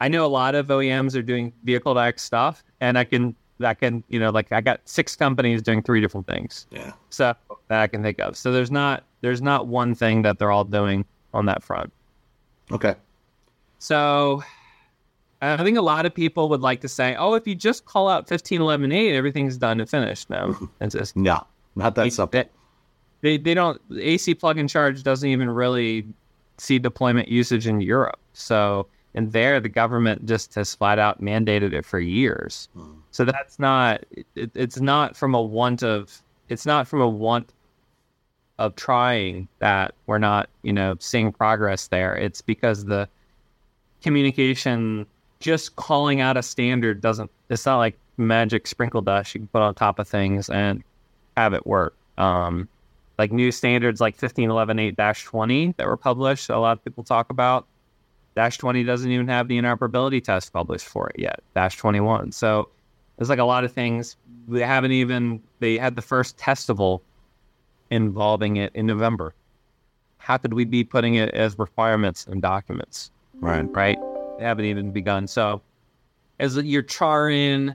I 0.00 0.08
know 0.08 0.24
a 0.24 0.28
lot 0.28 0.54
of 0.54 0.68
OEMs 0.68 1.16
are 1.16 1.22
doing 1.22 1.52
vehicle 1.64 1.94
to 1.94 2.00
X 2.00 2.22
stuff, 2.22 2.64
and 2.80 2.96
I 2.96 3.04
can 3.04 3.34
that 3.58 3.80
can 3.80 4.02
you 4.08 4.18
know 4.20 4.30
like 4.30 4.52
I 4.52 4.60
got 4.60 4.80
six 4.84 5.16
companies 5.16 5.62
doing 5.62 5.82
three 5.82 6.00
different 6.00 6.26
things. 6.26 6.66
Yeah. 6.70 6.92
So 7.10 7.34
that 7.68 7.80
I 7.80 7.86
can 7.86 8.02
think 8.02 8.18
of. 8.20 8.36
So 8.36 8.52
there's 8.52 8.70
not 8.70 9.04
there's 9.20 9.42
not 9.42 9.66
one 9.66 9.94
thing 9.94 10.22
that 10.22 10.38
they're 10.38 10.50
all 10.50 10.64
doing 10.64 11.04
on 11.34 11.46
that 11.46 11.62
front. 11.62 11.92
Okay. 12.72 12.94
So 13.78 14.42
I 15.40 15.62
think 15.62 15.78
a 15.78 15.82
lot 15.82 16.04
of 16.06 16.14
people 16.14 16.48
would 16.48 16.60
like 16.62 16.80
to 16.80 16.88
say, 16.88 17.14
"Oh, 17.16 17.34
if 17.34 17.46
you 17.46 17.54
just 17.54 17.84
call 17.84 18.08
out 18.08 18.26
15118, 18.28 19.14
everything's 19.14 19.56
done 19.56 19.80
and 19.80 19.88
finished." 19.88 20.30
No, 20.30 20.56
it's 20.80 20.94
just 20.94 21.16
No, 21.16 21.46
not 21.76 21.94
that 21.94 22.12
simple. 22.12 22.30
they, 22.32 22.48
they 23.20 23.36
they 23.38 23.54
don't 23.54 23.80
AC 24.00 24.34
plug 24.34 24.58
and 24.58 24.68
charge 24.68 25.02
doesn't 25.02 25.28
even 25.28 25.48
really 25.50 26.06
see 26.58 26.78
deployment 26.78 27.28
usage 27.28 27.66
in 27.68 27.80
Europe. 27.80 28.18
So 28.32 28.88
and 29.18 29.32
there 29.32 29.58
the 29.58 29.68
government 29.68 30.24
just 30.26 30.54
has 30.54 30.76
flat 30.76 31.00
out 31.00 31.20
mandated 31.20 31.72
it 31.72 31.84
for 31.84 31.98
years. 31.98 32.68
So 33.10 33.24
that's 33.24 33.58
not 33.58 34.04
it, 34.36 34.52
it's 34.54 34.80
not 34.80 35.16
from 35.16 35.34
a 35.34 35.42
want 35.42 35.82
of 35.82 36.22
it's 36.48 36.64
not 36.64 36.86
from 36.86 37.00
a 37.00 37.08
want 37.08 37.52
of 38.60 38.76
trying 38.76 39.48
that 39.58 39.92
we're 40.06 40.18
not 40.18 40.48
you 40.62 40.72
know 40.72 40.94
seeing 41.00 41.32
progress 41.32 41.88
there. 41.88 42.14
It's 42.14 42.40
because 42.40 42.84
the 42.84 43.08
communication 44.02 45.04
just 45.40 45.74
calling 45.74 46.20
out 46.20 46.36
a 46.36 46.42
standard 46.42 47.00
doesn't 47.00 47.28
it's 47.50 47.66
not 47.66 47.78
like 47.78 47.98
magic 48.18 48.68
sprinkle 48.68 49.02
dust 49.02 49.34
you 49.34 49.40
can 49.40 49.48
put 49.48 49.62
on 49.62 49.74
top 49.74 49.98
of 49.98 50.06
things 50.06 50.48
and 50.48 50.84
have 51.36 51.52
it 51.54 51.66
work 51.66 51.94
um 52.18 52.68
like 53.18 53.32
new 53.32 53.50
standards 53.50 54.00
like 54.00 54.16
15118-20 54.16 55.76
that 55.76 55.86
were 55.86 55.96
published 55.96 56.50
a 56.50 56.58
lot 56.58 56.72
of 56.72 56.84
people 56.84 57.02
talk 57.02 57.30
about 57.30 57.66
dash 58.38 58.56
20 58.58 58.84
doesn't 58.84 59.10
even 59.10 59.28
have 59.28 59.48
the 59.48 59.58
interoperability 59.58 60.22
test 60.22 60.52
published 60.52 60.86
for 60.86 61.08
it 61.10 61.18
yet 61.18 61.40
dash 61.54 61.76
21 61.76 62.32
so 62.32 62.68
there's 63.16 63.28
like 63.28 63.38
a 63.38 63.44
lot 63.44 63.64
of 63.64 63.72
things 63.72 64.16
they 64.46 64.60
haven't 64.60 64.92
even 64.92 65.42
they 65.60 65.76
had 65.76 65.96
the 65.96 66.02
first 66.02 66.38
Testival 66.38 67.00
involving 67.90 68.56
it 68.56 68.70
in 68.74 68.86
november 68.86 69.34
how 70.18 70.36
could 70.36 70.54
we 70.54 70.64
be 70.64 70.84
putting 70.84 71.14
it 71.14 71.30
as 71.30 71.58
requirements 71.58 72.26
and 72.26 72.40
documents 72.42 73.10
Right. 73.40 73.68
right? 73.72 73.98
They 74.38 74.44
haven't 74.44 74.64
even 74.64 74.90
begun. 74.90 75.26
So, 75.26 75.62
as 76.40 76.56
your 76.56 76.82
charring 76.82 77.74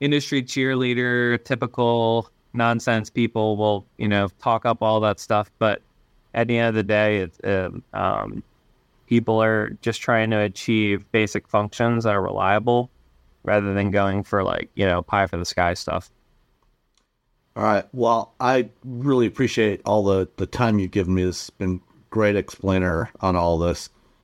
industry 0.00 0.42
cheerleader, 0.42 1.42
typical 1.44 2.30
nonsense 2.52 3.10
people 3.10 3.56
will, 3.56 3.86
you 3.98 4.08
know, 4.08 4.28
talk 4.40 4.66
up 4.66 4.82
all 4.82 5.00
that 5.00 5.20
stuff. 5.20 5.50
But 5.58 5.82
at 6.34 6.48
the 6.48 6.58
end 6.58 6.68
of 6.68 6.74
the 6.74 6.82
day, 6.82 7.18
it's, 7.18 7.38
um, 7.44 7.82
um, 7.92 8.42
people 9.10 9.42
are 9.42 9.70
just 9.82 10.00
trying 10.00 10.30
to 10.30 10.38
achieve 10.38 11.04
basic 11.10 11.48
functions 11.48 12.04
that 12.04 12.14
are 12.14 12.22
reliable 12.22 12.88
rather 13.42 13.74
than 13.74 13.90
going 13.90 14.22
for 14.22 14.44
like, 14.44 14.70
you 14.76 14.86
know, 14.86 15.02
pie 15.02 15.26
for 15.26 15.36
the 15.36 15.44
sky 15.44 15.74
stuff. 15.74 16.08
All 17.56 17.64
right. 17.64 17.84
Well, 17.92 18.32
I 18.38 18.68
really 18.84 19.26
appreciate 19.26 19.82
all 19.84 20.04
the, 20.04 20.28
the 20.36 20.46
time 20.46 20.78
you've 20.78 20.92
given 20.92 21.12
me. 21.12 21.24
This 21.24 21.42
has 21.42 21.50
been 21.50 21.80
great 22.10 22.36
explainer 22.36 23.10
on 23.20 23.34
all 23.34 23.58
this. 23.58 23.90